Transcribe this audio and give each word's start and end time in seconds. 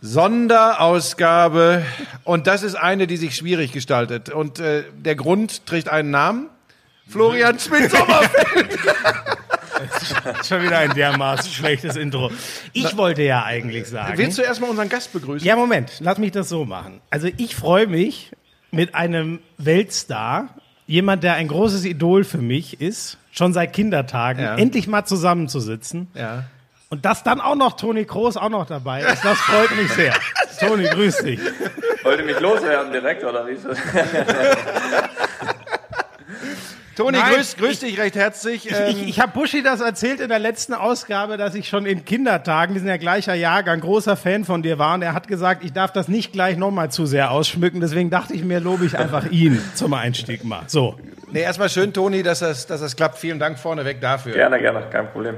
Sonderausgabe. 0.00 1.84
Und 2.24 2.46
das 2.46 2.62
ist 2.62 2.74
eine, 2.74 3.06
die 3.06 3.16
sich 3.16 3.36
schwierig 3.36 3.72
gestaltet. 3.72 4.28
Und 4.30 4.58
äh, 4.60 4.84
der 4.96 5.14
Grund 5.14 5.66
trägt 5.66 5.88
einen 5.88 6.10
Namen. 6.10 6.48
Florian 7.08 7.58
Schmidt-Sommerfeld. 7.58 8.78
Schon 10.46 10.62
wieder 10.62 10.78
ein 10.78 10.94
dermaßen 10.94 11.50
schlechtes 11.50 11.96
Intro. 11.96 12.30
Ich 12.72 12.96
wollte 12.96 13.22
ja 13.22 13.44
eigentlich 13.44 13.86
sagen. 13.88 14.16
Willst 14.16 14.38
du 14.38 14.42
erstmal 14.42 14.70
unseren 14.70 14.88
Gast 14.88 15.12
begrüßen? 15.12 15.46
Ja, 15.46 15.56
Moment, 15.56 15.90
lass 16.00 16.18
mich 16.18 16.32
das 16.32 16.48
so 16.48 16.64
machen. 16.64 17.00
Also 17.10 17.28
ich 17.36 17.56
freue 17.56 17.86
mich 17.86 18.30
mit 18.70 18.94
einem 18.94 19.40
Weltstar, 19.58 20.48
jemand, 20.86 21.24
der 21.24 21.34
ein 21.34 21.48
großes 21.48 21.84
Idol 21.84 22.22
für 22.24 22.38
mich 22.38 22.80
ist, 22.80 23.18
schon 23.32 23.52
seit 23.52 23.72
Kindertagen, 23.72 24.42
Ja. 24.44 24.56
endlich 24.56 24.86
mal 24.86 25.04
zusammenzusitzen. 25.04 26.08
Ja. 26.14 26.44
Und 26.92 27.04
dass 27.04 27.22
dann 27.22 27.40
auch 27.40 27.54
noch 27.54 27.76
Toni 27.76 28.04
Kroos 28.04 28.36
auch 28.36 28.48
noch 28.48 28.66
dabei 28.66 29.02
ist, 29.02 29.24
das 29.24 29.38
freut 29.38 29.76
mich 29.76 29.92
sehr. 29.92 30.12
Toni, 30.60 30.86
grüß 30.88 31.18
dich. 31.18 31.38
Wollt 32.02 32.18
ihr 32.18 32.26
mich 32.26 32.40
loswerden 32.40 32.90
direkt, 32.90 33.22
oder 33.22 33.46
wie 33.46 33.52
ist 33.52 33.64
das? 33.64 33.78
Toni, 36.96 37.16
Nein, 37.16 37.34
grüß, 37.34 37.56
grüß 37.58 37.78
dich 37.78 37.96
recht 37.96 38.16
herzlich. 38.16 38.66
Ich, 38.66 38.72
Ähm, 38.76 39.04
ich 39.06 39.20
habe 39.20 39.30
Buschi 39.32 39.62
das 39.62 39.80
erzählt 39.80 40.18
in 40.18 40.30
der 40.30 40.40
letzten 40.40 40.74
Ausgabe, 40.74 41.36
dass 41.36 41.54
ich 41.54 41.68
schon 41.68 41.86
in 41.86 42.04
Kindertagen, 42.04 42.74
wir 42.74 42.80
sind 42.80 42.88
ja 42.88 42.96
gleicher 42.96 43.34
Jahrgang, 43.34 43.78
großer 43.78 44.16
Fan 44.16 44.44
von 44.44 44.64
dir 44.64 44.80
war. 44.80 44.94
Und 44.94 45.02
er 45.02 45.14
hat 45.14 45.28
gesagt, 45.28 45.62
ich 45.64 45.72
darf 45.72 45.92
das 45.92 46.08
nicht 46.08 46.32
gleich 46.32 46.56
nochmal 46.56 46.90
zu 46.90 47.06
sehr 47.06 47.30
ausschmücken. 47.30 47.80
Deswegen 47.80 48.10
dachte 48.10 48.34
ich 48.34 48.42
mir, 48.42 48.58
lobe 48.58 48.84
ich 48.84 48.98
einfach 48.98 49.30
ihn 49.30 49.62
zum 49.74 49.94
Einstieg 49.94 50.42
mal. 50.42 50.64
So. 50.66 50.98
nee, 51.30 51.40
erstmal 51.40 51.68
schön, 51.68 51.92
Toni, 51.92 52.24
dass 52.24 52.40
das, 52.40 52.66
dass 52.66 52.80
das 52.80 52.96
klappt. 52.96 53.16
Vielen 53.16 53.38
Dank 53.38 53.60
vorneweg 53.60 54.00
dafür. 54.00 54.32
Gerne, 54.32 54.58
gerne, 54.58 54.82
kein 54.90 55.08
Problem. 55.12 55.36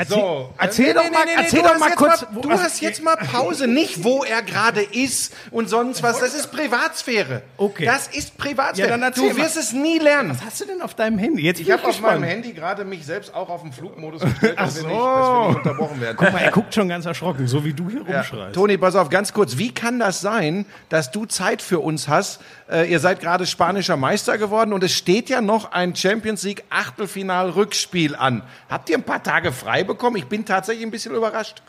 Erzähl, 0.00 0.16
So, 0.16 0.54
erzähl 0.58 0.86
äh, 0.88 0.94
doch 0.94 1.04
nee, 1.04 1.10
mal, 1.10 1.24
nee, 1.26 1.30
erzähl 1.36 1.62
doch 1.62 1.78
mal 1.78 1.90
kurz. 1.92 2.22
Mal, 2.30 2.40
du 2.40 2.48
was- 2.48 2.62
hast 2.62 2.80
jetzt 2.80 3.02
mal 3.02 3.16
Pause, 3.16 3.66
nicht 3.66 4.02
wo 4.02 4.24
er 4.24 4.40
gerade 4.42 4.80
ist 4.82 5.34
und 5.50 5.68
sonst 5.68 6.02
was. 6.02 6.20
Das 6.20 6.32
ist 6.34 6.50
Privatsphäre. 6.50 7.42
Okay. 7.58 7.84
Das 7.84 8.06
ist 8.08 8.38
Privatsphäre. 8.38 8.88
Ja, 8.88 8.94
dann 8.96 9.02
erzähl 9.02 9.28
du 9.30 9.36
mal. 9.36 9.44
wirst 9.44 9.56
es 9.58 9.72
nie 9.72 9.98
lernen. 9.98 10.30
Was 10.30 10.42
hast 10.44 10.60
du 10.60 10.64
denn 10.66 10.80
auf 10.80 10.94
deinem 10.94 11.18
Handy? 11.18 11.42
Jetzt 11.42 11.60
Ich 11.60 11.70
habe 11.70 11.84
auf 11.86 12.00
meinem 12.00 12.22
Handy 12.22 12.52
gerade 12.52 12.84
mich 12.84 13.04
selbst 13.04 13.34
auch 13.34 13.48
auf 13.50 13.60
den 13.62 13.72
Flugmodus 13.72 14.22
gestellt, 14.22 14.58
dass, 14.58 14.76
wir 14.76 14.82
so. 14.82 14.88
nicht, 14.88 14.98
dass 14.98 15.26
wir 15.28 15.48
nicht 15.48 15.56
unterbrochen 15.58 16.00
werden. 16.00 16.16
Guck 16.18 16.32
mal, 16.32 16.38
er 16.40 16.50
guckt 16.50 16.74
schon 16.74 16.88
ganz 16.88 17.04
erschrocken, 17.04 17.46
so 17.46 17.62
wie 17.64 17.74
du 17.74 17.90
hier 17.90 18.02
Ja. 18.08 18.16
rumschreist. 18.20 18.54
Toni, 18.54 18.78
pass 18.78 18.96
auf, 18.96 19.10
ganz 19.10 19.32
kurz. 19.34 19.58
Wie 19.58 19.74
kann 19.74 19.98
das 19.98 20.20
sein, 20.22 20.64
dass 20.88 21.10
du 21.10 21.26
Zeit 21.26 21.60
für 21.60 21.80
uns 21.80 22.08
hast? 22.08 22.40
Äh, 22.70 22.90
ihr 22.90 23.00
seid 23.00 23.20
gerade 23.20 23.44
spanischer 23.46 23.96
Meister 23.96 24.38
geworden 24.38 24.72
und 24.72 24.82
es 24.82 24.92
steht 24.92 25.28
ja 25.28 25.40
noch 25.40 25.72
ein 25.72 25.94
Champions 25.94 26.42
League 26.44 26.64
Achtelfinal-Rückspiel 26.70 28.14
an. 28.16 28.42
Habt 28.68 28.88
ihr 28.90 28.96
ein 28.96 29.02
paar 29.02 29.22
Tage 29.22 29.52
frei 29.52 29.82
bekommen? 29.90 30.16
Ich 30.16 30.26
bin 30.26 30.44
tatsächlich 30.44 30.86
ein 30.86 30.90
bisschen 30.90 31.14
überrascht. 31.14 31.62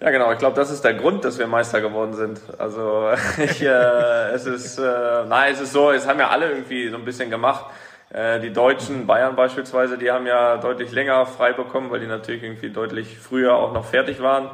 Ja, 0.00 0.10
genau. 0.10 0.32
Ich 0.32 0.38
glaube, 0.38 0.54
das 0.54 0.70
ist 0.70 0.84
der 0.84 0.94
Grund, 0.94 1.24
dass 1.24 1.38
wir 1.38 1.48
Meister 1.48 1.80
geworden 1.80 2.14
sind. 2.14 2.40
Also 2.58 3.10
ich, 3.38 3.62
äh, 3.62 4.30
es 4.30 4.46
ist, 4.46 4.78
äh, 4.78 5.24
nein, 5.26 5.52
es 5.52 5.60
ist 5.60 5.72
so, 5.72 5.90
es 5.90 6.06
haben 6.06 6.20
ja 6.20 6.28
alle 6.28 6.50
irgendwie 6.50 6.88
so 6.88 6.96
ein 6.96 7.04
bisschen 7.04 7.30
gemacht. 7.30 7.66
Äh, 8.10 8.38
die 8.38 8.52
Deutschen, 8.52 9.06
Bayern 9.06 9.34
beispielsweise, 9.34 9.98
die 9.98 10.10
haben 10.10 10.26
ja 10.26 10.56
deutlich 10.58 10.92
länger 10.92 11.26
frei 11.26 11.52
bekommen, 11.52 11.90
weil 11.90 12.00
die 12.00 12.06
natürlich 12.06 12.44
irgendwie 12.44 12.70
deutlich 12.70 13.18
früher 13.18 13.54
auch 13.54 13.72
noch 13.72 13.84
fertig 13.84 14.22
waren. 14.22 14.50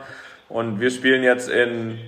Und 0.49 0.81
wir 0.81 0.91
spielen 0.91 1.23
jetzt 1.23 1.51
in, 1.51 1.99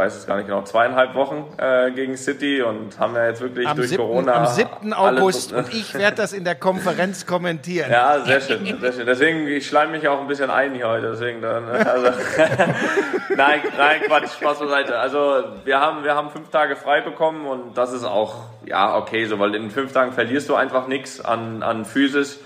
weiß 0.00 0.16
es 0.16 0.26
gar 0.26 0.36
nicht 0.38 0.46
genau, 0.46 0.62
zweieinhalb 0.62 1.14
Wochen 1.14 1.44
äh, 1.58 1.90
gegen 1.90 2.16
City 2.16 2.62
und 2.62 2.98
haben 2.98 3.14
ja 3.14 3.26
jetzt 3.26 3.42
wirklich 3.42 3.68
Am 3.68 3.76
durch 3.76 3.90
7. 3.90 4.00
Corona 4.02 4.32
am 4.32 4.46
7. 4.46 4.92
alles- 4.94 5.20
August 5.20 5.52
und 5.52 5.74
ich 5.74 5.92
werde 5.94 6.16
das 6.16 6.32
in 6.32 6.44
der 6.44 6.54
Konferenz 6.54 7.26
kommentieren. 7.26 7.90
Ja, 7.90 8.20
sehr 8.24 8.40
schön, 8.40 8.78
sehr 8.80 8.92
schön. 8.92 9.04
Deswegen, 9.06 9.46
ich 9.46 9.66
schleim 9.66 9.90
mich 9.90 10.08
auch 10.08 10.20
ein 10.20 10.26
bisschen 10.26 10.50
ein 10.50 10.74
hier 10.74 10.88
heute. 10.88 11.10
Deswegen 11.10 11.42
dann, 11.42 11.68
also, 11.68 12.06
nein, 13.36 13.60
nein, 13.76 14.00
Quatsch, 14.06 14.30
Spaß 14.40 14.58
beiseite. 14.60 14.98
Also 14.98 15.44
wir 15.64 15.80
haben, 15.80 16.02
wir 16.04 16.14
haben 16.14 16.30
fünf 16.30 16.48
Tage 16.50 16.76
frei 16.76 17.00
bekommen 17.02 17.46
und 17.46 17.76
das 17.76 17.92
ist 17.92 18.04
auch, 18.04 18.36
ja, 18.64 18.96
okay, 18.96 19.26
so, 19.26 19.38
weil 19.38 19.54
in 19.54 19.70
fünf 19.70 19.92
Tagen 19.92 20.12
verlierst 20.12 20.48
du 20.48 20.54
einfach 20.54 20.86
nichts 20.86 21.20
an, 21.22 21.62
an 21.62 21.84
Physis. 21.84 22.40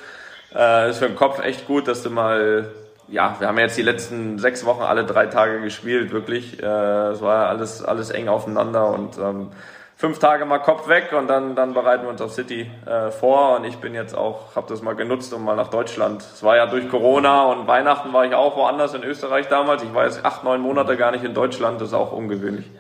Äh, 0.55 0.91
ist 0.91 0.99
für 0.99 1.07
den 1.07 1.17
Kopf 1.17 1.41
echt 1.41 1.67
gut, 1.67 1.89
dass 1.89 2.03
du 2.03 2.11
mal, 2.11 2.67
ja, 3.09 3.37
wir 3.39 3.49
haben 3.49 3.59
jetzt 3.59 3.77
die 3.77 3.83
letzten 3.83 4.39
sechs 4.39 4.65
Wochen 4.65 4.83
alle 4.83 5.05
drei 5.05 5.27
Tage 5.27 5.61
gespielt, 5.61 6.13
wirklich. 6.13 6.63
Äh, 6.63 6.67
es 6.67 7.21
war 7.21 7.49
alles, 7.49 7.85
alles 7.85 8.11
eng 8.11 8.29
aufeinander 8.29 8.89
und 8.89 9.19
ähm, 9.19 9.51
fünf 9.97 10.19
Tage 10.19 10.45
mal 10.45 10.59
Kopf 10.59 10.89
weg 10.89 11.13
und 11.17 11.29
dann, 11.29 11.55
dann 11.55 11.75
bereiten 11.75 12.05
wir 12.05 12.11
uns 12.11 12.21
auf 12.21 12.33
City 12.33 12.71
äh, 12.87 13.11
vor 13.11 13.57
und 13.57 13.65
ich 13.65 13.79
bin 13.79 13.95
jetzt 13.95 14.17
auch, 14.17 14.57
habe 14.57 14.67
das 14.69 14.83
mal 14.83 14.95
genutzt 14.95 15.33
um 15.33 15.45
mal 15.45 15.57
nach 15.57 15.69
Deutschland. 15.69 16.23
Es 16.23 16.43
war 16.43 16.57
ja 16.57 16.67
durch 16.67 16.89
Corona 16.89 17.45
und 17.45 17.67
Weihnachten 17.67 18.13
war 18.13 18.25
ich 18.25 18.35
auch 18.35 18.57
woanders 18.57 18.95
in 18.95 19.03
Österreich 19.03 19.49
damals. 19.49 19.83
Ich 19.83 19.95
war 19.95 20.05
jetzt 20.05 20.25
acht, 20.25 20.45
neun 20.45 20.61
Monate 20.61 20.97
gar 20.97 21.11
nicht 21.11 21.25
in 21.25 21.35
Deutschland, 21.35 21.81
das 21.81 21.89
ist 21.89 21.95
auch 21.95 22.13
ungewöhnlich. 22.13 22.71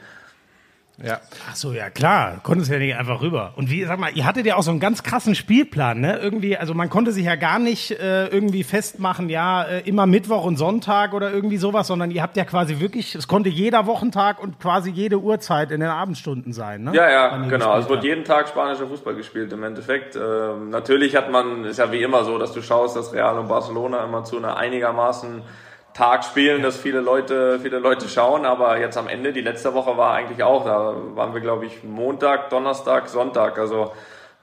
Ja. 1.02 1.20
Ach 1.50 1.56
so, 1.56 1.72
ja 1.72 1.90
klar, 1.90 2.38
konntest 2.44 2.70
ja 2.70 2.78
nicht 2.78 2.94
einfach 2.94 3.20
rüber. 3.20 3.52
Und 3.56 3.68
wie, 3.68 3.84
sag 3.84 3.98
mal, 3.98 4.12
ihr 4.14 4.24
hattet 4.24 4.46
ja 4.46 4.54
auch 4.54 4.62
so 4.62 4.70
einen 4.70 4.78
ganz 4.78 5.02
krassen 5.02 5.34
Spielplan, 5.34 6.00
ne? 6.00 6.18
Irgendwie, 6.18 6.56
also 6.56 6.72
man 6.72 6.88
konnte 6.88 7.10
sich 7.10 7.24
ja 7.24 7.34
gar 7.34 7.58
nicht 7.58 7.90
äh, 7.90 8.28
irgendwie 8.28 8.62
festmachen, 8.62 9.28
ja, 9.28 9.64
äh, 9.64 9.80
immer 9.80 10.06
Mittwoch 10.06 10.44
und 10.44 10.56
Sonntag 10.56 11.12
oder 11.12 11.32
irgendwie 11.32 11.56
sowas, 11.56 11.88
sondern 11.88 12.12
ihr 12.12 12.22
habt 12.22 12.36
ja 12.36 12.44
quasi 12.44 12.78
wirklich, 12.78 13.16
es 13.16 13.26
konnte 13.26 13.48
jeder 13.48 13.86
Wochentag 13.86 14.40
und 14.40 14.60
quasi 14.60 14.90
jede 14.90 15.18
Uhrzeit 15.18 15.72
in 15.72 15.80
den 15.80 15.90
Abendstunden 15.90 16.52
sein, 16.52 16.84
ne? 16.84 16.94
Ja, 16.94 17.10
ja, 17.10 17.36
genau. 17.38 17.70
Also 17.70 17.86
es 17.86 17.90
gespielt 17.90 17.90
wird 17.90 18.04
jeden 18.04 18.24
Tag 18.24 18.48
spanischer 18.48 18.86
Fußball 18.86 19.16
gespielt 19.16 19.52
im 19.52 19.64
Endeffekt. 19.64 20.14
Ähm, 20.14 20.70
natürlich 20.70 21.16
hat 21.16 21.30
man, 21.30 21.64
ist 21.64 21.78
ja 21.78 21.90
wie 21.90 22.02
immer 22.02 22.24
so, 22.24 22.38
dass 22.38 22.52
du 22.52 22.62
schaust, 22.62 22.96
dass 22.96 23.12
Real 23.12 23.38
und 23.38 23.48
Barcelona 23.48 24.04
immer 24.04 24.22
zu 24.22 24.36
einer 24.36 24.56
einigermaßen 24.56 25.42
Tag 25.94 26.24
spielen, 26.24 26.62
dass 26.62 26.76
viele 26.76 27.00
Leute, 27.00 27.60
viele 27.60 27.78
Leute 27.78 28.08
schauen, 28.08 28.44
aber 28.44 28.78
jetzt 28.78 28.98
am 28.98 29.08
Ende, 29.08 29.32
die 29.32 29.40
letzte 29.40 29.74
Woche 29.74 29.96
war 29.96 30.14
eigentlich 30.14 30.42
auch, 30.42 30.64
da 30.64 30.94
waren 31.14 31.32
wir 31.34 31.40
glaube 31.40 31.66
ich 31.66 31.84
Montag, 31.84 32.50
Donnerstag, 32.50 33.08
Sonntag, 33.08 33.58
also 33.58 33.92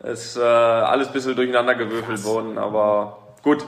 ist 0.03 0.37
äh, 0.37 0.41
alles 0.41 1.07
ein 1.07 1.13
bisschen 1.13 1.35
durcheinander 1.35 1.75
gewürfelt 1.75 2.23
worden, 2.23 2.57
aber 2.57 3.17
gut. 3.43 3.65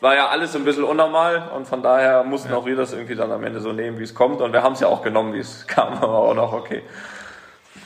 War 0.00 0.14
ja 0.14 0.28
alles 0.28 0.56
ein 0.56 0.64
bisschen 0.64 0.84
unnormal 0.84 1.50
und 1.54 1.68
von 1.68 1.82
daher 1.82 2.24
mussten 2.24 2.54
auch 2.54 2.64
wir 2.64 2.74
das 2.74 2.94
irgendwie 2.94 3.16
dann 3.16 3.30
am 3.32 3.44
Ende 3.44 3.60
so 3.60 3.70
nehmen, 3.72 3.98
wie 3.98 4.04
es 4.04 4.14
kommt. 4.14 4.40
Und 4.40 4.54
wir 4.54 4.62
haben 4.62 4.72
es 4.72 4.80
ja 4.80 4.88
auch 4.88 5.02
genommen, 5.02 5.34
wie 5.34 5.40
es 5.40 5.66
kam, 5.66 5.92
aber 5.92 6.14
auch 6.14 6.34
noch 6.34 6.54
okay. 6.54 6.82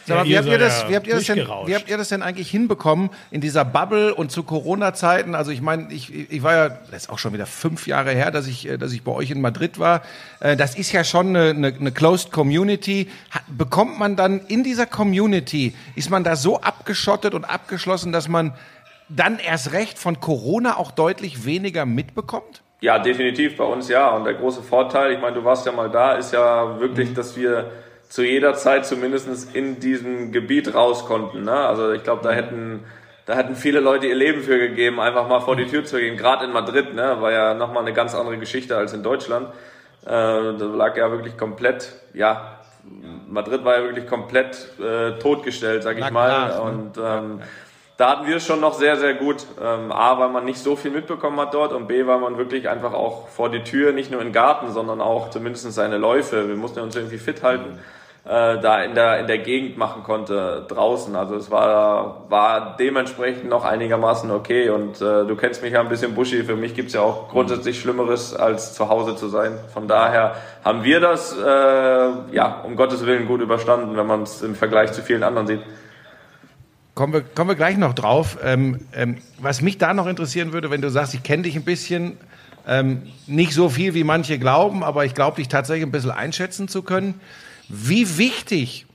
Sag 0.06 0.16
mal, 0.18 0.26
Ja, 0.26 0.30
wie, 0.30 0.38
habt 0.38 0.48
ihr 0.48 0.58
das, 0.58 0.88
wie, 0.88 0.96
habt 0.96 1.06
ihr 1.06 1.14
das 1.14 1.24
denn, 1.24 1.38
wie 1.66 1.74
habt 1.74 1.88
ihr 1.88 1.96
das 1.96 2.08
denn 2.08 2.22
eigentlich 2.22 2.50
hinbekommen 2.50 3.10
in 3.30 3.40
dieser 3.40 3.64
Bubble 3.64 4.14
und 4.14 4.30
zu 4.30 4.42
Corona-Zeiten? 4.42 5.34
Also 5.34 5.50
ich 5.50 5.60
meine, 5.62 5.92
ich, 5.92 6.30
ich 6.30 6.42
war 6.42 6.54
ja, 6.54 6.68
das 6.90 7.04
ist 7.04 7.10
auch 7.10 7.18
schon 7.18 7.32
wieder 7.32 7.46
fünf 7.46 7.86
Jahre 7.86 8.10
her, 8.12 8.30
dass 8.30 8.46
ich, 8.46 8.68
äh, 8.68 8.76
dass 8.76 8.92
ich 8.92 9.02
bei 9.02 9.12
euch 9.12 9.30
in 9.30 9.40
Madrid 9.40 9.78
war. 9.78 10.02
Äh, 10.40 10.56
Das 10.56 10.74
ist 10.74 10.92
ja 10.92 11.04
schon 11.04 11.28
eine, 11.28 11.50
eine, 11.50 11.68
eine 11.68 11.92
closed 11.92 12.32
Community. 12.32 13.10
Bekommt 13.48 13.98
man 13.98 14.16
dann 14.16 14.40
in 14.46 14.62
dieser 14.64 14.86
Community, 14.86 15.74
ist 15.94 16.10
man 16.10 16.24
da 16.24 16.36
so 16.36 16.60
abgeschottet 16.60 17.34
und 17.34 17.44
abgeschlossen, 17.44 18.12
dass 18.12 18.28
man 18.28 18.52
dann 19.08 19.38
erst 19.38 19.72
recht 19.72 19.98
von 19.98 20.20
Corona 20.20 20.76
auch 20.76 20.90
deutlich 20.90 21.44
weniger 21.44 21.86
mitbekommt? 21.86 22.62
Ja, 22.80 22.98
definitiv 22.98 23.56
bei 23.56 23.64
uns 23.64 23.88
ja. 23.88 24.10
Und 24.10 24.24
der 24.24 24.34
große 24.34 24.62
Vorteil, 24.62 25.12
ich 25.12 25.20
meine, 25.20 25.36
du 25.36 25.44
warst 25.44 25.64
ja 25.64 25.72
mal 25.72 25.90
da, 25.90 26.12
ist 26.14 26.32
ja 26.32 26.78
wirklich, 26.80 27.14
dass 27.14 27.34
wir 27.36 27.70
zu 28.14 28.22
jeder 28.22 28.54
Zeit 28.54 28.86
zumindest 28.86 29.56
in 29.56 29.80
diesem 29.80 30.30
Gebiet 30.30 30.72
raus 30.72 31.04
konnten. 31.04 31.42
Ne? 31.42 31.50
Also 31.50 31.90
ich 31.90 32.04
glaube, 32.04 32.22
da 32.22 32.30
hätten, 32.30 32.84
da 33.26 33.34
hätten 33.34 33.56
viele 33.56 33.80
Leute 33.80 34.06
ihr 34.06 34.14
Leben 34.14 34.42
für 34.42 34.56
gegeben, 34.56 35.00
einfach 35.00 35.26
mal 35.26 35.40
vor 35.40 35.56
die 35.56 35.66
Tür 35.66 35.84
zu 35.84 35.98
gehen. 35.98 36.16
Gerade 36.16 36.44
in 36.44 36.52
Madrid, 36.52 36.94
ne? 36.94 37.16
war 37.18 37.32
ja 37.32 37.54
nochmal 37.54 37.82
eine 37.82 37.92
ganz 37.92 38.14
andere 38.14 38.38
Geschichte 38.38 38.76
als 38.76 38.92
in 38.92 39.02
Deutschland. 39.02 39.48
Äh, 40.02 40.06
da 40.06 40.54
lag 40.76 40.96
ja 40.96 41.10
wirklich 41.10 41.36
komplett, 41.36 41.92
ja, 42.12 42.60
Madrid 43.28 43.64
war 43.64 43.78
ja 43.78 43.82
wirklich 43.82 44.06
komplett 44.06 44.68
äh, 44.78 45.18
totgestellt, 45.18 45.82
sag 45.82 45.98
ich 45.98 46.08
mal. 46.12 46.28
brach, 46.28 46.48
ne? 46.54 46.62
Und 46.62 46.98
ähm, 47.02 47.40
da 47.96 48.10
hatten 48.10 48.28
wir 48.28 48.36
es 48.36 48.46
schon 48.46 48.60
noch 48.60 48.74
sehr, 48.74 48.94
sehr 48.94 49.14
gut. 49.14 49.44
Ähm, 49.60 49.90
A, 49.90 50.20
weil 50.20 50.28
man 50.28 50.44
nicht 50.44 50.60
so 50.60 50.76
viel 50.76 50.92
mitbekommen 50.92 51.40
hat 51.40 51.52
dort 51.52 51.72
und 51.72 51.88
B, 51.88 52.06
weil 52.06 52.20
man 52.20 52.38
wirklich 52.38 52.68
einfach 52.68 52.92
auch 52.92 53.26
vor 53.26 53.50
die 53.50 53.64
Tür, 53.64 53.90
nicht 53.90 54.12
nur 54.12 54.22
im 54.22 54.32
Garten, 54.32 54.70
sondern 54.70 55.00
auch 55.00 55.30
zumindest 55.30 55.72
seine 55.72 55.98
Läufe, 55.98 56.46
wir 56.46 56.54
mussten 56.54 56.78
uns 56.78 56.94
irgendwie 56.94 57.18
fit 57.18 57.42
halten, 57.42 57.80
äh, 58.24 58.58
da 58.58 58.82
in 58.82 58.94
der, 58.94 59.20
in 59.20 59.26
der 59.26 59.38
Gegend 59.38 59.76
machen 59.76 60.02
konnte, 60.02 60.64
draußen. 60.68 61.14
Also 61.14 61.36
es 61.36 61.50
war, 61.50 62.24
war 62.30 62.74
dementsprechend 62.78 63.50
noch 63.50 63.64
einigermaßen 63.64 64.30
okay 64.30 64.70
und 64.70 64.96
äh, 65.02 65.26
du 65.26 65.36
kennst 65.36 65.62
mich 65.62 65.74
ja 65.74 65.80
ein 65.80 65.90
bisschen 65.90 66.14
bushy, 66.14 66.42
für 66.42 66.56
mich 66.56 66.74
gibt's 66.74 66.94
ja 66.94 67.02
auch 67.02 67.28
grundsätzlich 67.28 67.78
Schlimmeres, 67.78 68.34
als 68.34 68.72
zu 68.72 68.88
Hause 68.88 69.14
zu 69.14 69.28
sein. 69.28 69.52
Von 69.72 69.88
daher 69.88 70.36
haben 70.64 70.84
wir 70.84 71.00
das, 71.00 71.36
äh, 71.36 71.44
ja, 72.34 72.62
um 72.64 72.76
Gottes 72.76 73.04
Willen 73.04 73.26
gut 73.26 73.42
überstanden, 73.42 73.94
wenn 73.96 74.06
man 74.06 74.22
es 74.22 74.40
im 74.40 74.54
Vergleich 74.54 74.92
zu 74.92 75.02
vielen 75.02 75.22
anderen 75.22 75.46
sieht. 75.46 75.60
Kommen 76.94 77.12
wir, 77.12 77.22
kommen 77.22 77.50
wir 77.50 77.56
gleich 77.56 77.76
noch 77.76 77.92
drauf. 77.92 78.38
Ähm, 78.42 78.86
ähm, 78.94 79.18
was 79.38 79.60
mich 79.60 79.76
da 79.76 79.92
noch 79.92 80.06
interessieren 80.06 80.54
würde, 80.54 80.70
wenn 80.70 80.80
du 80.80 80.88
sagst, 80.88 81.12
ich 81.12 81.24
kenne 81.24 81.42
dich 81.42 81.56
ein 81.56 81.64
bisschen, 81.64 82.16
ähm, 82.66 83.02
nicht 83.26 83.52
so 83.52 83.68
viel 83.68 83.92
wie 83.92 84.04
manche 84.04 84.38
glauben, 84.38 84.82
aber 84.82 85.04
ich 85.04 85.14
glaube 85.14 85.36
dich 85.36 85.48
tatsächlich 85.48 85.84
ein 85.84 85.92
bisschen 85.92 86.12
einschätzen 86.12 86.68
zu 86.68 86.82
können. 86.82 87.20
Wie 87.68 88.18
wichtig 88.18 88.86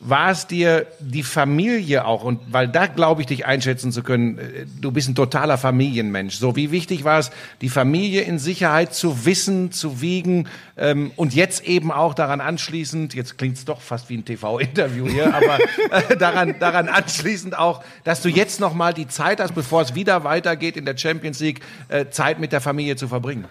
war 0.00 0.30
es 0.30 0.46
dir 0.46 0.86
die 1.00 1.22
Familie 1.22 2.04
auch? 2.04 2.22
Und 2.22 2.40
weil 2.52 2.68
da 2.68 2.86
glaube 2.86 3.22
ich, 3.22 3.26
dich 3.26 3.46
einschätzen 3.46 3.90
zu 3.90 4.02
können, 4.02 4.38
äh, 4.38 4.66
du 4.80 4.92
bist 4.92 5.08
ein 5.08 5.14
totaler 5.14 5.58
Familienmensch. 5.58 6.36
So, 6.36 6.54
wie 6.54 6.70
wichtig 6.70 7.04
war 7.04 7.18
es, 7.18 7.30
die 7.60 7.68
Familie 7.68 8.22
in 8.22 8.38
Sicherheit 8.38 8.94
zu 8.94 9.24
wissen, 9.24 9.72
zu 9.72 10.00
wiegen 10.00 10.48
ähm, 10.76 11.10
und 11.16 11.34
jetzt 11.34 11.66
eben 11.66 11.90
auch 11.90 12.14
daran 12.14 12.40
anschließend, 12.40 13.14
jetzt 13.14 13.38
klingt 13.38 13.56
es 13.56 13.64
doch 13.64 13.80
fast 13.80 14.08
wie 14.08 14.18
ein 14.18 14.24
TV-Interview 14.24 15.08
hier, 15.08 15.34
aber 15.34 15.58
äh, 15.90 16.16
daran, 16.16 16.56
daran 16.60 16.88
anschließend 16.88 17.58
auch, 17.58 17.82
dass 18.04 18.22
du 18.22 18.28
jetzt 18.28 18.60
nochmal 18.60 18.94
die 18.94 19.08
Zeit 19.08 19.40
hast, 19.40 19.54
bevor 19.54 19.82
es 19.82 19.94
wieder 19.94 20.22
weitergeht 20.22 20.76
in 20.76 20.84
der 20.84 20.96
Champions 20.96 21.40
League, 21.40 21.60
äh, 21.88 22.06
Zeit 22.10 22.38
mit 22.38 22.52
der 22.52 22.60
Familie 22.60 22.96
zu 22.96 23.08
verbringen. 23.08 23.46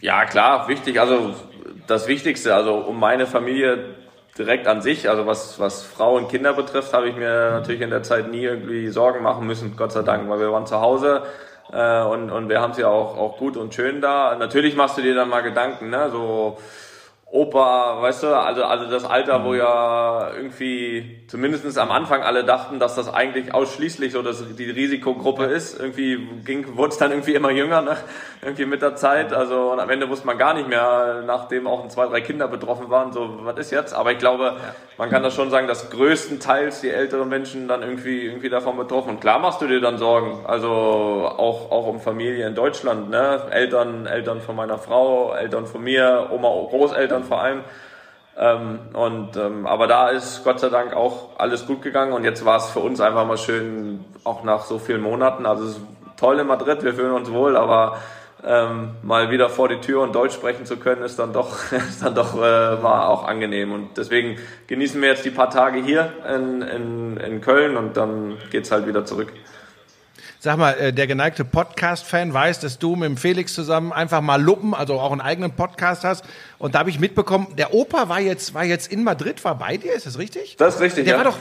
Ja, 0.00 0.26
klar, 0.26 0.68
wichtig. 0.68 1.00
Also 1.00 1.34
das 1.86 2.06
Wichtigste, 2.06 2.54
also 2.54 2.74
um 2.74 3.00
meine 3.00 3.26
Familie 3.26 3.96
direkt 4.38 4.66
an 4.66 4.82
sich, 4.82 5.08
also 5.10 5.26
was, 5.26 5.58
was 5.58 5.82
Frau 5.82 6.16
und 6.16 6.28
Kinder 6.28 6.52
betrifft, 6.52 6.92
habe 6.92 7.08
ich 7.08 7.16
mir 7.16 7.50
natürlich 7.50 7.80
in 7.80 7.90
der 7.90 8.02
Zeit 8.02 8.30
nie 8.30 8.44
irgendwie 8.44 8.88
Sorgen 8.88 9.22
machen 9.22 9.46
müssen, 9.46 9.76
Gott 9.76 9.92
sei 9.92 10.02
Dank, 10.02 10.28
weil 10.30 10.40
wir 10.40 10.52
waren 10.52 10.66
zu 10.66 10.80
Hause 10.80 11.22
äh, 11.72 12.02
und, 12.02 12.30
und 12.30 12.48
wir 12.48 12.60
haben 12.60 12.72
ja 12.76 12.88
auch, 12.88 13.16
auch 13.16 13.38
gut 13.38 13.56
und 13.56 13.74
schön 13.74 14.00
da. 14.00 14.36
Natürlich 14.36 14.76
machst 14.76 14.96
du 14.98 15.02
dir 15.02 15.14
dann 15.14 15.28
mal 15.28 15.42
Gedanken, 15.42 15.90
ne? 15.90 16.08
so 16.10 16.58
Opa, 17.30 18.00
weißt 18.00 18.22
du, 18.22 18.28
also, 18.28 18.64
also 18.64 18.90
das 18.90 19.04
Alter, 19.04 19.44
wo 19.44 19.52
ja 19.52 20.30
irgendwie 20.34 21.26
zumindestens 21.28 21.76
am 21.76 21.90
Anfang 21.90 22.22
alle 22.22 22.42
dachten, 22.42 22.78
dass 22.78 22.94
das 22.94 23.12
eigentlich 23.12 23.52
ausschließlich 23.52 24.12
so 24.12 24.22
dass 24.22 24.42
die 24.56 24.70
Risikogruppe 24.70 25.44
ist. 25.44 25.78
Irgendwie 25.78 26.16
ging, 26.46 26.78
wurde 26.78 26.92
es 26.92 26.96
dann 26.96 27.10
irgendwie 27.10 27.34
immer 27.34 27.50
jünger, 27.50 27.82
ne? 27.82 27.98
irgendwie 28.40 28.64
mit 28.64 28.80
der 28.80 28.96
Zeit. 28.96 29.34
Also 29.34 29.72
und 29.72 29.78
am 29.80 29.90
Ende 29.90 30.08
wusste 30.08 30.26
man 30.26 30.38
gar 30.38 30.54
nicht 30.54 30.70
mehr, 30.70 31.22
nachdem 31.26 31.66
auch 31.66 31.86
zwei, 31.88 32.06
drei 32.06 32.22
Kinder 32.22 32.48
betroffen 32.48 32.88
waren, 32.88 33.12
so 33.12 33.40
was 33.42 33.58
ist 33.58 33.72
jetzt. 33.72 33.92
Aber 33.92 34.10
ich 34.12 34.18
glaube, 34.18 34.56
man 34.96 35.10
kann 35.10 35.22
das 35.22 35.34
schon 35.34 35.50
sagen, 35.50 35.68
dass 35.68 35.90
größtenteils 35.90 36.80
die 36.80 36.90
älteren 36.90 37.28
Menschen 37.28 37.68
dann 37.68 37.82
irgendwie 37.82 38.24
irgendwie 38.24 38.48
davon 38.48 38.78
betroffen. 38.78 39.10
Und 39.10 39.20
klar 39.20 39.38
machst 39.38 39.60
du 39.60 39.66
dir 39.66 39.82
dann 39.82 39.98
Sorgen. 39.98 40.46
Also 40.46 40.68
auch 40.70 41.70
auch 41.70 41.86
um 41.88 42.00
Familie 42.00 42.46
in 42.46 42.54
Deutschland, 42.54 43.10
ne? 43.10 43.42
Eltern, 43.50 44.06
Eltern 44.06 44.40
von 44.40 44.56
meiner 44.56 44.78
Frau, 44.78 45.34
Eltern 45.34 45.66
von 45.66 45.82
mir, 45.82 46.28
Oma, 46.30 46.48
Großeltern 46.70 47.17
vor 47.24 47.40
allem. 47.40 47.60
Ähm, 48.36 48.78
und 48.92 49.36
ähm, 49.36 49.66
aber 49.66 49.86
da 49.88 50.10
ist 50.10 50.44
Gott 50.44 50.60
sei 50.60 50.68
Dank 50.68 50.94
auch 50.94 51.38
alles 51.38 51.66
gut 51.66 51.82
gegangen 51.82 52.12
und 52.12 52.24
jetzt 52.24 52.44
war 52.44 52.56
es 52.58 52.66
für 52.66 52.78
uns 52.78 53.00
einfach 53.00 53.26
mal 53.26 53.36
schön, 53.36 54.04
auch 54.22 54.44
nach 54.44 54.64
so 54.64 54.78
vielen 54.78 55.00
Monaten. 55.00 55.44
Also 55.44 55.64
es 55.64 55.70
ist 55.72 55.80
toll 56.16 56.38
in 56.38 56.46
Madrid, 56.46 56.84
wir 56.84 56.94
fühlen 56.94 57.12
uns 57.12 57.32
wohl, 57.32 57.56
aber 57.56 57.98
ähm, 58.44 58.90
mal 59.02 59.30
wieder 59.30 59.48
vor 59.48 59.68
die 59.68 59.80
Tür 59.80 60.02
und 60.02 60.14
Deutsch 60.14 60.34
sprechen 60.34 60.64
zu 60.64 60.76
können, 60.76 61.02
ist 61.02 61.18
dann 61.18 61.32
doch, 61.32 61.72
ist 61.72 62.04
dann 62.04 62.14
doch 62.14 62.36
äh, 62.36 62.82
war 62.82 63.08
auch 63.08 63.26
angenehm. 63.26 63.72
Und 63.72 63.96
deswegen 63.96 64.38
genießen 64.68 65.00
wir 65.02 65.08
jetzt 65.08 65.24
die 65.24 65.30
paar 65.30 65.50
Tage 65.50 65.82
hier 65.82 66.12
in, 66.32 66.62
in, 66.62 67.16
in 67.16 67.40
Köln 67.40 67.76
und 67.76 67.96
dann 67.96 68.36
geht's 68.50 68.70
halt 68.70 68.86
wieder 68.86 69.04
zurück. 69.04 69.32
Sag 70.40 70.56
mal, 70.56 70.72
äh, 70.74 70.92
der 70.92 71.08
geneigte 71.08 71.44
Podcast-Fan 71.44 72.32
weiß, 72.32 72.60
dass 72.60 72.78
du 72.78 72.94
mit 72.94 73.08
dem 73.08 73.16
Felix 73.16 73.54
zusammen 73.54 73.92
einfach 73.92 74.20
mal 74.20 74.40
Luppen, 74.40 74.72
also 74.72 75.00
auch 75.00 75.10
einen 75.10 75.20
eigenen 75.20 75.50
Podcast 75.50 76.04
hast. 76.04 76.24
Und 76.58 76.76
da 76.76 76.78
habe 76.78 76.90
ich 76.90 77.00
mitbekommen, 77.00 77.48
der 77.58 77.74
Opa 77.74 78.08
war 78.08 78.20
jetzt, 78.20 78.54
war 78.54 78.62
jetzt 78.62 78.92
in 78.92 79.02
Madrid, 79.02 79.44
war 79.44 79.56
bei 79.56 79.76
dir, 79.78 79.92
ist 79.94 80.06
das 80.06 80.16
richtig? 80.16 80.54
Das 80.56 80.76
ist 80.76 80.80
richtig, 80.80 81.06
Der 81.06 81.14
ja. 81.14 81.18
war 81.18 81.32
doch, 81.32 81.38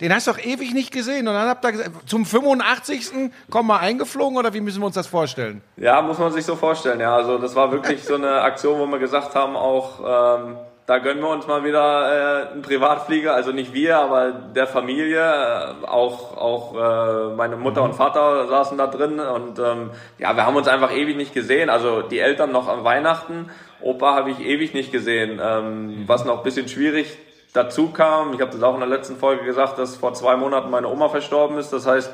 den 0.00 0.14
hast 0.14 0.26
du 0.26 0.32
doch 0.32 0.38
ewig 0.38 0.72
nicht 0.72 0.92
gesehen. 0.92 1.28
Und 1.28 1.34
dann 1.34 1.46
habt 1.46 1.62
ihr 1.66 1.72
gesagt, 1.72 1.90
zum 2.08 2.24
85. 2.24 3.30
komm 3.50 3.66
mal 3.66 3.80
eingeflogen 3.80 4.38
oder 4.38 4.54
wie 4.54 4.62
müssen 4.62 4.80
wir 4.80 4.86
uns 4.86 4.94
das 4.94 5.08
vorstellen? 5.08 5.60
Ja, 5.76 6.00
muss 6.00 6.18
man 6.18 6.32
sich 6.32 6.46
so 6.46 6.56
vorstellen. 6.56 7.00
Ja, 7.00 7.14
also 7.14 7.36
das 7.36 7.54
war 7.54 7.70
wirklich 7.70 8.02
so 8.02 8.14
eine 8.14 8.40
Aktion, 8.40 8.78
wo 8.78 8.86
wir 8.86 8.98
gesagt 8.98 9.34
haben, 9.34 9.56
auch 9.56 10.40
ähm, 10.40 10.56
da 10.86 10.98
gönnen 10.98 11.20
wir 11.20 11.30
uns 11.30 11.48
mal 11.48 11.64
wieder 11.64 12.46
äh, 12.46 12.52
einen 12.52 12.62
Privatflieger. 12.62 13.34
Also 13.34 13.50
nicht 13.50 13.74
wir, 13.74 13.98
aber 13.98 14.30
der 14.30 14.68
Familie. 14.68 15.20
Äh, 15.20 15.86
auch 15.86 16.36
auch 16.36 16.74
äh, 16.74 17.34
meine 17.34 17.56
Mutter 17.56 17.82
und 17.82 17.94
Vater 17.94 18.46
saßen 18.46 18.78
da 18.78 18.86
drin 18.86 19.18
und 19.18 19.58
ähm, 19.58 19.90
ja, 20.18 20.36
wir 20.36 20.46
haben 20.46 20.56
uns 20.56 20.68
einfach 20.68 20.92
ewig 20.92 21.16
nicht 21.16 21.34
gesehen. 21.34 21.70
Also 21.70 22.02
die 22.02 22.20
Eltern 22.20 22.52
noch 22.52 22.68
am 22.68 22.84
Weihnachten, 22.84 23.50
Opa 23.80 24.14
habe 24.14 24.30
ich 24.30 24.40
ewig 24.40 24.74
nicht 24.74 24.92
gesehen. 24.92 25.40
Ähm, 25.42 26.04
was 26.06 26.24
noch 26.24 26.38
ein 26.38 26.44
bisschen 26.44 26.68
schwierig 26.68 27.18
dazu 27.52 27.90
kam. 27.90 28.32
Ich 28.34 28.40
habe 28.40 28.52
das 28.52 28.62
auch 28.62 28.74
in 28.74 28.80
der 28.80 28.88
letzten 28.88 29.16
Folge 29.16 29.44
gesagt, 29.44 29.78
dass 29.78 29.96
vor 29.96 30.14
zwei 30.14 30.36
Monaten 30.36 30.70
meine 30.70 30.88
Oma 30.88 31.08
verstorben 31.08 31.58
ist. 31.58 31.72
Das 31.72 31.86
heißt, 31.86 32.12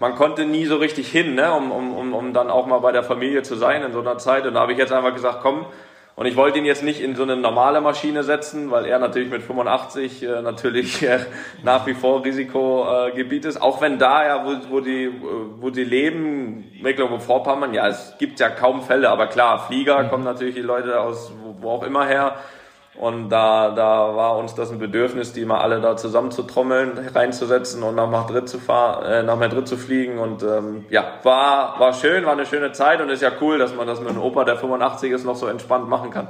man 0.00 0.16
konnte 0.16 0.44
nie 0.44 0.66
so 0.66 0.76
richtig 0.76 1.08
hin, 1.08 1.34
ne, 1.34 1.52
um, 1.54 1.70
um, 1.70 1.96
um, 1.96 2.14
um 2.14 2.32
dann 2.34 2.50
auch 2.50 2.66
mal 2.66 2.80
bei 2.80 2.92
der 2.92 3.04
Familie 3.04 3.42
zu 3.42 3.54
sein 3.54 3.82
in 3.82 3.92
so 3.92 4.00
einer 4.00 4.18
Zeit. 4.18 4.44
Und 4.46 4.54
da 4.54 4.60
habe 4.60 4.72
ich 4.72 4.78
jetzt 4.78 4.92
einfach 4.92 5.14
gesagt, 5.14 5.38
komm, 5.42 5.66
und 6.14 6.26
ich 6.26 6.36
wollte 6.36 6.58
ihn 6.58 6.66
jetzt 6.66 6.82
nicht 6.82 7.00
in 7.00 7.16
so 7.16 7.22
eine 7.22 7.36
normale 7.36 7.80
Maschine 7.80 8.22
setzen, 8.22 8.70
weil 8.70 8.84
er 8.84 8.98
natürlich 8.98 9.30
mit 9.30 9.42
85 9.42 10.22
äh, 10.22 10.42
natürlich 10.42 11.02
äh, 11.02 11.20
nach 11.62 11.86
wie 11.86 11.94
vor 11.94 12.22
Risikogebiet 12.22 13.46
ist. 13.46 13.60
Auch 13.60 13.80
wenn 13.80 13.98
da 13.98 14.26
ja, 14.26 14.44
wo, 14.44 14.70
wo 14.70 14.80
die, 14.80 15.04
äh, 15.04 15.12
wo 15.58 15.70
die 15.70 15.84
leben, 15.84 16.70
Mecklenburg-Vorpommern, 16.82 17.72
ja, 17.72 17.88
es 17.88 18.14
gibt 18.18 18.40
ja 18.40 18.50
kaum 18.50 18.82
Fälle, 18.82 19.08
aber 19.08 19.26
klar, 19.26 19.66
Flieger 19.66 20.04
kommen 20.04 20.24
natürlich 20.24 20.54
die 20.54 20.60
Leute 20.60 21.00
aus 21.00 21.32
wo, 21.42 21.56
wo 21.62 21.70
auch 21.70 21.82
immer 21.82 22.06
her. 22.06 22.36
Und 22.94 23.30
da, 23.30 23.70
da 23.70 24.14
war 24.14 24.36
uns 24.36 24.54
das 24.54 24.70
ein 24.70 24.78
Bedürfnis, 24.78 25.32
die 25.32 25.46
mal 25.46 25.60
alle 25.60 25.80
da 25.80 25.96
zusammenzutrommeln, 25.96 26.98
reinzusetzen 27.14 27.82
und 27.82 27.94
nach 27.94 28.10
Madrid 28.10 28.48
zu 28.50 28.58
fahren, 28.58 29.04
äh, 29.06 29.22
nach 29.22 29.36
Madrid 29.38 29.66
zu 29.66 29.78
fliegen. 29.78 30.18
Und 30.18 30.42
ähm, 30.42 30.84
ja, 30.90 31.14
war, 31.22 31.80
war 31.80 31.94
schön, 31.94 32.26
war 32.26 32.32
eine 32.32 32.44
schöne 32.44 32.72
Zeit 32.72 33.00
und 33.00 33.08
ist 33.08 33.22
ja 33.22 33.32
cool, 33.40 33.58
dass 33.58 33.74
man 33.74 33.86
das 33.86 33.98
mit 34.00 34.10
einem 34.10 34.20
Opa, 34.20 34.44
der 34.44 34.56
85 34.58 35.10
ist, 35.10 35.24
noch 35.24 35.36
so 35.36 35.46
entspannt 35.46 35.88
machen 35.88 36.10
kann. 36.10 36.28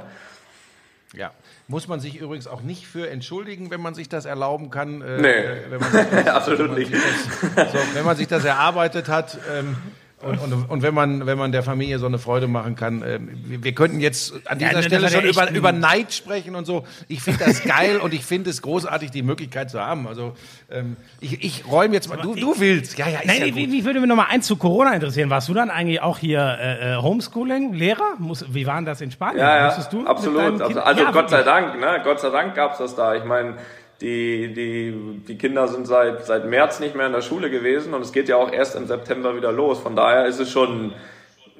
Ja. 1.13 1.31
Muss 1.67 1.87
man 1.87 1.99
sich 1.99 2.19
übrigens 2.19 2.47
auch 2.47 2.61
nicht 2.61 2.87
für 2.87 3.09
entschuldigen, 3.09 3.69
wenn 3.69 3.81
man 3.81 3.93
sich 3.93 4.07
das 4.09 4.25
erlauben 4.25 4.69
kann. 4.69 5.01
Äh, 5.01 5.17
Nee. 5.21 5.45
wenn 5.69 5.79
man 5.81 5.91
das, 6.25 6.27
Absolut 6.27 6.59
wenn 6.59 6.67
man 6.67 6.75
nicht. 6.79 6.93
Das, 6.93 7.71
so, 7.71 7.77
wenn 7.93 8.05
man 8.05 8.15
sich 8.15 8.27
das 8.27 8.45
erarbeitet 8.45 9.09
hat. 9.09 9.37
Ähm, 9.53 9.75
und, 10.23 10.39
und, 10.39 10.69
und 10.69 10.81
wenn 10.81 10.93
man 10.93 11.25
wenn 11.25 11.37
man 11.37 11.51
der 11.51 11.63
Familie 11.63 11.99
so 11.99 12.05
eine 12.05 12.17
Freude 12.17 12.47
machen 12.47 12.75
kann, 12.75 13.03
ähm, 13.05 13.29
wir, 13.45 13.63
wir 13.63 13.73
könnten 13.73 13.99
jetzt 13.99 14.33
an 14.47 14.59
dieser 14.59 14.71
Ja, 14.71 14.77
das 14.77 14.85
Stelle 14.85 15.09
schon 15.09 15.23
ja 15.23 15.29
über, 15.29 15.51
über 15.51 15.71
Neid 15.71 16.13
sprechen 16.13 16.55
und 16.55 16.65
so. 16.65 16.85
Ich 17.07 17.21
finde 17.21 17.45
das 17.45 17.63
geil 17.63 17.97
und 17.97 18.13
ich 18.13 18.25
finde 18.25 18.49
es 18.49 18.61
großartig, 18.61 19.11
die 19.11 19.21
Möglichkeit 19.23 19.69
zu 19.69 19.79
haben. 19.79 20.07
Also 20.07 20.33
ähm, 20.71 20.97
ich, 21.19 21.43
ich 21.43 21.67
räume 21.69 21.93
jetzt 21.93 22.09
mal. 22.09 22.17
Du, 22.17 22.35
du 22.35 22.59
willst, 22.59 22.97
ja 22.97 23.07
ja, 23.07 23.19
ist 23.19 23.27
Nein, 23.27 23.39
ja 23.39 23.55
wie, 23.55 23.65
gut. 23.65 23.73
wie 23.73 23.85
würde 23.85 23.99
mir 23.99 24.07
noch 24.07 24.15
mal 24.15 24.27
eins 24.29 24.47
zu 24.47 24.55
Corona 24.55 24.93
interessieren? 24.93 25.29
Warst 25.29 25.49
du 25.49 25.53
dann 25.53 25.69
eigentlich 25.69 26.01
auch 26.01 26.17
hier 26.17 26.57
äh, 26.59 26.93
äh, 26.93 26.97
Homeschooling, 26.97 27.73
Lehrer? 27.73 28.15
Muss, 28.17 28.45
wie 28.53 28.65
war 28.65 28.75
denn 28.75 28.85
das 28.85 29.01
in 29.01 29.11
Spanien? 29.11 29.39
Ja, 29.39 29.67
ja, 29.67 29.85
du 29.91 30.05
absolut. 30.07 30.39
deinem 30.39 30.61
Also, 30.61 30.79
also 30.79 31.01
Ja, 31.03 31.11
Gott 31.11 31.29
sei. 31.29 31.43
Dank, 31.43 31.79
ne? 31.79 32.01
Gott 32.03 32.19
sei 32.19 32.29
Dank 32.29 32.55
gab's 32.55 32.77
das 32.77 32.95
da. 32.95 33.15
Ich 33.15 33.23
meine, 33.23 33.55
die, 34.03 34.53
die, 34.53 35.23
die 35.25 35.37
Kinder 35.37 35.67
sind 35.69 35.87
seit, 35.87 36.25
seit 36.25 36.45
März 36.45 36.81
nicht 36.81 36.93
mehr 36.93 37.07
in 37.07 37.13
der 37.13 37.21
Schule 37.21 37.49
gewesen 37.49 37.93
und 37.93 38.01
es 38.01 38.11
geht 38.11 38.27
ja 38.27 38.35
auch 38.35 38.51
erst 38.51 38.75
im 38.75 38.85
September 38.85 39.35
wieder 39.37 39.51
los. 39.53 39.79
Von 39.79 39.95
daher 39.95 40.25
ist 40.25 40.39
es 40.39 40.51
schon, 40.51 40.93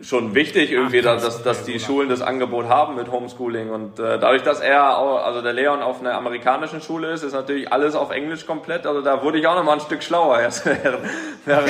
schon 0.01 0.35
wichtig 0.35 0.69
irgendwie, 0.69 1.01
dass, 1.01 1.23
dass, 1.23 1.41
dass 1.41 1.63
die 1.63 1.79
Schulen 1.79 2.09
das 2.09 2.21
Angebot 2.21 2.67
haben 2.67 2.95
mit 2.95 3.09
Homeschooling. 3.09 3.69
Und 3.69 3.97
äh, 3.97 4.19
dadurch, 4.19 4.43
dass 4.43 4.59
er, 4.59 4.97
auch, 4.97 5.23
also 5.23 5.41
der 5.41 5.53
Leon 5.53 5.81
auf 5.81 6.01
einer 6.01 6.15
amerikanischen 6.15 6.81
Schule 6.81 7.11
ist, 7.11 7.23
ist 7.23 7.31
natürlich 7.31 7.71
alles 7.71 7.95
auf 7.95 8.11
Englisch 8.11 8.45
komplett. 8.45 8.85
Also 8.85 9.01
da 9.01 9.23
wurde 9.23 9.39
ich 9.39 9.47
auch 9.47 9.55
noch 9.55 9.63
mal 9.63 9.73
ein 9.73 9.79
Stück 9.79 10.03
schlauer 10.03 10.41
jetzt 10.41 10.65
während, 10.65 10.99
während, 11.45 11.67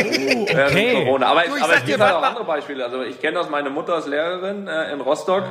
während 0.55 0.71
okay. 0.71 1.03
Corona. 1.05 1.27
Aber, 1.27 1.43
Du, 1.43 1.55
ich 1.55 1.63
aber 1.63 1.75
es 1.75 1.85
gibt 1.85 1.99
halt 1.99 2.15
auch 2.15 2.23
andere 2.23 2.45
Beispiele. 2.45 2.83
Also 2.83 3.03
ich 3.03 3.21
kenne 3.21 3.37
das, 3.37 3.47
meine 3.47 3.69
Mutter 3.69 3.99
ist 3.99 4.07
Lehrerin 4.07 4.67
äh, 4.67 4.91
in 4.91 5.01
Rostock. 5.01 5.43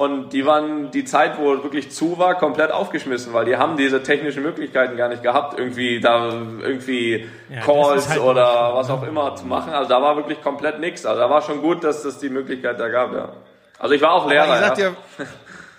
Und 0.00 0.32
die 0.32 0.46
waren 0.46 0.90
die 0.90 1.04
Zeit, 1.04 1.36
wo 1.36 1.52
es 1.52 1.62
wirklich 1.62 1.90
zu 1.90 2.18
war, 2.18 2.38
komplett 2.38 2.70
aufgeschmissen, 2.70 3.34
weil 3.34 3.44
die 3.44 3.58
haben 3.58 3.76
diese 3.76 4.02
technischen 4.02 4.42
Möglichkeiten 4.42 4.96
gar 4.96 5.10
nicht 5.10 5.22
gehabt, 5.22 5.58
irgendwie 5.58 6.00
da 6.00 6.32
irgendwie 6.62 7.28
Ja, 7.50 7.56
das 7.56 7.66
Calls 7.66 8.08
halt 8.08 8.20
oder 8.22 8.74
was 8.74 8.88
auch 8.88 9.02
immer 9.02 9.36
zu 9.36 9.44
machen. 9.44 9.74
Also 9.74 9.90
da 9.90 10.00
war 10.00 10.16
wirklich 10.16 10.40
komplett 10.40 10.80
nichts. 10.80 11.04
Also 11.04 11.20
da 11.20 11.28
war 11.28 11.42
schon 11.42 11.60
gut, 11.60 11.84
dass 11.84 12.02
es 12.06 12.16
die 12.16 12.30
Möglichkeit 12.30 12.80
da 12.80 12.88
gab, 12.88 13.12
ja. 13.12 13.34
Also 13.78 13.94
ich 13.94 14.00
war 14.00 14.12
auch 14.12 14.26
Lehrer. 14.26 14.44
Aber 14.44 14.54
ich 14.54 14.60
sag 14.60 14.78
ja. 14.78 14.90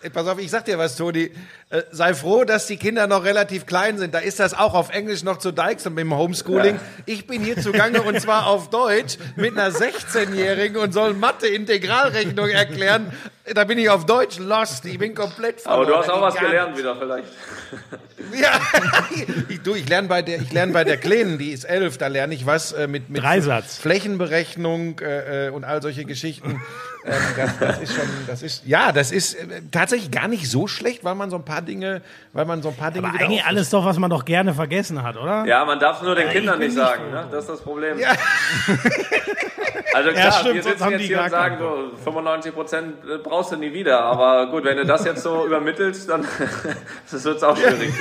dir, 0.04 0.10
pass 0.12 0.28
auf, 0.28 0.38
ich 0.38 0.52
sag 0.52 0.66
dir 0.66 0.78
was, 0.78 0.96
Toni. 0.96 1.32
Äh, 1.72 1.84
sei 1.92 2.14
froh, 2.14 2.44
dass 2.44 2.68
die 2.68 2.76
Kinder 2.76 3.08
noch 3.08 3.24
relativ 3.24 3.66
klein 3.66 3.98
sind. 3.98 4.14
Da 4.14 4.20
ist 4.20 4.42
das 4.42 4.54
auch 4.54 4.74
auf 4.74 4.90
Englisch 4.90 5.24
noch 5.24 5.38
zu 5.38 5.54
deichseln 5.54 5.96
mit 5.96 6.04
dem 6.04 6.14
Homeschooling. 6.14 6.78
Ich 7.06 7.28
bin 7.28 7.42
hier 7.46 7.58
zugange 7.62 8.02
und 8.02 8.20
zwar 8.20 8.48
auf 8.48 8.70
Deutsch 8.70 9.18
mit 9.38 9.58
einer 9.58 9.74
16-Jährigen 9.74 10.76
und 10.76 10.92
soll 10.92 11.14
Mathe-Integralrechnung 11.14 12.50
erklären. 12.50 13.14
Da 13.54 13.64
bin 13.64 13.78
ich 13.78 13.90
auf 13.90 14.06
Deutsch 14.06 14.38
lost. 14.38 14.86
Ich 14.86 15.00
bin 15.00 15.16
komplett 15.16 15.66
Aber 15.66 15.86
du 15.86 15.96
hast 15.96 16.06
verloren. 16.06 16.24
auch 16.24 16.28
was 16.28 16.36
gelernt 16.36 16.78
wieder 16.78 16.96
vielleicht. 16.98 17.28
Ja, 18.40 18.60
ich, 19.50 19.62
du, 19.62 19.74
ich 19.74 19.88
lerne 19.88 20.08
bei 20.08 20.22
der, 20.22 20.42
ich 20.42 20.52
lerne 20.52 20.74
bei 20.74 20.84
der 20.84 20.98
Kleinen, 20.98 21.38
die 21.38 21.52
ist 21.52 21.64
elf, 21.64 21.98
da 21.98 22.08
lerne 22.08 22.34
ich 22.36 22.46
was 22.46 22.72
äh, 22.74 22.88
mit, 22.88 23.10
mit 23.10 23.24
Dreisatz. 23.24 23.78
Flächenberechnung 23.78 25.00
äh, 25.00 25.48
äh, 25.48 25.50
und 25.50 25.64
all 25.64 25.82
solche 25.82 26.06
Geschichten. 26.06 26.62
Ähm, 27.04 27.14
das, 27.36 27.60
das 27.60 27.80
ist 27.80 27.96
schon, 27.96 28.08
das 28.28 28.44
ist, 28.44 28.64
ja, 28.66 28.92
das 28.92 29.12
ist 29.12 29.34
äh, 29.34 29.62
tatsächlich 29.72 30.12
gar 30.12 30.28
nicht 30.28 30.50
so 30.50 30.68
schlecht, 30.68 31.04
weil 31.04 31.16
man 31.16 31.32
so 31.32 31.36
ein 31.38 31.46
paar 31.46 31.61
Dinge, 31.62 32.02
weil 32.34 32.46
man 32.46 32.62
so 32.62 32.70
ein 32.70 32.76
paar 32.76 32.92
Dinge 32.92 33.08
Aber 33.08 33.20
eigentlich 33.20 33.44
alles 33.44 33.70
doch, 33.70 33.86
was 33.86 33.98
man 33.98 34.10
doch 34.10 34.26
gerne 34.26 34.54
vergessen 34.54 35.02
hat, 35.02 35.18
oder? 35.18 35.46
Ja, 35.46 35.64
man 35.66 35.80
darf 35.80 35.98
es 35.98 36.04
nur 36.04 36.16
den 36.16 36.30
Kindern 36.30 36.60
bin 36.60 36.68
nicht 36.68 36.78
nicht 36.78 36.88
sagen, 36.88 37.04
so. 37.10 37.16
ne? 37.16 37.28
Das 37.32 37.44
ist 37.44 37.50
das 37.50 37.62
Problem. 37.62 38.00
Ja. 38.00 38.14
Also 39.94 40.12
klar, 40.12 40.32
stimmt, 40.32 40.56
wir 40.56 40.64
sitzen 40.64 40.90
jetzt 40.90 41.02
hier 41.02 41.22
und 41.22 41.30
sagen, 41.30 41.58
so 41.60 41.92
95 42.04 42.54
Prozent 42.54 43.24
brauchst 43.24 43.52
du 43.52 43.58
nie 43.58 43.74
wieder. 43.74 44.00
Aber 44.02 44.48
gut, 44.48 44.64
wenn 44.64 44.78
du 44.78 44.86
das 44.86 45.06
jetzt 45.06 45.24
so 45.24 45.46
übermittelst, 45.48 46.10
dann 46.10 46.26
das 47.12 47.24
wird's 47.24 47.44
auch 47.44 47.58
schwierig. 47.58 47.92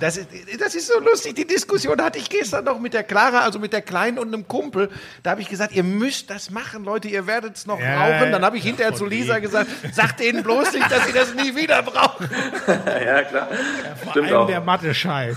Das 0.00 0.16
ist, 0.16 0.28
das 0.58 0.74
ist 0.74 0.88
so 0.88 0.98
lustig. 1.00 1.34
Die 1.34 1.46
Diskussion 1.46 2.00
hatte 2.02 2.18
ich 2.18 2.28
gestern 2.28 2.64
noch 2.64 2.78
mit 2.78 2.94
der 2.94 3.02
Clara, 3.04 3.40
also 3.40 3.58
mit 3.58 3.72
der 3.72 3.82
Kleinen 3.82 4.18
und 4.18 4.28
einem 4.28 4.46
Kumpel. 4.48 4.90
Da 5.22 5.30
habe 5.32 5.40
ich 5.40 5.48
gesagt, 5.48 5.72
ihr 5.74 5.84
müsst 5.84 6.30
das 6.30 6.50
machen, 6.50 6.84
Leute, 6.84 7.08
ihr 7.08 7.26
werdet 7.26 7.56
es 7.56 7.66
noch 7.66 7.80
Ja, 7.80 7.96
brauchen. 7.96 8.32
Dann 8.32 8.44
habe 8.44 8.56
ich 8.56 8.64
ja, 8.64 8.68
hinterher 8.68 8.94
zu 8.94 9.06
Lisa 9.06 9.34
wegen. 9.34 9.42
gesagt, 9.42 9.70
sagt 9.92 10.20
denen 10.20 10.42
bloß 10.42 10.72
nicht, 10.72 10.90
dass 10.90 11.06
sie 11.06 11.12
das 11.12 11.34
nie 11.34 11.54
wieder 11.56 11.82
brauchen. 11.82 12.28
ja, 12.86 13.22
klar. 13.22 13.48
Vor 14.02 14.10
Stimmt 14.12 14.28
allem 14.28 14.36
auch. 14.36 14.46
der 14.46 14.60
Mathe-Scheiß. 14.60 15.36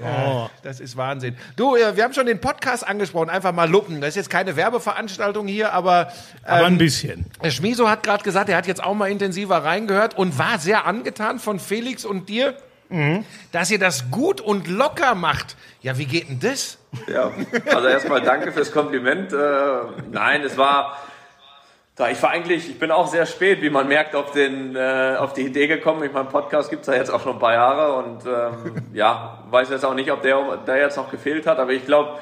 Oh. 0.00 0.48
Das 0.62 0.78
ist 0.78 0.96
Wahnsinn. 0.96 1.36
Du, 1.56 1.74
äh, 1.74 1.96
wir 1.96 2.04
haben 2.04 2.14
schon 2.14 2.26
den 2.26 2.40
Podcast 2.40 2.86
angesprochen, 2.86 3.30
einfach 3.30 3.52
mal 3.52 3.68
lupen. 3.68 4.00
Das 4.00 4.10
ist 4.10 4.14
jetzt 4.14 4.30
keine 4.30 4.54
Werbeveranstaltung 4.54 5.48
hier, 5.48 5.72
aber 5.72 6.12
Aber 6.44 6.60
ähm, 6.60 6.66
ein 6.74 6.78
bisschen. 6.78 7.26
Herr 7.40 7.50
Schmiso 7.50 7.88
hat 7.90 8.04
gerade 8.04 8.22
gesagt, 8.22 8.48
er 8.48 8.56
hat 8.56 8.68
jetzt 8.68 8.82
auch 8.82 8.94
mal 8.94 9.10
intensiver 9.10 9.64
reingehört 9.64 10.16
und 10.16 10.38
war 10.38 10.60
sehr 10.60 10.86
angetan 10.86 11.40
von 11.40 11.58
Felix 11.58 12.04
und 12.04 12.28
dir, 12.28 12.54
dass 13.52 13.70
ihr 13.70 13.78
das 13.78 14.10
gut 14.10 14.40
und 14.40 14.66
locker 14.66 15.14
macht. 15.14 15.56
Ja, 15.82 15.98
wie 15.98 16.06
geht 16.06 16.28
denn 16.28 16.40
das? 16.40 16.78
Ja, 17.06 17.30
also 17.74 17.86
erstmal 17.86 18.22
danke 18.22 18.50
fürs 18.52 18.72
Kompliment. 18.72 19.32
Äh, 19.32 19.36
nein, 20.10 20.42
es 20.42 20.56
war, 20.56 20.96
da 21.96 22.08
ich 22.08 22.22
war 22.22 22.30
eigentlich, 22.30 22.68
ich 22.68 22.78
bin 22.78 22.90
auch 22.90 23.08
sehr 23.08 23.26
spät, 23.26 23.60
wie 23.60 23.70
man 23.70 23.88
merkt, 23.88 24.14
auf, 24.14 24.30
den, 24.32 24.74
äh, 24.74 25.16
auf 25.18 25.34
die 25.34 25.42
Idee 25.42 25.66
gekommen. 25.66 26.02
Ich 26.02 26.12
meine, 26.12 26.28
Podcast 26.28 26.70
gibt's 26.70 26.86
ja 26.86 26.94
jetzt 26.94 27.10
auch 27.10 27.22
schon 27.22 27.34
ein 27.34 27.38
paar 27.38 27.52
Jahre 27.52 27.92
und 27.92 28.24
ähm, 28.24 28.86
ja, 28.94 29.44
weiß 29.50 29.68
jetzt 29.68 29.84
auch 29.84 29.94
nicht, 29.94 30.10
ob 30.10 30.22
der, 30.22 30.56
der 30.66 30.78
jetzt 30.78 30.96
noch 30.96 31.10
gefehlt 31.10 31.46
hat, 31.46 31.58
aber 31.58 31.72
ich 31.72 31.84
glaube, 31.84 32.18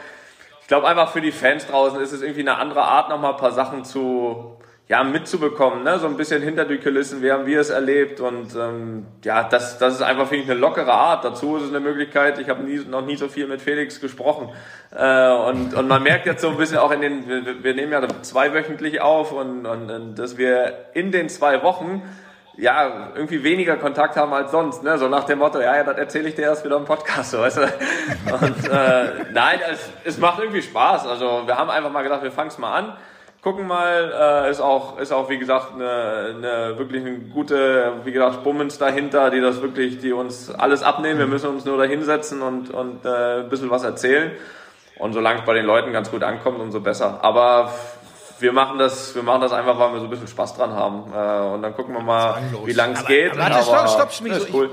ich 0.62 0.68
glaube 0.68 0.88
einfach 0.88 1.12
für 1.12 1.20
die 1.20 1.30
Fans 1.30 1.66
draußen 1.68 2.00
ist 2.00 2.11
es 2.11 2.23
irgendwie 2.23 2.40
eine 2.40 2.56
andere 2.56 2.82
Art, 2.82 3.08
nochmal 3.08 3.35
ein 3.35 3.38
paar 3.38 3.52
Sachen 3.52 3.85
zu, 3.85 4.55
ja, 4.88 5.02
mitzubekommen, 5.02 5.83
ne? 5.83 5.99
so 5.99 6.07
ein 6.07 6.16
bisschen 6.16 6.43
hinter 6.43 6.64
die 6.64 6.78
Kulissen, 6.78 7.21
wie 7.21 7.33
haben 7.33 7.45
wir 7.45 7.61
es 7.61 7.71
erlebt 7.71 8.21
und 8.21 8.55
ähm, 8.55 9.07
ja, 9.25 9.43
das, 9.43 9.78
das 9.78 9.95
ist 9.95 10.02
einfach, 10.02 10.28
finde 10.28 10.45
ich, 10.45 10.50
eine 10.50 10.61
lockere 10.61 10.93
Art. 10.93 11.25
Dazu 11.25 11.57
ist 11.57 11.64
es 11.64 11.69
eine 11.71 11.81
Möglichkeit, 11.81 12.38
ich 12.38 12.49
habe 12.49 12.62
nie, 12.62 12.78
noch 12.88 13.05
nie 13.05 13.16
so 13.16 13.26
viel 13.26 13.49
mit 13.49 13.61
Felix 13.61 14.00
gesprochen 14.00 14.50
äh, 14.95 15.33
und, 15.33 15.75
und 15.75 15.88
man 15.88 16.05
merkt 16.05 16.26
jetzt 16.26 16.40
so 16.40 16.50
ein 16.50 16.57
bisschen 16.57 16.78
auch 16.78 16.93
in 16.93 17.00
den, 17.00 17.28
wir, 17.28 17.64
wir 17.64 17.75
nehmen 17.75 17.90
ja 17.90 18.07
zweiwöchentlich 18.23 19.00
auf 19.00 19.33
und, 19.33 19.66
und, 19.66 19.90
und 19.90 20.14
dass 20.14 20.38
wir 20.38 20.87
in 20.95 21.11
den 21.11 21.28
zwei 21.28 21.64
Wochen 21.64 22.02
ja, 22.59 23.11
irgendwie 23.14 23.43
weniger 23.43 23.76
Kontakt 23.76 24.16
haben 24.16 24.33
als 24.33 24.50
sonst, 24.50 24.83
ne? 24.83 24.97
So 24.97 25.09
nach 25.09 25.25
dem 25.25 25.40
Motto, 25.40 25.61
ja, 25.61 25.76
ja, 25.76 25.85
das 25.85 25.99
erzähle 25.99 26.28
ich 26.28 26.37
dir 26.37 26.43
erst 26.43 26.64
wieder 26.64 26.76
im 26.76 26.87
Podcast, 26.87 27.33
so, 27.33 27.40
weißt 27.40 27.59
du? 27.59 27.62
Und 27.62 28.69
äh, 28.71 29.26
nein, 29.33 29.59
es, 29.71 29.90
es 30.05 30.19
macht 30.19 30.38
irgendwie 30.38 30.62
Spaß. 30.62 31.07
Also 31.07 31.43
wir 31.45 31.59
haben 31.59 31.69
einfach 31.69 31.93
mal 31.93 32.02
gedacht, 32.02 32.23
wir 32.23 32.33
fangen 32.33 32.49
es 32.49 32.57
mal 32.57 32.73
an, 32.73 32.97
gucken 33.43 33.66
mal. 33.66 34.45
Äh, 34.47 34.50
ist 34.50 34.61
auch, 34.61 34.99
ist 34.99 35.12
auch 35.12 35.28
wie 35.28 35.38
gesagt 35.38 35.75
eine, 35.75 36.35
eine 36.37 36.78
wirklich 36.78 37.02
eine 37.05 37.19
gute, 37.19 37.93
wie 38.05 38.12
gesagt, 38.12 38.43
Bummens 38.45 38.78
dahinter, 38.78 39.31
die 39.31 39.40
das 39.40 39.62
wirklich, 39.62 39.99
die 39.99 40.12
uns 40.12 40.50
alles 40.50 40.83
abnehmen. 40.83 41.19
Wir 41.19 41.26
müssen 41.26 41.50
uns 41.50 41.64
nur 41.64 41.78
da 41.78 41.85
hinsetzen 41.85 42.43
und 42.43 42.71
und 42.71 43.05
äh, 43.05 43.40
ein 43.40 43.49
bisschen 43.49 43.71
was 43.71 43.85
erzählen. 43.85 44.33
Und 44.99 45.12
solange 45.12 45.40
es 45.40 45.45
bei 45.45 45.52
den 45.55 45.66
Leuten 45.66 45.93
ganz 45.93 46.11
gut 46.11 46.23
ankommt, 46.23 46.59
umso 46.59 46.81
besser. 46.81 47.19
Aber 47.23 47.71
wir 48.40 48.52
machen 48.52 48.78
das, 48.78 49.14
wir 49.14 49.23
machen 49.23 49.43
das 49.43 49.52
einfach, 49.52 49.78
weil 49.78 49.93
wir 49.93 49.99
so 50.00 50.05
ein 50.05 50.11
bisschen 50.11 50.26
Spaß 50.28 50.57
dran 50.57 50.73
haben. 50.73 51.05
Äh, 51.14 51.55
und 51.55 51.62
dann 51.62 51.75
gucken 51.75 51.95
wir 51.95 52.02
mal, 52.02 52.37
wie 52.64 52.73
lang 52.73 52.93
es 52.93 53.05
geht. 53.07 53.37
warte, 53.37 53.62
stopp, 53.62 53.88
stopp, 53.90 54.12
Schmizo, 54.12 54.35
das 54.38 54.45
ist 54.49 54.55
cool. 54.55 54.71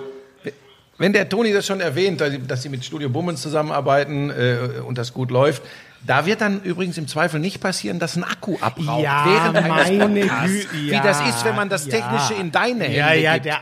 Wenn 0.98 1.12
der 1.12 1.27
Toni 1.27 1.51
das 1.51 1.65
schon 1.65 1.82
erwähnt, 1.82 2.22
dass 2.22 2.29
sie- 2.32 2.48
dass 2.48 2.62
sie 2.62 2.70
mit 2.70 2.86
Studio 2.86 3.10
Bummens 3.10 3.41
zusammenarbeiten 3.41 4.29
äh, 4.29 4.79
und 4.88 4.98
das 4.98 5.12
gut 5.13 5.32
läuft, 5.32 5.63
da 6.05 6.25
wird 6.25 6.41
dann 6.41 6.62
übrigens 6.63 6.98
im 6.98 7.07
Zweifel 7.07 7.39
nicht 7.39 7.62
passieren, 7.62 8.00
dass 8.00 8.15
ein 8.15 8.24
Akku 8.24 8.57
abraucht 8.60 9.03
Ja, 9.03 9.25
während 9.25 9.67
meine. 9.67 10.22
Güte, 10.22 10.74
Wie 10.74 10.89
ja, 10.89 11.01
das 11.01 11.22
ist, 11.22 11.45
wenn 11.45 11.55
man 11.55 11.69
das 11.69 11.86
Technische 11.88 12.33
ja. 12.33 12.39
in 12.39 12.51
deine 12.51 12.83
Hände 12.86 12.98
Ja, 12.98 13.13
ja, 13.13 13.33
gibt. 13.33 13.45
der 13.45 13.62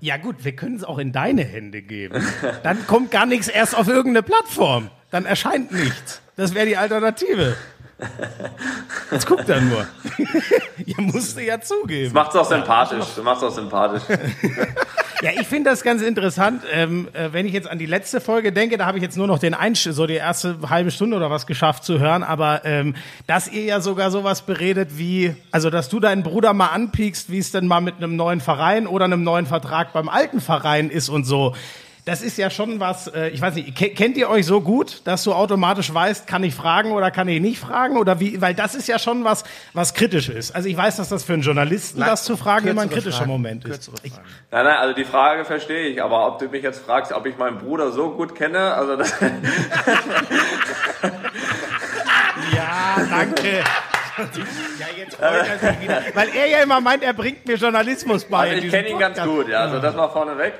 ja 0.00 0.16
gut, 0.16 0.44
wir 0.44 0.52
können 0.52 0.76
es 0.76 0.84
auch 0.84 0.98
in 0.98 1.12
deine 1.12 1.42
Hände 1.42 1.82
geben. 1.82 2.24
Dann 2.62 2.86
kommt 2.86 3.10
gar 3.10 3.26
nichts 3.26 3.48
erst 3.48 3.76
auf 3.76 3.88
irgendeine 3.88 4.22
Plattform. 4.22 4.90
Dann 5.10 5.26
erscheint 5.26 5.72
nichts. 5.72 6.20
Das 6.36 6.54
wäre 6.54 6.66
die 6.66 6.76
Alternative. 6.76 7.56
Jetzt 9.10 9.26
guckt 9.26 9.48
er 9.48 9.60
nur. 9.60 9.86
Ihr 10.86 11.00
musste 11.00 11.42
ja 11.42 11.60
zugeben. 11.60 12.14
Macht's 12.14 12.36
auch 12.36 12.48
sympathisch. 12.48 13.04
Du 13.16 13.22
machst 13.22 13.42
auch 13.42 13.50
sympathisch. 13.50 14.02
Ja, 15.22 15.32
ich 15.38 15.46
finde 15.46 15.68
das 15.68 15.82
ganz 15.82 16.00
interessant. 16.00 16.62
Ähm, 16.72 17.08
äh, 17.12 17.28
wenn 17.32 17.44
ich 17.44 17.52
jetzt 17.52 17.68
an 17.68 17.78
die 17.78 17.84
letzte 17.84 18.22
Folge 18.22 18.52
denke, 18.52 18.78
da 18.78 18.86
habe 18.86 18.96
ich 18.96 19.02
jetzt 19.02 19.18
nur 19.18 19.26
noch 19.26 19.38
den 19.38 19.52
Einsch 19.52 19.82
so 19.82 20.06
die 20.06 20.14
erste 20.14 20.56
halbe 20.70 20.90
Stunde 20.90 21.14
oder 21.14 21.30
was 21.30 21.46
geschafft 21.46 21.84
zu 21.84 21.98
hören. 21.98 22.22
Aber 22.22 22.64
ähm, 22.64 22.94
dass 23.26 23.46
ihr 23.46 23.64
ja 23.64 23.80
sogar 23.80 24.10
sowas 24.10 24.42
beredet 24.42 24.96
wie, 24.96 25.34
also 25.50 25.68
dass 25.68 25.90
du 25.90 26.00
deinen 26.00 26.22
Bruder 26.22 26.54
mal 26.54 26.68
anpiekst, 26.68 27.30
wie 27.30 27.38
es 27.38 27.50
denn 27.50 27.66
mal 27.66 27.82
mit 27.82 27.96
einem 27.96 28.16
neuen 28.16 28.40
Verein 28.40 28.86
oder 28.86 29.04
einem 29.04 29.22
neuen 29.22 29.44
Vertrag 29.44 29.92
beim 29.92 30.08
alten 30.08 30.40
Verein 30.40 30.88
ist 30.88 31.10
und 31.10 31.24
so. 31.24 31.54
Das 32.06 32.22
ist 32.22 32.38
ja 32.38 32.48
schon 32.50 32.80
was, 32.80 33.08
äh, 33.08 33.28
ich 33.28 33.40
weiß 33.40 33.54
nicht, 33.54 33.76
ke- 33.76 33.90
kennt 33.90 34.16
ihr 34.16 34.30
euch 34.30 34.46
so 34.46 34.60
gut, 34.62 35.02
dass 35.06 35.22
du 35.22 35.32
automatisch 35.34 35.92
weißt, 35.92 36.26
kann 36.26 36.42
ich 36.42 36.54
fragen 36.54 36.92
oder 36.92 37.10
kann 37.10 37.28
ich 37.28 37.40
nicht 37.40 37.58
fragen? 37.60 37.96
Oder 37.98 38.18
wie, 38.20 38.40
weil 38.40 38.54
das 38.54 38.74
ist 38.74 38.88
ja 38.88 38.98
schon 38.98 39.22
was, 39.24 39.44
was 39.74 39.92
kritisch 39.94 40.28
ist. 40.30 40.54
Also 40.54 40.68
ich 40.68 40.76
weiß, 40.76 40.96
dass 40.96 41.10
das 41.10 41.24
für 41.24 41.34
einen 41.34 41.42
Journalisten, 41.42 42.00
das 42.00 42.24
zu 42.24 42.36
fragen, 42.38 42.66
immer 42.68 42.82
ein 42.82 42.90
kritischer 42.90 43.18
Fragen, 43.18 43.30
Moment 43.30 43.64
ist. 43.66 43.90
Ich. 44.02 44.12
Nein, 44.50 44.64
nein, 44.64 44.76
also 44.78 44.94
die 44.94 45.04
Frage 45.04 45.44
verstehe 45.44 45.88
ich, 45.88 46.02
aber 46.02 46.26
ob 46.26 46.38
du 46.38 46.48
mich 46.48 46.62
jetzt 46.62 46.84
fragst, 46.84 47.12
ob 47.12 47.26
ich 47.26 47.36
meinen 47.36 47.58
Bruder 47.58 47.92
so 47.92 48.10
gut 48.10 48.34
kenne, 48.34 48.74
also 48.74 48.96
das, 48.96 49.12
Ja, 52.54 52.96
danke. 53.10 53.62
Ja, 54.78 54.86
jetzt 54.96 55.16
freut 55.16 55.46
er 55.48 55.58
sich 55.58 55.80
wieder. 55.80 56.02
Weil 56.14 56.28
er 56.34 56.46
ja 56.46 56.58
immer 56.62 56.80
meint, 56.80 57.02
er 57.02 57.12
bringt 57.12 57.46
mir 57.46 57.56
Journalismus 57.56 58.24
bei. 58.24 58.50
also 58.50 58.62
ich 58.64 58.70
kenne 58.70 58.88
ihn 58.88 58.98
ganz 58.98 59.20
gut, 59.22 59.48
ja, 59.48 59.60
also 59.60 59.78
das 59.78 59.94
mal 59.94 60.08
vorneweg. 60.08 60.54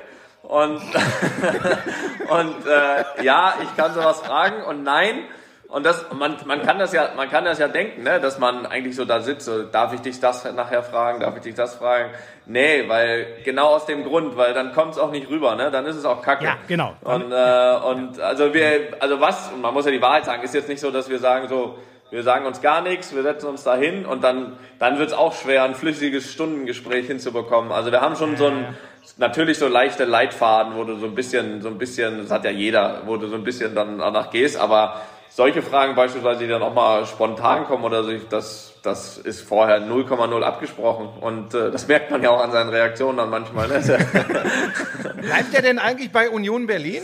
Und, 0.51 0.81
und 2.27 2.67
äh, 2.67 3.23
ja, 3.23 3.53
ich 3.63 3.77
kann 3.77 3.93
sowas 3.93 4.19
fragen 4.19 4.61
und 4.65 4.83
nein. 4.83 5.23
Und 5.69 5.85
das, 5.85 6.05
man, 6.11 6.35
man 6.45 6.61
kann 6.61 6.77
das 6.77 6.91
ja, 6.91 7.11
man 7.15 7.29
kann 7.29 7.45
das 7.45 7.57
ja 7.57 7.69
denken, 7.69 8.03
ne, 8.03 8.19
dass 8.19 8.37
man 8.37 8.65
eigentlich 8.65 8.97
so 8.97 9.05
da 9.05 9.21
sitzt, 9.21 9.45
so, 9.45 9.63
darf 9.63 9.93
ich 9.93 10.01
dich 10.01 10.19
das 10.19 10.43
nachher 10.53 10.83
fragen, 10.83 11.21
darf 11.21 11.37
ich 11.37 11.43
dich 11.43 11.55
das 11.55 11.75
fragen? 11.75 12.09
Nee, 12.45 12.83
weil, 12.89 13.27
genau 13.45 13.67
aus 13.67 13.85
dem 13.85 14.03
Grund, 14.03 14.35
weil 14.35 14.53
dann 14.53 14.73
kommt 14.73 14.91
es 14.91 14.97
auch 14.99 15.11
nicht 15.11 15.29
rüber, 15.29 15.55
ne, 15.55 15.71
dann 15.71 15.85
ist 15.85 15.95
es 15.95 16.03
auch 16.03 16.21
kacke. 16.21 16.43
Ja, 16.43 16.57
genau. 16.67 16.95
Und, 16.99 17.31
äh, 17.31 17.75
und 17.85 18.19
also 18.19 18.53
wir, 18.53 18.97
also 18.99 19.21
was, 19.21 19.53
und 19.53 19.61
man 19.61 19.73
muss 19.73 19.85
ja 19.85 19.91
die 19.91 20.01
Wahrheit 20.01 20.25
sagen, 20.25 20.43
ist 20.43 20.53
jetzt 20.53 20.67
nicht 20.67 20.81
so, 20.81 20.91
dass 20.91 21.09
wir 21.09 21.19
sagen 21.19 21.47
so, 21.47 21.77
wir 22.09 22.23
sagen 22.23 22.45
uns 22.45 22.61
gar 22.61 22.81
nichts, 22.81 23.15
wir 23.15 23.23
setzen 23.23 23.47
uns 23.47 23.63
da 23.63 23.77
hin 23.77 24.05
und 24.05 24.21
dann, 24.21 24.57
dann 24.79 24.99
wird 24.99 25.07
es 25.07 25.13
auch 25.13 25.33
schwer, 25.33 25.63
ein 25.63 25.75
flüssiges 25.75 26.33
Stundengespräch 26.33 27.07
hinzubekommen. 27.07 27.71
Also 27.71 27.93
wir 27.93 28.01
haben 28.01 28.17
schon 28.17 28.35
so 28.35 28.47
ein, 28.47 28.75
natürlich 29.21 29.57
so 29.57 29.67
leichte 29.67 30.03
Leitfaden, 30.03 30.75
wo 30.75 30.83
du 30.83 30.97
so 30.97 31.05
ein 31.05 31.15
bisschen, 31.15 31.61
so 31.61 31.69
ein 31.69 31.77
bisschen, 31.77 32.17
das 32.17 32.31
hat 32.31 32.43
ja 32.43 32.51
jeder, 32.51 33.03
wo 33.05 33.15
du 33.15 33.27
so 33.27 33.35
ein 33.35 33.43
bisschen 33.45 33.73
dann 33.73 33.99
danach 33.99 34.31
gehst, 34.31 34.57
aber 34.57 35.01
solche 35.29 35.61
Fragen 35.61 35.95
beispielsweise, 35.95 36.41
die 36.41 36.49
dann 36.49 36.61
auch 36.61 36.73
mal 36.73 37.05
spontan 37.05 37.65
kommen 37.65 37.85
oder 37.85 38.03
so, 38.03 38.11
das, 38.29 38.73
das 38.83 39.17
ist 39.17 39.41
vorher 39.41 39.79
0,0 39.79 40.41
abgesprochen 40.41 41.09
und 41.21 41.53
äh, 41.53 41.71
das 41.71 41.87
merkt 41.87 42.11
man 42.11 42.21
ja 42.21 42.31
auch 42.31 42.43
an 42.43 42.51
seinen 42.51 42.69
Reaktionen 42.69 43.17
dann 43.17 43.29
manchmal. 43.29 43.69
Ne? 43.69 43.79
Bleibt 45.21 45.53
er 45.53 45.61
denn 45.61 45.79
eigentlich 45.79 46.11
bei 46.11 46.29
Union 46.29 46.67
Berlin? 46.67 47.03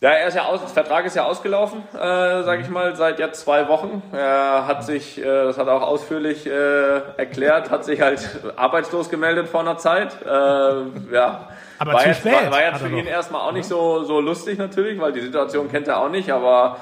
Ja, 0.00 0.10
er 0.10 0.28
ist 0.28 0.34
ja 0.34 0.44
aus, 0.44 0.60
das 0.62 0.70
Vertrag 0.70 1.06
ist 1.06 1.16
ja 1.16 1.24
ausgelaufen, 1.24 1.82
äh, 1.92 2.44
sage 2.44 2.62
ich 2.62 2.68
mal, 2.68 2.94
seit 2.94 3.18
jetzt 3.18 3.40
zwei 3.40 3.66
Wochen. 3.66 4.00
Er 4.12 4.64
hat 4.68 4.84
sich, 4.84 5.18
äh, 5.18 5.24
das 5.24 5.58
hat 5.58 5.66
er 5.66 5.74
auch 5.74 5.82
ausführlich 5.82 6.46
äh, 6.46 7.00
erklärt, 7.16 7.72
hat 7.72 7.84
sich 7.84 8.00
halt 8.00 8.20
arbeitslos 8.54 9.10
gemeldet 9.10 9.48
vor 9.48 9.58
einer 9.58 9.76
Zeit. 9.76 10.16
Äh, 10.24 10.28
ja, 11.12 11.48
Aber 11.80 11.94
war 11.94 12.00
zu 12.00 12.08
jetzt, 12.10 12.20
spät, 12.20 12.32
War, 12.32 12.52
war 12.52 12.62
jetzt 12.62 12.80
für 12.80 12.88
ihn 12.88 13.08
erstmal 13.08 13.40
auch 13.40 13.50
nicht 13.50 13.66
so, 13.66 14.04
so 14.04 14.20
lustig 14.20 14.56
natürlich, 14.56 15.00
weil 15.00 15.10
die 15.10 15.20
Situation 15.20 15.68
kennt 15.68 15.88
er 15.88 16.00
auch 16.00 16.10
nicht, 16.10 16.30
aber 16.30 16.76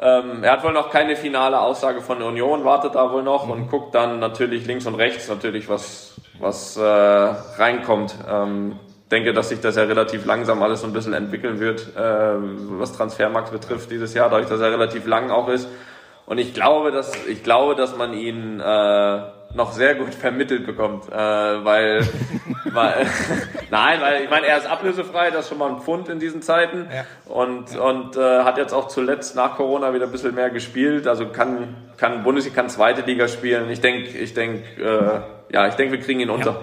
ähm, 0.00 0.42
er 0.42 0.52
hat 0.52 0.64
wohl 0.64 0.72
noch 0.72 0.88
keine 0.88 1.16
finale 1.16 1.60
Aussage 1.60 2.00
von 2.00 2.18
der 2.18 2.28
Union, 2.28 2.64
wartet 2.64 2.94
da 2.94 3.12
wohl 3.12 3.22
noch 3.22 3.46
und 3.46 3.70
guckt 3.70 3.94
dann 3.94 4.20
natürlich 4.20 4.66
links 4.66 4.86
und 4.86 4.94
rechts 4.94 5.28
natürlich, 5.28 5.68
was, 5.68 6.14
was 6.38 6.78
äh, 6.78 6.82
reinkommt. 6.82 8.14
Ähm, 8.26 8.80
denke, 9.14 9.32
dass 9.32 9.48
sich 9.48 9.60
das 9.60 9.76
ja 9.76 9.84
relativ 9.84 10.26
langsam 10.26 10.62
alles 10.62 10.80
so 10.80 10.86
ein 10.88 10.92
bisschen 10.92 11.14
entwickeln 11.14 11.60
wird, 11.60 11.96
äh, 11.96 12.00
was 12.80 12.92
Transfermarkt 12.92 13.52
betrifft 13.52 13.90
dieses 13.90 14.12
Jahr, 14.12 14.28
dadurch, 14.28 14.48
dass 14.48 14.60
er 14.60 14.72
relativ 14.72 15.06
lang 15.06 15.30
auch 15.30 15.48
ist. 15.48 15.68
Und 16.26 16.38
ich 16.38 16.52
glaube, 16.52 16.90
dass 16.90 17.12
ich 17.26 17.42
glaube, 17.44 17.76
dass 17.76 17.96
man 17.96 18.12
ihn 18.14 18.58
äh, 18.60 19.18
noch 19.54 19.70
sehr 19.72 19.94
gut 19.94 20.14
vermittelt 20.24 20.66
bekommt, 20.66 21.08
äh, 21.12 21.14
weil, 21.14 22.00
weil 22.72 23.06
nein, 23.70 24.00
weil 24.00 24.24
ich 24.24 24.30
meine, 24.30 24.46
er 24.46 24.58
ist 24.58 24.66
ablösefrei, 24.66 25.30
das 25.30 25.44
ist 25.44 25.48
schon 25.50 25.58
mal 25.58 25.70
ein 25.70 25.80
Pfund 25.80 26.08
in 26.08 26.18
diesen 26.18 26.42
Zeiten 26.42 26.88
Ja. 26.92 27.04
und 27.32 27.78
und 27.78 28.16
äh, 28.16 28.42
hat 28.42 28.58
jetzt 28.58 28.72
auch 28.74 28.88
zuletzt 28.88 29.36
nach 29.36 29.54
Corona 29.56 29.94
wieder 29.94 30.06
ein 30.06 30.12
bisschen 30.12 30.34
mehr 30.34 30.50
gespielt, 30.50 31.06
also 31.06 31.26
kann 31.28 31.76
kann 31.98 32.24
Bundesliga, 32.24 32.56
kann 32.56 32.68
zweite 32.68 33.02
Liga 33.02 33.28
spielen. 33.28 33.70
Ich 33.70 33.80
denke, 33.80 34.18
ich 34.18 34.34
denke, 34.34 34.64
äh, 34.82 35.54
ja, 35.54 35.68
ich 35.68 35.74
denke, 35.74 35.92
wir 35.92 36.00
kriegen 36.00 36.18
ihn 36.18 36.30
unter. 36.30 36.62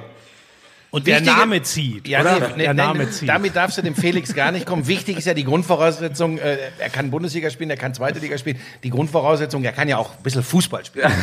Und 0.92 1.08
der 1.08 1.22
Wichtige- 1.22 1.38
Name 1.38 1.62
zieht. 1.62 2.08
Ja, 2.08 2.20
oder? 2.20 2.40
nee, 2.40 2.46
nee, 2.58 2.64
der 2.64 2.74
Name 2.74 3.06
nee, 3.06 3.12
zieht. 3.12 3.30
Damit 3.30 3.56
darfst 3.56 3.78
du 3.78 3.82
dem 3.82 3.96
Felix 3.96 4.36
gar 4.36 4.52
nicht 4.52 4.66
kommen. 4.66 4.88
Wichtig 4.88 5.18
ist 5.18 5.26
ja 5.26 5.34
die 5.34 5.46
Grundvoraussetzung, 5.46 6.38
äh, 6.38 6.58
er 6.80 6.90
kann 6.90 7.12
Bundesliga 7.12 7.50
spielen, 7.50 7.70
er 7.70 7.78
kann 7.78 7.94
zweite 7.94 8.20
Liga 8.20 8.38
spielen. 8.38 8.60
Die 8.84 8.90
Grundvoraussetzung, 8.90 9.64
er 9.64 9.72
kann 9.72 9.88
ja 9.88 9.98
auch 9.98 10.10
ein 10.18 10.24
bisschen 10.24 10.44
Fußball 10.44 10.84
spielen. 10.84 11.10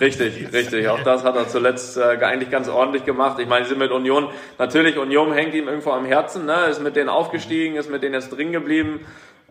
Richtig, 0.00 0.52
richtig. 0.52 0.88
Auch 0.88 1.02
das 1.02 1.24
hat 1.24 1.36
er 1.36 1.48
zuletzt 1.48 1.96
äh, 1.96 2.18
eigentlich 2.22 2.50
ganz 2.50 2.68
ordentlich 2.68 3.04
gemacht. 3.06 3.38
Ich 3.38 3.48
meine, 3.48 3.64
sie 3.64 3.70
sind 3.70 3.78
mit 3.78 3.90
Union, 3.90 4.28
natürlich, 4.58 4.98
Union 4.98 5.32
hängt 5.32 5.54
ihm 5.54 5.68
irgendwo 5.68 5.90
am 5.92 6.04
Herzen, 6.04 6.44
ne? 6.44 6.66
ist 6.70 6.82
mit 6.82 6.96
denen 6.96 7.08
aufgestiegen, 7.08 7.76
ist 7.76 7.90
mit 7.90 8.02
denen 8.02 8.12
jetzt 8.14 8.28
drin 8.28 8.52
geblieben. 8.52 9.00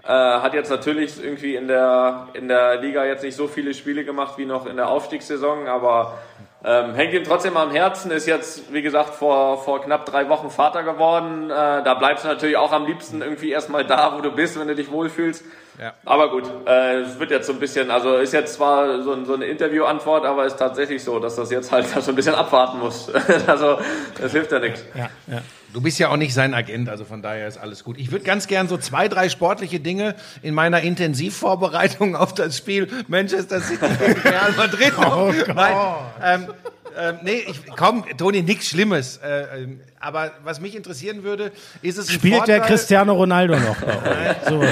Äh, 0.03 0.09
hat 0.09 0.53
jetzt 0.53 0.69
natürlich 0.69 1.13
irgendwie 1.23 1.55
in 1.55 1.67
der, 1.67 2.27
in 2.33 2.47
der 2.47 2.79
Liga 2.79 3.05
jetzt 3.05 3.23
nicht 3.23 3.35
so 3.35 3.47
viele 3.47 3.73
Spiele 3.73 4.05
gemacht 4.05 4.35
wie 4.37 4.45
noch 4.45 4.67
in 4.67 4.75
der 4.75 4.87
Aufstiegssaison, 4.87 5.67
aber 5.67 6.19
ähm, 6.67 6.95
hängt 6.95 7.13
ihm 7.13 7.23
trotzdem 7.23 7.57
am 7.57 7.69
Herzen, 7.69 8.09
ist 8.09 8.25
jetzt, 8.25 8.73
wie 8.73 8.81
gesagt, 8.81 9.13
vor, 9.13 9.63
vor 9.63 9.83
knapp 9.83 10.05
drei 10.07 10.29
Wochen 10.29 10.49
Vater 10.49 10.81
geworden. 10.81 11.51
Äh, 11.51 11.83
da 11.83 11.93
bleibst 11.93 12.23
du 12.23 12.27
natürlich 12.27 12.57
auch 12.57 12.71
am 12.71 12.87
liebsten 12.87 13.21
irgendwie 13.21 13.51
erstmal 13.51 13.85
da, 13.85 14.17
wo 14.17 14.21
du 14.21 14.31
bist, 14.31 14.59
wenn 14.59 14.67
du 14.67 14.73
dich 14.73 14.89
wohlfühlst. 14.89 15.45
Ja. 15.81 15.93
Aber 16.05 16.29
gut, 16.31 16.43
äh, 16.65 17.01
es 17.01 17.19
wird 17.19 17.31
jetzt 17.31 17.47
so 17.47 17.53
ein 17.53 17.59
bisschen, 17.59 17.91
also 17.91 18.15
ist 18.15 18.33
jetzt 18.33 18.53
zwar 18.55 19.01
so, 19.03 19.11
ein- 19.13 19.25
so 19.25 19.33
eine 19.33 19.45
Interviewantwort, 19.45 20.25
aber 20.25 20.45
ist 20.45 20.55
tatsächlich 20.57 21.03
so, 21.03 21.19
dass 21.19 21.35
das 21.35 21.51
jetzt 21.51 21.71
halt 21.71 21.87
so 21.87 22.11
ein 22.11 22.15
bisschen 22.15 22.35
abwarten 22.35 22.79
muss. 22.79 23.09
also, 23.47 23.77
das 24.19 24.31
hilft 24.31 24.51
ja 24.51 24.59
nichts. 24.59 24.83
ja, 24.95 25.09
ja. 25.27 25.41
Du 25.73 25.81
bist 25.81 25.99
ja 25.99 26.07
auch 26.07 26.15
nicht 26.15 26.33
sein 26.33 26.53
Agent, 26.53 26.87
also 26.87 27.03
von 27.03 27.21
daher 27.21 27.49
ist 27.49 27.57
alles 27.57 27.83
gut. 27.83 27.97
Ich 27.97 28.09
würde 28.09 28.23
ganz 28.23 28.47
gern 28.47 28.69
so 28.69 28.77
zwei, 28.77 29.09
drei 29.09 29.27
sportliche 29.27 29.81
Dinge 29.81 30.15
in 30.41 30.53
meiner 30.53 30.79
Intensivvorbereitung 30.79 32.15
auf 32.15 32.33
das 32.33 32.57
Spiel 32.57 32.87
Manchester 33.09 33.59
City 33.59 33.85
gegen 33.99 34.21
Real 34.21 34.53
Madrid. 34.55 34.93
Oh 34.97 35.33
Gott. 35.45 35.53
Nein, 35.55 35.75
ähm, 36.23 36.47
ähm, 36.97 37.19
nee, 37.23 37.45
ich, 37.47 37.61
komm, 37.75 38.05
Toni, 38.17 38.41
nichts 38.41 38.67
Schlimmes. 38.67 39.17
Äh, 39.17 39.63
ähm, 39.63 39.81
aber 39.99 40.31
was 40.43 40.59
mich 40.59 40.75
interessieren 40.75 41.23
würde, 41.23 41.51
ist 41.81 41.97
es 41.97 42.11
Spielt 42.11 42.35
Vorteil, 42.35 42.59
der 42.59 42.67
Cristiano 42.67 43.13
Ronaldo 43.13 43.57
noch 43.57 43.77
kommt. 43.79 44.65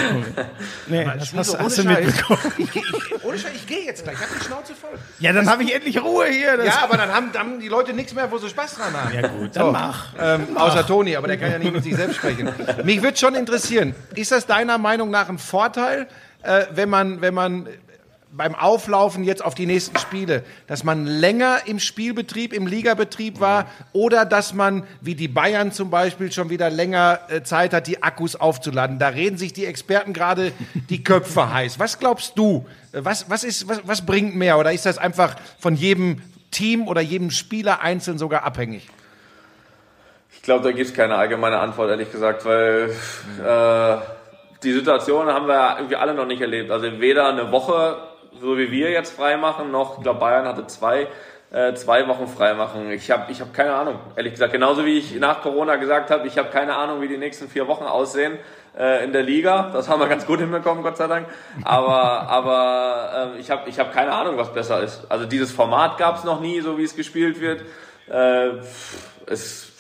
Nee, 0.88 1.06
das 1.06 1.34
hast, 1.34 1.52
so 1.52 1.60
hast 1.60 1.78
du 1.80 1.84
mitbekommen. 1.84 2.40
Ich, 2.58 2.76
ich, 2.76 3.24
ohne 3.24 3.38
Scheiß, 3.38 3.52
ich 3.56 3.66
gehe 3.66 3.86
jetzt 3.86 4.04
gleich, 4.04 4.16
ich 4.16 4.22
habe 4.22 4.40
die 4.40 4.46
Schnauze 4.46 4.74
voll. 4.76 5.00
Ja, 5.20 5.34
dann 5.34 5.50
habe 5.50 5.64
ich 5.64 5.74
endlich 5.74 6.02
Ruhe 6.02 6.28
hier. 6.28 6.58
Das 6.58 6.68
Ja, 6.68 6.84
aber 6.84 6.98
dann 6.98 7.12
haben, 7.12 7.32
haben 7.34 7.60
die 7.60 7.68
Leute 7.68 7.94
nichts 7.94 8.14
mehr, 8.14 8.32
wo 8.32 8.38
sie 8.38 8.50
Spaß 8.50 8.76
dran 8.76 8.94
haben. 8.94 9.14
ja 9.14 9.28
gut, 9.28 9.56
dann 9.56 9.72
mach. 9.72 10.14
Ähm, 10.20 10.56
außer 10.56 10.86
Toni, 10.86 11.16
aber 11.16 11.28
der 11.28 11.38
kann 11.38 11.52
ja 11.52 11.60
nicht 11.60 11.74
mit 11.74 11.84
sich 11.84 11.96
selbst 11.96 12.18
sprechen. 12.18 12.50
Mich 12.84 13.02
würde 13.02 13.18
schon 13.18 13.36
interessieren, 13.36 13.96
ist 14.16 14.32
das 14.32 14.46
deiner 14.46 14.78
Meinung 14.78 15.10
nach 15.10 15.30
ein 15.30 15.40
Vorteil, 15.40 16.08
äh, 16.44 16.66
wenn 16.74 16.90
man, 16.90 17.22
wenn 17.22 17.34
man 17.34 17.68
beim 18.36 18.56
Auflaufen 18.56 19.24
jetzt 19.24 19.46
auf 19.46 19.54
die 19.54 19.68
nächsten 19.68 19.98
Spiele, 19.98 20.44
dass 20.66 20.84
man 20.84 21.06
länger 21.06 21.60
im 21.68 21.80
Spielbetrieb, 21.80 22.52
im 22.52 22.66
Ligabetrieb 22.66 23.40
war 23.40 23.68
oder 23.92 24.26
dass 24.26 24.54
man, 24.54 24.88
wie 25.02 25.14
die 25.14 25.28
Bayern 25.28 25.72
zum 25.72 25.92
Beispiel, 25.92 26.32
schon 26.32 26.50
wieder 26.50 26.70
länger 26.72 27.20
äh, 27.30 27.44
Zeit 27.44 27.74
hat, 27.74 27.86
die 27.86 28.02
Akkus 28.02 28.36
aufzuladen. 28.36 28.98
Da 28.98 29.10
reden 29.10 29.38
sich 29.38 29.54
die 29.54 29.66
Experten 29.66 30.14
gerade 30.14 30.52
die 30.90 31.04
Köpfe 31.04 31.54
heiß. 31.54 31.78
Was 31.78 32.00
glaubst 32.00 32.38
du? 32.38 32.66
Was, 32.92 33.30
was, 33.30 33.44
ist, 33.44 33.68
was, 33.68 33.82
was 33.86 34.06
bringt 34.06 34.36
mehr? 34.36 34.58
Oder 34.58 34.74
ist 34.74 34.86
das 34.86 34.98
einfach 34.98 35.36
von 35.60 35.76
jedem 35.76 36.22
Team 36.50 36.88
oder 36.88 37.02
jedem 37.02 37.30
Spieler 37.30 37.82
einzeln 37.82 38.18
sogar 38.18 38.44
abhängig? 38.44 38.88
Ich 40.32 40.42
glaube, 40.42 40.64
da 40.64 40.72
gibt 40.72 40.90
es 40.90 40.94
keine 40.94 41.16
allgemeine 41.16 41.60
Antwort, 41.60 41.90
ehrlich 41.90 42.12
gesagt, 42.12 42.46
weil 42.46 42.90
äh, 43.44 43.98
die 44.64 44.74
Situation 44.74 45.28
haben 45.28 45.48
wir 45.48 45.76
irgendwie 45.78 45.96
alle 45.96 46.14
noch 46.14 46.26
nicht 46.26 46.42
erlebt. 46.42 46.72
Also 46.72 47.00
weder 47.00 47.30
eine 47.30 47.52
Woche, 47.52 47.98
so 48.42 48.58
wie 48.58 48.72
wir 48.72 48.92
jetzt 48.92 49.16
freimachen, 49.16 49.72
noch, 49.72 49.98
ich 49.98 50.04
glaube, 50.04 50.20
Bayern 50.20 50.46
hatte 50.46 50.68
zwei, 50.68 51.08
äh, 51.52 51.74
zwei 51.76 52.08
Wochen 52.08 52.28
freimachen. 52.28 52.92
Ich 52.92 53.12
habe 53.12 53.32
ich 53.32 53.42
hab 53.42 53.54
keine 53.54 53.74
Ahnung, 53.74 54.00
ehrlich 54.16 54.34
gesagt. 54.34 54.54
Genauso 54.54 54.86
wie 54.86 54.98
ich 54.98 55.16
nach 55.16 55.42
Corona 55.42 55.76
gesagt 55.76 56.10
habe, 56.10 56.28
ich 56.28 56.38
habe 56.38 56.50
keine 56.50 56.76
Ahnung, 56.76 57.02
wie 57.02 57.08
die 57.08 57.18
nächsten 57.18 57.48
vier 57.48 57.68
Wochen 57.68 57.84
aussehen 57.84 58.38
äh, 58.78 59.04
in 59.04 59.14
der 59.14 59.24
Liga. 59.24 59.70
Das 59.72 59.88
haben 59.88 60.00
wir 60.00 60.08
ganz 60.08 60.26
gut 60.26 60.40
hinbekommen, 60.40 60.84
Gott 60.84 60.98
sei 60.98 61.08
Dank. 61.08 61.28
Aber, 61.64 61.94
aber 62.30 63.34
äh, 63.36 63.40
ich 63.40 63.52
habe 63.52 63.70
ich 63.70 63.80
hab 63.80 63.94
keine 63.94 64.12
Ahnung, 64.12 64.38
was 64.38 64.54
besser 64.54 64.82
ist. 64.82 65.06
Also 65.10 65.26
dieses 65.26 65.52
Format 65.52 65.98
gab 65.98 66.18
es 66.18 66.24
noch 66.24 66.42
nie, 66.42 66.62
so 66.62 66.78
wie 66.78 66.84
es 66.84 66.96
gespielt 66.96 67.40
wird. 67.40 67.62
Äh, 68.10 68.60
es 69.28 69.73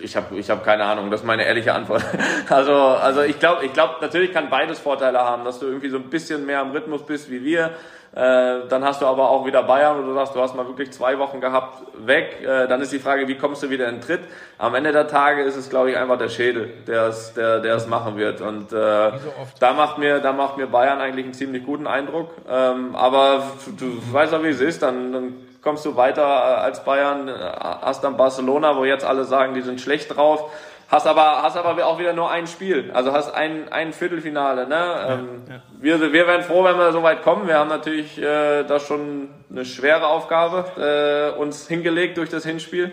ich 0.00 0.16
habe 0.16 0.36
ich 0.36 0.50
hab 0.50 0.64
keine 0.64 0.84
Ahnung, 0.84 1.10
das 1.10 1.20
ist 1.20 1.26
meine 1.26 1.44
ehrliche 1.44 1.72
Antwort. 1.72 2.04
Also, 2.48 2.74
also 2.74 3.22
ich 3.22 3.38
glaube, 3.38 3.64
ich 3.64 3.72
glaub, 3.72 4.00
natürlich 4.02 4.32
kann 4.32 4.50
beides 4.50 4.78
Vorteile 4.78 5.20
haben, 5.20 5.44
dass 5.44 5.58
du 5.58 5.66
irgendwie 5.66 5.88
so 5.88 5.96
ein 5.96 6.10
bisschen 6.10 6.44
mehr 6.46 6.60
am 6.60 6.72
Rhythmus 6.72 7.04
bist 7.04 7.30
wie 7.30 7.44
wir. 7.44 7.70
Äh, 8.14 8.68
dann 8.68 8.84
hast 8.84 9.02
du 9.02 9.06
aber 9.06 9.28
auch 9.30 9.44
wieder 9.44 9.64
Bayern, 9.64 9.98
wo 9.98 10.02
du 10.02 10.14
sagst, 10.14 10.36
du 10.36 10.40
hast 10.40 10.54
mal 10.54 10.66
wirklich 10.68 10.92
zwei 10.92 11.18
Wochen 11.18 11.40
gehabt, 11.40 11.82
weg. 12.06 12.38
Äh, 12.42 12.68
dann 12.68 12.80
ist 12.80 12.92
die 12.92 13.00
Frage, 13.00 13.26
wie 13.26 13.36
kommst 13.36 13.64
du 13.64 13.70
wieder 13.70 13.88
in 13.88 13.96
den 13.96 14.00
Tritt? 14.02 14.20
Am 14.56 14.76
Ende 14.76 14.92
der 14.92 15.08
Tage 15.08 15.42
ist 15.42 15.56
es, 15.56 15.68
glaube 15.68 15.90
ich, 15.90 15.96
einfach 15.96 16.16
der 16.16 16.28
Schädel, 16.28 16.72
der 16.86 17.08
es, 17.08 17.34
der, 17.34 17.58
der 17.58 17.74
es 17.74 17.88
machen 17.88 18.16
wird. 18.16 18.40
Und 18.40 18.72
äh, 18.72 19.10
da 19.58 19.72
macht 19.72 19.98
mir, 19.98 20.20
da 20.20 20.32
macht 20.32 20.56
mir 20.58 20.68
Bayern 20.68 21.00
eigentlich 21.00 21.24
einen 21.24 21.34
ziemlich 21.34 21.64
guten 21.64 21.88
Eindruck. 21.88 22.30
Ähm, 22.48 22.94
aber 22.94 23.42
du, 23.66 23.72
du 23.72 24.12
weißt 24.12 24.32
ja, 24.32 24.44
wie 24.44 24.48
es 24.48 24.60
ist. 24.60 24.82
Dann, 24.82 25.12
dann 25.12 25.34
kommst 25.64 25.84
du 25.84 25.96
weiter 25.96 26.22
äh, 26.22 26.60
als 26.60 26.84
Bayern, 26.84 27.26
äh, 27.28 27.32
hast 27.32 28.04
dann 28.04 28.16
Barcelona, 28.16 28.76
wo 28.76 28.84
jetzt 28.84 29.04
alle 29.04 29.24
sagen, 29.24 29.54
die 29.54 29.62
sind 29.62 29.80
schlecht 29.80 30.14
drauf. 30.14 30.52
Hast 30.88 31.06
aber, 31.06 31.42
hast 31.42 31.56
aber 31.56 31.84
auch 31.86 31.98
wieder 31.98 32.12
nur 32.12 32.30
ein 32.30 32.46
Spiel. 32.46 32.90
Also 32.92 33.12
hast 33.12 33.34
ein, 33.34 33.72
ein 33.72 33.92
Viertelfinale. 33.92 34.68
Ne? 34.68 35.06
ähm, 35.08 35.42
Wir, 35.80 36.00
wir 36.00 36.12
wären 36.12 36.42
froh, 36.42 36.62
wenn 36.62 36.76
wir 36.76 36.92
so 36.92 37.02
weit 37.02 37.22
kommen. 37.22 37.48
Wir 37.48 37.58
haben 37.58 37.70
natürlich 37.70 38.16
äh, 38.18 38.62
da 38.64 38.78
schon 38.78 39.30
eine 39.50 39.64
schwere 39.64 40.06
Aufgabe 40.06 41.32
äh, 41.36 41.40
uns 41.40 41.66
hingelegt 41.66 42.18
durch 42.18 42.28
das 42.28 42.44
Hinspiel. 42.44 42.92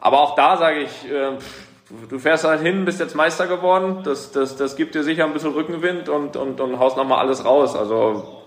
Aber 0.00 0.20
auch 0.20 0.34
da 0.34 0.56
sage 0.56 0.80
ich, 0.80 1.10
äh, 1.10 1.32
du 2.08 2.18
fährst 2.18 2.44
halt 2.44 2.62
hin, 2.62 2.84
bist 2.86 2.98
jetzt 2.98 3.14
Meister 3.14 3.46
geworden. 3.46 4.00
Das, 4.02 4.32
das, 4.32 4.56
das 4.56 4.74
gibt 4.74 4.94
dir 4.94 5.04
sicher 5.04 5.24
ein 5.24 5.32
bisschen 5.34 5.52
Rückenwind 5.52 6.08
und, 6.08 6.36
und, 6.36 6.60
und 6.60 6.78
haust 6.78 6.96
nochmal 6.96 7.18
alles 7.18 7.44
raus. 7.44 7.76
Also 7.76 8.24
Ja, 8.24 8.45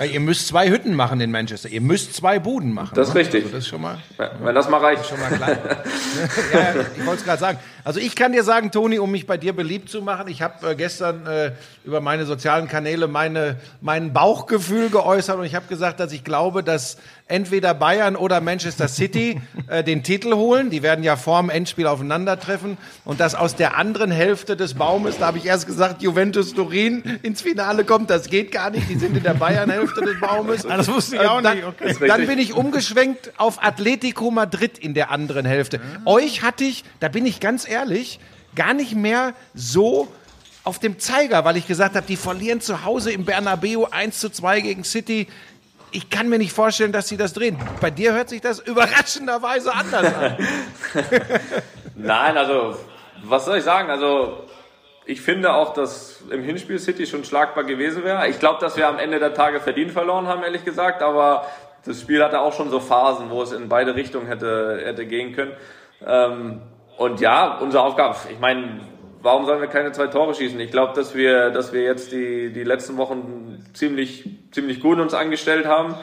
ihr 0.00 0.20
müsst 0.20 0.48
zwei 0.48 0.70
Hütten 0.70 0.94
machen 0.94 1.20
in 1.20 1.30
Manchester. 1.30 1.68
Ihr 1.68 1.80
müsst 1.80 2.14
zwei 2.14 2.38
Buden 2.38 2.72
machen. 2.72 2.94
Das 2.94 3.08
ist 3.08 3.14
ne? 3.14 3.20
richtig. 3.20 3.44
Also 3.44 3.56
das 3.56 3.64
ist 3.64 3.70
schon 3.70 3.82
mal, 3.82 3.98
wenn 4.42 4.54
das 4.54 4.68
mal 4.68 4.78
reicht. 4.78 5.06
schon 5.06 5.20
mal 5.20 5.30
klein. 5.30 5.58
ja, 6.52 6.60
ja, 6.60 6.74
ich 6.96 7.06
wollte 7.06 7.20
es 7.20 7.24
gerade 7.24 7.40
sagen. 7.40 7.58
Also 7.84 7.98
ich 7.98 8.14
kann 8.14 8.32
dir 8.32 8.44
sagen, 8.44 8.70
Toni, 8.70 8.98
um 8.98 9.10
mich 9.10 9.26
bei 9.26 9.36
dir 9.36 9.52
beliebt 9.52 9.88
zu 9.88 10.02
machen, 10.02 10.28
ich 10.28 10.42
habe 10.42 10.70
äh, 10.70 10.74
gestern 10.76 11.26
äh, 11.26 11.52
über 11.84 12.00
meine 12.00 12.26
sozialen 12.26 12.68
Kanäle 12.68 13.08
meine, 13.08 13.56
mein 13.80 14.12
Bauchgefühl 14.12 14.88
geäußert 14.88 15.36
und 15.36 15.44
ich 15.44 15.54
habe 15.54 15.66
gesagt, 15.66 15.98
dass 15.98 16.12
ich 16.12 16.22
glaube, 16.22 16.62
dass 16.62 16.96
entweder 17.26 17.74
Bayern 17.74 18.14
oder 18.14 18.40
Manchester 18.40 18.88
City 18.88 19.40
äh, 19.66 19.82
den 19.82 20.02
Titel 20.02 20.34
holen. 20.34 20.70
Die 20.70 20.82
werden 20.82 21.02
ja 21.02 21.16
vorm 21.16 21.50
Endspiel 21.50 21.86
aufeinandertreffen 21.86 22.76
und 23.04 23.20
dass 23.20 23.34
aus 23.34 23.56
der 23.56 23.76
anderen 23.76 24.10
Hälfte 24.10 24.56
des 24.56 24.74
Baumes, 24.74 25.18
da 25.18 25.26
habe 25.26 25.38
ich 25.38 25.46
erst 25.46 25.66
gesagt, 25.66 26.02
Juventus 26.02 26.54
Turin 26.54 27.02
ins 27.22 27.42
Finale 27.42 27.84
kommt. 27.84 28.10
Das 28.10 28.28
geht 28.28 28.52
gar 28.52 28.70
nicht. 28.70 28.88
Die 28.88 28.96
sind 28.96 29.16
in 29.16 29.22
der 29.22 29.34
Bayern-Hälfte 29.34 30.02
des 30.02 30.20
Baumes. 30.20 30.66
Ah, 30.72 30.76
das 30.78 30.88
wusste 30.88 31.16
ich 31.16 31.22
auch 31.22 31.42
dann, 31.42 31.56
nicht, 31.56 31.66
okay. 31.66 31.94
Dann 32.06 32.26
bin 32.26 32.38
ich 32.38 32.54
umgeschwenkt 32.54 33.32
auf 33.36 33.62
Atletico 33.62 34.30
Madrid 34.30 34.78
in 34.78 34.94
der 34.94 35.10
anderen 35.10 35.44
Hälfte. 35.44 35.80
Euch 36.06 36.42
hatte 36.42 36.64
ich, 36.64 36.84
da 37.00 37.08
bin 37.08 37.26
ich 37.26 37.40
ganz 37.40 37.66
ehrlich, 37.72 38.20
gar 38.54 38.74
nicht 38.74 38.94
mehr 38.94 39.34
so 39.54 40.08
auf 40.64 40.78
dem 40.78 40.98
Zeiger, 40.98 41.44
weil 41.44 41.56
ich 41.56 41.66
gesagt 41.66 41.96
habe, 41.96 42.06
die 42.06 42.16
verlieren 42.16 42.60
zu 42.60 42.84
Hause 42.84 43.12
im 43.12 43.24
Bernabeu 43.24 43.86
1 43.90 44.20
zu 44.20 44.30
2 44.30 44.60
gegen 44.60 44.84
City. 44.84 45.26
Ich 45.90 46.08
kann 46.08 46.28
mir 46.28 46.38
nicht 46.38 46.52
vorstellen, 46.52 46.92
dass 46.92 47.08
sie 47.08 47.16
das 47.16 47.32
drehen. 47.32 47.58
Bei 47.80 47.90
dir 47.90 48.12
hört 48.12 48.28
sich 48.28 48.40
das 48.40 48.60
überraschenderweise 48.60 49.74
anders 49.74 50.14
an. 50.14 50.36
Nein, 51.96 52.38
also, 52.38 52.76
was 53.24 53.44
soll 53.44 53.58
ich 53.58 53.64
sagen? 53.64 53.90
Also, 53.90 54.44
ich 55.04 55.20
finde 55.20 55.52
auch, 55.52 55.74
dass 55.74 56.22
im 56.30 56.42
Hinspiel 56.44 56.78
City 56.78 57.06
schon 57.06 57.24
schlagbar 57.24 57.64
gewesen 57.64 58.04
wäre. 58.04 58.28
Ich 58.28 58.38
glaube, 58.38 58.60
dass 58.60 58.76
wir 58.76 58.86
am 58.86 58.98
Ende 58.98 59.18
der 59.18 59.34
Tage 59.34 59.60
verdient 59.60 59.90
verloren 59.90 60.28
haben, 60.28 60.44
ehrlich 60.44 60.64
gesagt, 60.64 61.02
aber 61.02 61.46
das 61.84 62.00
Spiel 62.00 62.22
hatte 62.22 62.40
auch 62.40 62.52
schon 62.52 62.70
so 62.70 62.78
Phasen, 62.78 63.30
wo 63.30 63.42
es 63.42 63.50
in 63.50 63.68
beide 63.68 63.96
Richtungen 63.96 64.28
hätte, 64.28 64.80
hätte 64.84 65.04
gehen 65.06 65.34
können. 65.34 65.52
Ähm, 66.06 66.62
und 67.02 67.20
ja, 67.20 67.58
unsere 67.58 67.82
Aufgabe, 67.82 68.16
ich 68.30 68.38
meine, 68.38 68.80
warum 69.22 69.44
sollen 69.44 69.60
wir 69.60 69.66
keine 69.66 69.90
zwei 69.90 70.06
Tore 70.06 70.34
schießen? 70.34 70.58
Ich 70.60 70.70
glaube, 70.70 70.92
dass 70.94 71.16
wir, 71.16 71.50
dass 71.50 71.72
wir 71.72 71.82
jetzt 71.82 72.12
die, 72.12 72.52
die 72.52 72.62
letzten 72.62 72.96
Wochen 72.96 73.64
ziemlich, 73.74 74.28
ziemlich 74.52 74.80
gut 74.80 75.00
uns 75.00 75.12
angestellt 75.12 75.66
haben. 75.66 75.96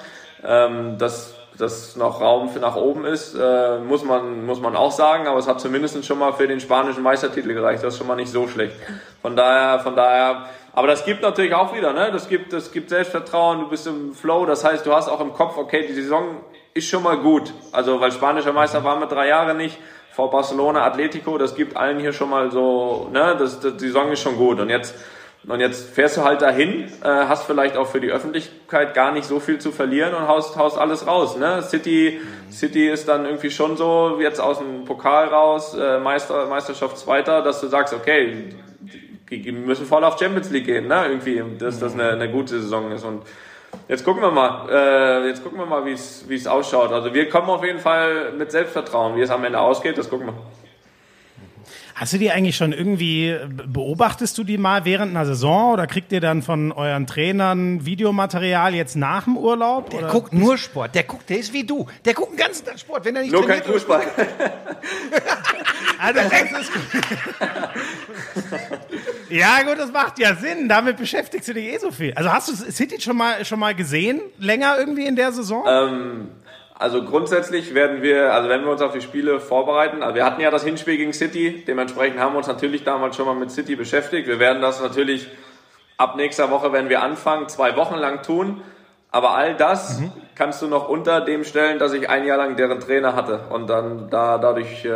Ähm, 0.46 0.98
dass, 0.98 1.36
dass 1.58 1.96
noch 1.96 2.20
Raum 2.20 2.50
für 2.50 2.60
nach 2.60 2.76
oben 2.76 3.06
ist, 3.06 3.34
äh, 3.34 3.80
muss, 3.80 4.04
man, 4.04 4.46
muss 4.46 4.60
man 4.60 4.76
auch 4.76 4.92
sagen, 4.92 5.28
aber 5.28 5.40
es 5.40 5.48
hat 5.48 5.62
zumindest 5.62 6.04
schon 6.06 6.20
mal 6.20 6.34
für 6.34 6.48
den 6.48 6.60
spanischen 6.60 7.04
Meistertitel 7.04 7.54
gereicht. 7.54 7.82
Das 7.82 7.94
ist 7.94 7.98
schon 7.98 8.08
mal 8.08 8.16
nicht 8.16 8.32
so 8.32 8.48
schlecht. 8.48 8.76
Von 9.22 9.38
daher, 9.38 9.80
von 9.80 9.96
daher, 9.96 10.48
aber 10.74 10.88
das 10.88 11.06
gibt 11.06 11.22
natürlich 11.22 11.54
auch 11.54 11.74
wieder, 11.74 11.94
ne? 11.94 12.12
Das 12.12 12.28
gibt, 12.28 12.52
das 12.52 12.74
gibt 12.74 12.90
Selbstvertrauen, 12.90 13.60
du 13.60 13.70
bist 13.70 13.88
im 13.88 14.14
Flow, 14.14 14.46
das 14.46 14.66
heißt, 14.66 14.86
du 14.86 14.94
hast 14.94 15.08
auch 15.08 15.22
im 15.22 15.34
Kopf, 15.34 15.58
okay, 15.58 15.86
die 15.88 15.94
Saison 15.94 16.38
ist 16.74 16.88
schon 16.88 17.04
mal 17.04 17.18
gut. 17.18 17.54
Also, 17.72 18.00
weil 18.00 18.12
spanischer 18.12 18.54
Meister 18.54 18.84
waren 18.84 19.00
wir 19.00 19.08
drei 19.08 19.28
Jahre 19.28 19.56
nicht, 19.56 19.78
vor 20.20 20.30
Barcelona, 20.30 20.86
Atletico, 20.86 21.38
das 21.38 21.56
gibt 21.56 21.78
allen 21.78 21.98
hier 21.98 22.12
schon 22.12 22.30
mal 22.30 22.52
so, 22.52 23.10
ne? 23.14 23.38
Das, 23.40 23.62
das, 23.62 23.78
die 23.78 23.88
Saison 23.88 24.12
ist 24.12 24.22
schon 24.22 24.36
gut. 24.36 24.60
Und 24.60 24.70
jetzt, 24.70 24.94
Und 25.48 25.62
jetzt 25.62 25.94
fährst 25.96 26.18
du 26.18 26.24
halt 26.24 26.42
dahin, 26.42 26.92
äh, 27.02 27.08
hast 27.08 27.46
vielleicht 27.46 27.78
auch 27.78 27.88
für 27.88 28.02
die 28.02 28.12
Öffentlichkeit 28.12 28.94
gar 28.94 29.14
nicht 29.14 29.26
so 29.26 29.40
viel 29.40 29.60
zu 29.60 29.72
verlieren 29.72 30.14
und 30.14 30.28
haust, 30.28 30.58
haust 30.58 30.78
alles 30.78 31.08
raus. 31.08 31.38
Ne? 31.38 31.62
City, 31.64 32.20
City 32.52 32.90
ist 32.90 33.08
dann 33.08 33.26
irgendwie 33.26 33.50
schon 33.50 33.78
so, 33.78 34.20
jetzt 34.20 34.42
aus 34.42 34.60
dem 34.60 34.84
Pokal 34.84 35.30
raus, 35.30 35.74
äh, 35.74 36.00
Meister, 36.00 36.48
Meisterschaft 36.48 36.98
Zweiter, 36.98 37.42
dass 37.42 37.62
du 37.62 37.68
sagst, 37.68 37.94
okay, 37.94 38.54
die 39.30 39.52
müssen 39.54 39.86
voll 39.86 40.04
auf 40.04 40.20
Champions 40.20 40.50
League 40.50 40.66
gehen, 40.66 40.88
ne? 40.88 41.06
Irgendwie, 41.08 41.42
dass 41.58 41.80
das 41.80 41.94
eine, 41.94 42.10
eine 42.10 42.30
gute 42.30 42.60
Saison 42.60 42.92
ist. 42.92 43.06
Und 43.06 43.22
jetzt 43.88 44.06
gucken 44.06 44.22
wir 44.22 44.32
mal, 44.32 44.70
äh, 44.70 45.28
jetzt 45.28 45.44
gucken 45.44 45.60
wir 45.60 45.66
mal, 45.66 45.86
wie 45.86 45.94
es 45.94 46.48
ausschaut. 46.48 46.92
Also 46.92 47.14
wir 47.14 47.30
kommen 47.30 47.50
auf 47.50 47.64
jeden 47.64 47.80
Fall 47.80 48.32
mit 48.32 48.52
Selbstvertrauen. 48.52 49.16
Wie 49.16 49.22
es 49.22 49.30
am 49.30 49.44
Ende 49.44 49.60
ausgeht, 49.60 49.98
das 49.98 50.10
gucken 50.10 50.28
wir. 50.28 50.34
Hast 52.00 52.14
du 52.14 52.18
die 52.18 52.32
eigentlich 52.32 52.56
schon 52.56 52.72
irgendwie, 52.72 53.36
beobachtest 53.68 54.38
du 54.38 54.46
die 54.46 54.58
mal 54.58 54.86
während 54.86 55.14
einer 55.14 55.26
Saison 55.26 55.74
oder 55.74 55.86
kriegt 55.86 56.14
ihr 56.14 56.22
dann 56.22 56.42
von 56.42 56.72
euren 56.72 57.06
Trainern 57.08 57.86
Videomaterial 57.86 58.74
jetzt 58.74 58.96
nach 58.96 59.26
dem 59.26 59.36
Urlaub? 59.36 59.90
Der 59.90 60.00
oder? 60.00 60.08
guckt 60.08 60.32
nur 60.32 60.58
Sport. 60.58 60.96
Der 60.96 61.04
guckt, 61.04 61.30
der 61.30 61.40
ist 61.40 61.52
wie 61.52 61.66
du. 61.66 61.88
Der 62.06 62.14
guckt 62.14 62.32
den 62.32 62.38
ganzen 62.38 62.66
Tag 62.66 62.80
Sport. 62.80 63.04
Wenn 63.04 63.18
er 63.18 63.24
nicht 63.24 63.34
Nur 63.34 63.46
kein 63.46 63.60
trainiert, 63.60 63.82
Fußball. 63.82 64.02
Also, 66.02 66.22
das 66.22 66.62
ist 66.62 66.74
gut. 66.74 66.82
ja, 69.30 69.64
gut, 69.64 69.78
das 69.78 69.92
macht 69.92 70.18
ja 70.18 70.34
Sinn. 70.36 70.70
Damit 70.70 70.96
beschäftigst 70.96 71.50
du 71.50 71.54
dich 71.54 71.74
eh 71.74 71.78
so 71.78 71.92
viel. 71.92 72.14
Also 72.14 72.32
hast 72.32 72.48
du 72.48 72.72
City 72.72 73.02
schon 73.02 73.18
mal, 73.18 73.44
schon 73.44 73.60
mal 73.60 73.76
gesehen? 73.76 74.22
Länger 74.38 74.78
irgendwie 74.78 75.06
in 75.06 75.18
der 75.18 75.34
Saison? 75.34 75.66
Ähm, 75.68 76.28
also 76.80 77.04
grundsätzlich 77.04 77.74
werden 77.76 78.02
wir, 78.02 78.34
also 78.34 78.50
wenn 78.50 78.63
wir 78.63 78.72
uns 78.72 78.82
auf 78.82 78.94
die 78.94 79.02
Spiele 79.02 79.39
vorbereiten, 79.39 80.02
also 80.02 80.15
wir 80.15 80.26
hatten 80.26 80.42
ja 80.42 80.50
das 80.50 80.63
Hinspiel 80.63 80.98
gegen 80.98 81.13
City, 81.13 81.63
dementsprechend 81.68 82.20
haben 82.20 82.34
wir 82.34 82.38
uns 82.39 82.48
natürlich 82.48 82.84
damals 82.84 83.15
schon 83.15 83.26
mal 83.28 83.36
mit 83.36 83.52
City 83.52 83.76
beschäftigt. 83.76 84.28
Wir 84.28 84.39
werden 84.39 84.62
das 84.62 84.82
natürlich 84.82 85.28
ab 85.98 86.15
nächster 86.15 86.50
Woche, 86.50 86.72
wenn 86.72 86.89
wir 86.89 87.04
anfangen, 87.04 87.50
zwei 87.50 87.76
Wochen 87.76 87.96
lang 87.96 88.24
tun. 88.24 88.62
Aber 89.12 89.32
all 89.32 89.56
das 89.56 90.00
Mhm. 90.00 90.12
kannst 90.36 90.62
du 90.62 90.68
noch 90.68 90.88
unter 90.88 91.20
dem 91.22 91.44
stellen, 91.44 91.80
dass 91.80 91.94
ich 91.94 92.08
ein 92.10 92.26
Jahr 92.26 92.38
lang 92.38 92.56
deren 92.56 92.80
Trainer 92.80 93.15
hatte. 93.15 93.39
Und 93.50 93.68
dann 93.68 94.10
da 94.10 94.38
dadurch, 94.38 94.86
äh, 94.86 94.89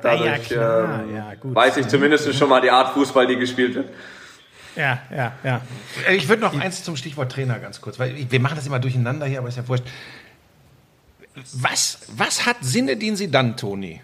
dadurch 0.00 0.44
klar. 0.48 1.02
ähm, 1.08 1.14
Ja, 1.16 1.32
weiß 1.42 1.76
ich 1.78 1.88
zumindest 1.88 2.32
schon 2.34 2.48
mal 2.48 2.60
die 2.60 2.70
Art 2.70 2.90
Fußball, 2.94 3.26
die 3.26 3.36
gespielt 3.36 3.74
wird. 3.74 3.88
ja, 4.76 4.98
ja, 5.14 5.32
ja. 5.42 5.60
Ich 6.12 6.28
würde 6.28 6.42
noch 6.42 6.58
eins 6.58 6.84
zum 6.84 6.96
Stichwort 6.96 7.32
Trainer 7.32 7.58
ganz 7.58 7.80
kurz, 7.80 7.98
weil 7.98 8.14
wir 8.30 8.40
machen 8.40 8.54
das 8.56 8.66
immer 8.66 8.78
durcheinander 8.78 9.26
hier, 9.26 9.40
aber 9.40 9.48
ist 9.48 9.56
ja 9.56 9.66
wurscht. 9.68 9.84
Was, 11.54 11.98
was 12.16 12.46
hat 12.46 12.56
Sinedin 12.60 13.16
sie 13.16 13.30
dann, 13.30 13.56
Toni? 13.56 14.00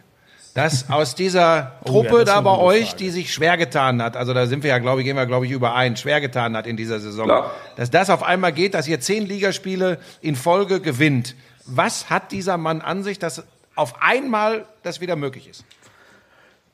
Dass 0.55 0.91
aus 0.91 1.15
dieser 1.15 1.79
Oh 1.83 1.87
ja, 1.87 1.93
Truppe 1.93 2.11
das 2.11 2.19
ist 2.21 2.29
da 2.29 2.41
bei 2.43 2.59
euch, 2.59 2.85
Frage. 2.91 2.97
die 2.99 3.11
sich 3.11 3.33
schwer 3.33 3.57
getan 3.57 4.03
hat, 4.03 4.19
also 4.19 4.35
da 4.35 4.47
sind 4.47 4.63
wir 4.63 4.69
ja, 4.71 4.79
glaube 4.79 5.01
ich, 5.01 5.07
gehen 5.07 5.17
wir, 5.17 5.25
glaube 5.25 5.47
ich, 5.47 5.53
überein, 5.53 5.97
schwer 5.97 6.21
getan 6.21 6.55
hat 6.57 6.67
in 6.67 6.77
dieser 6.77 7.01
Saison, 7.01 7.25
Klar. 7.25 7.51
dass 7.77 7.91
das 7.91 8.11
auf 8.11 8.23
einmal 8.23 8.53
geht, 8.53 8.75
dass 8.75 8.87
ihr 8.87 9.01
zehn 9.01 9.25
Ligaspiele 9.25 9.99
in 10.21 10.37
Folge 10.37 10.81
gewinnt. 10.81 11.35
Was 11.65 12.11
hat 12.11 12.33
dieser 12.33 12.59
Mann 12.59 12.83
an 12.83 13.03
sich, 13.03 13.19
dass 13.19 13.45
auf 13.77 14.03
einmal 14.03 14.67
das 14.83 15.01
wieder 15.01 15.17
möglich 15.17 15.49
ist? 15.49 15.65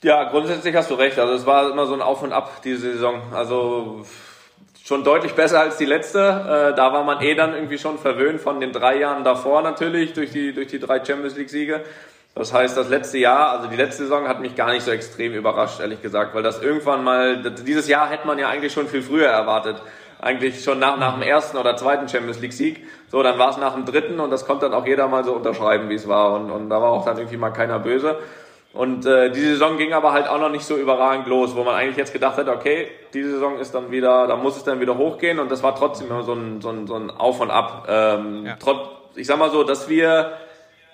Ja, 0.03 0.25
grundsätzlich 0.31 0.75
hast 0.75 0.90
du 0.90 0.94
recht. 0.94 1.18
Also 1.18 1.35
es 1.35 1.47
war 1.47 1.71
immer 1.71 1.87
so 1.87 1.94
ein 1.94 2.03
Auf 2.03 2.23
und 2.23 2.33
Ab 2.33 2.62
diese 2.64 2.92
Saison. 2.92 3.21
Also 3.33 4.05
schon 4.88 5.05
deutlich 5.05 5.35
besser 5.35 5.61
als 5.61 5.77
die 5.77 5.85
letzte. 5.85 6.18
Äh, 6.18 6.74
da 6.74 6.94
war 6.94 7.05
man 7.05 7.20
eh 7.20 7.35
dann 7.35 7.53
irgendwie 7.53 7.77
schon 7.77 7.98
verwöhnt 7.98 8.40
von 8.40 8.59
den 8.59 8.72
drei 8.72 8.96
Jahren 8.96 9.22
davor 9.22 9.61
natürlich 9.61 10.14
durch 10.14 10.31
die 10.31 10.55
durch 10.55 10.68
die 10.68 10.79
drei 10.79 11.05
Champions 11.05 11.37
League 11.37 11.51
Siege. 11.51 11.85
Das 12.35 12.55
heißt, 12.55 12.74
das 12.74 12.88
letzte 12.88 13.18
Jahr, 13.18 13.51
also 13.51 13.68
die 13.68 13.77
letzte 13.77 14.05
Saison 14.05 14.29
hat 14.29 14.40
mich 14.40 14.55
gar 14.55 14.70
nicht 14.70 14.85
so 14.85 14.90
extrem 14.90 15.35
überrascht, 15.35 15.81
ehrlich 15.81 16.01
gesagt, 16.01 16.35
weil 16.35 16.42
das 16.42 16.62
irgendwann 16.62 17.03
mal, 17.03 17.42
dieses 17.42 17.88
Jahr 17.88 18.09
hätte 18.09 18.27
man 18.27 18.38
ja 18.38 18.48
eigentlich 18.48 18.72
schon 18.72 18.87
viel 18.87 19.03
früher 19.03 19.27
erwartet. 19.27 19.83
Eigentlich 20.20 20.62
schon 20.62 20.79
nach, 20.79 20.96
nach 20.98 21.14
dem 21.14 21.22
ersten 21.22 21.57
oder 21.59 21.77
zweiten 21.77 22.09
Champions 22.09 22.40
League 22.40 22.53
Sieg. 22.53 22.87
So, 23.11 23.22
dann 23.22 23.38
war 23.38 23.51
es 23.51 23.57
nach 23.57 23.74
dem 23.74 23.85
dritten 23.85 24.20
und 24.20 24.31
das 24.31 24.46
konnte 24.46 24.66
dann 24.66 24.74
auch 24.74 24.87
jeder 24.87 25.09
mal 25.09 25.24
so 25.24 25.33
unterschreiben, 25.33 25.88
wie 25.90 25.94
es 25.94 26.09
war. 26.09 26.33
Und, 26.33 26.51
und 26.51 26.70
da 26.70 26.81
war 26.81 26.90
auch 26.90 27.05
dann 27.05 27.18
irgendwie 27.18 27.37
mal 27.37 27.51
keiner 27.51 27.79
böse. 27.79 28.18
Und 28.74 29.07
äh, 29.07 29.31
die 29.31 29.40
Saison 29.40 29.78
ging 29.78 29.92
aber 29.92 30.12
halt 30.12 30.28
auch 30.28 30.38
noch 30.38 30.50
nicht 30.50 30.64
so 30.64 30.76
überragend 30.76 31.26
los, 31.26 31.57
wo 31.57 31.64
man 31.64 31.74
eigentlich 31.74 31.96
jetzt 31.96 32.12
gedacht 32.12 32.37
hat, 32.37 32.48
okay, 32.48 32.88
diese 33.14 33.31
Saison 33.33 33.59
ist 33.59 33.74
dann 33.74 33.90
wieder, 33.90 34.26
da 34.26 34.37
muss 34.37 34.57
es 34.57 34.64
dann 34.64 34.78
wieder 34.81 34.98
hochgehen 34.98 35.38
und 35.38 35.50
das 35.50 35.62
war 35.62 35.74
trotzdem 35.74 36.09
immer 36.09 36.22
so 36.22 36.35
ein, 36.35 36.61
so 36.61 36.68
ein, 36.70 36.87
so 36.87 36.94
ein 36.94 37.11
Auf 37.11 37.40
und 37.40 37.50
Ab. 37.50 37.87
Ähm, 37.88 38.44
Ja. 38.46 38.57
trotz, 38.61 38.88
ich 39.14 39.26
sag 39.26 39.38
mal 39.38 39.50
so, 39.50 39.64
dass 39.64 39.88
wir, 39.88 40.33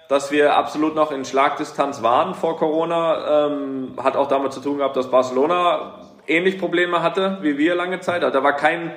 dass 0.08 0.30
wir 0.30 0.56
absolut 0.56 0.94
noch 0.94 1.10
in 1.10 1.24
Schlagdistanz 1.24 2.02
waren 2.02 2.34
vor 2.34 2.56
Corona, 2.58 3.46
ähm, 3.48 3.94
hat 4.02 4.16
auch 4.16 4.28
damit 4.28 4.52
zu 4.52 4.60
tun 4.60 4.78
gehabt, 4.78 4.96
dass 4.96 5.10
Barcelona 5.10 6.00
ähnlich 6.26 6.58
Probleme 6.58 7.02
hatte 7.02 7.38
wie 7.42 7.58
wir 7.58 7.74
lange 7.74 8.00
Zeit. 8.00 8.22
Also 8.22 8.38
da 8.38 8.44
war 8.44 8.54
kein, 8.54 8.92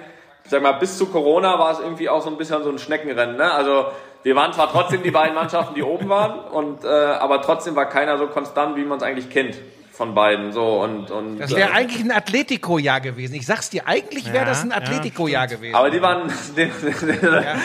ich 0.47 0.51
sag 0.51 0.61
mal, 0.63 0.71
bis 0.71 0.97
zu 0.97 1.07
Corona 1.07 1.59
war 1.59 1.73
es 1.73 1.79
irgendwie 1.79 2.07
auch 2.07 2.21
so 2.21 2.29
ein 2.29 2.37
bisschen 2.37 2.63
so 2.63 2.69
ein 2.69 2.79
Schneckenrennen. 2.79 3.35
Ne? 3.35 3.51
Also 3.51 3.87
wir 4.23 4.33
waren 4.35 4.53
zwar 4.53 4.71
trotzdem 4.71 5.03
die 5.03 5.11
beiden 5.11 5.35
Mannschaften, 5.35 5.75
die 5.75 5.83
oben 5.83 6.07
waren, 6.07 6.39
und 6.39 6.85
äh, 6.85 6.87
aber 6.87 7.41
trotzdem 7.41 7.75
war 7.75 7.87
keiner 7.89 8.17
so 8.17 8.27
konstant, 8.27 8.77
wie 8.77 8.85
man 8.85 8.97
es 8.97 9.03
eigentlich 9.03 9.29
kennt 9.29 9.57
von 9.91 10.15
beiden. 10.15 10.53
So 10.53 10.81
und 10.81 11.11
und 11.11 11.37
Das 11.39 11.53
wäre 11.53 11.69
äh, 11.71 11.73
eigentlich 11.73 12.01
ein 12.01 12.11
Atletico-Jahr 12.11 13.01
gewesen. 13.01 13.35
Ich 13.35 13.45
sag's 13.45 13.69
dir, 13.69 13.87
eigentlich 13.87 14.27
wäre 14.31 14.45
Ja, 14.45 14.49
das 14.49 14.63
ein 14.63 14.69
ja, 14.71 14.77
Atletico-Jahr 14.77 15.47
gewesen. 15.47 15.75
aber 15.75 15.89
die 15.89 16.01
waren. 16.01 16.31
ja 16.55 17.55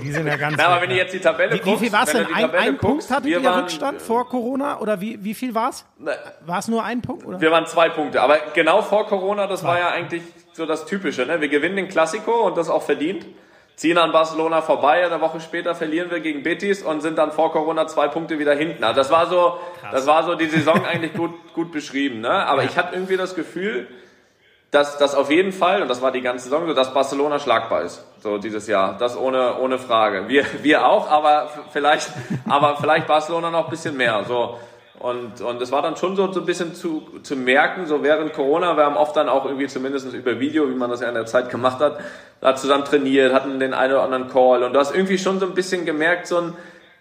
die 0.00 0.10
sind 0.10 0.26
ja 0.26 0.36
ganz 0.36 0.56
Na, 0.58 0.66
aber 0.66 0.82
wenn 0.82 0.88
du 0.90 0.96
ja. 0.96 1.02
jetzt 1.04 1.14
die 1.14 1.20
Tabelle 1.20 1.52
Wie, 1.52 1.58
wie 1.58 1.60
guckst, 1.60 1.80
viel 1.80 1.92
war 1.92 2.02
es 2.02 2.10
denn? 2.12 2.26
die 2.26 2.34
Ein, 2.34 2.50
ein 2.50 2.78
Punkt 2.78 3.06
guckst, 3.08 3.24
wir 3.24 3.38
ihr 3.38 3.44
waren- 3.44 3.60
Rückstand 3.60 4.02
vor 4.02 4.28
Corona? 4.28 4.80
Oder 4.80 5.00
wie, 5.00 5.22
wie 5.22 5.34
viel 5.34 5.54
war 5.54 5.70
es? 5.70 5.84
War 6.44 6.58
es 6.58 6.66
nur 6.68 6.82
ein 6.84 7.00
Punkt? 7.00 7.24
Oder? 7.24 7.40
Wir 7.40 7.50
waren 7.52 7.66
zwei 7.66 7.88
Punkte, 7.88 8.20
aber 8.20 8.38
genau 8.54 8.82
vor 8.82 9.06
Corona, 9.06 9.46
das 9.46 9.62
war 9.62 9.78
ja 9.78 9.90
eigentlich 9.90 10.22
so 10.58 10.66
das 10.66 10.84
Typische. 10.84 11.24
Ne? 11.24 11.40
Wir 11.40 11.48
gewinnen 11.48 11.76
den 11.76 11.88
Klassiko 11.88 12.46
und 12.46 12.56
das 12.58 12.68
auch 12.68 12.82
verdient, 12.82 13.24
ziehen 13.76 13.96
an 13.96 14.12
Barcelona 14.12 14.60
vorbei, 14.60 15.06
eine 15.06 15.20
Woche 15.20 15.40
später 15.40 15.74
verlieren 15.74 16.10
wir 16.10 16.20
gegen 16.20 16.42
Betis 16.42 16.82
und 16.82 17.00
sind 17.00 17.16
dann 17.16 17.32
vor 17.32 17.52
Corona 17.52 17.86
zwei 17.86 18.08
Punkte 18.08 18.38
wieder 18.38 18.54
hinten. 18.54 18.84
Also 18.84 18.96
das 18.96 19.10
war 19.10 19.26
so, 19.28 19.58
das 19.90 20.06
war 20.06 20.24
so 20.24 20.34
die 20.34 20.46
Saison 20.46 20.84
eigentlich 20.84 21.14
gut, 21.14 21.30
gut 21.54 21.72
beschrieben. 21.72 22.20
Ne? 22.20 22.30
Aber 22.30 22.64
ich 22.64 22.76
hatte 22.76 22.94
irgendwie 22.94 23.16
das 23.16 23.34
Gefühl, 23.34 23.86
dass 24.70 24.98
das 24.98 25.14
auf 25.14 25.30
jeden 25.30 25.52
Fall, 25.52 25.80
und 25.80 25.88
das 25.88 26.02
war 26.02 26.12
die 26.12 26.20
ganze 26.20 26.44
Saison 26.44 26.66
so, 26.66 26.74
dass 26.74 26.92
Barcelona 26.92 27.38
schlagbar 27.38 27.82
ist, 27.82 28.04
so 28.20 28.36
dieses 28.36 28.66
Jahr. 28.66 28.98
Das 28.98 29.16
ohne, 29.16 29.58
ohne 29.60 29.78
Frage. 29.78 30.28
Wir, 30.28 30.44
wir 30.62 30.86
auch, 30.86 31.08
aber 31.08 31.48
vielleicht, 31.72 32.10
aber 32.48 32.76
vielleicht 32.76 33.06
Barcelona 33.06 33.50
noch 33.50 33.64
ein 33.64 33.70
bisschen 33.70 33.96
mehr, 33.96 34.24
so. 34.26 34.58
Und, 35.00 35.40
und 35.40 35.62
es 35.62 35.70
war 35.70 35.82
dann 35.82 35.96
schon 35.96 36.16
so, 36.16 36.32
so 36.32 36.40
ein 36.40 36.46
bisschen 36.46 36.74
zu, 36.74 37.20
zu 37.22 37.36
merken, 37.36 37.86
so 37.86 38.02
während 38.02 38.32
Corona, 38.32 38.76
wir 38.76 38.84
haben 38.84 38.96
oft 38.96 39.16
dann 39.16 39.28
auch 39.28 39.44
irgendwie 39.44 39.68
zumindest 39.68 40.12
über 40.12 40.40
Video, 40.40 40.68
wie 40.68 40.74
man 40.74 40.90
das 40.90 41.00
ja 41.00 41.08
in 41.08 41.14
der 41.14 41.26
Zeit 41.26 41.50
gemacht 41.50 41.78
hat, 41.78 42.00
da 42.40 42.56
zusammen 42.56 42.84
trainiert, 42.84 43.32
hatten 43.32 43.60
den 43.60 43.74
einen 43.74 43.92
oder 43.92 44.02
anderen 44.02 44.28
Call 44.28 44.64
und 44.64 44.72
du 44.72 44.80
hast 44.80 44.94
irgendwie 44.94 45.18
schon 45.18 45.38
so 45.38 45.46
ein 45.46 45.54
bisschen 45.54 45.84
gemerkt, 45.84 46.26
so 46.26 46.38
ein, 46.38 46.52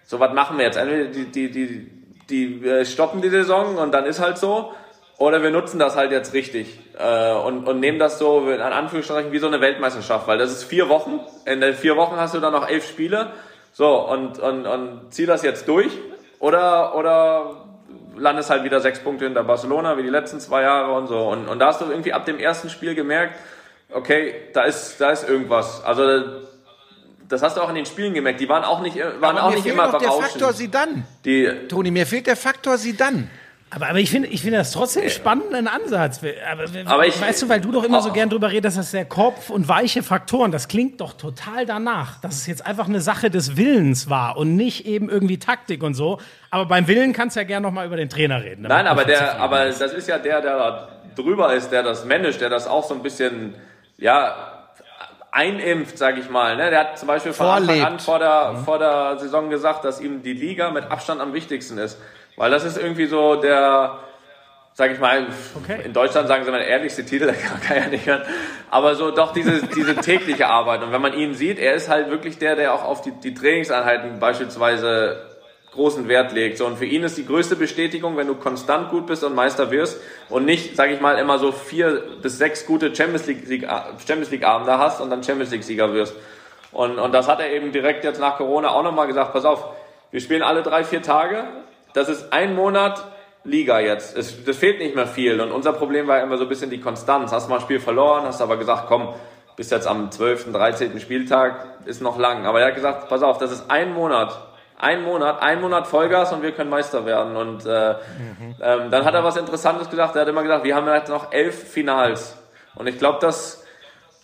so 0.06 0.20
was 0.20 0.32
machen 0.34 0.60
wir 0.60 0.66
jetzt? 0.66 0.78
Entweder 0.78 1.06
die, 1.06 1.26
die, 1.26 1.52
die, 1.52 1.92
die 2.30 2.68
äh, 2.68 2.86
stoppen 2.86 3.22
die 3.22 3.30
Saison 3.30 3.78
und 3.78 3.92
dann 3.92 4.06
ist 4.06 4.20
halt 4.20 4.38
so, 4.38 4.74
oder 5.18 5.42
wir 5.42 5.50
nutzen 5.50 5.80
das 5.80 5.96
halt 5.96 6.12
jetzt 6.12 6.34
richtig 6.36 6.80
äh, 7.00 7.34
und, 7.34 7.68
und 7.68 7.80
nehmen 7.80 7.98
das 7.98 8.20
so 8.20 8.48
in 8.48 8.62
Anführungsstrichen 8.62 9.32
wie 9.32 9.40
so 9.40 9.48
eine 9.48 9.60
Weltmeisterschaft, 9.60 10.28
weil 10.28 10.38
das 10.38 10.52
ist 10.52 10.66
vier 10.66 10.90
Wochen. 10.90 11.20
In 11.46 11.62
den 11.62 11.74
vier 11.74 11.98
Wochen 11.98 12.18
hast 12.18 12.36
du 12.36 12.40
dann 12.40 12.54
noch 12.54 12.70
elf 12.70 12.88
Spiele. 12.88 13.32
So, 13.74 14.08
und, 14.08 14.38
und, 14.38 14.68
und 14.68 15.08
zieh 15.10 15.26
das 15.26 15.42
jetzt 15.42 15.68
durch 15.68 15.92
oder, 16.40 16.96
oder 16.96 17.67
landest 18.18 18.50
halt 18.50 18.64
wieder 18.64 18.80
sechs 18.82 19.00
Punkte 19.00 19.26
hinter 19.26 19.44
Barcelona 19.44 19.98
wie 19.98 20.04
die 20.04 20.10
letzten 20.10 20.40
zwei 20.40 20.64
Jahre 20.64 20.94
und 20.94 21.08
so. 21.08 21.30
Und, 21.30 21.48
und 21.48 21.60
da 21.60 21.68
hast 21.68 21.82
du 21.82 21.86
irgendwie 21.86 22.14
ab 22.14 22.26
dem 22.26 22.40
ersten 22.40 22.70
Spiel 22.70 22.96
gemerkt, 22.96 23.36
okay, 23.92 24.34
da 24.54 24.64
ist, 24.64 25.00
da 25.00 25.12
ist 25.12 25.28
irgendwas. 25.28 25.84
Also 25.84 26.24
das 27.28 27.42
hast 27.42 27.58
du 27.58 27.62
auch 27.62 27.70
in 27.70 27.76
den 27.76 27.86
Spielen 27.86 28.14
gemerkt. 28.14 28.40
Die 28.40 28.50
waren 28.50 28.64
auch 28.64 28.82
nicht, 28.82 28.98
waren 28.98 29.38
Aber 29.38 29.44
auch 29.44 29.50
mir 29.50 29.56
nicht 29.56 29.64
fehlt 29.64 29.76
immer 29.76 29.92
noch 29.92 30.00
der 30.00 30.12
Faktor 30.12 30.40
berauschend. 30.40 30.58
Sidan. 30.58 31.04
Die, 31.26 31.50
Toni, 31.68 31.92
mir 31.92 32.06
fehlt 32.06 32.28
der 32.28 32.38
Faktor 32.38 32.78
Sidan. 32.78 33.30
Aber, 33.70 33.90
aber 33.90 34.00
ich 34.00 34.10
finde 34.10 34.30
ich 34.30 34.42
finde 34.42 34.60
das 34.60 34.72
trotzdem 34.72 35.10
spannend, 35.10 35.54
ein 35.54 35.68
Ansatz. 35.68 36.22
Aber, 36.50 36.64
Aber 36.86 37.06
ich- 37.06 37.20
weißt 37.20 37.42
du, 37.42 37.50
weil 37.50 37.60
du 37.60 37.72
doch 37.74 37.84
immer 37.84 38.02
so 38.02 38.10
Oh. 38.10 38.14
gern 38.14 38.30
drüber 38.30 38.50
redest, 38.50 38.78
dass 38.78 38.86
das 38.86 38.92
der 38.92 39.04
Kopf 39.06 39.50
und 39.50 39.68
weiche 39.68 40.04
Faktoren, 40.04 40.52
das 40.54 40.70
klingt 40.70 41.02
doch 41.02 41.14
total 41.14 41.66
danach, 41.66 42.22
dass 42.22 42.36
es 42.36 42.48
jetzt 42.48 42.66
einfach 42.66 42.88
eine 42.88 43.02
Sache 43.02 43.30
des 43.30 43.58
Willens 43.58 44.10
war 44.10 44.38
und 44.38 44.56
nicht 44.56 44.86
eben 44.86 45.10
irgendwie 45.10 45.38
Taktik 45.38 45.84
und 45.84 45.96
so. 45.96 46.20
Aber 46.50 46.66
beim 46.66 46.88
Willen 46.88 47.12
kannst 47.12 47.36
du 47.36 47.42
ja 47.42 47.46
gern 47.46 47.62
noch 47.64 47.72
mal 47.72 47.86
über 47.86 47.98
den 47.98 48.08
Trainer 48.10 48.42
reden. 48.42 48.62
Nein, 48.62 48.88
aber 48.88 49.04
der, 49.04 49.38
aber 49.40 49.66
das 49.66 49.82
ist 49.82 50.08
ja 50.08 50.18
der, 50.18 50.42
der 50.42 50.58
da 50.58 50.88
drüber 51.16 51.54
ist, 51.54 51.70
der 51.70 51.84
das 51.84 52.06
managt, 52.06 52.40
der 52.40 52.50
das 52.50 52.68
auch 52.68 52.86
so 52.88 52.94
ein 52.94 53.04
bisschen, 53.04 53.54
ja, 53.98 54.54
einimpft, 55.32 55.98
sag 55.98 56.18
ich 56.18 56.30
mal. 56.30 56.56
Ne? 56.56 56.70
Der 56.70 56.80
hat 56.80 57.00
zum 57.00 57.08
Beispiel 57.08 57.34
von 57.34 57.48
Anfang 57.48 57.82
an 57.84 58.00
vor 58.00 58.20
der, 58.20 58.56
vor 58.66 58.80
der 58.80 59.18
Saison 59.20 59.50
gesagt, 59.50 59.84
dass 59.86 60.00
ihm 60.02 60.24
die 60.24 60.34
Liga 60.34 60.72
mit 60.72 60.86
Abstand 60.90 61.22
am 61.22 61.34
wichtigsten 61.34 61.78
ist. 61.78 61.98
Weil 62.38 62.52
das 62.52 62.64
ist 62.64 62.78
irgendwie 62.78 63.08
so 63.08 63.36
der, 63.36 63.98
sag 64.74 64.92
ich 64.92 65.00
mal, 65.00 65.28
Okay. 65.64 65.82
in 65.84 65.92
Deutschland 65.92 66.28
sagen 66.28 66.46
sie 66.46 66.52
mal 66.52 66.62
ehrlichste 66.62 67.04
Titel, 67.04 67.26
der 67.26 67.36
kann 67.36 67.76
ja 67.78 67.88
nicht 67.88 68.06
hören. 68.06 68.22
Aber 68.72 68.96
so 68.96 69.12
doch 69.12 69.34
diese, 69.34 69.64
diese 69.76 69.96
tägliche 69.96 70.48
Arbeit. 70.48 70.84
Und 70.84 70.92
wenn 70.94 71.02
man 71.02 71.14
ihn 71.14 71.34
sieht, 71.34 71.60
er 71.60 71.74
ist 71.74 71.90
halt 71.90 72.10
wirklich 72.10 72.38
der, 72.38 72.56
der 72.56 72.74
auch 72.74 72.84
auf 72.86 73.02
die, 73.02 73.12
die 73.12 73.34
Trainingseinheiten 73.34 74.20
beispielsweise 74.20 75.26
großen 75.74 76.08
Wert 76.08 76.32
legt. 76.32 76.58
So, 76.58 76.66
und 76.66 76.78
für 76.78 76.86
ihn 76.86 77.04
ist 77.04 77.18
die 77.18 77.26
größte 77.26 77.56
Bestätigung, 77.56 78.18
wenn 78.18 78.28
du 78.28 78.36
konstant 78.36 78.90
gut 78.90 79.06
bist 79.06 79.24
und 79.24 79.36
Meister 79.36 79.70
wirst 79.70 80.00
und 80.30 80.46
nicht, 80.46 80.76
sage 80.76 80.94
ich 80.94 81.02
mal, 81.02 81.18
immer 81.18 81.38
so 81.40 81.52
vier 81.52 82.04
bis 82.22 82.38
sechs 82.38 82.66
gute 82.66 82.96
Champions 82.96 83.28
League, 83.28 83.68
Champions 84.08 84.32
League 84.32 84.44
Abende 84.46 84.78
hast 84.78 85.02
und 85.02 85.10
dann 85.10 85.24
Champions 85.24 85.52
League 85.52 85.64
Sieger 85.64 85.94
wirst. 85.94 86.16
Und, 86.72 86.98
und 87.00 87.12
das 87.14 87.28
hat 87.28 87.40
er 87.40 87.52
eben 87.52 87.72
direkt 87.72 88.04
jetzt 88.04 88.20
nach 88.20 88.38
Corona 88.38 88.70
auch 88.70 88.84
nochmal 88.84 89.08
gesagt, 89.08 89.34
pass 89.34 89.46
auf, 89.46 89.66
wir 90.12 90.20
spielen 90.20 90.42
alle 90.42 90.64
drei, 90.64 90.84
vier 90.84 91.02
Tage, 91.02 91.44
das 91.98 92.10
ist 92.10 92.32
ein 92.32 92.56
Monat 92.56 93.04
Liga 93.44 93.80
jetzt. 93.80 94.16
Es, 94.16 94.44
das 94.44 94.58
fehlt 94.58 94.80
nicht 94.80 94.96
mehr 94.96 95.08
viel. 95.08 95.42
Und 95.42 95.52
unser 95.52 95.74
Problem 95.74 96.08
war 96.08 96.22
immer 96.22 96.38
so 96.38 96.44
ein 96.44 96.50
bisschen 96.50 96.70
die 96.70 96.80
Konstanz. 96.80 97.32
Hast 97.32 97.50
mal 97.50 97.56
ein 97.56 97.62
Spiel 97.62 97.80
verloren, 97.80 98.26
hast 98.26 98.42
aber 98.42 98.58
gesagt, 98.58 98.86
komm, 98.88 99.14
bis 99.56 99.72
jetzt 99.72 99.88
am 99.88 100.12
12., 100.12 100.52
13. 100.52 101.00
Spieltag 101.00 101.66
ist 101.86 102.02
noch 102.02 102.20
lang. 102.20 102.46
Aber 102.46 102.60
er 102.62 102.68
hat 102.68 102.76
gesagt, 102.76 103.10
pass 103.10 103.24
auf, 103.24 103.40
das 103.40 103.52
ist 103.52 103.72
ein 103.72 103.94
Monat. 103.94 104.38
Ein 104.78 105.04
Monat, 105.04 105.42
ein 105.42 105.60
Monat 105.60 105.88
Vollgas 105.88 106.32
und 106.34 106.44
wir 106.44 106.52
können 106.52 106.70
Meister 106.70 107.06
werden. 107.06 107.36
Und 107.36 107.66
äh, 107.66 107.94
mhm. 107.94 108.56
ähm, 108.62 108.92
dann 108.92 109.04
hat 109.04 109.16
er 109.16 109.24
was 109.24 109.36
Interessantes 109.36 109.90
gesagt. 109.90 110.16
Er 110.16 110.22
hat 110.22 110.28
immer 110.28 110.44
gesagt, 110.44 110.64
wir 110.64 110.76
haben 110.76 110.88
jetzt 110.88 111.10
noch 111.10 111.32
elf 111.32 111.72
Finals. 111.72 112.38
Und 112.76 112.86
ich 112.86 113.00
glaube, 113.00 113.18
dass 113.22 113.66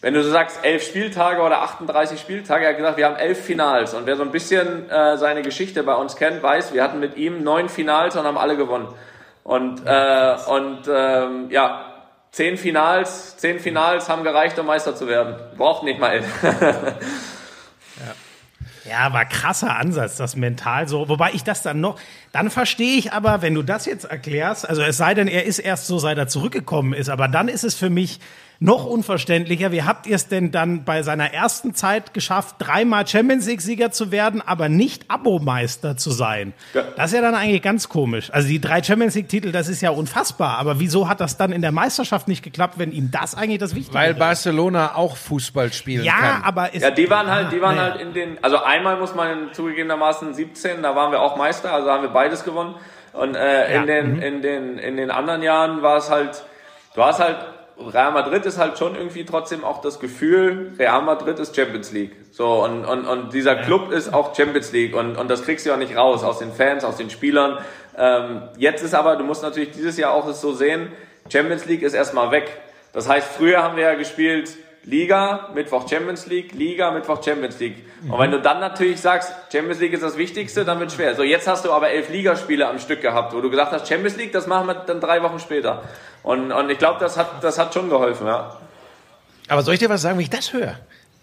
wenn 0.04 0.14
du 0.14 0.22
so 0.22 0.32
sagst, 0.32 0.60
elf 0.64 0.86
Spieltage 0.86 1.42
oder 1.42 1.62
38 1.62 2.20
Spieltage, 2.20 2.66
er 2.66 2.72
hat 2.72 2.78
gesagt, 2.78 2.98
wir 2.98 3.06
haben 3.06 3.16
elf 3.16 3.42
Finals. 3.42 3.94
Und 3.94 4.06
wer 4.06 4.18
so 4.18 4.24
ein 4.24 4.32
bisschen 4.32 4.90
äh, 4.90 5.18
seine 5.18 5.44
Geschichte 5.44 5.82
bei 5.82 5.96
uns 5.96 6.18
kennt, 6.18 6.44
weiß, 6.44 6.74
wir 6.74 6.84
hatten 6.84 7.00
mit 7.00 7.16
ihm 7.16 7.42
neun 7.42 7.70
Finals 7.70 8.18
und 8.18 8.26
haben 8.26 8.38
alle 8.38 8.58
gewonnen. 8.58 8.90
Und, 9.46 9.82
äh, 9.86 10.36
und 10.48 10.90
ähm, 10.94 11.50
ja, 11.52 11.86
zehn 12.32 12.58
Finals, 12.58 13.38
zehn 13.38 13.62
Finals 13.62 14.10
haben 14.10 14.26
gereicht, 14.26 14.60
um 14.60 14.66
Meister 14.66 14.94
zu 14.94 15.08
werden. 15.08 15.38
Braucht 15.56 15.84
nicht 15.84 16.02
mal 16.02 16.16
elf. 16.16 16.26
Ja, 18.86 19.14
war 19.14 19.24
krasser 19.24 19.78
Ansatz, 19.78 20.18
das 20.18 20.36
mental 20.36 20.90
so. 20.90 21.08
Wobei 21.08 21.32
ich 21.32 21.44
das 21.46 21.62
dann 21.62 21.80
noch, 21.80 21.98
dann 22.34 22.50
verstehe 22.50 22.98
ich 22.98 23.14
aber, 23.14 23.44
wenn 23.44 23.54
du 23.54 23.62
das 23.62 23.86
jetzt 23.86 24.06
erklärst, 24.06 24.68
also 24.68 24.82
es 24.82 24.98
sei 24.98 25.14
denn, 25.14 25.28
er 25.28 25.46
ist 25.46 25.60
erst 25.60 25.86
so, 25.86 26.00
seit 26.00 26.18
er 26.18 26.28
zurückgekommen 26.28 26.94
ist, 26.94 27.10
aber 27.10 27.28
dann 27.28 27.48
ist 27.48 27.64
es 27.64 27.76
für 27.76 27.92
mich 27.92 28.20
noch 28.64 28.86
unverständlicher, 28.86 29.74
wie 29.74 29.84
habt 29.84 30.08
ihr 30.08 30.16
es 30.16 30.30
denn 30.30 30.52
dann 30.52 30.86
bei 30.86 31.04
seiner 31.04 31.34
ersten 31.34 31.74
Zeit 31.74 32.14
geschafft, 32.14 32.56
dreimal 32.60 33.06
Champions 33.06 33.46
League-Sieger 33.46 33.92
zu 33.92 34.10
werden, 34.10 34.42
aber 34.42 34.70
nicht 34.70 35.10
Abomeister 35.10 35.98
zu 35.98 36.12
sein? 36.12 36.54
Ja. 36.74 36.84
Das 36.96 37.12
ist 37.12 37.16
ja 37.16 37.22
dann 37.22 37.36
eigentlich 37.36 37.62
ganz 37.62 37.90
komisch. 37.90 38.32
Also 38.32 38.48
die 38.48 38.62
drei 38.62 38.82
Champions 38.82 39.16
League-Titel, 39.16 39.52
das 39.52 39.68
ist 39.68 39.82
ja 39.82 39.90
unfassbar, 39.90 40.58
aber 40.60 40.80
wieso 40.80 41.10
hat 41.10 41.20
das 41.20 41.36
dann 41.36 41.52
in 41.52 41.62
der 41.62 41.74
Meisterschaft 41.74 42.30
nicht 42.30 42.42
geklappt, 42.42 42.76
wenn 42.78 42.94
ihm 42.94 43.12
das 43.12 43.36
eigentlich 43.36 43.60
das 43.60 43.72
Wichtigste 43.76 43.98
ist? 43.98 44.04
Weil 44.06 44.14
Barcelona 44.14 44.96
auch 44.96 45.18
Fußball 45.18 45.74
spielen 45.74 46.06
ja, 46.06 46.14
kann. 46.14 46.24
Ja, 46.24 46.42
aber 46.44 46.74
ja, 46.74 46.92
die 46.92 47.10
waren 47.10 47.30
halt, 47.30 47.52
die 47.52 47.62
waren 47.62 47.76
nee. 47.76 47.82
halt 47.82 48.02
in 48.02 48.14
den, 48.14 48.38
also 48.42 48.64
einmal 48.64 48.98
muss 48.98 49.14
man 49.14 49.52
zugegebenermaßen 49.52 50.34
17, 50.34 50.82
da 50.82 50.96
waren 50.96 51.12
wir 51.12 51.20
auch 51.20 51.36
Meister, 51.36 51.74
also 51.74 51.90
haben 51.90 52.04
wir 52.04 52.12
beides 52.24 52.44
gewonnen. 52.44 52.76
Und 53.12 53.36
äh, 53.36 53.74
ja. 53.74 53.82
in, 53.82 53.88
den, 53.88 54.16
mhm. 54.16 54.22
in, 54.22 54.42
den, 54.42 54.78
in 54.78 54.98
den 54.98 55.12
anderen 55.12 55.42
Jahren 55.42 55.82
war 55.82 55.98
es 55.98 56.10
halt, 56.10 56.44
du 56.96 57.04
hast 57.04 57.20
halt 57.20 57.38
Real 57.76 58.12
Madrid 58.12 58.46
ist 58.46 58.60
halt 58.60 58.78
schon 58.78 58.96
irgendwie 58.96 59.26
trotzdem 59.26 59.64
auch 59.64 59.82
das 59.82 60.00
Gefühl, 60.00 60.74
Real 60.78 61.02
Madrid 61.02 61.40
ist 61.40 61.56
Champions 61.56 61.92
League. 61.92 62.16
So, 62.32 62.64
und, 62.64 62.86
und, 62.86 63.06
und 63.06 63.34
dieser 63.34 63.56
Club 63.56 63.92
ist 63.92 64.14
auch 64.14 64.36
Champions 64.36 64.72
League 64.72 64.96
und, 64.96 65.18
und 65.18 65.30
das 65.30 65.44
kriegst 65.44 65.66
du 65.66 65.72
ja 65.72 65.78
nicht 65.78 65.98
raus 65.98 66.24
aus 66.24 66.40
den 66.40 66.52
Fans, 66.54 66.84
aus 66.84 66.98
den 66.98 67.10
Spielern. 67.10 67.58
Ähm, 67.98 68.44
jetzt 68.58 68.84
ist 68.84 68.94
aber, 68.94 69.16
du 69.16 69.24
musst 69.24 69.42
natürlich 69.42 69.72
dieses 69.72 69.98
Jahr 69.98 70.14
auch 70.14 70.28
es 70.28 70.40
so 70.40 70.54
sehen, 70.54 70.92
Champions 71.30 71.66
League 71.66 71.82
ist 71.82 71.94
erstmal 71.94 72.32
weg. 72.32 72.46
Das 72.94 73.10
heißt, 73.10 73.28
früher 73.28 73.64
haben 73.64 73.76
wir 73.76 73.84
ja 73.84 73.96
gespielt 73.96 74.56
Liga, 74.86 75.50
Mittwoch 75.54 75.88
Champions 75.88 76.26
League, 76.26 76.54
Liga, 76.54 76.92
Mittwoch 76.92 77.24
Champions 77.24 77.58
League. 77.60 77.86
Und 78.04 78.20
wenn 78.20 78.32
du 78.32 78.42
dann 78.42 78.60
natürlich 78.60 79.00
sagst, 79.00 79.32
Champions 79.52 79.80
League 79.80 79.94
ist 79.94 80.04
das 80.04 80.18
Wichtigste, 80.18 80.66
dann 80.66 80.80
wird 80.80 80.90
es 80.90 80.96
schwer. 80.96 81.16
So, 81.16 81.24
jetzt 81.24 81.48
hast 81.48 81.64
du 81.64 81.72
aber 81.72 81.90
elf 81.90 82.10
Ligaspiele 82.10 82.68
am 82.68 82.80
Stück 82.80 83.02
gehabt, 83.02 83.34
wo 83.34 83.40
du 83.40 83.50
gesagt 83.50 83.72
hast, 83.72 83.88
Champions 83.88 84.18
League, 84.18 84.34
das 84.34 84.46
machen 84.46 84.68
wir 84.68 84.74
dann 84.74 85.00
drei 85.00 85.24
Wochen 85.24 85.40
später. 85.40 85.84
Und, 86.22 86.52
und 86.52 86.70
ich 86.70 86.78
glaube, 86.78 87.00
das 87.00 87.18
hat, 87.18 87.42
das 87.42 87.58
hat 87.58 87.74
schon 87.74 87.90
geholfen, 87.90 88.28
ja. 88.28 88.58
Aber 89.48 89.62
soll 89.62 89.76
ich 89.76 89.80
dir 89.80 89.90
was 89.90 90.02
sagen, 90.02 90.18
wenn 90.18 90.24
ich 90.24 90.30
das 90.30 90.52
höre, 90.52 90.78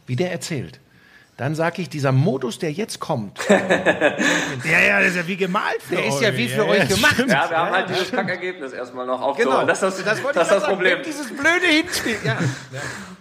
wie 0.07 0.17
der 0.17 0.33
erzählt? 0.33 0.81
Dann 1.37 1.55
sage 1.55 1.81
ich, 1.81 1.89
dieser 1.89 2.13
Modus, 2.13 2.59
der 2.59 2.71
jetzt 2.71 3.01
kommt. 3.01 3.39
ja, 3.49 3.59
ja, 3.59 4.99
der 4.99 5.09
ist 5.09 5.17
ja 5.17 5.27
wie 5.27 5.37
gemalt 5.37 5.83
für 5.83 5.97
Der 5.97 6.07
ist 6.07 6.21
ja 6.21 6.37
wie 6.37 6.49
für 6.49 6.67
ja, 6.67 6.69
euch 6.69 6.89
gemacht. 6.89 7.19
Ja, 7.19 7.49
wir 7.49 7.57
haben 7.57 7.71
halt 7.71 7.89
dieses 7.89 8.11
Kackergebnis 8.11 8.73
erstmal 8.73 9.07
noch 9.07 9.23
aufzuholen. 9.23 9.57
Genau. 9.57 9.67
Das, 9.67 9.81
das, 9.81 10.05
das, 10.05 10.21
das 10.23 10.49
ist 10.49 10.53
das 10.53 10.65
Problem. 10.65 10.99
Dieses 11.03 11.29
blöde 11.29 11.67
Hinspiel. 11.67 12.17
Ja. 12.25 12.39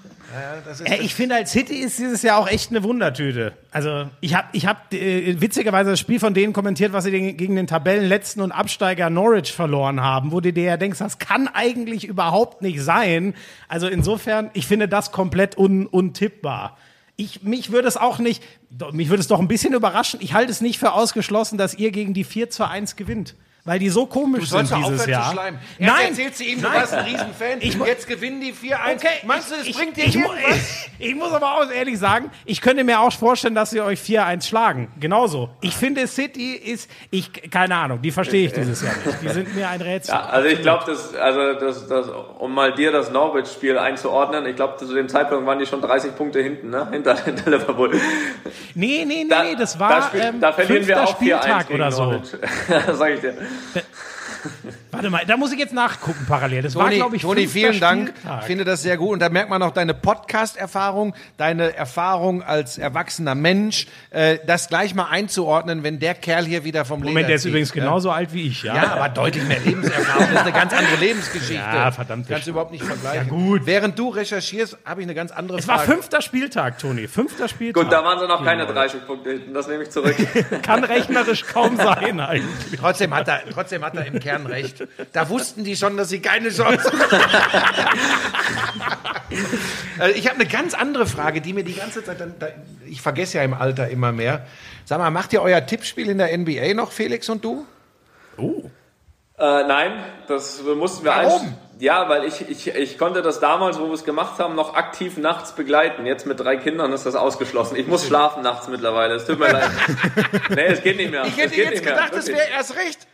ja. 0.85 0.95
Ich 1.01 1.15
finde, 1.15 1.35
als 1.35 1.51
City 1.51 1.75
ist 1.75 1.97
dieses 1.99 2.21
Jahr 2.21 2.37
auch 2.39 2.47
echt 2.47 2.69
eine 2.69 2.83
Wundertüte. 2.83 3.53
Also 3.71 4.09
ich 4.21 4.35
habe 4.35 4.47
ich 4.53 4.65
hab, 4.65 4.93
äh, 4.93 5.39
witzigerweise 5.41 5.91
das 5.91 5.99
Spiel 5.99 6.19
von 6.19 6.33
denen 6.33 6.53
kommentiert, 6.53 6.93
was 6.93 7.05
sie 7.05 7.11
den, 7.11 7.37
gegen 7.37 7.55
den 7.55 7.67
Tabellenletzten 7.67 8.41
und 8.41 8.51
Absteiger 8.51 9.09
Norwich 9.09 9.51
verloren 9.51 10.01
haben, 10.01 10.31
wo 10.31 10.39
du 10.39 10.53
dir 10.53 10.63
ja 10.63 10.77
denkst, 10.77 10.99
das 10.99 11.19
kann 11.19 11.47
eigentlich 11.47 12.05
überhaupt 12.05 12.61
nicht 12.61 12.81
sein. 12.81 13.33
Also 13.67 13.87
insofern, 13.87 14.51
ich 14.53 14.67
finde 14.67 14.87
das 14.87 15.11
komplett 15.11 15.57
un, 15.57 15.85
untippbar. 15.87 16.77
Ich, 17.15 17.43
mich 17.43 17.71
würde 17.71 17.87
es 17.87 17.97
auch 17.97 18.19
nicht, 18.19 18.43
mich 18.93 19.09
würde 19.09 19.21
es 19.21 19.27
doch 19.27 19.39
ein 19.39 19.47
bisschen 19.47 19.73
überraschen. 19.73 20.21
Ich 20.21 20.33
halte 20.33 20.51
es 20.51 20.61
nicht 20.61 20.79
für 20.79 20.93
ausgeschlossen, 20.93 21.57
dass 21.57 21.75
ihr 21.75 21.91
gegen 21.91 22.13
die 22.13 22.23
4 22.23 22.49
zu 22.49 22.67
1 22.67 22.95
gewinnt 22.95 23.35
weil 23.65 23.79
die 23.79 23.89
so 23.89 24.05
komisch 24.05 24.49
sind 24.49 24.73
dieses 24.75 25.05
Jahr. 25.05 25.35
Erst 25.35 25.55
nein, 25.79 26.07
erzählst 26.09 26.39
du 26.39 26.43
ihm, 26.43 26.61
du 26.61 26.67
warst 26.67 26.93
ein 26.93 27.05
Riesenfan. 27.05 27.57
Ich, 27.59 27.75
jetzt 27.75 28.07
gewinnen 28.07 28.41
die 28.41 28.53
4-1. 28.53 28.95
Okay, 28.95 29.07
Meinst 29.25 29.51
du, 29.51 29.55
das 29.55 29.67
ich, 29.67 29.75
bringt 29.75 29.97
dir 29.97 30.05
ich, 30.05 30.15
irgendwas? 30.15 30.87
Ich, 30.97 31.07
ich, 31.09 31.15
muss 31.15 31.31
aber 31.31 31.57
auch 31.57 31.69
ehrlich 31.69 31.99
sagen, 31.99 32.31
ich 32.45 32.61
könnte 32.61 32.83
mir 32.83 32.99
auch 32.99 33.11
vorstellen, 33.11 33.55
dass 33.55 33.71
sie 33.71 33.81
euch 33.81 33.99
4-1 33.99 34.47
schlagen. 34.47 34.91
Genauso. 34.99 35.49
Ich 35.61 35.75
finde, 35.75 36.07
City 36.07 36.53
ist, 36.53 36.89
ich, 37.11 37.51
keine 37.51 37.75
Ahnung, 37.75 38.01
die 38.01 38.11
verstehe 38.11 38.47
ich 38.47 38.53
dieses 38.53 38.81
Jahr 38.81 38.95
nicht. 39.05 39.21
Die 39.21 39.29
sind 39.29 39.55
mir 39.55 39.67
ein 39.67 39.81
Rätsel. 39.81 40.15
Ja, 40.15 40.25
also 40.25 40.47
ich 40.47 40.61
glaube, 40.61 40.85
das, 40.87 41.13
also 41.15 41.53
das, 41.53 41.87
das, 41.87 42.07
um 42.39 42.53
mal 42.53 42.73
dir 42.73 42.91
das 42.91 43.11
Norwich-Spiel 43.11 43.77
einzuordnen, 43.77 44.45
ich 44.45 44.55
glaube, 44.55 44.77
zu 44.77 44.93
dem 44.93 45.09
Zeitpunkt 45.09 45.45
waren 45.45 45.59
die 45.59 45.65
schon 45.65 45.81
30 45.81 46.15
Punkte 46.15 46.41
hinten, 46.41 46.69
ne? 46.69 46.87
hinter, 46.91 47.23
hinter 47.23 47.51
Liverpool. 47.51 47.91
Nee, 48.73 49.05
nee, 49.05 49.05
nee, 49.05 49.25
da, 49.29 49.43
nee, 49.43 49.55
das 49.55 49.79
war 49.79 49.89
da, 49.89 50.01
spiel, 50.03 50.21
ähm, 50.21 50.39
da 50.39 50.51
verlieren 50.53 50.87
wir 50.87 51.03
auch 51.03 51.11
Spieltag 51.11 51.69
oder 51.69 51.91
so. 51.91 52.21
sag 52.93 53.11
ich 53.11 53.21
dir. 53.21 53.35
对 53.73 53.83
Warte 54.99 55.11
mal, 55.11 55.25
da 55.25 55.37
muss 55.37 55.53
ich 55.53 55.59
jetzt 55.59 55.73
nachgucken 55.73 56.25
parallel. 56.27 56.61
Das 56.61 56.73
Toni, 56.73 56.85
war, 56.85 56.91
glaube 56.91 57.15
ich, 57.15 57.21
Toni, 57.21 57.47
vielen 57.47 57.79
Dank. 57.79 58.13
Ich 58.41 58.45
finde 58.45 58.65
das 58.65 58.81
sehr 58.81 58.97
gut. 58.97 59.13
Und 59.13 59.19
da 59.21 59.29
merkt 59.29 59.49
man 59.49 59.63
auch 59.63 59.71
deine 59.71 59.93
Podcast-Erfahrung, 59.93 61.15
deine 61.37 61.73
Erfahrung 61.73 62.43
als 62.43 62.77
erwachsener 62.77 63.33
Mensch, 63.33 63.87
äh, 64.09 64.39
das 64.45 64.67
gleich 64.67 64.93
mal 64.95 65.05
einzuordnen, 65.05 65.83
wenn 65.83 65.99
der 65.99 66.15
Kerl 66.15 66.43
hier 66.43 66.65
wieder 66.65 66.83
vom 66.83 66.99
Moment, 66.99 67.15
Leder 67.15 67.27
der 67.27 67.35
ist 67.37 67.43
zieht, 67.43 67.51
übrigens 67.51 67.69
ja? 67.69 67.75
genauso 67.75 68.11
alt 68.11 68.33
wie 68.33 68.47
ich, 68.47 68.63
ja? 68.63 68.75
Ja, 68.75 68.91
aber 68.91 69.07
deutlich 69.07 69.45
mehr 69.45 69.61
Lebenserfahrung. 69.61 70.19
Das 70.19 70.31
ist 70.31 70.37
eine 70.39 70.51
ganz 70.51 70.73
andere 70.73 70.95
Lebensgeschichte. 70.97 71.53
Ja, 71.55 71.91
verdammt. 71.91 72.27
Kannst 72.27 72.47
du 72.47 72.51
überhaupt 72.51 72.71
nicht 72.73 72.83
vergleichen. 72.83 73.27
Ja, 73.27 73.33
gut. 73.33 73.61
Während 73.63 73.97
du 73.97 74.09
recherchierst, 74.09 74.79
habe 74.83 74.99
ich 74.99 75.07
eine 75.07 75.15
ganz 75.15 75.31
andere 75.31 75.59
es 75.59 75.65
Frage. 75.65 75.81
Es 75.81 75.87
war 75.87 75.95
fünfter 75.95 76.21
Spieltag, 76.21 76.77
Toni. 76.77 77.07
Fünfter 77.07 77.47
Spieltag. 77.47 77.83
Gut, 77.83 77.93
da 77.93 78.03
waren 78.03 78.19
sie 78.19 78.27
noch 78.27 78.43
keine 78.43 78.65
30 78.65 79.07
Punkte 79.07 79.29
hinten. 79.31 79.53
Das 79.53 79.69
nehme 79.69 79.83
ich 79.83 79.91
zurück. 79.91 80.17
Kann 80.61 80.83
rechnerisch 80.83 81.45
kaum 81.45 81.77
sein 81.77 82.19
eigentlich. 82.19 82.77
Trotzdem 82.77 83.15
hat 83.15 83.29
er, 83.29 83.43
trotzdem 83.53 83.85
hat 83.85 83.95
er 83.95 84.05
im 84.05 84.19
Kern 84.19 84.45
recht. 84.45 84.88
Da 85.13 85.29
wussten 85.29 85.63
die 85.63 85.75
schon, 85.75 85.97
dass 85.97 86.09
sie 86.09 86.21
keine 86.21 86.49
Chance 86.49 86.91
haben. 86.91 87.01
ich 90.15 90.27
habe 90.27 90.35
eine 90.35 90.45
ganz 90.47 90.73
andere 90.73 91.05
Frage, 91.05 91.41
die 91.41 91.53
mir 91.53 91.63
die 91.63 91.75
ganze 91.75 92.03
Zeit, 92.03 92.19
dann, 92.19 92.35
ich 92.85 93.01
vergesse 93.01 93.37
ja 93.37 93.43
im 93.43 93.53
Alter 93.53 93.89
immer 93.89 94.11
mehr. 94.11 94.45
Sag 94.85 94.99
mal, 94.99 95.11
macht 95.11 95.33
ihr 95.33 95.41
euer 95.41 95.65
Tippspiel 95.65 96.09
in 96.09 96.17
der 96.17 96.35
NBA 96.37 96.73
noch, 96.73 96.91
Felix 96.91 97.29
und 97.29 97.43
du? 97.43 97.65
Oh. 98.37 98.63
Äh, 99.37 99.63
nein, 99.63 100.03
das 100.27 100.61
mussten 100.63 101.05
wir 101.05 101.11
Warum? 101.11 101.55
Ja, 101.79 102.09
weil 102.09 102.25
ich, 102.25 102.49
ich, 102.49 102.67
ich 102.67 102.97
konnte 102.97 103.21
das 103.21 103.39
damals, 103.39 103.79
wo 103.79 103.85
wir 103.85 103.93
es 103.93 104.03
gemacht 104.03 104.37
haben, 104.37 104.53
noch 104.53 104.73
aktiv 104.73 105.17
nachts 105.17 105.53
begleiten. 105.53 106.05
Jetzt 106.05 106.25
mit 106.25 106.37
drei 106.37 106.57
Kindern 106.57 106.91
ist 106.91 107.05
das 107.05 107.15
ausgeschlossen. 107.15 107.77
Ich 107.77 107.87
muss 107.87 108.05
schlafen 108.05 108.43
nachts 108.43 108.67
mittlerweile. 108.67 109.15
Es 109.15 109.25
tut 109.25 109.39
mir 109.39 109.47
leid. 109.51 109.69
nee, 110.49 110.65
es 110.65 110.83
geht 110.83 110.97
nicht 110.97 111.11
mehr. 111.11 111.23
Ich 111.25 111.37
hätte 111.37 111.55
jetzt 111.55 111.81
gedacht, 111.81 112.13
es 112.13 112.27
wäre 112.27 112.49
erst 112.53 112.75
recht 112.75 113.07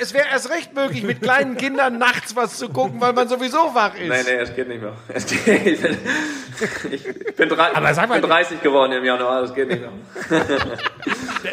es 0.00 0.12
wäre 0.12 0.26
erst 0.30 0.50
recht 0.50 0.74
möglich, 0.74 1.02
mit 1.02 1.20
kleinen 1.20 1.56
Kindern 1.56 1.98
nachts 1.98 2.34
was 2.34 2.58
zu 2.58 2.68
gucken, 2.68 3.00
weil 3.00 3.12
man 3.12 3.28
sowieso 3.28 3.74
wach 3.74 3.94
ist. 3.94 4.08
Nein, 4.08 4.24
nein, 4.26 4.38
es 4.40 4.54
geht 4.54 4.68
nicht 4.68 4.80
mehr. 4.80 4.94
Es 5.08 5.26
geht, 5.26 5.66
ich 6.90 7.36
bin, 7.36 7.48
drei, 7.48 7.74
Aber 7.74 7.94
sag 7.94 8.08
mal, 8.08 8.20
bin 8.20 8.28
30 8.28 8.62
geworden 8.62 8.92
im 8.92 9.04
Januar, 9.04 9.42
das 9.42 9.54
geht 9.54 9.68
nicht 9.68 9.80
mehr. 9.80 9.90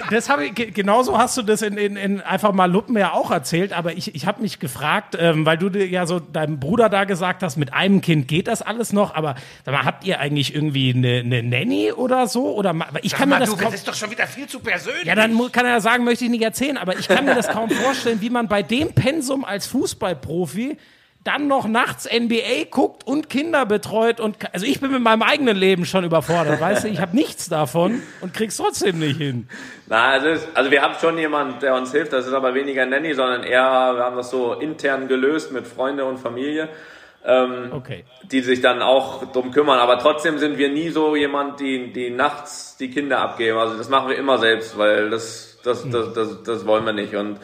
Das 0.09 0.29
habe 0.29 0.45
ich, 0.45 0.73
genauso 0.73 1.17
hast 1.17 1.37
du 1.37 1.41
das 1.41 1.61
in, 1.61 1.77
in, 1.77 1.95
in 1.95 2.21
einfach 2.21 2.51
mal 2.51 2.71
Luppen 2.71 2.97
ja 2.97 3.13
auch 3.13 3.31
erzählt, 3.31 3.73
aber 3.73 3.93
ich, 3.93 4.15
ich 4.15 4.25
habe 4.25 4.41
mich 4.41 4.59
gefragt, 4.59 5.15
ähm, 5.19 5.45
weil 5.45 5.57
du 5.57 5.69
dir 5.69 5.87
ja 5.87 6.05
so 6.05 6.19
deinem 6.19 6.59
Bruder 6.59 6.89
da 6.89 7.03
gesagt 7.03 7.43
hast, 7.43 7.57
mit 7.57 7.73
einem 7.73 8.01
Kind 8.01 8.27
geht 8.27 8.47
das 8.47 8.61
alles 8.61 8.93
noch, 8.93 9.13
aber 9.15 9.35
sag 9.63 9.73
mal, 9.73 9.85
habt 9.85 10.03
ihr 10.03 10.19
eigentlich 10.19 10.53
irgendwie 10.53 10.93
eine, 10.93 11.19
eine 11.19 11.43
Nanny 11.43 11.91
oder 11.91 12.27
so? 12.27 12.55
Oder 12.55 12.75
ich 13.01 13.11
sag 13.11 13.19
kann 13.19 13.29
mal, 13.29 13.35
mir 13.39 13.45
das 13.45 13.49
du, 13.49 13.57
kaum, 13.57 13.71
das 13.71 13.75
ist 13.75 13.87
doch 13.87 13.93
schon 13.93 14.11
wieder 14.11 14.27
viel 14.27 14.47
zu 14.47 14.59
persönlich. 14.59 15.05
Ja, 15.05 15.15
dann 15.15 15.51
kann 15.51 15.65
er 15.65 15.73
ja 15.73 15.79
sagen, 15.79 16.03
möchte 16.03 16.25
ich 16.25 16.31
nicht 16.31 16.43
erzählen, 16.43 16.77
aber 16.77 16.97
ich 16.97 17.07
kann 17.07 17.25
mir 17.25 17.35
das 17.35 17.47
kaum 17.47 17.69
vorstellen, 17.69 18.14
wie 18.21 18.29
man 18.29 18.47
bei 18.47 18.63
dem 18.63 18.93
Pensum 18.93 19.45
als 19.45 19.67
Fußballprofi 19.67 20.77
dann 21.25 21.47
noch 21.47 21.67
nachts 21.67 22.07
NBA 22.07 22.65
guckt 22.69 23.05
und 23.05 23.29
Kinder 23.29 23.65
betreut 23.65 24.19
und 24.19 24.37
also 24.53 24.65
ich 24.65 24.79
bin 24.79 24.91
mit 24.91 25.01
meinem 25.01 25.23
eigenen 25.23 25.57
Leben 25.57 25.85
schon 25.85 26.03
überfordert, 26.03 26.61
weißt 26.61 26.83
du, 26.83 26.87
ich 26.87 27.01
habe 27.01 27.15
nichts 27.15 27.49
davon 27.49 28.03
und 28.21 28.33
krieg's 28.33 28.57
trotzdem 28.57 28.99
nicht 28.99 29.17
hin. 29.17 29.49
Na, 29.87 30.09
also, 30.11 30.27
ist, 30.27 30.47
also 30.53 30.69
wir 30.69 30.83
haben 30.83 30.93
schon 31.01 31.17
jemanden, 31.17 31.59
der 31.59 31.73
uns 31.73 31.91
hilft, 31.91 32.13
das 32.13 32.27
ist 32.27 32.33
aber 32.33 32.53
weniger 32.53 32.85
Nanny, 32.85 33.15
sondern 33.15 33.43
eher, 33.43 33.95
wir 33.95 34.03
haben 34.03 34.15
das 34.15 34.29
so 34.29 34.53
intern 34.53 35.07
gelöst 35.07 35.51
mit 35.51 35.67
Freunde 35.67 36.05
und 36.05 36.19
Familie. 36.19 36.69
Ähm, 37.27 37.71
okay. 37.71 38.05
die 38.31 38.41
sich 38.41 38.61
dann 38.61 38.83
auch 38.83 39.31
drum 39.31 39.49
kümmern. 39.49 39.79
Aber 39.79 39.97
trotzdem 39.97 40.37
sind 40.37 40.59
wir 40.59 40.69
nie 40.69 40.89
so 40.89 41.15
jemand, 41.15 41.59
die, 41.59 41.91
die 41.91 42.11
nachts 42.11 42.77
die 42.77 42.91
Kinder 42.91 43.17
abgeben. 43.17 43.57
Also 43.57 43.75
das 43.79 43.89
machen 43.89 44.09
wir 44.09 44.15
immer 44.15 44.37
selbst, 44.37 44.77
weil 44.77 45.09
das, 45.09 45.54
das, 45.65 45.89
das, 45.89 46.13
das, 46.13 46.43
das 46.43 46.65
wollen 46.65 46.85
wir 46.85 46.93
nicht. 46.93 47.15
Und, 47.15 47.39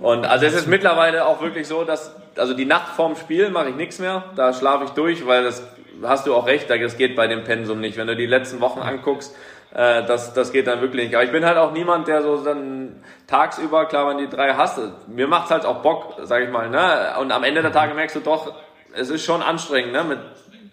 und 0.00 0.24
also 0.26 0.46
es 0.46 0.54
ist 0.54 0.66
mittlerweile 0.66 1.26
auch 1.26 1.40
wirklich 1.42 1.68
so, 1.68 1.84
dass 1.84 2.14
also 2.36 2.54
die 2.54 2.64
Nacht 2.64 2.94
vorm 2.94 3.16
Spiel 3.16 3.50
mache 3.50 3.70
ich 3.70 3.76
nichts 3.76 3.98
mehr. 3.98 4.24
Da 4.36 4.52
schlafe 4.52 4.84
ich 4.84 4.90
durch, 4.90 5.26
weil 5.26 5.44
das 5.44 5.62
hast 6.02 6.26
du 6.26 6.34
auch 6.34 6.46
recht, 6.46 6.68
das 6.70 6.96
geht 6.96 7.16
bei 7.16 7.26
dem 7.26 7.44
Pensum 7.44 7.80
nicht. 7.80 7.96
Wenn 7.96 8.06
du 8.06 8.16
die 8.16 8.26
letzten 8.26 8.60
Wochen 8.60 8.80
anguckst, 8.80 9.34
äh, 9.74 10.04
das, 10.04 10.34
das 10.34 10.52
geht 10.52 10.66
dann 10.66 10.80
wirklich 10.80 11.04
nicht. 11.04 11.14
Aber 11.14 11.24
ich 11.24 11.32
bin 11.32 11.44
halt 11.44 11.58
auch 11.58 11.72
niemand, 11.72 12.08
der 12.08 12.22
so 12.22 12.42
dann 12.42 13.02
tagsüber, 13.26 13.86
klar, 13.86 14.08
wenn 14.08 14.18
die 14.18 14.28
drei 14.28 14.54
hast, 14.54 14.80
mir 15.08 15.26
macht's 15.26 15.50
halt 15.50 15.64
auch 15.64 15.82
Bock, 15.82 16.16
sag 16.22 16.42
ich 16.42 16.50
mal. 16.50 16.70
Ne? 16.70 17.14
Und 17.20 17.32
am 17.32 17.44
Ende 17.44 17.62
der 17.62 17.72
Tage 17.72 17.94
merkst 17.94 18.16
du 18.16 18.20
doch, 18.20 18.54
es 18.94 19.10
ist 19.10 19.24
schon 19.24 19.42
anstrengend, 19.42 19.92
ne? 19.92 20.04
Mit 20.04 20.18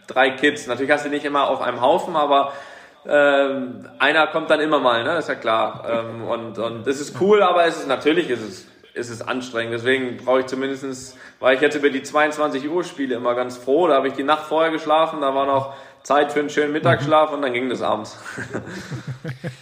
drei 0.07 0.31
Kids. 0.31 0.67
Natürlich 0.67 0.91
hast 0.91 1.05
du 1.05 1.09
nicht 1.09 1.25
immer 1.25 1.49
auf 1.49 1.61
einem 1.61 1.81
Haufen, 1.81 2.15
aber 2.15 2.53
ähm, 3.07 3.87
einer 3.99 4.27
kommt 4.27 4.49
dann 4.49 4.59
immer 4.59 4.79
mal, 4.79 5.03
ne? 5.03 5.17
Ist 5.17 5.29
ja 5.29 5.35
klar. 5.35 5.85
Ähm, 5.89 6.23
und, 6.23 6.57
und 6.57 6.87
das 6.87 6.99
ist 6.99 7.19
cool, 7.19 7.41
aber 7.41 7.65
es 7.65 7.77
ist 7.77 7.87
natürlich 7.87 8.29
ist 8.29 8.41
es, 8.41 8.67
ist 8.93 9.09
es 9.09 9.21
anstrengend. 9.21 9.73
Deswegen 9.73 10.17
brauche 10.17 10.41
ich 10.41 10.45
zumindestens 10.45 11.17
war 11.39 11.51
ich 11.51 11.61
jetzt 11.61 11.75
über 11.75 11.89
die 11.89 12.03
22 12.03 12.69
Uhr 12.69 12.83
Spiele 12.83 13.15
immer 13.15 13.35
ganz 13.35 13.57
froh. 13.57 13.87
Da 13.87 13.95
habe 13.95 14.07
ich 14.07 14.13
die 14.13 14.23
Nacht 14.23 14.45
vorher 14.45 14.71
geschlafen, 14.71 15.21
da 15.21 15.35
war 15.35 15.45
noch 15.45 15.75
Zeit 16.03 16.33
für 16.33 16.39
einen 16.39 16.49
schönen 16.49 16.73
Mittagsschlaf 16.73 17.31
und 17.31 17.41
dann 17.41 17.53
ging 17.53 17.69
das 17.69 17.81
abends. 17.81 18.17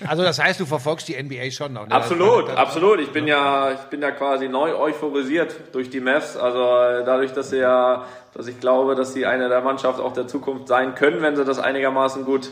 Also 0.08 0.24
das 0.24 0.40
heißt, 0.40 0.60
du 0.60 0.66
verfolgst 0.66 1.08
die 1.08 1.22
NBA 1.22 1.52
schon 1.52 1.74
noch. 1.74 1.88
Ne? 1.88 1.94
Absolut, 1.94 2.50
absolut. 2.50 3.00
Ich 3.00 3.12
bin 3.12 3.28
ja, 3.28 3.72
ich 3.72 3.82
bin 3.90 4.02
ja 4.02 4.12
quasi 4.12 4.50
neu 4.50 4.76
euphorisiert 4.76 5.56
durch 5.72 5.90
die 5.90 6.02
Mavs. 6.02 6.36
Also 6.36 6.60
dadurch, 7.06 7.32
dass 7.34 7.52
sie 7.52 7.60
ja, 7.60 8.06
dass 8.34 8.48
ich 8.48 8.60
glaube, 8.60 8.96
dass 8.96 9.14
sie 9.14 9.26
eine 9.26 9.48
der 9.48 9.62
Mannschaften 9.62 10.02
auch 10.02 10.14
der 10.14 10.28
Zukunft 10.28 10.68
sein 10.68 10.96
können, 10.96 11.22
wenn 11.22 11.36
sie 11.36 11.46
das 11.46 11.60
einigermaßen 11.60 12.26
gut 12.26 12.50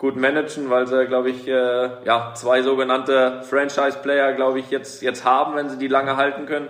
gut 0.00 0.16
managen, 0.16 0.70
weil 0.70 0.86
sie, 0.86 1.06
glaube 1.06 1.28
ich, 1.28 1.46
äh, 1.46 1.90
ja 2.06 2.32
zwei 2.34 2.62
sogenannte 2.62 3.42
Franchise-Player, 3.48 4.32
glaube 4.32 4.58
ich, 4.58 4.70
jetzt 4.70 5.02
jetzt 5.02 5.26
haben, 5.26 5.54
wenn 5.56 5.68
sie 5.68 5.76
die 5.76 5.88
lange 5.88 6.16
halten 6.16 6.46
können. 6.46 6.68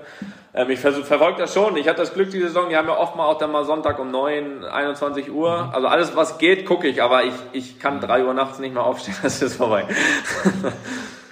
Ähm, 0.53 0.69
ich 0.69 0.81
verfolge 0.81 1.39
das 1.39 1.55
schon. 1.55 1.77
Ich 1.77 1.87
hatte 1.87 2.01
das 2.01 2.13
Glück, 2.13 2.33
die 2.33 2.41
Saison, 2.41 2.69
die 2.69 2.77
haben 2.77 2.89
ja 2.89 2.99
oft 2.99 3.15
mal 3.15 3.27
auch 3.27 3.39
dann 3.39 3.53
mal 3.53 3.65
Sonntag 3.65 4.01
um 4.01 4.11
9, 4.11 4.65
21 4.65 5.31
Uhr. 5.31 5.73
Also 5.73 5.87
alles, 5.87 6.17
was 6.17 6.39
geht, 6.39 6.67
gucke 6.67 6.89
ich, 6.89 7.05
aber 7.05 7.23
ich, 7.23 7.35
ich 7.53 7.79
kann 7.79 8.01
3 8.01 8.25
Uhr 8.25 8.35
nachts 8.35 8.59
nicht 8.59 8.75
mehr 8.75 8.83
aufstehen, 8.83 9.15
das 9.23 9.41
ist 9.41 9.55
vorbei. 9.55 9.85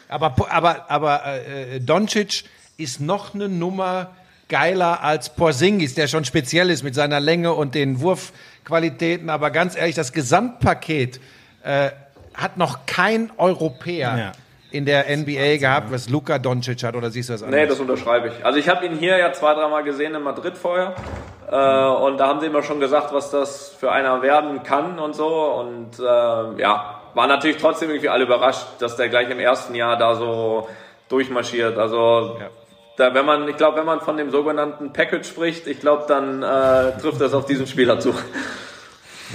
aber 0.08 0.36
aber, 0.50 0.88
aber 0.88 1.24
äh, 1.24 1.80
Doncic 1.80 2.44
ist 2.76 3.00
noch 3.00 3.34
eine 3.34 3.48
Nummer 3.48 4.12
geiler 4.48 5.02
als 5.02 5.34
Porzingis, 5.34 5.96
der 5.96 6.06
schon 6.06 6.24
speziell 6.24 6.70
ist 6.70 6.84
mit 6.84 6.94
seiner 6.94 7.18
Länge 7.18 7.54
und 7.54 7.74
den 7.74 8.00
Wurfqualitäten. 8.00 9.30
Aber 9.30 9.50
ganz 9.50 9.76
ehrlich, 9.76 9.96
das 9.96 10.12
Gesamtpaket 10.12 11.18
äh, 11.62 11.90
hat 12.34 12.56
noch 12.56 12.86
kein 12.86 13.30
Europäer. 13.36 14.16
Ja 14.16 14.32
in 14.70 14.84
der 14.84 15.04
NBA 15.16 15.56
gehabt, 15.56 15.90
was 15.90 16.08
Luka 16.10 16.38
Doncic 16.38 16.82
hat, 16.82 16.94
oder 16.94 17.10
siehst 17.10 17.28
du 17.28 17.32
das 17.32 17.42
anders? 17.42 17.60
Nee, 17.60 17.66
das 17.66 17.80
unterschreibe 17.80 18.28
ich. 18.28 18.44
Also 18.44 18.58
ich 18.58 18.68
habe 18.68 18.84
ihn 18.84 18.96
hier 18.96 19.16
ja 19.16 19.32
zwei, 19.32 19.54
dreimal 19.54 19.82
gesehen 19.82 20.14
in 20.14 20.22
Madrid 20.22 20.58
vorher. 20.58 20.94
Äh, 21.50 21.54
und 21.54 22.18
da 22.18 22.26
haben 22.26 22.40
sie 22.40 22.46
immer 22.46 22.62
schon 22.62 22.78
gesagt, 22.78 23.12
was 23.12 23.30
das 23.30 23.70
für 23.70 23.90
einer 23.90 24.20
werden 24.20 24.62
kann 24.62 24.98
und 24.98 25.14
so. 25.14 25.26
Und 25.26 25.98
äh, 25.98 26.60
ja, 26.60 27.00
war 27.14 27.26
natürlich 27.26 27.56
trotzdem 27.56 27.88
irgendwie 27.88 28.10
alle 28.10 28.24
überrascht, 28.24 28.66
dass 28.80 28.96
der 28.96 29.08
gleich 29.08 29.30
im 29.30 29.40
ersten 29.40 29.74
Jahr 29.74 29.96
da 29.96 30.14
so 30.14 30.68
durchmarschiert. 31.08 31.78
Also 31.78 32.36
ja. 32.38 32.48
da, 32.98 33.14
wenn 33.14 33.24
man, 33.24 33.48
ich 33.48 33.56
glaube, 33.56 33.78
wenn 33.78 33.86
man 33.86 34.02
von 34.02 34.18
dem 34.18 34.30
sogenannten 34.30 34.92
Package 34.92 35.26
spricht, 35.26 35.66
ich 35.66 35.80
glaube, 35.80 36.04
dann 36.06 36.42
äh, 36.42 36.98
trifft 37.00 37.22
das 37.22 37.32
auf 37.32 37.46
diesen 37.46 37.66
Spieler 37.66 38.00
zu. 38.00 38.12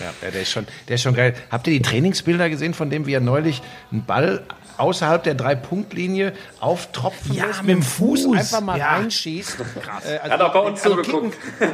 Ja, 0.02 0.30
der 0.30 0.42
ist 0.42 0.52
schon, 0.52 0.66
der 0.88 0.96
ist 0.96 1.04
schon 1.04 1.14
geil. 1.14 1.36
Habt 1.52 1.68
ihr 1.68 1.74
die 1.74 1.82
Trainingsbilder 1.82 2.50
gesehen, 2.50 2.74
von 2.74 2.90
dem 2.90 3.06
wir 3.06 3.20
neulich 3.20 3.62
einen 3.92 4.06
Ball 4.06 4.44
außerhalb 4.78 5.24
der 5.24 5.36
Drei-Punkt-Linie 5.36 6.34
auftropfen 6.60 7.34
ja, 7.34 7.46
lässt, 7.46 7.62
mit 7.62 7.72
dem 7.72 7.84
Fuß, 7.84 8.24
Fuß 8.24 8.38
einfach 8.38 8.62
mal 8.62 8.78
ja. 8.78 8.96
reinschießt. 8.96 9.58
Krass. 9.82 10.06
Äh, 10.06 10.18
also, 10.18 10.34
Hat 10.34 10.42
auch 10.42 10.54
bei 10.54 10.60
uns 10.60 10.84
also 10.84 11.02
zugeguckt. 11.02 11.38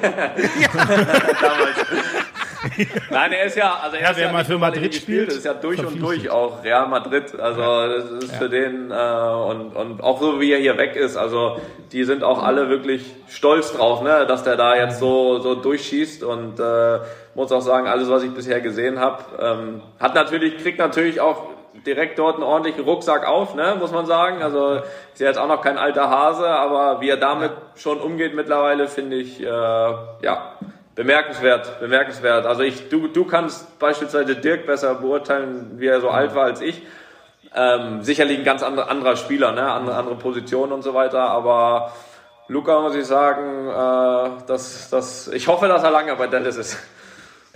Nein, 3.10 3.32
er 3.32 3.45
ist 3.45 3.55
ja, 3.55 3.79
also 3.82 3.95
er 3.95 4.03
ja, 4.03 4.12
ist 4.12 4.19
ja 4.19 4.32
mal 4.32 4.43
für 4.43 4.58
Madrid 4.58 4.93
spielt, 4.93 5.29
das 5.29 5.38
ist 5.38 5.45
ja 5.45 5.53
durch 5.53 5.79
und 5.79 6.01
durch 6.01 6.29
auch 6.29 6.62
Real 6.63 6.89
Madrid. 6.89 7.39
Also 7.39 7.88
das 7.88 8.23
ist 8.23 8.34
ja. 8.34 8.38
für 8.38 8.49
den 8.49 8.91
äh, 8.91 8.93
und 8.93 9.75
und 9.75 10.03
auch 10.03 10.19
so 10.19 10.41
wie 10.41 10.51
er 10.51 10.60
hier 10.60 10.77
weg 10.77 10.97
ist. 10.97 11.15
Also 11.15 11.62
die 11.93 12.03
sind 12.03 12.23
auch 12.23 12.43
alle 12.43 12.69
wirklich 12.69 13.03
stolz 13.29 13.71
drauf, 13.71 14.01
ne, 14.01 14.25
dass 14.27 14.43
der 14.43 14.58
da 14.58 14.75
jetzt 14.75 14.99
so 14.99 15.39
so 15.39 15.55
durchschießt 15.55 16.23
und 16.23 16.60
äh, 16.60 16.99
muss 17.39 17.54
auch 17.54 17.62
sagen, 17.62 17.88
alles 17.88 18.10
was 18.10 18.21
ich 18.23 18.34
bisher 18.34 18.60
gesehen 18.60 18.99
habe, 18.99 19.23
ähm, 19.39 19.82
hat 19.97 20.13
natürlich 20.13 20.62
kriegt 20.62 20.78
natürlich 20.78 21.21
auch 21.21 21.47
direkt 21.86 22.19
dort 22.19 22.36
einen 22.36 22.43
ordentlichen 22.43 22.84
Rucksack 22.84 23.25
auf, 23.25 23.56
ne, 23.56 23.78
muss 23.80 23.93
man 23.93 24.06
sagen. 24.06 24.43
Also 24.43 24.82
ist 25.13 25.19
ja 25.19 25.28
jetzt 25.28 25.39
auch 25.39 25.47
noch 25.47 25.62
kein 25.62 25.78
alter 25.78 26.10
Hase, 26.10 26.49
aber 26.49 26.99
wie 26.99 27.10
er 27.10 27.15
damit 27.15 27.52
schon 27.78 28.02
umgeht 28.02 28.36
mittlerweile, 28.36 28.89
finde 28.89 29.15
ich, 29.15 29.41
äh, 29.41 29.45
ja, 29.45 30.56
bemerkenswert, 30.95 31.80
bemerkenswert. 31.80 32.45
Also 32.45 32.63
ich, 32.63 32.89
du, 32.89 33.08
du 33.08 33.23
kannst 33.23 33.80
beispielsweise 33.80 34.36
Dirk 34.36 34.65
besser 34.65 34.95
beurteilen, 34.95 35.75
wie 35.78 35.88
er 35.88 36.02
so 36.02 36.10
alt 36.10 36.36
war 36.36 36.43
als 36.43 36.60
ich. 36.60 36.82
Ähm, 37.56 38.04
sicherlich 38.04 38.38
ein 38.38 38.43
ganz 38.43 38.63
anderer, 38.63 38.91
anderer 38.91 39.15
Spieler, 39.15 39.54
ne, 39.54 39.71
andere, 39.71 39.95
andere 39.95 40.15
Position 40.15 40.73
und 40.73 40.82
so 40.82 40.93
weiter, 40.93 41.21
aber 41.21 41.93
Luca 42.49 42.82
muss 42.82 42.95
ich 42.95 43.06
sagen, 43.06 43.69
äh, 43.69 44.45
dass, 44.45 44.89
dass, 44.89 45.30
ich 45.30 45.47
hoffe, 45.47 45.69
dass 45.69 45.84
er 45.84 45.91
lange 45.91 46.13
bei 46.17 46.28
Dallas 46.28 46.58
ist. 46.58 46.78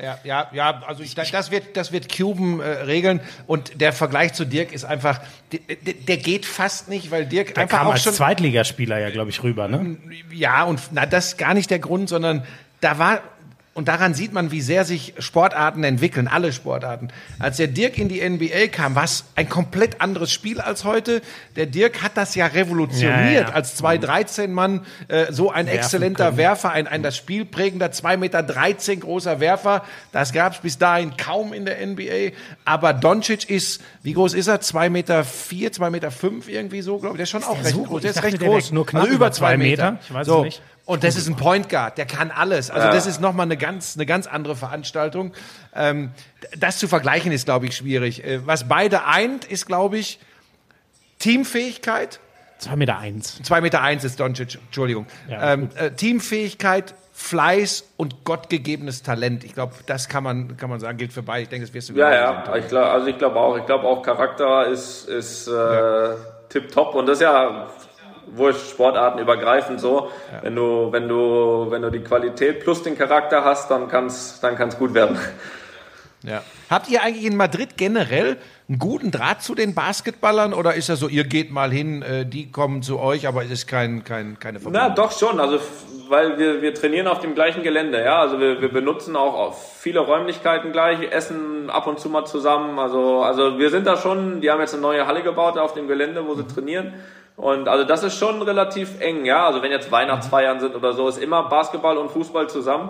Ja, 0.02 0.18
ja, 0.24 0.50
ja, 0.54 0.82
also 0.88 1.04
ich, 1.04 1.14
das 1.14 1.52
wird, 1.52 1.78
das 1.78 1.92
wird 1.92 2.16
Cuban 2.16 2.60
äh, 2.60 2.64
regeln 2.64 3.22
und 3.46 3.80
der 3.80 3.94
Vergleich 3.94 4.34
zu 4.34 4.46
Dirk 4.46 4.72
ist 4.72 4.86
einfach, 4.86 5.22
der, 5.52 5.94
der 5.94 6.18
geht 6.18 6.48
fast 6.48 6.90
nicht, 6.90 7.12
weil 7.12 7.28
Dirk 7.28 7.54
der 7.54 7.64
einfach 7.64 7.78
kam 7.78 7.88
auch 7.88 7.92
als 7.94 8.04
schon 8.04 8.14
Zweitligaspieler 8.14 8.98
ja, 8.98 9.12
glaube 9.12 9.30
ich, 9.30 9.44
rüber, 9.44 9.68
ne? 9.68 9.98
Ja, 10.32 10.64
und 10.64 10.80
na, 10.92 11.06
das 11.06 11.28
ist 11.28 11.38
gar 11.38 11.54
nicht 11.54 11.70
der 11.70 11.80
Grund, 11.80 12.10
sondern 12.10 12.44
da 12.82 12.98
war 12.98 13.22
und 13.76 13.88
daran 13.88 14.14
sieht 14.14 14.34
man, 14.34 14.52
wie 14.52 14.62
sehr 14.62 14.86
sich 14.86 15.16
Sportarten 15.18 15.84
entwickeln, 15.84 16.28
alle 16.28 16.54
Sportarten. 16.54 17.08
Als 17.40 17.58
der 17.58 17.68
Dirk 17.68 17.98
in 17.98 18.08
die 18.08 18.22
NBA 18.22 18.68
kam, 18.68 18.94
war 18.94 19.06
es 19.06 19.26
ein 19.36 19.50
komplett 19.50 20.00
anderes 20.00 20.32
Spiel 20.32 20.62
als 20.62 20.84
heute. 20.84 21.24
Der 21.56 21.66
Dirk 21.66 22.04
hat 22.04 22.16
das 22.16 22.36
ja 22.36 22.46
revolutioniert, 22.46 23.34
ja, 23.34 23.50
ja. 23.50 23.50
als 23.50 23.82
2-13-Mann, 23.82 24.86
äh, 25.08 25.32
so 25.32 25.50
ein 25.50 25.66
Werfen 25.66 25.80
exzellenter 25.80 26.26
können. 26.26 26.38
Werfer, 26.38 26.72
ein, 26.72 26.88
ein 26.88 27.02
das 27.02 27.18
Spiel 27.18 27.46
prägender 27.46 27.88
2,13 27.88 28.18
Meter 28.18 28.44
großer 29.00 29.40
Werfer. 29.40 29.84
Das 30.12 30.34
gab 30.34 30.54
es 30.54 30.60
bis 30.60 30.78
dahin 30.78 31.18
kaum 31.18 31.52
in 31.52 31.66
der 31.66 31.84
NBA. 31.84 32.36
Aber 32.66 32.94
Doncic 32.94 33.50
ist, 33.50 33.82
wie 34.04 34.14
groß 34.14 34.36
ist 34.36 34.48
er? 34.48 34.62
2,4 34.62 34.90
Meter, 34.92 35.24
4, 35.24 35.72
2,5 35.72 35.90
Meter 35.90 36.12
fünf 36.12 36.48
irgendwie 36.48 36.84
so, 36.84 37.00
glaube 37.00 37.16
ich. 37.16 37.18
Der 37.18 37.24
ist 37.24 37.32
schon 37.32 37.42
ist 37.42 37.48
auch 37.48 37.58
recht 37.58 37.76
so 37.76 37.84
groß. 37.84 38.02
Der 38.04 38.12
ist 38.12 38.22
recht 38.22 38.40
groß. 38.40 38.72
Nur 38.72 38.86
knapp 38.86 39.04
also 39.06 39.16
über 39.16 39.32
zwei 39.32 39.58
Meter. 39.58 39.94
Meter. 39.94 40.04
Ich 40.04 40.14
weiß 40.14 40.28
so. 40.28 40.38
es 40.40 40.44
nicht. 40.44 40.62
Und 40.86 41.06
das 41.06 41.16
ist 41.16 41.28
ein 41.28 41.38
Point 41.38 41.70
Guard, 41.70 41.98
der 41.98 42.06
kann 42.06 42.30
alles. 42.30 42.70
Also 42.70 42.88
das 42.90 43.06
ist 43.06 43.22
nochmal 43.22 43.46
eine 43.46 43.56
ganz, 43.56 43.96
eine 43.96 44.06
ganz 44.06 44.28
andere 44.28 44.56
Veranstaltung. 44.56 45.34
Ähm, 45.74 46.12
das 46.58 46.78
zu 46.78 46.90
vergleichen 46.90 47.32
ist, 47.32 47.46
glaube 47.46 47.68
ich, 47.68 47.78
schwierig. 47.78 48.24
Äh, 48.24 48.46
was 48.46 48.68
beide 48.68 49.06
eint, 49.06 49.46
ist, 49.46 49.66
glaube 49.66 49.98
ich, 49.98 50.20
Teamfähigkeit. 51.20 52.20
Zwei 52.58 52.76
Meter 52.76 52.98
eins. 52.98 53.42
Zwei 53.44 53.62
Meter 53.62 53.82
eins 53.82 54.04
ist 54.04 54.20
Doncic, 54.20 54.56
Entschuldigung. 54.56 55.08
Ja, 55.30 55.54
ähm, 55.54 55.70
äh, 55.76 55.92
Teamfähigkeit, 55.92 56.96
Fleiß 57.14 57.86
und 57.96 58.26
gottgegebenes 58.26 59.04
Talent. 59.04 59.46
Ich 59.46 59.54
glaube, 59.54 59.74
das 59.86 60.10
kann 60.10 60.24
man, 60.24 60.58
kann 60.58 60.70
man 60.70 60.82
sagen, 60.82 60.98
gilt 60.98 61.14
für 61.14 61.24
beide. 61.24 61.44
Ich 61.44 61.50
denke, 61.50 61.66
das 61.66 61.74
wirst 61.74 61.90
du 61.90 61.94
Ja, 61.94 62.14
ja, 62.14 62.56
ich 62.58 62.68
glaub, 62.68 62.86
also 62.86 63.08
ich 63.08 63.18
glaube 63.18 63.40
auch. 63.40 63.58
Ich 63.58 63.66
glaube 63.66 63.86
auch 63.86 64.02
Charakter 64.02 64.68
ist, 64.68 65.08
ist 65.08 65.48
äh, 65.48 65.52
ja. 65.52 66.16
tipptopp 66.50 66.96
und 66.96 67.06
das 67.06 67.20
ist 67.20 67.24
ja 67.24 67.70
wurscht, 68.36 68.70
Sportarten 68.70 69.20
übergreifend 69.20 69.80
so. 69.80 70.10
Ja. 70.32 70.44
Wenn 70.44 70.56
du, 70.56 70.92
wenn 70.92 71.08
du, 71.08 71.68
wenn 71.70 71.82
du 71.82 71.90
die 71.90 72.02
Qualität 72.02 72.62
plus 72.62 72.84
den 72.84 72.98
Charakter 72.98 73.44
hast, 73.44 73.70
dann 73.72 73.88
kann 73.88 74.08
es 74.08 74.40
dann 74.42 74.56
kann's 74.56 74.78
gut 74.78 74.94
werden. 74.94 75.18
Ja. 76.24 76.42
Habt 76.70 76.90
ihr 76.90 77.04
eigentlich 77.04 77.26
in 77.26 77.36
Madrid 77.36 77.76
generell 77.78 78.38
einen 78.70 78.80
guten 78.80 79.12
Draht 79.12 79.44
zu 79.44 79.56
den 79.56 79.76
Basketballern 79.76 80.54
oder 80.54 80.74
ist 80.74 80.88
das 80.88 81.00
so, 81.00 81.10
ihr 81.10 81.26
geht 81.26 81.52
mal 81.52 81.70
hin, 81.72 82.02
äh, 82.02 82.26
die 82.26 82.50
kommen 82.50 82.82
zu 82.82 82.98
euch, 83.00 83.28
aber 83.28 83.44
es 83.44 83.52
ist 83.52 83.68
kein, 83.68 84.06
kein, 84.06 84.40
keine 84.40 84.60
Verbindung? 84.60 84.88
Na, 84.88 84.96
doch 84.96 85.12
schon. 85.12 85.40
Also, 85.40 85.60
weil 86.08 86.38
wir, 86.38 86.62
wir 86.62 86.74
trainieren 86.74 87.08
auf 87.08 87.20
dem 87.20 87.36
gleichen 87.36 87.62
Gelände, 87.62 88.02
ja. 88.04 88.22
Also 88.22 88.40
wir, 88.40 88.62
wir 88.62 88.70
benutzen 88.70 89.18
auch 89.18 89.54
viele 89.54 90.00
Räumlichkeiten 90.00 90.72
gleich, 90.72 91.12
essen 91.12 91.70
ab 91.70 91.88
und 91.88 92.00
zu 92.00 92.10
mal 92.10 92.26
zusammen. 92.26 92.80
Also, 92.80 93.22
also 93.22 93.60
wir 93.60 93.70
sind 93.70 93.86
da 93.86 93.98
schon, 93.98 94.40
die 94.40 94.50
haben 94.50 94.62
jetzt 94.62 94.74
eine 94.74 94.82
neue 94.82 95.06
Halle 95.06 95.24
gebaut 95.24 95.58
auf 95.58 95.74
dem 95.74 95.88
Gelände, 95.88 96.26
wo 96.26 96.36
sie 96.36 96.48
trainieren. 96.48 96.94
Und 97.36 97.68
also 97.68 97.84
das 97.84 98.04
ist 98.04 98.18
schon 98.18 98.42
relativ 98.42 99.00
eng, 99.02 99.26
ja. 99.26 99.48
Also 99.48 99.62
wenn 99.62 99.72
jetzt 99.72 99.92
Weihnachtsfeiern 99.92 100.60
sind 100.60 100.76
oder 100.76 100.94
so, 100.94 101.08
ist 101.08 101.18
immer 101.18 101.44
Basketball 101.44 101.98
und 101.98 102.12
Fußball 102.12 102.50
zusammen. 102.50 102.90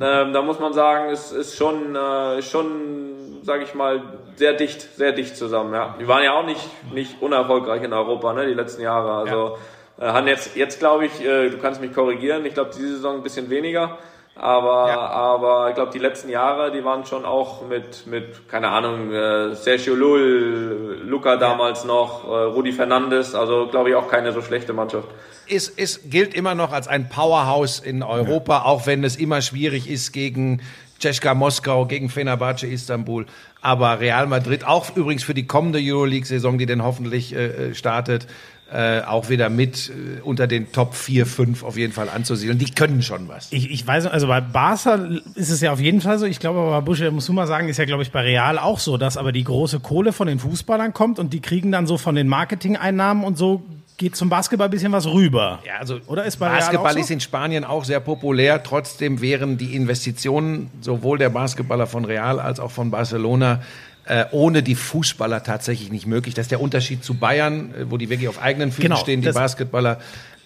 Ähm, 0.00 0.32
da 0.32 0.40
muss 0.40 0.58
man 0.58 0.72
sagen, 0.72 1.10
es 1.10 1.32
ist 1.32 1.56
schon, 1.56 1.94
äh, 1.94 2.40
schon, 2.40 3.40
sage 3.42 3.64
ich 3.64 3.74
mal, 3.74 4.02
sehr 4.36 4.54
dicht, 4.54 4.80
sehr 4.96 5.12
dicht 5.12 5.36
zusammen. 5.36 5.74
Ja, 5.74 5.94
die 6.00 6.08
waren 6.08 6.24
ja 6.24 6.32
auch 6.32 6.46
nicht 6.46 6.66
nicht 6.92 7.20
unerfolgreich 7.20 7.82
in 7.82 7.92
Europa, 7.92 8.32
ne, 8.32 8.46
die 8.46 8.54
letzten 8.54 8.80
Jahre. 8.80 9.12
Also 9.12 9.58
ja. 10.00 10.08
äh, 10.08 10.12
haben 10.12 10.26
jetzt 10.26 10.56
jetzt 10.56 10.78
glaube 10.78 11.04
ich, 11.04 11.22
äh, 11.22 11.50
du 11.50 11.58
kannst 11.58 11.82
mich 11.82 11.92
korrigieren. 11.92 12.46
Ich 12.46 12.54
glaube 12.54 12.70
diese 12.74 12.94
Saison 12.94 13.16
ein 13.16 13.22
bisschen 13.22 13.50
weniger. 13.50 13.98
Aber, 14.34 14.88
ja. 14.88 14.98
aber 14.98 15.68
ich 15.68 15.74
glaube, 15.74 15.92
die 15.92 15.98
letzten 15.98 16.30
Jahre, 16.30 16.72
die 16.72 16.82
waren 16.84 17.04
schon 17.04 17.26
auch 17.26 17.68
mit, 17.68 18.06
mit 18.06 18.48
keine 18.48 18.68
Ahnung, 18.68 19.12
äh, 19.12 19.54
Sergio 19.54 19.94
Lull, 19.94 21.02
Luca 21.04 21.36
damals 21.36 21.84
noch, 21.84 22.24
äh, 22.24 22.44
Rudi 22.44 22.72
Fernandes, 22.72 23.34
also 23.34 23.66
glaube 23.66 23.90
ich 23.90 23.94
auch 23.94 24.08
keine 24.08 24.32
so 24.32 24.40
schlechte 24.40 24.72
Mannschaft. 24.72 25.08
Es, 25.48 25.68
es 25.68 26.08
gilt 26.08 26.32
immer 26.34 26.54
noch 26.54 26.72
als 26.72 26.88
ein 26.88 27.10
Powerhouse 27.10 27.78
in 27.78 28.02
Europa, 28.02 28.58
ja. 28.58 28.64
auch 28.64 28.86
wenn 28.86 29.04
es 29.04 29.16
immer 29.16 29.42
schwierig 29.42 29.88
ist 29.88 30.12
gegen 30.12 30.62
Czeska 30.98 31.34
Moskau, 31.34 31.84
gegen 31.84 32.08
Fenerbahce 32.08 32.66
Istanbul. 32.66 33.26
Aber 33.60 34.00
Real 34.00 34.26
Madrid, 34.26 34.64
auch 34.64 34.96
übrigens 34.96 35.24
für 35.24 35.34
die 35.34 35.46
kommende 35.46 35.78
Euroleague-Saison, 35.82 36.56
die 36.56 36.66
denn 36.66 36.82
hoffentlich 36.82 37.34
äh, 37.34 37.70
äh 37.70 37.74
startet, 37.74 38.26
äh, 38.72 39.02
auch 39.02 39.28
wieder 39.28 39.50
mit 39.50 39.90
äh, 39.90 40.20
unter 40.22 40.46
den 40.46 40.72
Top 40.72 40.94
4, 40.94 41.26
5 41.26 41.62
auf 41.62 41.76
jeden 41.76 41.92
Fall 41.92 42.08
anzusiedeln. 42.08 42.58
Die 42.58 42.70
können 42.70 43.02
schon 43.02 43.28
was. 43.28 43.48
Ich, 43.50 43.70
ich 43.70 43.86
weiß, 43.86 44.06
also 44.06 44.26
bei 44.28 44.40
Barca 44.40 44.94
ist 45.34 45.50
es 45.50 45.60
ja 45.60 45.72
auf 45.72 45.80
jeden 45.80 46.00
Fall 46.00 46.18
so. 46.18 46.26
Ich 46.26 46.38
glaube, 46.38 46.60
aber 46.60 46.82
Busche 46.82 47.10
muss 47.10 47.28
mal 47.28 47.46
sagen, 47.46 47.68
ist 47.68 47.76
ja, 47.76 47.84
glaube 47.84 48.02
ich, 48.02 48.12
bei 48.12 48.22
Real 48.22 48.58
auch 48.58 48.78
so, 48.78 48.96
dass 48.96 49.16
aber 49.16 49.32
die 49.32 49.44
große 49.44 49.80
Kohle 49.80 50.12
von 50.12 50.26
den 50.26 50.38
Fußballern 50.38 50.94
kommt 50.94 51.18
und 51.18 51.32
die 51.32 51.40
kriegen 51.40 51.70
dann 51.70 51.86
so 51.86 51.98
von 51.98 52.14
den 52.14 52.28
Marketing-Einnahmen 52.28 53.24
und 53.24 53.36
so 53.36 53.62
geht 53.98 54.16
zum 54.16 54.28
Basketball 54.28 54.68
ein 54.68 54.70
bisschen 54.70 54.92
was 54.92 55.06
rüber. 55.06 55.60
Ja, 55.66 55.74
also 55.78 55.98
oder 56.06 56.24
ist 56.24 56.38
bei 56.38 56.48
Basketball 56.48 56.94
so? 56.94 56.98
ist 56.98 57.10
in 57.10 57.20
Spanien 57.20 57.64
auch 57.64 57.84
sehr 57.84 58.00
populär. 58.00 58.62
Trotzdem 58.62 59.20
wären 59.20 59.58
die 59.58 59.76
Investitionen 59.76 60.70
sowohl 60.80 61.18
der 61.18 61.28
Basketballer 61.28 61.86
von 61.86 62.04
Real 62.04 62.40
als 62.40 62.58
auch 62.58 62.70
von 62.70 62.90
Barcelona 62.90 63.60
äh, 64.04 64.24
ohne 64.32 64.62
die 64.62 64.74
Fußballer 64.74 65.42
tatsächlich 65.42 65.90
nicht 65.90 66.06
möglich. 66.06 66.34
Das 66.34 66.44
ist 66.44 66.50
der 66.50 66.60
Unterschied 66.60 67.04
zu 67.04 67.14
Bayern, 67.14 67.74
äh, 67.74 67.90
wo 67.90 67.96
die 67.96 68.08
wirklich 68.10 68.28
auf 68.28 68.42
eigenen 68.42 68.70
Füßen 68.70 68.82
genau, 68.82 68.96
stehen, 68.96 69.22
die 69.22 69.30
Basketballer. 69.30 69.98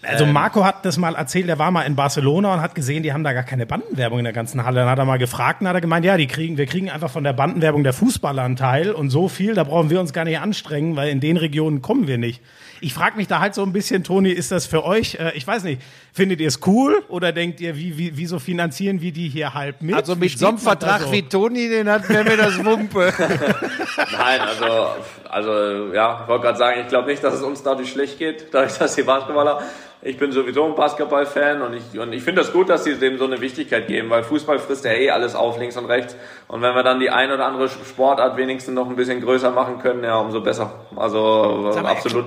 Also 0.03 0.25
ähm, 0.25 0.33
Marco 0.33 0.65
hat 0.65 0.85
das 0.85 0.99
mal 0.99 1.15
erzählt, 1.15 1.49
er 1.49 1.59
war 1.59 1.71
mal 1.71 1.83
in 1.83 1.97
Barcelona 1.97 2.55
und 2.55 2.61
hat 2.61 2.75
gesehen, 2.75 3.03
die 3.03 3.13
haben 3.13 3.25
da 3.25 3.33
gar 3.33 3.43
keine 3.43 3.67
Bandenwerbung 3.67 4.19
in 4.19 4.25
der 4.25 4.33
ganzen 4.33 4.65
Halle. 4.65 4.81
Dann 4.81 4.89
hat 4.89 4.99
er 4.99 5.05
mal 5.05 5.19
gefragt 5.19 5.63
und 5.63 5.69
hat 5.69 5.75
er 5.75 5.81
gemeint, 5.81 6.05
ja, 6.05 6.17
die 6.17 6.27
kriegen, 6.27 6.57
wir 6.59 6.67
kriegen 6.67 6.91
einfach 6.91 7.11
von 7.11 7.25
der 7.25 7.33
Bandenwerbung 7.33 7.83
der 7.83 7.93
Fußballer 7.93 8.43
einen 8.43 8.57
Teil 8.57 8.93
und 8.93 9.11
so 9.11 9.29
viel, 9.29 9.55
da 9.55 9.65
brauchen 9.65 9.91
wir 9.91 10.01
uns 10.01 10.13
gar 10.13 10.25
nicht 10.25 10.39
anstrengen, 10.39 10.97
weil 10.97 11.09
in 11.09 11.21
den 11.21 11.37
Regionen 11.37 11.83
kommen 11.83 12.07
wir 12.07 12.19
nicht. 12.19 12.43
Ich 12.81 12.95
frage 12.95 13.17
mich 13.17 13.27
da 13.27 13.41
halt 13.41 13.55
so 13.55 13.63
ein 13.63 13.73
bisschen, 13.73 14.05
Toni, 14.05 14.31
ist 14.31 14.53
das 14.53 14.67
für 14.67 14.85
euch, 14.85 15.17
äh, 15.17 15.33
ich 15.35 15.47
weiß 15.47 15.65
nicht, 15.65 15.83
findet 16.13 16.41
ihr 16.41 16.49
es 16.49 16.61
cool 16.67 17.03
oder 17.09 17.33
denkt 17.33 17.61
ihr, 17.61 17.77
wie, 17.77 17.97
wie, 17.97 18.17
wieso 18.17 18.39
finanzieren 18.39 19.01
wir 19.01 19.13
die 19.13 19.29
hier 19.29 19.55
halb 19.55 19.83
mit? 19.83 19.95
Also 19.95 20.17
mit 20.17 20.39
so 20.39 20.49
einem 20.49 20.59
Vertrag 20.59 21.03
so? 21.03 21.13
wie 21.13 21.23
Toni, 21.23 21.69
den 21.69 21.89
hat 21.89 22.09
wäre 22.09 22.25
mir 22.25 22.37
das 22.37 22.65
Wumpe. 22.65 23.13
Nein, 24.19 24.41
also, 24.41 24.89
also 25.29 25.95
ja, 25.95 26.21
ich 26.23 26.29
wollte 26.29 26.45
gerade 26.45 26.59
sagen, 26.59 26.81
ich 26.83 26.89
glaube 26.89 27.09
nicht, 27.09 27.23
dass 27.23 27.35
es 27.35 27.43
uns 27.43 27.63
dadurch 27.63 27.91
schlecht 27.91 28.19
geht, 28.19 28.53
dadurch, 28.53 28.79
dass 28.79 28.95
die 28.95 29.03
Basketballer 29.03 29.63
ich 30.07 30.19
bin 30.19 30.31
sowieso 30.31 30.65
ein 30.65 30.75
Basketball-Fan 30.75 31.63
und 31.63 31.75
ich, 31.75 31.99
und 31.99 32.13
ich 32.13 32.23
finde 32.23 32.43
das 32.43 32.53
gut, 32.53 32.69
dass 32.69 32.85
sie 32.85 32.95
dem 32.95 33.19
so 33.19 33.25
eine 33.25 33.41
Wichtigkeit 33.41 33.89
geben, 33.89 34.09
weil 34.09 34.23
Fußball 34.23 34.59
frisst 34.59 34.85
ja 34.85 34.93
eh 34.93 35.11
alles 35.11 35.35
auf, 35.35 35.59
links 35.59 35.77
und 35.77 35.87
rechts. 35.87 36.17
Und 36.47 36.63
wenn 36.63 36.75
wir 36.75 36.85
dann 36.85 37.01
die 37.01 37.11
ein 37.11 37.33
oder 37.33 37.47
andere 37.47 37.69
Sportart 37.69 38.37
wenigstens 38.37 38.75
noch 38.75 38.89
ein 38.89 38.95
bisschen 38.95 39.21
größer 39.21 39.51
machen 39.51 39.79
können, 39.81 40.05
ja, 40.05 40.17
umso 40.19 40.41
besser. 40.41 40.87
Also 40.95 41.73
absolut. 41.85 42.27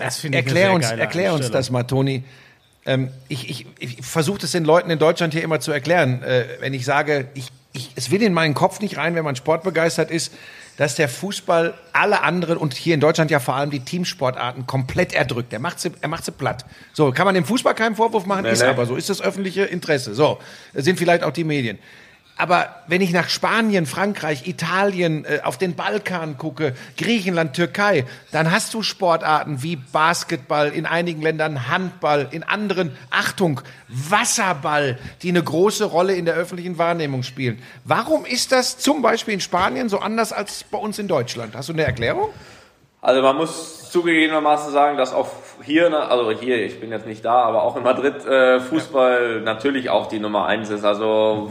Das 0.00 0.18
finde 0.18 0.38
ich 0.38 0.46
erklär 0.46 0.72
uns, 0.72 0.90
Erklär 0.90 1.34
uns 1.34 1.50
das 1.50 1.70
mal, 1.70 1.84
Toni. 1.84 2.24
Ähm, 2.86 3.10
ich 3.28 3.48
ich, 3.50 3.66
ich 3.78 4.04
versuche 4.04 4.40
das 4.40 4.52
den 4.52 4.64
Leuten 4.64 4.90
in 4.90 4.98
Deutschland 4.98 5.32
hier 5.34 5.42
immer 5.42 5.60
zu 5.60 5.70
erklären. 5.72 6.22
Äh, 6.22 6.44
wenn 6.60 6.74
ich 6.74 6.84
sage, 6.84 7.28
ich, 7.34 7.50
ich, 7.72 7.90
es 7.94 8.10
will 8.10 8.22
in 8.22 8.32
meinen 8.32 8.54
Kopf 8.54 8.80
nicht 8.80 8.96
rein, 8.96 9.14
wenn 9.14 9.24
man 9.24 9.36
sportbegeistert 9.36 10.10
ist, 10.10 10.32
dass 10.76 10.94
der 10.94 11.10
Fußball 11.10 11.74
alle 11.92 12.22
anderen 12.22 12.56
und 12.56 12.72
hier 12.72 12.94
in 12.94 13.00
Deutschland 13.00 13.30
ja 13.30 13.38
vor 13.38 13.54
allem 13.54 13.70
die 13.70 13.80
Teamsportarten 13.80 14.66
komplett 14.66 15.12
erdrückt. 15.12 15.52
Er 15.52 15.58
macht 15.58 15.78
sie, 15.78 15.90
er 16.00 16.08
macht 16.08 16.24
sie 16.24 16.32
platt. 16.32 16.64
So, 16.94 17.12
kann 17.12 17.26
man 17.26 17.34
dem 17.34 17.44
Fußball 17.44 17.74
keinen 17.74 17.96
Vorwurf 17.96 18.24
machen, 18.24 18.44
nee, 18.44 18.52
ist 18.52 18.62
nee. 18.62 18.68
aber 18.68 18.86
so, 18.86 18.96
ist 18.96 19.10
das 19.10 19.20
öffentliche 19.20 19.64
Interesse. 19.64 20.14
So, 20.14 20.38
sind 20.72 20.98
vielleicht 20.98 21.22
auch 21.22 21.32
die 21.32 21.44
Medien. 21.44 21.78
Aber 22.40 22.74
wenn 22.86 23.02
ich 23.02 23.12
nach 23.12 23.28
Spanien, 23.28 23.84
Frankreich, 23.84 24.48
Italien, 24.48 25.26
äh, 25.26 25.40
auf 25.44 25.58
den 25.58 25.76
Balkan 25.76 26.38
gucke, 26.38 26.74
Griechenland, 26.96 27.54
Türkei, 27.54 28.06
dann 28.32 28.50
hast 28.50 28.72
du 28.72 28.82
Sportarten 28.82 29.62
wie 29.62 29.76
Basketball, 29.76 30.70
in 30.70 30.86
einigen 30.86 31.20
Ländern 31.20 31.68
Handball, 31.68 32.28
in 32.30 32.42
anderen, 32.42 32.96
Achtung, 33.10 33.60
Wasserball, 33.88 34.98
die 35.22 35.28
eine 35.28 35.42
große 35.42 35.84
Rolle 35.84 36.14
in 36.14 36.24
der 36.24 36.34
öffentlichen 36.34 36.78
Wahrnehmung 36.78 37.22
spielen. 37.24 37.62
Warum 37.84 38.24
ist 38.24 38.52
das 38.52 38.78
zum 38.78 39.02
Beispiel 39.02 39.34
in 39.34 39.40
Spanien 39.40 39.90
so 39.90 39.98
anders 39.98 40.32
als 40.32 40.64
bei 40.64 40.78
uns 40.78 40.98
in 40.98 41.08
Deutschland? 41.08 41.54
Hast 41.54 41.68
du 41.68 41.74
eine 41.74 41.84
Erklärung? 41.84 42.30
Also 43.02 43.22
man 43.22 43.36
muss 43.36 43.90
zugegebenermaßen 43.90 44.72
sagen, 44.72 44.96
dass 44.96 45.12
auch 45.12 45.28
hier, 45.62 45.92
also 46.10 46.30
hier, 46.30 46.64
ich 46.64 46.80
bin 46.80 46.90
jetzt 46.90 47.06
nicht 47.06 47.24
da, 47.24 47.42
aber 47.42 47.62
auch 47.62 47.76
in 47.76 47.82
Madrid 47.82 48.24
äh, 48.26 48.60
Fußball 48.60 49.36
ja. 49.36 49.40
natürlich 49.40 49.90
auch 49.90 50.06
die 50.06 50.20
Nummer 50.20 50.46
eins 50.46 50.70
ist. 50.70 50.84
Also 50.84 51.50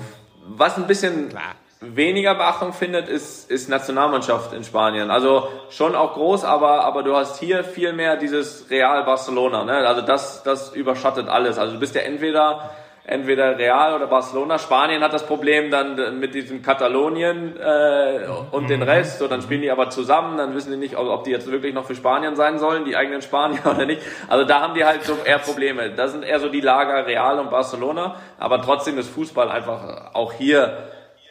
was 0.58 0.78
ein 0.78 0.88
bisschen 0.88 1.30
Klar. 1.30 1.56
weniger 1.82 2.36
Beachtung 2.36 2.74
findet, 2.74 3.08
ist, 3.08 3.50
ist 3.50 3.70
Nationalmannschaft 3.70 4.54
in 4.54 4.64
Spanien. 4.64 5.12
Also 5.12 5.48
schon 5.70 5.96
auch 5.96 6.14
groß, 6.14 6.44
aber, 6.44 6.84
aber 6.84 7.04
du 7.04 7.16
hast 7.16 7.40
hier 7.40 7.64
viel 7.64 7.94
mehr 7.94 8.18
dieses 8.18 8.70
Real 8.70 9.04
Barcelona. 9.04 9.64
Ne? 9.64 9.88
Also 9.88 10.02
das, 10.02 10.44
das 10.44 10.74
überschattet 10.74 11.28
alles. 11.30 11.58
Also 11.58 11.74
du 11.74 11.80
bist 11.80 11.96
ja 11.96 12.02
entweder 12.02 12.72
entweder 13.10 13.58
Real 13.58 13.96
oder 13.96 14.08
Barcelona. 14.08 14.60
Spanien 14.60 15.04
hat 15.04 15.14
das 15.14 15.26
Problem 15.26 15.72
dann 15.72 16.20
mit 16.20 16.36
diesem 16.36 16.62
Katalonien 16.62 17.58
äh, 17.58 18.28
und 18.52 18.70
den 18.70 18.82
mhm. 18.82 18.86
Rest. 18.86 19.20
So, 19.20 19.28
dann 19.28 19.42
spielen 19.42 19.62
die 19.62 19.72
aber 19.72 19.90
zusammen, 19.90 20.38
dann 20.38 20.54
wissen 20.54 20.72
die 20.72 20.78
nicht, 20.78 20.96
ob 20.96 21.24
die 21.24 21.32
jetzt 21.32 21.52
wirklich 21.52 21.74
noch 21.74 21.86
für 21.86 21.96
Spanien 21.96 22.36
sein 22.36 22.60
sollen, 22.60 22.86
die 22.86 22.96
eigenen 22.96 23.22
Spanier 23.22 23.60
oder 23.66 23.86
nicht. 23.86 24.02
Also 24.28 24.46
da 24.46 24.62
haben 24.62 24.76
die 24.76 24.86
halt 24.86 25.04
so 25.04 25.18
eher 25.26 25.40
Probleme. 25.40 25.90
Da 25.92 26.08
sind 26.08 26.24
eher 26.24 26.40
so 26.40 26.50
die 26.50 26.62
Lager 26.62 27.06
Real 27.08 27.40
und 27.40 27.50
Barcelona, 27.50 28.16
aber 28.38 28.62
trotzdem 28.62 28.98
ist 29.00 29.10
Fußball 29.10 29.50
einfach 29.50 30.14
auch 30.14 30.34
hier 30.34 30.78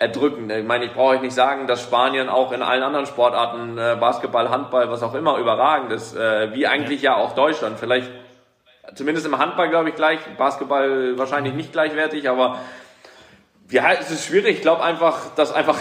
erdrückend. 0.00 0.50
Ich 0.52 0.64
meine, 0.64 0.84
ich 0.84 0.92
brauche 0.92 1.16
euch 1.16 1.20
nicht 1.20 1.34
sagen, 1.34 1.66
dass 1.66 1.82
Spanien 1.82 2.28
auch 2.28 2.52
in 2.52 2.62
allen 2.62 2.82
anderen 2.82 3.06
Sportarten, 3.06 3.78
äh, 3.78 3.96
Basketball, 3.98 4.48
Handball, 4.50 4.90
was 4.90 5.02
auch 5.02 5.14
immer, 5.14 5.38
überragend 5.38 5.92
ist, 5.92 6.16
äh, 6.16 6.52
wie 6.54 6.66
eigentlich 6.66 7.02
ja 7.02 7.16
auch 7.16 7.34
Deutschland. 7.34 7.78
Vielleicht 7.78 8.10
Zumindest 8.94 9.26
im 9.26 9.38
Handball, 9.38 9.68
glaube 9.68 9.90
ich, 9.90 9.94
gleich. 9.94 10.20
Basketball 10.36 11.18
wahrscheinlich 11.18 11.54
nicht 11.54 11.72
gleichwertig, 11.72 12.28
aber 12.28 12.58
ja, 13.70 13.92
es 13.92 14.10
ist 14.10 14.24
schwierig. 14.24 14.56
Ich 14.56 14.62
glaube 14.62 14.82
einfach, 14.82 15.34
dass 15.34 15.52
einfach, 15.52 15.78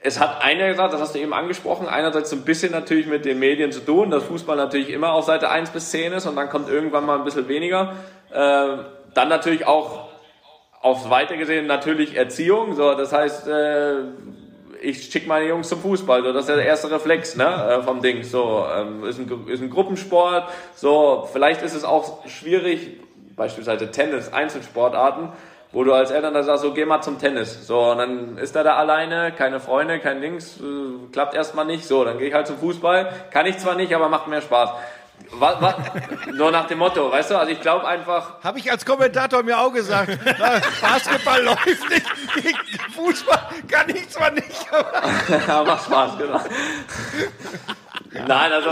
es 0.00 0.18
hat 0.18 0.42
einer 0.42 0.68
gesagt, 0.68 0.94
das 0.94 1.00
hast 1.00 1.14
du 1.14 1.18
eben 1.18 1.34
angesprochen, 1.34 1.86
einerseits 1.86 2.30
so 2.30 2.36
ein 2.36 2.44
bisschen 2.44 2.72
natürlich 2.72 3.06
mit 3.06 3.24
den 3.24 3.38
Medien 3.38 3.72
zu 3.72 3.80
tun, 3.80 4.10
dass 4.10 4.24
Fußball 4.24 4.56
natürlich 4.56 4.90
immer 4.90 5.12
auf 5.12 5.24
Seite 5.24 5.50
1 5.50 5.70
bis 5.70 5.90
10 5.90 6.12
ist 6.12 6.26
und 6.26 6.36
dann 6.36 6.48
kommt 6.48 6.68
irgendwann 6.68 7.04
mal 7.04 7.18
ein 7.18 7.24
bisschen 7.24 7.48
weniger. 7.48 7.94
Äh, 8.30 8.78
dann 9.14 9.28
natürlich 9.28 9.66
auch 9.66 10.08
aufs 10.80 11.10
Weite 11.10 11.36
gesehen 11.36 11.66
natürlich 11.66 12.16
Erziehung. 12.16 12.74
So, 12.74 12.94
das 12.94 13.12
heißt, 13.12 13.48
äh, 13.48 13.96
ich 14.80 15.10
schicke 15.10 15.28
meine 15.28 15.46
Jungs 15.46 15.68
zum 15.68 15.80
Fußball, 15.80 16.22
so 16.22 16.32
das 16.32 16.48
ist 16.48 16.54
der 16.54 16.64
erste 16.64 16.90
Reflex 16.90 17.36
ne, 17.36 17.44
äh, 17.44 17.82
vom 17.82 18.00
Ding. 18.00 18.22
So 18.22 18.64
ähm, 18.74 19.04
ist, 19.04 19.18
ein, 19.18 19.48
ist 19.48 19.62
ein 19.62 19.70
Gruppensport. 19.70 20.48
So 20.74 21.28
vielleicht 21.32 21.62
ist 21.62 21.74
es 21.74 21.84
auch 21.84 22.26
schwierig, 22.26 22.98
beispielsweise 23.36 23.90
Tennis, 23.90 24.32
Einzelsportarten, 24.32 25.30
wo 25.72 25.84
du 25.84 25.92
als 25.92 26.10
Eltern 26.10 26.34
da 26.34 26.42
sagst, 26.42 26.62
so 26.62 26.72
geh 26.72 26.84
mal 26.84 27.02
zum 27.02 27.18
Tennis. 27.18 27.66
So 27.66 27.90
und 27.92 27.98
dann 27.98 28.38
ist 28.38 28.56
er 28.56 28.64
da 28.64 28.76
alleine, 28.76 29.32
keine 29.32 29.60
Freunde, 29.60 29.98
kein 29.98 30.20
Dings, 30.20 30.58
äh, 30.60 31.12
klappt 31.12 31.34
erstmal 31.34 31.64
nicht. 31.64 31.86
So 31.86 32.04
dann 32.04 32.18
gehe 32.18 32.28
ich 32.28 32.34
halt 32.34 32.46
zum 32.46 32.58
Fußball, 32.58 33.12
kann 33.30 33.46
ich 33.46 33.58
zwar 33.58 33.74
nicht, 33.74 33.94
aber 33.94 34.08
macht 34.08 34.28
mehr 34.28 34.42
Spaß. 34.42 34.70
Was, 35.30 35.60
was, 35.60 35.74
nur 36.32 36.50
nach 36.50 36.66
dem 36.66 36.78
Motto, 36.78 37.12
weißt 37.12 37.30
du? 37.30 37.38
Also 37.38 37.52
ich 37.52 37.60
glaube 37.60 37.86
einfach. 37.86 38.42
Habe 38.42 38.58
ich 38.58 38.70
als 38.70 38.84
Kommentator 38.84 39.42
mir 39.42 39.58
auch 39.58 39.72
gesagt. 39.72 40.18
Basketball 40.80 41.42
läuft 41.42 41.90
nicht, 41.90 42.06
Fußball 42.94 43.38
kann 43.70 43.88
ich 43.90 44.08
zwar 44.08 44.30
nicht, 44.30 44.66
aber. 44.72 45.64
macht 45.64 45.84
Spaß, 45.84 46.18
genau. 46.18 46.40
Nein, 48.26 48.52
also 48.52 48.70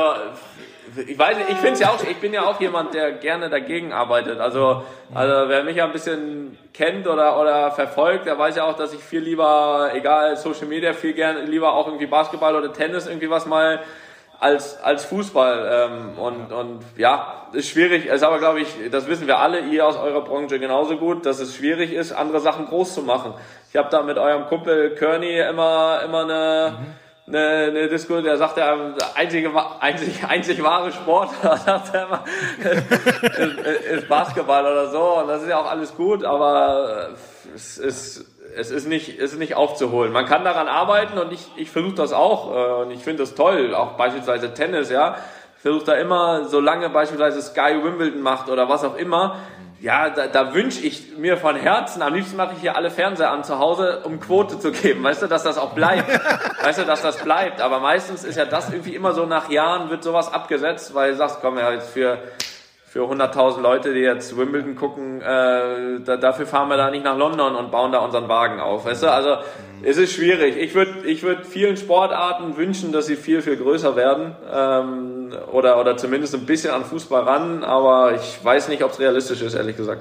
ich 1.07 1.19
weiß 1.19 1.37
nicht, 1.37 1.51
ich 1.51 1.57
finde 1.59 1.81
ja 1.81 1.91
auch, 1.91 2.03
ich 2.03 2.17
bin 2.17 2.33
ja 2.33 2.47
auch 2.47 2.61
jemand, 2.61 2.95
der 2.95 3.13
gerne 3.13 3.51
dagegen 3.51 3.93
arbeitet. 3.93 4.41
Also, 4.41 4.83
also 5.15 5.49
wer 5.49 5.63
mich 5.63 5.77
ja 5.77 5.85
ein 5.85 5.93
bisschen 5.93 6.57
kennt 6.73 7.07
oder, 7.07 7.39
oder 7.39 7.71
verfolgt, 7.73 8.27
der 8.27 8.39
weiß 8.39 8.57
ja 8.57 8.65
auch, 8.65 8.77
dass 8.77 8.95
ich 8.95 9.01
viel 9.03 9.21
lieber, 9.21 9.91
egal 9.93 10.37
Social 10.37 10.67
Media, 10.67 10.95
viel 10.95 11.13
gerne 11.13 11.43
lieber 11.43 11.75
auch 11.75 11.87
irgendwie 11.87 12.07
Basketball 12.07 12.57
oder 12.57 12.73
Tennis 12.73 13.07
irgendwie 13.07 13.31
was 13.31 13.47
mal 13.47 13.81
als, 14.41 14.83
als 14.83 15.05
Fußball. 15.07 15.89
Ähm, 15.91 16.19
und, 16.19 16.53
und 16.53 16.81
ja, 16.97 17.47
ist 17.53 17.69
schwierig. 17.69 18.07
Ist 18.07 18.23
aber, 18.23 18.39
glaube 18.39 18.61
ich, 18.61 18.69
das 18.91 19.07
wissen 19.09 19.27
wir 19.27 19.39
alle, 19.39 19.61
ihr 19.61 19.87
aus 19.87 19.97
eurer 19.97 20.23
Branche 20.23 20.59
genauso 20.59 20.97
gut, 20.97 21.27
dass 21.27 21.41
es 21.41 21.57
schwierig 21.57 21.93
ist, 21.93 22.13
andere 22.13 22.41
Sachen 22.41 22.67
groß 22.67 22.95
zu 22.95 23.03
machen. 23.03 23.35
Ich 23.71 23.77
habe 23.77 23.89
da 23.91 24.03
mit 24.03 24.19
eurem 24.19 24.47
Kumpel 24.47 24.95
Kearney 24.95 25.41
immer, 25.41 26.01
immer 26.05 26.23
eine, 26.23 26.79
mhm. 26.79 27.35
eine, 27.35 27.49
eine 27.69 27.89
Diskussion, 27.89 28.25
der 28.25 28.37
sagt 28.37 28.57
ja, 28.59 28.77
einzige, 29.15 29.51
einzig, 29.81 30.25
einzig 30.29 30.63
wahre 30.63 30.93
Sport, 30.93 31.31
sagt 31.43 31.95
er 31.95 32.07
immer, 32.07 32.25
ist, 32.59 33.59
ist 33.59 34.09
Basketball 34.09 34.65
oder 34.65 34.89
so. 34.89 35.19
Und 35.19 35.29
das 35.29 35.43
ist 35.43 35.49
ja 35.49 35.59
auch 35.59 35.71
alles 35.71 35.95
gut, 35.97 36.25
aber 36.25 37.11
es 37.55 37.79
ist, 37.79 38.36
es 38.57 38.71
ist 38.71 38.89
nicht, 38.89 39.19
es 39.21 39.33
ist 39.33 39.39
nicht 39.39 39.55
aufzuholen. 39.55 40.13
Man 40.13 40.27
kann 40.27 40.45
daran 40.45 40.69
arbeiten 40.69 41.19
und 41.19 41.33
ich, 41.33 41.47
ich 41.57 41.71
versuche 41.71 41.95
das 41.95 42.13
auch 42.13 42.51
äh, 42.51 42.83
und 42.83 42.91
ich 42.91 43.03
finde 43.03 43.23
das 43.23 43.35
toll. 43.35 43.75
Auch 43.75 43.93
beispielsweise 43.93 44.55
Tennis, 44.55 44.91
ja. 44.91 45.17
Ich 45.57 45.63
versuche 45.63 45.85
da 45.85 45.93
immer, 45.95 46.45
solange 46.45 46.89
beispielsweise 46.91 47.43
Sky 47.43 47.83
Wimbledon 47.83 48.23
macht 48.23 48.49
oder 48.49 48.69
was 48.69 48.85
auch 48.85 48.97
immer, 48.97 49.37
ja, 49.81 50.09
da, 50.09 50.27
da 50.27 50.55
wünsche 50.55 50.81
ich 50.81 51.17
mir 51.19 51.37
von 51.37 51.55
Herzen, 51.55 52.01
am 52.01 52.15
liebsten 52.15 52.37
mache 52.37 52.55
ich 52.55 52.61
hier 52.61 52.77
alle 52.77 52.91
Fernseher 52.91 53.31
an 53.31 53.45
zu 53.45 53.59
Hause, 53.59 54.01
um 54.05 54.21
Quote 54.21 54.59
zu 54.59 54.73
geben, 54.73 55.05
weißt 55.05 55.23
du, 55.23 55.27
dass 55.27 55.43
das 55.43 55.59
auch 55.59 55.75
bleibt. 55.75 56.09
weißt 56.63 56.79
du, 56.79 56.85
dass 56.85 57.03
das 57.03 57.19
bleibt. 57.19 57.61
Aber 57.61 57.79
meistens 57.81 58.25
ist 58.25 58.37
ja 58.37 58.47
das 58.47 58.71
irgendwie 58.71 58.95
immer 58.95 59.13
so, 59.13 59.27
nach 59.27 59.51
Jahren 59.51 59.91
wird 59.91 60.03
sowas 60.03 60.33
abgesetzt, 60.33 60.95
weil 60.95 61.13
du 61.13 61.17
sagst, 61.19 61.39
komm 61.43 61.59
ja, 61.59 61.73
jetzt 61.73 61.91
für, 61.91 62.19
für 62.97 63.03
100.000 63.03 63.61
Leute, 63.61 63.93
die 63.93 64.01
jetzt 64.01 64.39
Wimbledon 64.39 64.75
gucken, 64.75 65.21
äh, 65.21 66.01
da, 66.03 66.17
dafür 66.17 66.47
fahren 66.47 66.71
wir 66.71 66.79
da 66.79 66.91
nicht 66.91 67.05
nach 67.05 67.19
London 67.19 67.55
und 67.55 67.71
bauen 67.71 67.93
da 67.93 67.99
unseren 67.99 68.27
Wagen 68.27 68.59
auf, 68.59 68.87
weißt 68.87 69.03
du, 69.03 69.13
also 69.13 69.37
es 69.83 69.99
ist 69.99 70.15
schwierig. 70.15 70.57
Ich 70.57 70.75
würde 70.75 71.07
ich 71.07 71.23
würd 71.23 71.45
vielen 71.47 71.77
Sportarten 71.77 72.57
wünschen, 72.57 72.93
dass 72.93 73.05
sie 73.05 73.17
viel, 73.17 73.43
viel 73.43 73.59
größer 73.59 73.97
werden 73.97 74.35
ähm, 74.51 75.31
oder, 75.53 75.79
oder 75.79 75.99
zumindest 75.99 76.35
ein 76.37 76.47
bisschen 76.47 76.73
an 76.73 76.87
Fußball 76.87 77.25
ran, 77.25 77.65
aber 77.65 78.15
ich 78.15 78.43
weiß 78.43 78.69
nicht, 78.69 78.83
ob 78.83 78.93
es 78.93 78.99
realistisch 78.99 79.43
ist, 79.43 79.53
ehrlich 79.53 79.77
gesagt. 79.77 80.01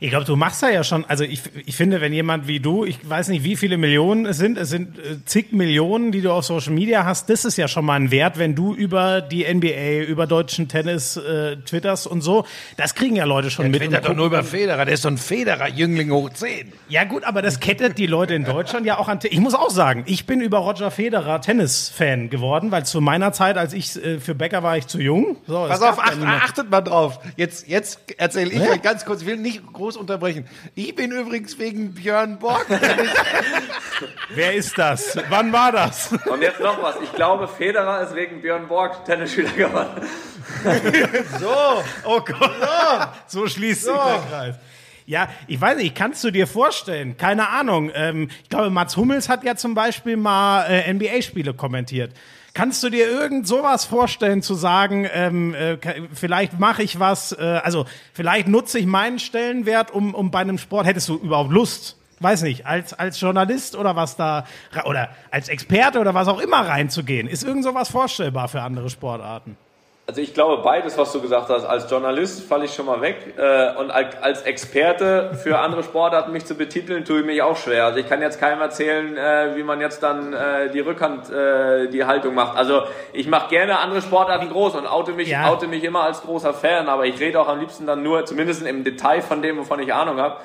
Ich 0.00 0.10
glaube, 0.10 0.24
du 0.24 0.36
machst 0.36 0.62
da 0.62 0.68
ja 0.70 0.82
schon, 0.84 1.04
also 1.06 1.24
ich, 1.24 1.42
ich 1.66 1.76
finde, 1.76 2.00
wenn 2.00 2.12
jemand 2.12 2.46
wie 2.48 2.60
du, 2.60 2.84
ich 2.84 2.98
weiß 3.08 3.28
nicht, 3.28 3.44
wie 3.44 3.56
viele 3.56 3.76
Millionen 3.76 4.26
es 4.26 4.36
sind, 4.38 4.58
es 4.58 4.68
sind 4.70 4.98
äh, 4.98 5.24
zig 5.24 5.52
Millionen, 5.52 6.12
die 6.12 6.20
du 6.20 6.32
auf 6.32 6.44
Social 6.44 6.72
Media 6.72 7.04
hast, 7.04 7.30
das 7.30 7.44
ist 7.44 7.56
ja 7.56 7.68
schon 7.68 7.84
mal 7.84 7.94
ein 7.94 8.10
Wert, 8.10 8.38
wenn 8.38 8.54
du 8.54 8.74
über 8.74 9.20
die 9.20 9.44
NBA, 9.52 10.04
über 10.08 10.26
deutschen 10.26 10.68
Tennis 10.68 11.16
äh, 11.16 11.56
twitterst 11.58 12.06
und 12.06 12.22
so, 12.22 12.44
das 12.76 12.94
kriegen 12.94 13.16
ja 13.16 13.24
Leute 13.24 13.50
schon 13.50 13.64
Der 13.64 13.70
mit. 13.70 13.80
twittert 13.82 14.04
und 14.04 14.10
doch 14.10 14.16
nur 14.16 14.26
über 14.26 14.42
Federer, 14.44 14.84
der 14.84 14.94
ist 14.94 15.02
so 15.02 15.08
ein 15.08 15.16
Federer-Jüngling 15.18 16.10
hoch 16.10 16.30
10. 16.30 16.72
ja 16.88 17.04
gut, 17.04 17.24
aber 17.24 17.40
das 17.42 17.60
kettet 17.60 17.96
die 17.98 18.06
Leute 18.06 18.34
in 18.34 18.44
Deutschland 18.44 18.86
ja 18.86 18.98
auch 18.98 19.08
an. 19.08 19.18
Ich 19.22 19.38
muss 19.40 19.54
auch 19.54 19.70
sagen, 19.70 20.02
ich 20.06 20.26
bin 20.26 20.40
über 20.40 20.58
Roger 20.58 20.90
Federer 20.90 21.40
Tennis-Fan 21.40 22.30
geworden, 22.30 22.70
weil 22.70 22.84
zu 22.84 23.00
meiner 23.00 23.32
Zeit, 23.32 23.56
als 23.56 23.72
ich 23.72 23.96
äh, 24.04 24.18
für 24.18 24.34
Becker 24.34 24.62
war, 24.62 24.76
ich 24.76 24.86
zu 24.86 24.98
jung. 25.00 25.36
So, 25.46 25.66
Pass 25.68 25.80
auf, 25.82 25.98
niemand- 26.16 26.42
achtet 26.42 26.70
mal 26.70 26.80
drauf. 26.80 27.20
Jetzt, 27.36 27.68
jetzt 27.68 28.00
erzähle 28.18 28.50
ich 28.52 28.60
euch 28.60 28.82
ganz 28.82 29.04
kurz, 29.04 29.20
ich 29.22 29.26
will 29.26 29.36
nicht 29.36 29.62
groß 29.72 29.83
unterbrechen. 29.96 30.46
Ich 30.74 30.94
bin 30.94 31.12
übrigens 31.12 31.58
wegen 31.58 31.94
Björn 31.94 32.38
Borg. 32.38 32.66
Wer 34.34 34.54
ist 34.54 34.76
das? 34.78 35.18
Wann 35.28 35.52
war 35.52 35.72
das? 35.72 36.12
Und 36.12 36.42
jetzt 36.42 36.60
noch 36.60 36.82
was. 36.82 36.96
Ich 37.02 37.12
glaube, 37.12 37.46
Federer 37.46 38.02
ist 38.02 38.14
wegen 38.14 38.40
Björn 38.42 38.66
Borg 38.66 39.04
Tennisspieler 39.04 39.50
geworden. 39.50 40.02
so, 41.40 41.82
Oh 42.04 42.20
Gott. 42.20 42.50
So 43.26 43.46
schließt 43.46 43.84
sich 43.84 43.92
der 43.92 44.22
Kreis. 44.30 44.54
Ja, 45.06 45.28
ich 45.46 45.60
weiß 45.60 45.76
nicht, 45.76 45.94
kannst 45.94 46.24
du 46.24 46.30
dir 46.30 46.46
vorstellen? 46.46 47.16
Keine 47.18 47.50
Ahnung. 47.50 47.90
Ähm, 47.94 48.30
ich 48.42 48.48
glaube, 48.48 48.70
Mats 48.70 48.96
Hummels 48.96 49.28
hat 49.28 49.44
ja 49.44 49.54
zum 49.54 49.74
Beispiel 49.74 50.16
mal 50.16 50.64
äh, 50.64 50.90
NBA-Spiele 50.92 51.52
kommentiert. 51.52 52.12
Kannst 52.54 52.84
du 52.84 52.88
dir 52.88 53.08
irgend 53.08 53.48
sowas 53.48 53.84
vorstellen, 53.84 54.40
zu 54.40 54.54
sagen, 54.54 55.08
ähm, 55.12 55.54
äh, 55.54 55.76
vielleicht 56.12 56.60
mache 56.60 56.84
ich 56.84 57.00
was, 57.00 57.32
äh, 57.32 57.60
also 57.64 57.84
vielleicht 58.12 58.46
nutze 58.46 58.78
ich 58.78 58.86
meinen 58.86 59.18
Stellenwert, 59.18 59.90
um, 59.90 60.14
um 60.14 60.30
bei 60.30 60.38
einem 60.38 60.58
Sport, 60.58 60.86
hättest 60.86 61.08
du 61.08 61.16
überhaupt 61.16 61.50
Lust? 61.50 61.96
Weiß 62.20 62.42
nicht, 62.42 62.64
als, 62.64 62.94
als 62.94 63.20
Journalist 63.20 63.74
oder 63.74 63.96
was 63.96 64.14
da, 64.14 64.46
oder 64.84 65.08
als 65.32 65.48
Experte 65.48 65.98
oder 65.98 66.14
was 66.14 66.28
auch 66.28 66.38
immer 66.38 66.60
reinzugehen. 66.60 67.26
Ist 67.26 67.42
irgend 67.42 67.64
sowas 67.64 67.90
vorstellbar 67.90 68.46
für 68.46 68.62
andere 68.62 68.88
Sportarten? 68.88 69.56
Also 70.06 70.20
ich 70.20 70.34
glaube 70.34 70.62
beides, 70.62 70.98
was 70.98 71.12
du 71.12 71.20
gesagt 71.22 71.48
hast. 71.48 71.64
Als 71.64 71.90
Journalist 71.90 72.46
falle 72.46 72.66
ich 72.66 72.74
schon 72.74 72.84
mal 72.84 73.00
weg 73.00 73.34
äh, 73.38 73.74
und 73.76 73.90
als 73.90 74.42
Experte 74.42 75.30
für 75.42 75.58
andere 75.58 75.82
Sportarten 75.82 76.30
mich 76.30 76.44
zu 76.44 76.54
betiteln, 76.56 77.06
tue 77.06 77.20
ich 77.20 77.26
mich 77.26 77.40
auch 77.40 77.56
schwer. 77.56 77.86
Also 77.86 78.00
ich 78.00 78.08
kann 78.08 78.20
jetzt 78.20 78.38
keinem 78.38 78.60
erzählen, 78.60 79.16
äh, 79.16 79.56
wie 79.56 79.62
man 79.62 79.80
jetzt 79.80 80.02
dann 80.02 80.34
äh, 80.34 80.70
die 80.70 80.80
Rückhand, 80.80 81.30
äh, 81.30 81.88
die 81.88 82.04
Haltung 82.04 82.34
macht. 82.34 82.54
Also 82.58 82.82
ich 83.14 83.26
mache 83.28 83.48
gerne 83.48 83.78
andere 83.78 84.02
Sportarten 84.02 84.50
groß 84.50 84.74
und 84.74 84.86
oute 84.86 85.12
mich, 85.12 85.28
Ja. 85.30 85.50
oute 85.50 85.68
mich 85.68 85.82
immer 85.82 86.02
als 86.02 86.20
großer 86.20 86.52
Fan, 86.52 86.86
aber 86.90 87.06
ich 87.06 87.18
rede 87.18 87.40
auch 87.40 87.48
am 87.48 87.60
liebsten 87.60 87.86
dann 87.86 88.02
nur, 88.02 88.26
zumindest 88.26 88.66
im 88.66 88.84
Detail 88.84 89.22
von 89.22 89.40
dem, 89.40 89.56
wovon 89.56 89.80
ich 89.80 89.94
Ahnung 89.94 90.18
habe. 90.18 90.36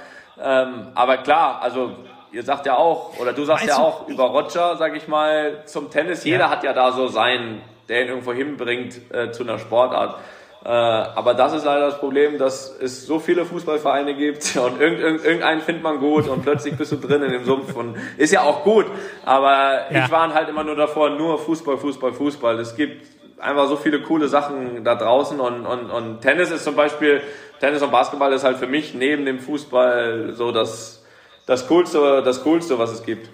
Ähm, 0.42 0.88
aber 0.96 1.18
klar, 1.18 1.60
also 1.62 1.92
ihr 2.32 2.44
sagt 2.44 2.66
ja 2.66 2.78
auch, 2.78 3.20
oder 3.20 3.34
du 3.34 3.44
sagst 3.44 3.66
Weißt 3.68 3.78
ja 3.78 3.84
du, 3.84 3.88
auch 3.90 4.08
über 4.08 4.24
Roger, 4.24 4.78
sag 4.78 4.96
ich 4.96 5.10
mal, 5.10 5.64
zum 5.66 5.92
Tennis. 5.92 6.24
Jeder 6.24 6.50
hat 6.50 6.64
ja 6.64 6.72
da 6.72 6.94
so 6.94 7.08
sein, 7.10 7.62
der 7.90 8.04
ihn 8.04 8.08
irgendwo 8.10 8.32
hinbringt 8.34 9.00
äh, 9.12 9.32
zu 9.32 9.44
einer 9.44 9.60
Sportart. 9.60 10.20
Äh, 10.64 10.68
aber 10.70 11.34
das 11.36 11.54
ist 11.54 11.64
leider 11.66 11.86
das 11.88 12.00
Problem, 12.00 12.38
dass 12.38 12.76
es 12.82 13.06
so 13.06 13.20
viele 13.20 13.46
Fußballvereine 13.46 14.14
gibt 14.16 14.56
und 14.64 14.80
irgend, 14.82 15.00
irgend, 15.00 15.24
irgendeinen 15.24 15.62
findet 15.62 15.84
man 15.84 16.00
gut 16.00 16.28
und 16.28 16.42
plötzlich 16.44 16.76
bist 16.76 16.92
du 16.92 16.98
drin 16.98 17.24
in 17.24 17.32
dem 17.32 17.46
Sumpf 17.46 17.76
und 17.76 17.96
ist 18.18 18.34
ja 18.34 18.42
auch 18.42 18.64
gut. 18.64 18.86
Aber 19.26 19.86
Ja. 19.90 20.06
ich 20.06 20.12
war 20.12 20.34
halt 20.34 20.50
immer 20.50 20.64
nur 20.64 20.76
davor, 20.76 21.12
nur 21.12 21.40
Fußball, 21.40 21.78
Fußball, 21.78 22.12
Fußball. 22.14 22.60
Es 22.60 22.76
gibt 22.76 23.06
einfach 23.40 23.68
so 23.70 23.78
viele 23.78 24.02
coole 24.02 24.28
Sachen 24.28 24.84
da 24.84 24.96
draußen 24.96 25.40
und, 25.40 25.66
und, 25.66 25.90
und 25.90 26.22
Tennis 26.22 26.52
ist 26.52 26.66
zum 26.66 26.76
Beispiel, 26.76 27.22
Tennis 27.62 27.82
und 27.82 27.92
Basketball 27.92 28.34
ist 28.34 28.44
halt 28.44 28.58
für 28.58 28.68
mich 28.68 28.94
neben 28.94 29.26
dem 29.26 29.40
Fußball 29.40 30.34
so 30.34 30.52
das, 30.52 31.06
das 31.46 31.68
Coolste, 31.70 32.22
das 32.22 32.44
Coolste, 32.44 32.78
was 32.80 32.92
es 32.92 33.04
gibt. 33.04 33.30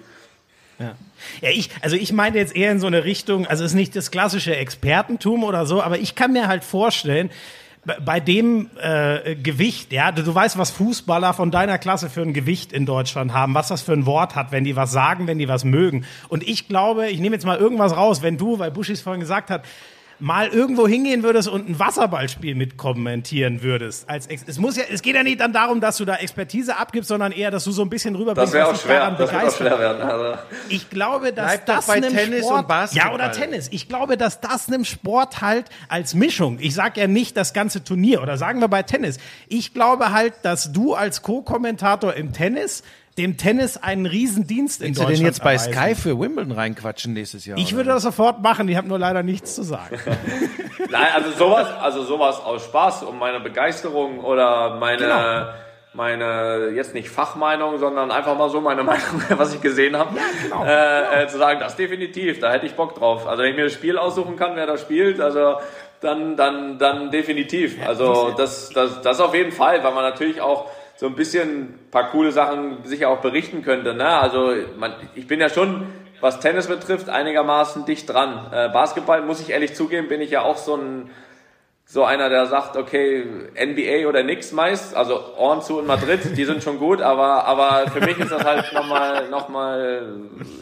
Ja, 1.40 1.48
ich, 1.50 1.70
also 1.80 1.96
ich 1.96 2.12
meine 2.12 2.36
jetzt 2.36 2.54
eher 2.54 2.70
in 2.70 2.80
so 2.80 2.86
eine 2.86 3.04
Richtung, 3.04 3.46
also 3.46 3.64
es 3.64 3.70
ist 3.72 3.76
nicht 3.76 3.96
das 3.96 4.10
klassische 4.10 4.54
Expertentum 4.56 5.44
oder 5.44 5.64
so, 5.66 5.82
aber 5.82 5.98
ich 5.98 6.14
kann 6.14 6.32
mir 6.32 6.48
halt 6.48 6.64
vorstellen, 6.64 7.30
bei- 7.86 7.98
bei 8.00 8.20
dem 8.20 8.68
äh, 8.82 9.36
Gewicht, 9.36 9.92
ja, 9.92 10.12
du, 10.12 10.22
du 10.22 10.34
weißt, 10.34 10.58
was 10.58 10.70
Fußballer 10.72 11.32
von 11.34 11.50
deiner 11.50 11.78
Klasse 11.78 12.10
für 12.10 12.20
ein 12.22 12.34
Gewicht 12.34 12.72
in 12.72 12.84
Deutschland 12.84 13.32
haben, 13.32 13.54
was 13.54 13.68
das 13.68 13.80
für 13.80 13.92
ein 13.92 14.04
Wort 14.06 14.34
hat, 14.34 14.52
wenn 14.52 14.64
die 14.64 14.76
was 14.76 14.90
sagen, 14.92 15.26
wenn 15.28 15.38
die 15.38 15.48
was 15.48 15.64
mögen. 15.64 16.04
Und 16.28 16.42
ich 16.46 16.68
glaube, 16.68 17.08
ich 17.08 17.20
nehme 17.20 17.36
jetzt 17.36 17.46
mal 17.46 17.56
irgendwas 17.58 17.96
raus, 17.96 18.22
wenn 18.22 18.36
du, 18.36 18.58
weil 18.58 18.70
Buschis 18.72 19.00
vorhin 19.00 19.20
gesagt 19.20 19.50
hat, 19.50 19.64
mal 20.18 20.48
irgendwo 20.48 20.88
hingehen 20.88 21.22
würdest 21.22 21.48
und 21.48 21.68
ein 21.68 21.78
Wasserballspiel 21.78 22.54
mitkommentieren 22.54 23.62
würdest. 23.62 24.08
Als 24.08 24.26
Ex 24.26 24.44
es 24.46 24.58
muss 24.58 24.76
ja, 24.76 24.84
es 24.90 25.02
geht 25.02 25.14
ja 25.14 25.22
nicht 25.22 25.40
dann 25.40 25.52
darum, 25.52 25.80
dass 25.80 25.98
du 25.98 26.04
da 26.04 26.16
Expertise 26.16 26.76
abgibst, 26.76 27.08
sondern 27.08 27.32
eher, 27.32 27.50
dass 27.50 27.64
du 27.64 27.72
so 27.72 27.82
ein 27.82 27.90
bisschen 27.90 28.14
rüberbringst, 28.16 28.54
Das 28.54 28.58
wäre 28.58 28.68
auch 28.68 28.80
schwer, 28.80 28.98
daran 29.00 29.16
das 29.18 29.32
wird 29.32 29.44
auch 29.44 29.56
schwer 29.56 29.78
werden. 29.78 30.02
Also. 30.02 30.38
Ich 30.68 30.88
glaube, 30.90 31.32
dass 31.32 31.46
Bleib 31.46 31.66
das 31.66 31.86
bei 31.86 31.94
einem 31.94 32.14
Tennis 32.14 32.40
Sport, 32.40 32.60
und 32.60 32.68
Basketball. 32.68 33.08
Ja, 33.08 33.14
oder 33.14 33.32
Tennis. 33.32 33.68
Ich 33.70 33.88
glaube, 33.88 34.16
dass 34.16 34.40
das 34.40 34.68
einem 34.68 34.84
Sport 34.84 35.40
halt 35.42 35.66
als 35.88 36.14
Mischung. 36.14 36.58
Ich 36.60 36.74
sage 36.74 37.00
ja 37.00 37.06
nicht 37.06 37.36
das 37.36 37.52
ganze 37.52 37.84
Turnier 37.84 38.22
oder 38.22 38.38
sagen 38.38 38.60
wir 38.60 38.68
bei 38.68 38.82
Tennis. 38.82 39.18
Ich 39.48 39.74
glaube 39.74 40.12
halt, 40.12 40.34
dass 40.42 40.72
du 40.72 40.94
als 40.94 41.22
Co-Kommentator 41.22 42.14
im 42.14 42.32
Tennis 42.32 42.82
dem 43.18 43.36
Tennis 43.36 43.76
einen 43.78 44.06
Riesendienst 44.06 44.82
in 44.82 44.88
Willst 44.88 45.00
du 45.00 45.04
Deutschland 45.04 45.18
denn 45.20 45.26
jetzt 45.26 45.42
bei 45.42 45.54
erweisen. 45.54 45.72
Sky 45.72 45.94
für 45.94 46.20
Wimbledon 46.20 46.52
reinquatschen 46.52 47.14
nächstes 47.14 47.46
Jahr? 47.46 47.56
Ich 47.58 47.74
würde 47.74 47.90
das 47.90 48.02
sofort 48.02 48.42
machen. 48.42 48.68
Ich 48.68 48.76
habe 48.76 48.88
nur 48.88 48.98
leider 48.98 49.22
nichts 49.22 49.54
zu 49.54 49.62
sagen. 49.62 49.98
Nein, 50.90 51.08
also 51.14 51.30
sowas, 51.30 51.68
also 51.80 52.02
sowas 52.04 52.40
aus 52.40 52.64
Spaß, 52.64 53.04
um 53.04 53.18
meine 53.18 53.40
Begeisterung 53.40 54.20
oder 54.20 54.76
meine, 54.76 54.98
Genau. 54.98 55.46
meine, 55.94 56.68
jetzt 56.74 56.92
nicht 56.92 57.08
Fachmeinung, 57.08 57.78
sondern 57.78 58.10
einfach 58.10 58.36
mal 58.36 58.50
so 58.50 58.60
meine 58.60 58.82
Meinung, 58.84 59.22
was 59.30 59.54
ich 59.54 59.62
gesehen 59.62 59.96
habe, 59.96 60.14
genau. 60.42 60.64
äh, 60.64 61.22
äh, 61.22 61.26
zu 61.26 61.38
sagen, 61.38 61.58
das 61.60 61.76
definitiv, 61.76 62.38
da 62.40 62.52
hätte 62.52 62.66
ich 62.66 62.74
Bock 62.74 62.94
drauf. 62.94 63.26
Also 63.26 63.42
wenn 63.42 63.50
ich 63.50 63.56
mir 63.56 63.64
das 63.64 63.72
Spiel 63.72 63.96
aussuchen 63.96 64.36
kann, 64.36 64.56
wer 64.56 64.66
da 64.66 64.76
spielt, 64.76 65.20
also 65.20 65.56
dann, 66.02 66.36
dann, 66.36 66.78
dann 66.78 67.10
definitiv. 67.10 67.78
Also 67.86 68.34
das, 68.36 68.68
das, 68.70 69.00
das 69.00 69.20
auf 69.20 69.34
jeden 69.34 69.52
Fall, 69.52 69.82
weil 69.82 69.94
man 69.94 70.04
natürlich 70.04 70.42
auch 70.42 70.70
so 70.96 71.06
ein 71.06 71.14
bisschen 71.14 71.78
paar 71.96 72.10
coole 72.10 72.30
Sachen 72.30 72.84
sicher 72.84 73.08
auch 73.08 73.20
berichten 73.20 73.62
könnte. 73.62 73.94
Ne? 73.94 74.06
Also 74.06 74.52
man, 74.76 74.92
ich 75.14 75.26
bin 75.26 75.40
ja 75.40 75.48
schon, 75.48 75.86
was 76.20 76.40
Tennis 76.40 76.66
betrifft, 76.66 77.08
einigermaßen 77.08 77.86
dicht 77.86 78.12
dran. 78.12 78.52
Äh, 78.52 78.68
Basketball, 78.68 79.22
muss 79.22 79.40
ich 79.40 79.48
ehrlich 79.48 79.74
zugeben, 79.74 80.06
bin 80.06 80.20
ich 80.20 80.30
ja 80.30 80.42
auch 80.42 80.58
so 80.58 80.76
ein 80.76 81.10
so 81.88 82.04
einer, 82.04 82.28
der 82.28 82.46
sagt, 82.46 82.76
okay, 82.76 83.24
NBA 83.54 84.08
oder 84.08 84.24
nix 84.24 84.50
meist, 84.50 84.96
also 84.96 85.36
Ohren 85.36 85.62
zu 85.62 85.78
in 85.78 85.86
Madrid, 85.86 86.36
die 86.36 86.44
sind 86.44 86.60
schon 86.64 86.80
gut, 86.80 87.00
aber, 87.00 87.44
aber 87.44 87.88
für 87.92 88.00
mich 88.00 88.18
ist 88.18 88.32
das 88.32 88.44
halt 88.44 88.72
nochmal, 88.72 89.28
noch 89.28 89.48
mal 89.48 90.08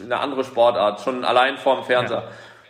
eine 0.03 0.19
andere 0.19 0.43
Sportart, 0.43 1.01
schon 1.01 1.25
allein 1.25 1.57
vorm 1.57 1.83
Fernseher. 1.83 2.27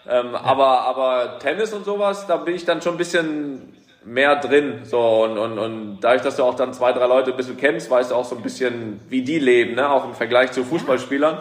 Ähm, 0.08 0.36
aber, 0.36 0.84
aber 0.84 1.38
Tennis 1.40 1.74
und 1.74 1.84
sowas, 1.84 2.28
da 2.28 2.38
bin 2.38 2.56
ich 2.56 2.64
dann 2.64 2.82
schon 2.82 2.94
ein 2.94 2.98
bisschen 2.98 3.75
mehr 4.06 4.36
drin, 4.36 4.82
so, 4.84 5.24
und, 5.24 5.38
und, 5.38 5.58
und 5.58 5.98
dadurch, 6.00 6.22
dass 6.22 6.36
du 6.36 6.44
auch 6.44 6.56
dann 6.56 6.74
zwei, 6.74 6.94
drei 6.94 7.08
Leute 7.08 7.32
ein 7.32 7.38
bisschen 7.38 7.58
kennst, 7.58 7.90
weißt 7.90 8.12
du 8.12 8.16
auch 8.16 8.26
so 8.26 8.36
ein 8.36 8.44
bisschen, 8.44 9.00
wie 9.10 9.24
die 9.24 9.40
leben, 9.40 9.76
ne, 9.76 9.90
auch 9.90 10.06
im 10.06 10.14
Vergleich 10.14 10.52
zu 10.52 10.64
Fußballspielern, 10.64 11.40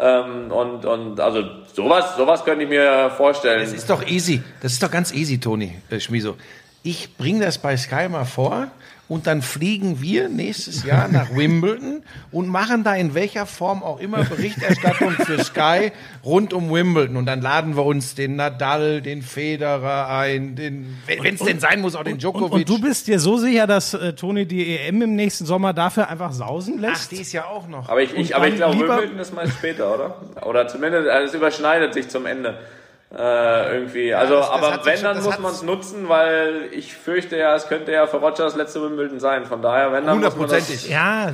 ähm, 0.00 0.52
und, 0.52 0.84
und, 0.84 1.20
also, 1.20 1.42
sowas, 1.72 2.16
sowas 2.16 2.44
könnte 2.44 2.64
ich 2.64 2.70
mir 2.70 3.10
vorstellen. 3.16 3.60
Das 3.60 3.72
ist 3.72 3.90
doch 3.90 4.06
easy. 4.06 4.42
Das 4.62 4.72
ist 4.72 4.82
doch 4.82 4.90
ganz 4.90 5.12
easy, 5.12 5.38
Toni 5.38 5.76
äh, 5.90 5.98
Schmiso. 5.98 6.36
ich 6.82 7.16
bringe 7.16 7.44
das 7.44 7.58
bei 7.58 7.76
Sky 7.76 8.08
mal 8.08 8.24
vor 8.24 8.68
und 9.06 9.26
dann 9.26 9.42
fliegen 9.42 10.00
wir 10.00 10.30
nächstes 10.30 10.84
Jahr 10.84 11.08
nach 11.08 11.34
Wimbledon 11.36 12.02
und 12.32 12.48
machen 12.48 12.84
da 12.84 12.94
in 12.94 13.12
welcher 13.14 13.44
Form 13.44 13.82
auch 13.82 14.00
immer 14.00 14.24
Berichterstattung 14.24 15.10
für 15.12 15.44
Sky 15.44 15.92
rund 16.24 16.54
um 16.54 16.72
Wimbledon. 16.72 17.16
Und 17.18 17.26
dann 17.26 17.42
laden 17.42 17.76
wir 17.76 17.84
uns 17.84 18.14
den 18.14 18.36
Nadal, 18.36 19.02
den 19.02 19.20
Federer 19.20 20.08
ein, 20.08 20.56
den, 20.56 20.96
wenn 21.06 21.34
es 21.34 21.40
denn 21.40 21.60
sein 21.60 21.82
muss, 21.82 21.94
auch 21.96 22.04
den 22.04 22.16
Djokovic. 22.18 22.52
Und, 22.52 22.58
und 22.60 22.68
du 22.68 22.80
bist 22.80 23.06
dir 23.06 23.20
so 23.20 23.36
sicher, 23.36 23.66
dass 23.66 23.92
äh, 23.92 24.14
Toni 24.14 24.46
die 24.46 24.78
EM 24.78 25.02
im 25.02 25.14
nächsten 25.16 25.44
Sommer 25.44 25.74
dafür 25.74 26.08
einfach 26.08 26.32
sausen 26.32 26.76
Ach, 26.78 26.82
lässt? 26.88 27.12
die 27.12 27.16
ist 27.20 27.32
ja 27.32 27.44
auch 27.44 27.68
noch. 27.68 27.90
Aber 27.90 28.00
ich, 28.02 28.14
ich, 28.14 28.34
aber 28.34 28.48
ich 28.48 28.56
glaube, 28.56 28.76
lieber- 28.76 28.96
Wimbledon 28.96 29.18
ist 29.18 29.34
mal 29.34 29.46
später, 29.48 29.94
oder? 29.94 30.16
Oder 30.46 30.66
zumindest, 30.66 31.08
also 31.10 31.28
es 31.28 31.34
überschneidet 31.34 31.92
sich 31.92 32.08
zum 32.08 32.24
Ende. 32.24 32.58
Äh, 33.16 33.74
irgendwie. 33.76 34.12
Also, 34.14 34.36
das- 34.36 34.48
das 34.48 34.56
aber 34.56 34.74
sich 34.74 34.84
wenn, 34.86 34.94
schon- 34.96 35.04
dann 35.04 35.16
das 35.16 35.24
muss 35.24 35.38
man 35.38 35.52
es 35.52 35.62
nutzen, 35.62 36.08
weil 36.08 36.68
ich 36.72 36.94
fürchte 36.96 37.36
ja, 37.36 37.54
es 37.54 37.68
könnte 37.68 37.92
ja 37.92 38.06
für 38.06 38.16
Roger 38.16 38.44
das 38.44 38.56
letzte 38.56 38.82
Wimbledon 38.82 39.20
sein. 39.20 39.44
Von 39.46 39.62
daher, 39.62 39.92
wenn 39.92 40.04
dann 40.06 40.18
muss 40.18 40.34
man 40.36 40.48
das, 40.48 40.52
Hundertprozentig. 40.68 40.90
Ja, 40.90 41.30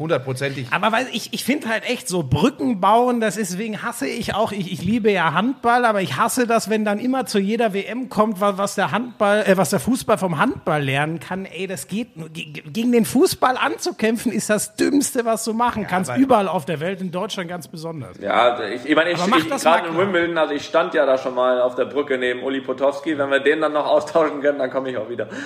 Hundertprozentig. 0.00 0.66
aber 0.72 0.90
weil 0.92 1.06
ich, 1.12 1.32
ich 1.34 1.44
finde 1.44 1.68
halt 1.68 1.84
echt 1.88 2.08
so 2.08 2.22
Brücken 2.22 2.80
bauen, 2.80 3.20
das 3.20 3.36
ist, 3.36 3.52
deswegen 3.52 3.82
hasse 3.82 4.06
ich 4.08 4.34
auch, 4.34 4.50
ich, 4.50 4.72
ich 4.72 4.82
liebe 4.82 5.12
ja 5.12 5.34
Handball, 5.34 5.84
aber 5.84 6.00
ich 6.00 6.16
hasse 6.16 6.46
das, 6.46 6.70
wenn 6.70 6.84
dann 6.86 6.98
immer 6.98 7.26
zu 7.26 7.38
jeder 7.38 7.74
WM 7.74 8.08
kommt, 8.08 8.40
was, 8.40 8.56
was 8.56 8.74
der 8.76 8.92
Handball, 8.92 9.44
äh, 9.46 9.58
was 9.58 9.68
der 9.70 9.78
Fußball 9.78 10.16
vom 10.16 10.38
Handball 10.38 10.82
lernen 10.82 11.20
kann. 11.20 11.44
Ey, 11.44 11.66
das 11.66 11.86
geht 11.86 12.16
nur. 12.16 12.30
Ge- 12.30 12.46
Gegen 12.72 12.92
den 12.92 13.04
Fußball 13.04 13.58
anzukämpfen 13.58 14.32
ist 14.32 14.48
das 14.48 14.74
Dümmste, 14.74 15.26
was 15.26 15.44
du 15.44 15.52
machen 15.52 15.86
kannst. 15.86 16.10
Überall 16.16 16.48
auf 16.48 16.64
der 16.64 16.80
Welt, 16.80 17.02
in 17.02 17.10
Deutschland 17.10 17.50
ganz 17.50 17.68
besonders. 17.68 18.16
Ja, 18.20 18.58
ich, 18.68 18.86
ich 18.86 18.96
meine, 18.96 19.10
ich, 19.10 19.18
ich 19.18 19.48
das 19.48 19.62
gerade 19.64 19.90
mal 19.90 19.92
in. 19.92 19.98
Wimbledon, 19.98 20.38
also 20.38 20.54
ich 20.54 20.64
stand 20.64 20.94
ja 20.94 21.04
da 21.04 21.18
schon 21.18 21.34
mal 21.34 21.60
auf 21.60 21.74
der 21.74 21.84
Brücke 21.84 22.16
neben 22.16 22.42
Uli 22.42 22.62
Potowski. 22.62 23.18
Wenn 23.18 23.28
wir 23.30 23.40
den 23.40 23.60
dann 23.60 23.74
noch 23.74 23.84
austauschen 23.86 24.40
können, 24.40 24.58
dann 24.60 24.70
komme 24.70 24.90
ich 24.90 24.96
auch 24.96 25.10
wieder. 25.10 25.28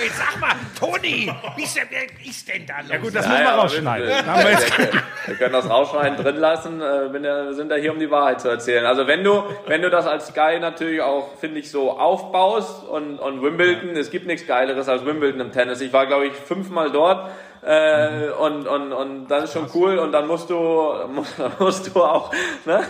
Ey, 0.00 0.08
sag 0.16 0.40
mal, 0.40 0.50
Toni, 0.78 1.29
wie 1.56 1.62
ist 1.62 1.76
denn, 1.76 1.86
wie 2.18 2.28
ist 2.30 2.48
denn 2.48 2.66
da 2.66 2.80
los? 2.80 2.90
Ja 2.90 2.96
gut, 2.98 3.14
das 3.14 3.24
Ja, 3.26 3.30
müssen 3.32 3.42
wir 3.44 3.48
ja, 3.50 3.56
rausschneiden. 3.56 4.08
wir- 4.08 4.22
Da 4.22 4.98
wir 5.26 5.34
können 5.36 5.52
das 5.52 5.68
rausschneiden, 5.70 6.16
drin 6.24 6.36
lassen. 6.36 6.80
Äh, 6.80 7.12
wir 7.12 7.54
sind 7.54 7.70
ja 7.70 7.76
hier, 7.76 7.92
um 7.92 7.98
die 7.98 8.10
Wahrheit 8.10 8.40
zu 8.40 8.48
erzählen. 8.48 8.84
Also 8.86 9.06
wenn 9.06 9.22
du, 9.24 9.42
wenn 9.66 9.82
du 9.82 9.90
das 9.90 10.06
als 10.06 10.28
Sky 10.28 10.58
natürlich 10.60 11.00
auch, 11.02 11.36
finde 11.38 11.60
ich, 11.60 11.70
so 11.70 11.98
aufbaust 11.98 12.84
und, 12.88 13.18
und 13.18 13.42
Wimbledon, 13.42 13.90
es 13.96 14.10
gibt 14.10 14.26
nichts 14.26 14.46
Geileres 14.46 14.88
als 14.88 15.04
Wimbledon 15.04 15.40
im 15.40 15.52
Tennis. 15.52 15.80
Ich 15.80 15.92
war, 15.92 16.06
glaube 16.06 16.26
ich, 16.26 16.32
fünfmal 16.34 16.90
dort. 16.90 17.28
Äh, 17.62 18.30
und, 18.30 18.66
und, 18.66 18.92
und 18.92 19.28
das 19.28 19.44
ist 19.44 19.52
schon 19.52 19.68
cool 19.74 19.98
und 19.98 20.12
dann 20.12 20.26
musst 20.26 20.48
du 20.48 20.56
musst, 21.58 21.94
du 21.94 22.02
auch 22.02 22.32
ne? 22.64 22.82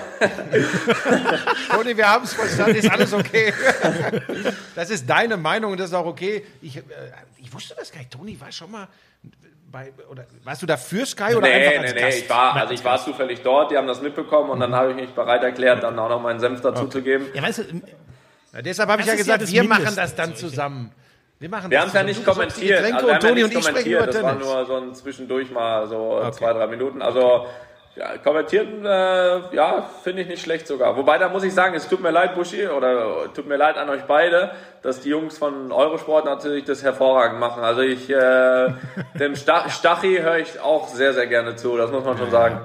Toni, 1.71 1.97
wir 1.97 2.09
haben 2.09 2.25
es 2.25 2.35
verstanden, 2.35 2.77
ist 2.77 2.91
alles 2.91 3.13
okay. 3.13 3.53
Das 4.77 4.91
ist 4.91 5.09
deine 5.11 5.37
Meinung 5.37 5.73
und 5.73 5.81
das 5.81 5.89
ist 5.89 5.95
auch 5.95 6.07
okay. 6.07 6.45
Ich, 6.63 6.77
äh, 6.77 6.83
ich 7.39 7.53
wusste 7.53 7.75
das 7.77 7.91
gar 7.91 7.99
nicht. 7.99 8.13
Toni 8.13 8.41
war 8.41 8.53
schon 8.53 8.71
mal 8.71 8.87
bei, 9.71 9.93
oder 10.09 10.25
warst 10.45 10.63
du 10.63 10.67
da 10.67 10.77
für 10.77 11.07
Sky 11.07 11.35
oder 11.35 11.49
Nee, 11.49 11.67
einfach 11.67 11.71
nee, 11.71 11.79
als 11.87 11.95
nee, 11.95 12.01
Gast? 12.01 12.19
ich 12.19 12.31
war, 12.31 12.57
also 12.57 12.75
ich 12.75 12.85
war 12.85 13.03
zufällig 13.03 13.43
dort, 13.43 13.71
die 13.71 13.77
haben 13.77 13.87
das 13.87 14.01
mitbekommen 14.01 14.51
und 14.51 14.61
dann 14.61 14.75
habe 14.75 14.91
ich 14.91 14.97
mich 14.97 15.11
bereit 15.11 15.43
erklärt, 15.43 15.83
dann 15.83 15.99
auch 15.99 16.09
noch 16.09 16.21
meinen 16.23 16.41
Senf 16.41 16.61
dazu 16.61 16.87
zu 16.87 17.03
geben. 17.03 17.27
Ja, 17.35 17.43
weißt 17.43 17.59
du, 17.59 17.63
Ja, 18.53 18.63
deshalb 18.63 18.89
habe 18.89 19.03
ich 19.03 19.09
ja 19.09 19.15
gesagt, 19.15 19.47
wir 19.51 19.65
machen 19.65 19.95
das 19.95 20.15
dann 20.15 20.35
zusammen. 20.35 20.93
Wir 21.41 21.49
machen 21.49 21.71
Wir 21.71 21.81
haben 21.81 21.89
es 21.89 21.95
ja 21.95 22.03
nicht 22.03 22.25
kommentiert. 22.25 22.85
Also 22.85 23.07
wir 23.07 23.15
und 23.15 23.23
Toni 23.23 23.45
und 23.45 23.53
ich 23.53 23.65
sprechen 23.65 23.75
kommentiert. 23.75 24.03
über 24.03 24.07
Das 24.13 24.23
war 24.23 24.33
Tennis. 24.33 24.47
nur 24.47 24.67
so 24.67 24.77
ein 24.77 24.95
zwischendurch 24.95 25.51
mal 25.51 25.87
so 25.87 26.21
zwei, 26.33 26.53
drei 26.53 26.67
Minuten. 26.67 27.01
Also 27.01 27.47
ja, 27.97 28.19
kommentieren, 28.19 28.85
äh, 28.85 29.57
ja, 29.57 29.89
finde 30.05 30.23
ich 30.23 30.29
nicht 30.29 30.43
schlecht 30.43 30.67
sogar. 30.67 30.97
Wobei, 30.99 31.17
da 31.17 31.31
muss 31.31 31.43
ich 31.43 31.55
sagen, 31.55 31.75
es 31.75 31.89
tut 31.89 32.03
mir 32.03 32.11
leid, 32.11 32.35
Buschi, 32.35 32.69
oder 32.69 33.33
tut 33.35 33.49
mir 33.49 33.57
leid 33.57 33.79
an 33.79 33.89
euch 33.89 34.03
beide, 34.03 34.51
dass 34.83 35.01
die 35.01 35.09
Jungs 35.09 35.39
von 35.39 35.73
Eurosport 35.73 36.27
natürlich 36.27 36.65
das 36.65 36.83
hervorragend 36.83 37.41
machen. 37.41 37.65
Also 37.65 37.81
ich, 37.81 38.09
äh, 38.11 38.69
dem 39.19 39.35
Sta 39.35 39.69
Stachi 39.71 40.19
höre 40.19 40.39
ich 40.39 40.61
auch 40.61 40.89
sehr, 40.89 41.15
sehr 41.15 41.27
gerne 41.27 41.57
zu, 41.57 41.77
das 41.79 41.91
muss 41.91 42.05
man 42.05 42.19
schon 42.19 42.31
sagen. 42.31 42.61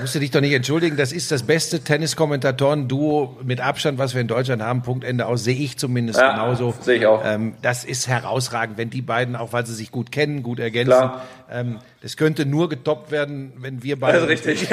Musst 0.00 0.14
du 0.14 0.20
dich 0.20 0.30
doch 0.30 0.40
nicht 0.40 0.52
entschuldigen, 0.54 0.96
das 0.96 1.12
ist 1.12 1.30
das 1.30 1.42
beste 1.42 1.80
Tenniskommentatoren-Duo 1.80 3.38
mit 3.44 3.60
Abstand, 3.60 3.98
was 3.98 4.14
wir 4.14 4.20
in 4.20 4.28
Deutschland 4.28 4.62
haben. 4.62 4.82
Punkt 4.82 5.04
Ende 5.04 5.26
aus, 5.26 5.44
sehe 5.44 5.54
ich 5.56 5.76
zumindest 5.78 6.18
Ja, 6.18 6.32
genauso. 6.32 6.74
sehe 6.80 6.96
ich 6.98 7.06
auch. 7.06 7.22
Ähm, 7.24 7.54
das 7.62 7.84
ist 7.84 8.08
herausragend, 8.08 8.78
wenn 8.78 8.90
die 8.90 9.02
beiden, 9.02 9.36
auch 9.36 9.52
weil 9.52 9.66
sie 9.66 9.74
sich 9.74 9.90
gut 9.90 10.10
kennen, 10.12 10.42
gut 10.42 10.58
ergänzen. 10.60 11.10
Ähm, 11.50 11.78
das 12.02 12.16
könnte 12.16 12.44
nur 12.46 12.68
getoppt 12.68 13.10
werden, 13.12 13.52
wenn 13.58 13.82
wir 13.82 13.98
beide. 13.98 14.26
Das 14.26 14.40
ist 14.40 14.46
richtig. 14.46 14.68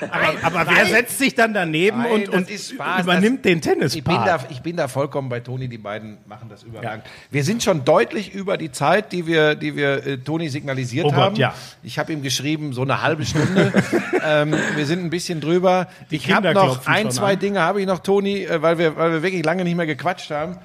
aber, 0.00 0.34
aber 0.42 0.70
wer 0.74 0.86
setzt 0.86 1.18
sich 1.18 1.34
dann 1.34 1.54
daneben 1.54 1.98
Nein, 2.02 2.12
und, 2.12 2.28
und 2.28 2.50
ist 2.50 2.72
Spaß. 2.72 3.02
übernimmt 3.04 3.38
Das- 3.44 3.50
den 3.50 3.60
Tennis? 3.60 3.94
Ich 3.94 4.04
bin, 4.04 4.14
da, 4.14 4.40
ich 4.50 4.60
bin 4.60 4.76
da 4.76 4.88
vollkommen 4.88 5.28
bei 5.28 5.40
Toni, 5.40 5.68
die 5.68 5.78
beiden 5.78 6.18
machen 6.26 6.48
das 6.48 6.62
überragend. 6.64 7.04
Wir 7.30 7.44
sind 7.44 7.62
schon 7.62 7.84
deutlich 7.84 8.34
über 8.34 8.56
die 8.56 8.70
Zeit, 8.72 9.12
die 9.12 9.26
wir, 9.26 9.54
die 9.54 9.76
wir 9.76 10.06
äh, 10.06 10.18
Toni 10.18 10.48
signalisiert 10.48 11.06
Oh 11.06 11.10
Gott, 11.10 11.18
haben. 11.18 11.36
ja. 11.36 11.54
Ich 11.82 11.98
habe 11.98 12.12
ihm 12.12 12.22
geschrieben, 12.22 12.72
so 12.72 12.82
eine 12.82 13.02
halbe 13.02 13.24
Stunde. 13.24 13.72
ähm, 14.24 14.54
wir 14.76 14.86
sind 14.86 15.02
ein 15.04 15.10
bisschen 15.10 15.40
drüber. 15.40 15.88
ich 16.10 16.30
habe 16.32 16.52
noch 16.52 16.86
ein, 16.86 17.10
zwei 17.10 17.32
an. 17.34 17.38
Dinge, 17.38 17.60
habe 17.60 17.80
ich 17.80 17.86
noch, 17.86 18.00
Toni, 18.00 18.44
äh, 18.44 18.60
weil 18.60 18.78
wir, 18.78 18.96
weil 18.96 19.12
wir 19.12 19.22
wirklich 19.22 19.44
lange 19.44 19.64
nicht 19.64 19.76
mehr 19.76 19.86
gequatscht 19.86 20.30
haben. 20.30 20.58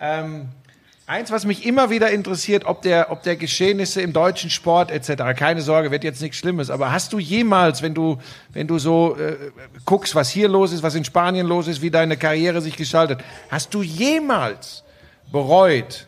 Ähm, 0.00 0.48
Eins, 1.12 1.30
was 1.30 1.44
mich 1.44 1.66
immer 1.66 1.90
wieder 1.90 2.10
interessiert, 2.10 2.64
ob 2.64 2.80
der, 2.80 3.10
ob 3.10 3.22
der 3.22 3.36
Geschehnisse 3.36 4.00
im 4.00 4.14
deutschen 4.14 4.48
Sport 4.48 4.90
etc. 4.90 5.38
Keine 5.38 5.60
Sorge, 5.60 5.90
wird 5.90 6.04
jetzt 6.04 6.22
nichts 6.22 6.38
Schlimmes. 6.38 6.70
Aber 6.70 6.90
hast 6.90 7.12
du 7.12 7.18
jemals, 7.18 7.82
wenn 7.82 7.92
du, 7.92 8.16
wenn 8.54 8.66
du 8.66 8.78
so 8.78 9.18
äh, 9.18 9.36
guckst, 9.84 10.14
was 10.14 10.30
hier 10.30 10.48
los 10.48 10.72
ist, 10.72 10.82
was 10.82 10.94
in 10.94 11.04
Spanien 11.04 11.46
los 11.46 11.68
ist, 11.68 11.82
wie 11.82 11.90
deine 11.90 12.16
Karriere 12.16 12.62
sich 12.62 12.78
gestaltet, 12.78 13.20
hast 13.50 13.74
du 13.74 13.82
jemals 13.82 14.84
bereut, 15.30 16.06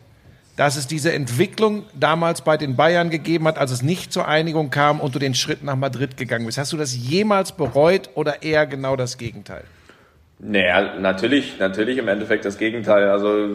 dass 0.55 0.75
es 0.75 0.87
diese 0.87 1.13
Entwicklung 1.13 1.83
damals 1.93 2.41
bei 2.41 2.57
den 2.57 2.75
Bayern 2.75 3.11
gegeben 3.11 3.47
hat, 3.47 3.59
als 3.59 3.69
es 3.69 3.83
nicht 3.83 4.11
zur 4.11 4.27
Einigung 4.27 4.71
kam 4.71 4.99
und 4.99 5.13
du 5.13 5.19
den 5.19 5.35
Schritt 5.35 5.63
nach 5.63 5.75
Madrid 5.75 6.17
gegangen 6.17 6.47
bist? 6.47 6.57
Hast 6.57 6.73
du 6.73 6.77
das 6.77 6.95
jemals 6.95 7.51
bereut 7.51 8.09
oder 8.15 8.41
eher 8.41 8.65
genau 8.65 8.95
das 8.95 9.19
Gegenteil? 9.19 9.65
Naja, 10.39 10.95
natürlich, 10.99 11.59
natürlich 11.59 11.99
im 11.99 12.07
Endeffekt 12.07 12.43
das 12.43 12.57
Gegenteil. 12.57 13.09
Also 13.09 13.47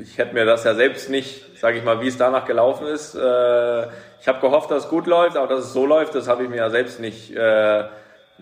ich 0.00 0.18
hätte 0.18 0.34
mir 0.34 0.44
das 0.44 0.64
ja 0.64 0.74
selbst 0.74 1.10
nicht, 1.10 1.58
sage 1.58 1.78
ich 1.78 1.84
mal, 1.84 2.00
wie 2.00 2.08
es 2.08 2.16
danach 2.16 2.44
gelaufen 2.46 2.86
ist. 2.86 3.14
Äh, 3.14 3.82
ich 4.20 4.28
habe 4.28 4.40
gehofft, 4.40 4.70
dass 4.70 4.84
es 4.84 4.90
gut 4.90 5.06
läuft, 5.06 5.36
aber 5.36 5.48
dass 5.48 5.66
es 5.66 5.72
so 5.72 5.86
läuft, 5.86 6.14
das 6.14 6.28
habe 6.28 6.44
ich 6.44 6.48
mir 6.48 6.56
ja 6.56 6.70
selbst 6.70 7.00
nicht 7.00 7.34
äh, 7.34 7.84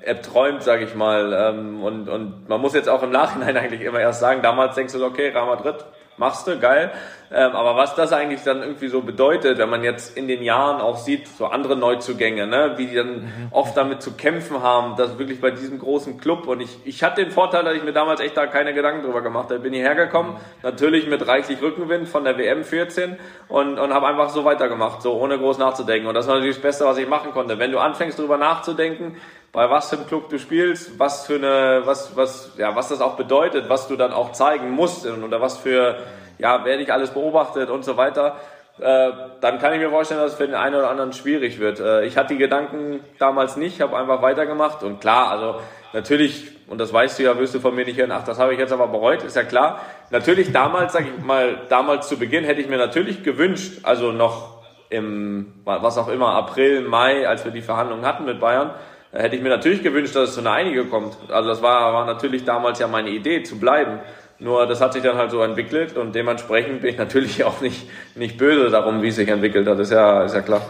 erträumt, 0.02 0.62
sage 0.62 0.84
ich 0.84 0.94
mal. 0.94 1.32
Ähm, 1.32 1.82
und, 1.82 2.08
und 2.08 2.48
man 2.48 2.60
muss 2.60 2.74
jetzt 2.74 2.88
auch 2.88 3.02
im 3.02 3.10
Nachhinein 3.10 3.56
eigentlich 3.56 3.82
immer 3.82 4.00
erst 4.00 4.20
sagen, 4.20 4.42
damals 4.42 4.74
denkst 4.74 4.92
du, 4.92 5.04
okay, 5.04 5.28
Real 5.28 5.46
Madrid, 5.46 5.84
machst 6.16 6.46
du, 6.46 6.58
geil. 6.58 6.92
Ähm, 7.32 7.52
aber 7.52 7.76
was 7.76 7.94
das 7.94 8.12
eigentlich 8.12 8.42
dann 8.42 8.60
irgendwie 8.60 8.88
so 8.88 9.02
bedeutet, 9.02 9.58
wenn 9.58 9.70
man 9.70 9.84
jetzt 9.84 10.16
in 10.16 10.26
den 10.26 10.42
Jahren 10.42 10.80
auch 10.80 10.96
sieht, 10.96 11.28
so 11.28 11.46
andere 11.46 11.76
Neuzugänge, 11.76 12.48
ne, 12.48 12.74
wie 12.76 12.86
die 12.86 12.96
dann 12.96 13.50
oft 13.52 13.76
damit 13.76 14.02
zu 14.02 14.14
kämpfen 14.14 14.62
haben, 14.62 14.96
das 14.96 15.16
wirklich 15.16 15.40
bei 15.40 15.52
diesem 15.52 15.78
großen 15.78 16.18
Club. 16.18 16.48
Und 16.48 16.60
ich, 16.60 16.78
ich 16.84 17.04
hatte 17.04 17.22
den 17.22 17.30
Vorteil, 17.30 17.62
dass 17.62 17.76
ich 17.76 17.84
mir 17.84 17.92
damals 17.92 18.20
echt 18.20 18.36
da 18.36 18.48
keine 18.48 18.74
Gedanken 18.74 19.04
drüber 19.04 19.22
gemacht 19.22 19.50
habe. 19.50 19.60
Bin 19.60 19.72
hierher 19.72 19.94
gekommen, 19.94 20.38
natürlich 20.64 21.06
mit 21.06 21.24
reichlich 21.28 21.62
Rückenwind 21.62 22.08
von 22.08 22.24
der 22.24 22.36
WM 22.36 22.64
14 22.64 23.16
und, 23.46 23.78
und 23.78 23.94
habe 23.94 24.08
einfach 24.08 24.30
so 24.30 24.44
weitergemacht, 24.44 25.00
so 25.00 25.12
ohne 25.14 25.38
groß 25.38 25.58
nachzudenken. 25.58 26.08
Und 26.08 26.14
das 26.14 26.26
war 26.26 26.34
natürlich 26.34 26.56
das 26.56 26.62
Beste, 26.62 26.84
was 26.84 26.98
ich 26.98 27.08
machen 27.08 27.30
konnte. 27.30 27.60
Wenn 27.60 27.70
du 27.70 27.78
anfängst 27.78 28.18
drüber 28.18 28.38
nachzudenken, 28.38 29.16
bei 29.52 29.70
was 29.70 29.90
für 29.90 29.96
einem 29.96 30.06
Club 30.06 30.28
du 30.30 30.38
spielst, 30.38 30.98
was 30.98 31.26
für 31.26 31.34
eine, 31.34 31.82
was, 31.84 32.16
was, 32.16 32.54
ja, 32.56 32.74
was 32.74 32.88
das 32.88 33.00
auch 33.00 33.16
bedeutet, 33.16 33.68
was 33.68 33.88
du 33.88 33.96
dann 33.96 34.12
auch 34.12 34.32
zeigen 34.32 34.70
musst 34.70 35.06
und 35.06 35.24
oder 35.24 35.40
was 35.40 35.58
für, 35.58 35.98
ja, 36.40 36.64
wer 36.64 36.76
dich 36.76 36.92
alles 36.92 37.10
beobachtet 37.10 37.70
und 37.70 37.84
so 37.84 37.96
weiter, 37.96 38.36
äh, 38.80 39.10
dann 39.40 39.58
kann 39.58 39.74
ich 39.74 39.80
mir 39.80 39.90
vorstellen, 39.90 40.20
dass 40.20 40.32
es 40.32 40.38
für 40.38 40.46
den 40.46 40.54
einen 40.54 40.74
oder 40.74 40.90
anderen 40.90 41.12
schwierig 41.12 41.58
wird. 41.60 41.80
Äh, 41.80 42.06
ich 42.06 42.16
hatte 42.16 42.34
die 42.34 42.38
Gedanken 42.38 43.00
damals 43.18 43.56
nicht, 43.56 43.80
habe 43.80 43.96
einfach 43.96 44.22
weitergemacht 44.22 44.82
und 44.82 45.00
klar, 45.00 45.30
also 45.30 45.60
natürlich, 45.92 46.52
und 46.66 46.78
das 46.78 46.92
weißt 46.92 47.18
du 47.18 47.24
ja, 47.24 47.38
wirst 47.38 47.54
du 47.54 47.60
von 47.60 47.74
mir 47.74 47.84
nicht 47.84 47.98
hören, 47.98 48.12
ach, 48.12 48.24
das 48.24 48.38
habe 48.38 48.54
ich 48.54 48.58
jetzt 48.58 48.72
aber 48.72 48.88
bereut, 48.88 49.22
ist 49.22 49.36
ja 49.36 49.42
klar. 49.42 49.80
Natürlich 50.10 50.52
damals, 50.52 50.94
sag 50.94 51.02
ich 51.02 51.24
mal, 51.24 51.58
damals 51.68 52.08
zu 52.08 52.18
Beginn 52.18 52.44
hätte 52.44 52.60
ich 52.60 52.68
mir 52.68 52.78
natürlich 52.78 53.22
gewünscht, 53.22 53.80
also 53.82 54.12
noch 54.12 54.60
im, 54.88 55.52
was 55.64 55.98
auch 55.98 56.08
immer, 56.08 56.34
April, 56.34 56.80
Mai, 56.82 57.28
als 57.28 57.44
wir 57.44 57.52
die 57.52 57.62
Verhandlungen 57.62 58.06
hatten 58.06 58.24
mit 58.24 58.40
Bayern, 58.40 58.70
hätte 59.12 59.36
ich 59.36 59.42
mir 59.42 59.48
natürlich 59.48 59.82
gewünscht, 59.82 60.14
dass 60.14 60.30
es 60.30 60.34
zu 60.34 60.40
einer 60.40 60.52
Einigung 60.52 60.90
kommt. 60.90 61.16
Also 61.30 61.48
das 61.48 61.62
war, 61.62 61.92
war 61.92 62.06
natürlich 62.06 62.44
damals 62.44 62.78
ja 62.78 62.86
meine 62.86 63.10
Idee, 63.10 63.42
zu 63.42 63.58
bleiben. 63.58 64.00
Nur 64.40 64.66
das 64.66 64.80
hat 64.80 64.94
sich 64.94 65.02
dann 65.02 65.16
halt 65.16 65.30
so 65.30 65.42
entwickelt 65.42 65.96
und 65.96 66.14
dementsprechend 66.14 66.80
bin 66.80 66.90
ich 66.90 66.98
natürlich 66.98 67.44
auch 67.44 67.60
nicht, 67.60 67.86
nicht 68.14 68.38
böse 68.38 68.70
darum, 68.70 69.02
wie 69.02 69.08
es 69.08 69.16
sich 69.16 69.28
entwickelt 69.28 69.68
hat. 69.68 69.78
Ist 69.78 69.92
ja, 69.92 70.24
ist 70.24 70.34
ja 70.34 70.40
klar. 70.40 70.62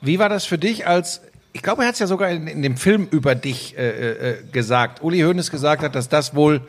Wie 0.00 0.18
war 0.18 0.28
das 0.28 0.44
für 0.44 0.58
dich 0.58 0.86
als, 0.86 1.22
ich 1.52 1.62
glaube, 1.62 1.82
er 1.82 1.88
hat 1.88 1.94
es 1.94 2.00
ja 2.00 2.06
sogar 2.06 2.30
in, 2.30 2.46
in 2.46 2.62
dem 2.62 2.76
Film 2.76 3.06
über 3.10 3.34
dich 3.34 3.78
äh, 3.78 4.10
äh, 4.10 4.36
gesagt, 4.50 5.02
Uli 5.02 5.20
Hoeneß 5.20 5.50
gesagt 5.50 5.82
hat, 5.82 5.94
dass 5.94 6.08
das 6.08 6.34
wohl 6.34 6.62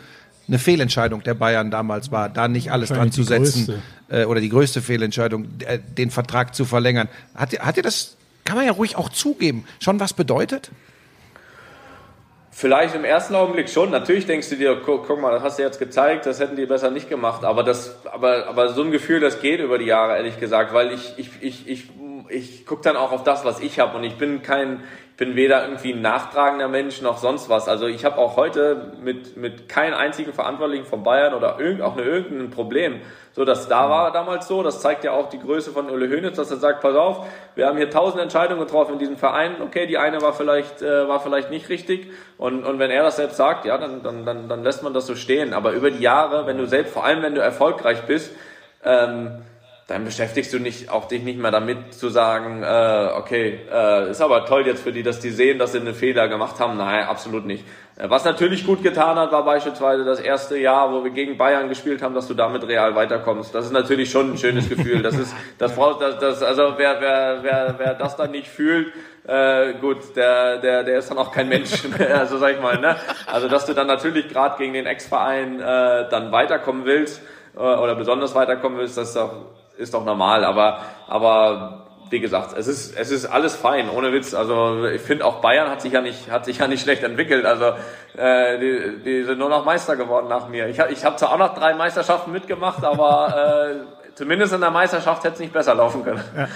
eine 0.47 0.59
Fehlentscheidung 0.59 1.23
der 1.23 1.33
Bayern 1.33 1.71
damals 1.71 2.11
war, 2.11 2.29
da 2.29 2.47
nicht 2.47 2.71
alles 2.71 2.89
dran 2.89 3.11
zu 3.11 3.23
setzen 3.23 3.81
äh, 4.09 4.25
oder 4.25 4.41
die 4.41 4.49
größte 4.49 4.81
Fehlentscheidung, 4.81 5.47
äh, 5.65 5.79
den 5.79 6.11
Vertrag 6.11 6.53
zu 6.53 6.65
verlängern. 6.65 7.07
Hat, 7.35 7.57
hat 7.59 7.77
dir 7.77 7.83
das, 7.83 8.17
kann 8.43 8.57
man 8.57 8.65
ja 8.65 8.73
ruhig 8.73 8.95
auch 8.95 9.09
zugeben, 9.09 9.65
schon 9.79 9.99
was 9.99 10.13
bedeutet? 10.13 10.71
Vielleicht 12.61 12.93
im 12.93 13.05
ersten 13.05 13.33
Augenblick 13.33 13.69
schon. 13.69 13.89
Natürlich 13.89 14.27
denkst 14.27 14.49
du 14.49 14.55
dir, 14.55 14.79
guck, 14.85 15.07
guck, 15.07 15.19
mal, 15.19 15.31
das 15.31 15.41
hast 15.41 15.57
du 15.57 15.63
jetzt 15.63 15.79
gezeigt, 15.79 16.27
das 16.27 16.39
hätten 16.39 16.55
die 16.55 16.67
besser 16.67 16.91
nicht 16.91 17.09
gemacht. 17.09 17.43
Aber 17.43 17.63
das, 17.63 18.05
aber, 18.05 18.45
aber 18.45 18.69
so 18.69 18.83
ein 18.83 18.91
Gefühl, 18.91 19.19
das 19.19 19.41
geht 19.41 19.59
über 19.59 19.79
die 19.79 19.85
Jahre, 19.85 20.15
ehrlich 20.15 20.39
gesagt, 20.39 20.71
weil 20.71 20.91
ich, 20.91 21.15
ich, 21.17 21.29
ich, 21.41 21.67
ich, 21.67 21.89
ich 22.29 22.65
gucke 22.67 22.83
dann 22.83 22.97
auch 22.97 23.13
auf 23.13 23.23
das, 23.23 23.43
was 23.45 23.61
ich 23.61 23.79
habe 23.79 23.97
und 23.97 24.03
ich 24.03 24.13
bin 24.13 24.43
kein, 24.43 24.83
bin 25.21 25.35
weder 25.35 25.61
irgendwie 25.65 25.93
ein 25.93 26.01
nachtragender 26.01 26.67
Mensch 26.67 26.99
noch 27.03 27.19
sonst 27.19 27.47
was. 27.47 27.67
Also 27.67 27.85
ich 27.85 28.05
habe 28.05 28.17
auch 28.17 28.37
heute 28.37 28.93
mit, 29.03 29.37
mit 29.37 29.69
keinem 29.69 29.93
einzigen 29.93 30.33
Verantwortlichen 30.33 30.85
von 30.85 31.03
Bayern 31.03 31.35
oder 31.35 31.59
irgend, 31.59 31.83
auch 31.83 31.95
irgendein 31.95 32.49
Problem. 32.49 33.01
So, 33.31 33.45
das 33.45 33.67
da 33.67 33.87
war 33.87 34.11
damals 34.11 34.47
so. 34.47 34.63
Das 34.63 34.81
zeigt 34.81 35.03
ja 35.03 35.11
auch 35.11 35.29
die 35.29 35.37
Größe 35.37 35.69
von 35.69 35.91
Ulle 35.91 36.07
Höhnitz, 36.07 36.37
dass 36.37 36.49
er 36.49 36.57
sagt, 36.57 36.81
pass 36.81 36.95
auf, 36.95 37.27
wir 37.53 37.67
haben 37.67 37.77
hier 37.77 37.91
tausend 37.91 38.19
Entscheidungen 38.19 38.61
getroffen 38.61 38.93
in 38.93 38.97
diesem 38.97 39.15
Verein. 39.15 39.61
Okay, 39.61 39.85
die 39.85 39.99
eine 39.99 40.23
war 40.23 40.33
vielleicht, 40.33 40.81
äh, 40.81 41.07
war 41.07 41.19
vielleicht 41.19 41.51
nicht 41.51 41.69
richtig. 41.69 42.07
Und, 42.39 42.63
und 42.65 42.79
wenn 42.79 42.89
er 42.89 43.03
das 43.03 43.17
selbst 43.17 43.37
sagt, 43.37 43.65
ja, 43.65 43.77
dann, 43.77 44.01
dann, 44.01 44.25
dann, 44.25 44.49
dann 44.49 44.63
lässt 44.63 44.81
man 44.81 44.95
das 44.95 45.05
so 45.05 45.13
stehen. 45.13 45.53
Aber 45.53 45.73
über 45.73 45.91
die 45.91 46.01
Jahre, 46.01 46.47
wenn 46.47 46.57
du 46.57 46.65
selbst, 46.65 46.95
vor 46.95 47.05
allem 47.05 47.21
wenn 47.21 47.35
du 47.35 47.41
erfolgreich 47.41 48.07
bist, 48.07 48.35
ähm, 48.83 49.43
dann 49.91 50.05
beschäftigst 50.05 50.53
du 50.53 50.59
nicht, 50.59 50.89
auch 50.89 51.07
dich 51.07 51.21
nicht 51.21 51.37
mehr 51.37 51.51
damit 51.51 51.93
zu 51.93 52.09
sagen, 52.09 52.63
äh, 52.63 53.09
okay, 53.15 53.59
äh, 53.71 54.09
ist 54.11 54.21
aber 54.21 54.45
toll 54.45 54.65
jetzt 54.65 54.83
für 54.83 54.91
die, 54.91 55.03
dass 55.03 55.19
die 55.19 55.29
sehen, 55.29 55.59
dass 55.59 55.73
sie 55.73 55.79
einen 55.79 55.93
Fehler 55.93 56.27
gemacht 56.27 56.59
haben. 56.59 56.77
Nein, 56.77 57.05
absolut 57.05 57.45
nicht. 57.45 57.65
Äh, 57.97 58.09
was 58.09 58.23
natürlich 58.23 58.65
gut 58.65 58.81
getan 58.83 59.17
hat, 59.17 59.31
war 59.31 59.43
beispielsweise 59.43 60.05
das 60.05 60.19
erste 60.19 60.57
Jahr, 60.57 60.93
wo 60.93 61.03
wir 61.03 61.11
gegen 61.11 61.37
Bayern 61.37 61.67
gespielt 61.67 62.01
haben, 62.01 62.15
dass 62.15 62.27
du 62.27 62.33
damit 62.33 62.65
real 62.67 62.95
weiterkommst. 62.95 63.53
Das 63.53 63.65
ist 63.65 63.71
natürlich 63.71 64.09
schon 64.09 64.31
ein 64.31 64.37
schönes 64.37 64.69
Gefühl. 64.69 65.01
Das 65.01 65.17
ist, 65.17 65.35
das 65.57 65.75
braucht, 65.75 66.01
das, 66.01 66.19
das, 66.19 66.41
also 66.41 66.73
wer, 66.77 67.01
wer, 67.01 67.39
wer, 67.41 67.75
wer 67.77 67.93
das 67.93 68.15
dann 68.15 68.31
nicht 68.31 68.47
fühlt, 68.47 68.93
äh, 69.27 69.73
gut, 69.73 70.15
der, 70.15 70.57
der, 70.57 70.83
der 70.83 70.99
ist 70.99 71.11
dann 71.11 71.17
auch 71.17 71.31
kein 71.31 71.49
Mensch 71.49 71.83
mehr, 71.89 72.17
also 72.19 72.37
sag 72.37 72.53
ich 72.53 72.61
mal, 72.61 72.79
ne? 72.79 72.95
Also 73.27 73.47
dass 73.47 73.65
du 73.65 73.73
dann 73.73 73.87
natürlich 73.87 74.29
gerade 74.29 74.57
gegen 74.57 74.73
den 74.73 74.85
Ex-Verein 74.85 75.59
äh, 75.59 76.09
dann 76.09 76.31
weiterkommen 76.31 76.85
willst 76.85 77.21
äh, 77.55 77.59
oder 77.59 77.95
besonders 77.95 78.33
weiterkommen 78.33 78.79
willst, 78.79 78.97
das 78.97 79.09
ist 79.09 79.17
doch 79.17 79.31
ist 79.81 79.93
doch 79.93 80.05
normal, 80.05 80.45
aber, 80.45 80.81
aber 81.07 81.87
wie 82.11 82.19
gesagt, 82.19 82.55
es 82.57 82.67
ist, 82.67 82.95
es 82.95 83.09
ist 83.09 83.25
alles 83.25 83.55
fein, 83.55 83.89
ohne 83.89 84.11
Witz. 84.11 84.33
Also 84.33 84.85
ich 84.85 85.01
finde 85.01 85.25
auch 85.25 85.41
Bayern 85.41 85.69
hat 85.69 85.81
sich 85.81 85.93
ja 85.93 86.01
nicht, 86.01 86.29
hat 86.29 86.45
sich 86.45 86.57
ja 86.57 86.67
nicht 86.67 86.81
schlecht 86.81 87.03
entwickelt. 87.03 87.45
Also 87.45 87.71
äh, 88.17 88.59
die, 88.59 89.03
die 89.03 89.23
sind 89.23 89.39
nur 89.39 89.49
noch 89.49 89.65
Meister 89.65 89.95
geworden 89.95 90.27
nach 90.27 90.49
mir. 90.49 90.67
Ich 90.67 90.79
habe 90.79 90.91
ich 90.91 91.03
hab 91.05 91.17
zwar 91.17 91.33
auch 91.33 91.37
noch 91.37 91.55
drei 91.55 91.73
Meisterschaften 91.73 92.31
mitgemacht, 92.31 92.83
aber 92.83 93.71
äh, 93.71 94.15
zumindest 94.15 94.53
in 94.53 94.59
der 94.59 94.71
Meisterschaft 94.71 95.23
hätte 95.23 95.35
es 95.35 95.39
nicht 95.39 95.53
besser 95.53 95.73
laufen 95.73 96.03
können. 96.03 96.21
Ja. 96.35 96.47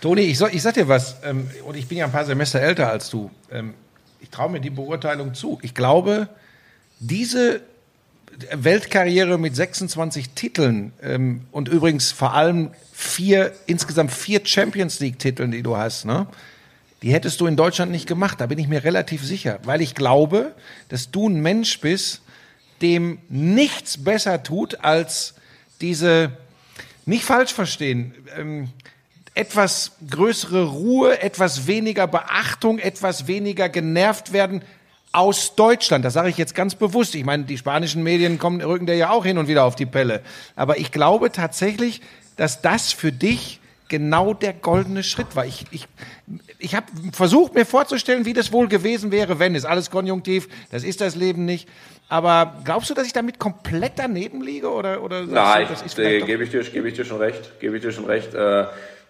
Toni, 0.00 0.22
ich, 0.22 0.40
ich 0.40 0.62
sag 0.62 0.74
dir 0.74 0.88
was, 0.88 1.16
ähm, 1.24 1.50
und 1.66 1.76
ich 1.76 1.86
bin 1.86 1.98
ja 1.98 2.06
ein 2.06 2.12
paar 2.12 2.24
Semester 2.24 2.60
älter 2.60 2.88
als 2.88 3.10
du. 3.10 3.30
Ähm, 3.50 3.74
ich 4.20 4.30
traue 4.30 4.48
mir 4.48 4.60
die 4.60 4.70
Beurteilung 4.70 5.34
zu. 5.34 5.58
Ich 5.62 5.74
glaube, 5.74 6.28
diese 6.98 7.60
Weltkarriere 8.52 9.38
mit 9.38 9.56
26 9.56 10.30
Titeln 10.30 10.92
ähm, 11.02 11.42
und 11.50 11.68
übrigens 11.68 12.12
vor 12.12 12.34
allem 12.34 12.70
vier, 12.92 13.52
insgesamt 13.66 14.12
vier 14.12 14.40
Champions 14.44 15.00
League-Titeln, 15.00 15.50
die 15.50 15.62
du 15.62 15.76
hast, 15.76 16.04
ne? 16.04 16.26
Die 17.02 17.12
hättest 17.12 17.40
du 17.40 17.46
in 17.46 17.54
Deutschland 17.54 17.92
nicht 17.92 18.08
gemacht, 18.08 18.40
da 18.40 18.46
bin 18.46 18.58
ich 18.58 18.66
mir 18.66 18.82
relativ 18.82 19.24
sicher, 19.24 19.60
weil 19.62 19.80
ich 19.80 19.94
glaube, 19.94 20.52
dass 20.88 21.12
du 21.12 21.28
ein 21.28 21.40
Mensch 21.40 21.80
bist, 21.80 22.22
dem 22.82 23.18
nichts 23.28 24.02
besser 24.02 24.42
tut, 24.42 24.84
als 24.84 25.34
diese, 25.80 26.32
nicht 27.06 27.24
falsch 27.24 27.52
verstehen, 27.52 28.14
ähm, 28.36 28.68
etwas 29.34 29.92
größere 30.10 30.64
Ruhe, 30.64 31.22
etwas 31.22 31.68
weniger 31.68 32.08
Beachtung, 32.08 32.80
etwas 32.80 33.28
weniger 33.28 33.68
genervt 33.68 34.32
werden 34.32 34.62
aus 35.12 35.54
Deutschland. 35.54 36.04
Das 36.04 36.14
sage 36.14 36.28
ich 36.28 36.38
jetzt 36.38 36.54
ganz 36.54 36.74
bewusst. 36.74 37.14
Ich 37.14 37.24
meine, 37.24 37.44
die 37.44 37.58
spanischen 37.58 38.02
Medien 38.02 38.38
kommen, 38.38 38.60
rücken 38.60 38.86
der 38.86 38.96
ja 38.96 39.10
auch 39.10 39.24
hin 39.24 39.38
und 39.38 39.48
wieder 39.48 39.64
auf 39.64 39.76
die 39.76 39.86
Pelle. 39.86 40.22
Aber 40.56 40.78
ich 40.78 40.92
glaube 40.92 41.32
tatsächlich, 41.32 42.00
dass 42.36 42.62
das 42.62 42.92
für 42.92 43.12
dich 43.12 43.60
genau 43.88 44.34
der 44.34 44.52
goldene 44.52 45.02
Schritt 45.02 45.34
war. 45.34 45.46
Ich, 45.46 45.64
ich, 45.70 45.88
ich 46.58 46.74
habe 46.74 46.86
versucht, 47.12 47.54
mir 47.54 47.64
vorzustellen, 47.64 48.26
wie 48.26 48.34
das 48.34 48.52
wohl 48.52 48.68
gewesen 48.68 49.10
wäre, 49.10 49.38
wenn. 49.38 49.54
Ist 49.54 49.64
alles 49.64 49.90
konjunktiv, 49.90 50.48
das 50.70 50.84
ist 50.84 51.00
das 51.00 51.16
Leben 51.16 51.44
nicht. 51.44 51.68
Aber 52.08 52.60
glaubst 52.64 52.88
du, 52.88 52.94
dass 52.94 53.06
ich 53.06 53.12
damit 53.12 53.38
komplett 53.38 53.92
daneben 53.96 54.42
liege? 54.42 54.70
Oder, 54.70 55.02
oder 55.02 55.26
Nein, 55.26 55.66
du, 55.66 55.72
das 55.74 55.82
ist 55.82 55.98
äh, 55.98 56.20
gebe 56.20 56.44
ich, 56.44 56.50
dir, 56.50 56.62
gebe 56.62 56.88
ich 56.88 56.94
dir 56.94 57.04
schon 57.04 57.18
recht. 57.18 57.58
Gebe 57.60 57.76
ich 57.76 57.82
dir 57.82 57.92
schon 57.92 58.06
recht. 58.06 58.34
Äh, 58.34 58.66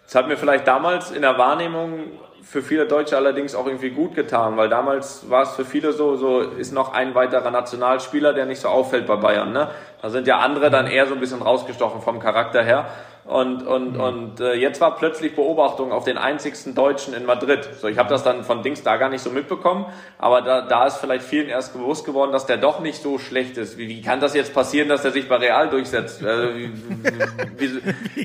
es 0.06 0.14
hat 0.14 0.26
mir 0.26 0.36
vielleicht 0.36 0.66
damals 0.66 1.10
in 1.10 1.22
der 1.22 1.36
Wahrnehmung 1.38 2.06
für 2.50 2.62
viele 2.62 2.86
Deutsche 2.86 3.14
allerdings 3.14 3.54
auch 3.54 3.66
irgendwie 3.66 3.90
gut 3.90 4.14
getan, 4.14 4.56
weil 4.56 4.70
damals 4.70 5.28
war 5.28 5.42
es 5.42 5.50
für 5.50 5.66
viele 5.66 5.92
so, 5.92 6.16
so 6.16 6.40
ist 6.40 6.72
noch 6.72 6.94
ein 6.94 7.14
weiterer 7.14 7.50
Nationalspieler, 7.50 8.32
der 8.32 8.46
nicht 8.46 8.60
so 8.60 8.68
auffällt 8.68 9.06
bei 9.06 9.16
Bayern. 9.16 9.52
Ne? 9.52 9.68
Da 10.00 10.08
sind 10.08 10.26
ja 10.26 10.38
andere 10.38 10.70
dann 10.70 10.86
eher 10.86 11.06
so 11.06 11.12
ein 11.12 11.20
bisschen 11.20 11.42
rausgestochen 11.42 12.00
vom 12.00 12.20
Charakter 12.20 12.62
her. 12.62 12.86
Und, 13.28 13.66
und, 13.66 13.92
mhm. 13.92 14.00
und 14.00 14.40
äh, 14.40 14.54
jetzt 14.54 14.80
war 14.80 14.96
plötzlich 14.96 15.34
Beobachtung 15.34 15.92
auf 15.92 16.04
den 16.04 16.16
einzigsten 16.16 16.74
Deutschen 16.74 17.12
in 17.12 17.26
Madrid. 17.26 17.68
So, 17.78 17.86
ich 17.86 17.98
habe 17.98 18.08
das 18.08 18.24
dann 18.24 18.42
von 18.42 18.62
Dings 18.62 18.82
da 18.82 18.96
gar 18.96 19.10
nicht 19.10 19.20
so 19.20 19.28
mitbekommen, 19.28 19.84
aber 20.16 20.40
da, 20.40 20.62
da 20.62 20.86
ist 20.86 20.96
vielleicht 20.96 21.24
vielen 21.24 21.50
erst 21.50 21.74
bewusst 21.74 22.06
geworden, 22.06 22.32
dass 22.32 22.46
der 22.46 22.56
doch 22.56 22.80
nicht 22.80 23.02
so 23.02 23.18
schlecht 23.18 23.58
ist. 23.58 23.76
Wie, 23.76 23.86
wie 23.86 24.00
kann 24.00 24.20
das 24.20 24.32
jetzt 24.32 24.54
passieren, 24.54 24.88
dass 24.88 25.04
er 25.04 25.10
sich 25.10 25.28
bei 25.28 25.36
Real 25.36 25.68
durchsetzt? 25.68 26.22
Äh, 26.22 26.56
wie, 26.56 26.72
wie, 27.58 27.82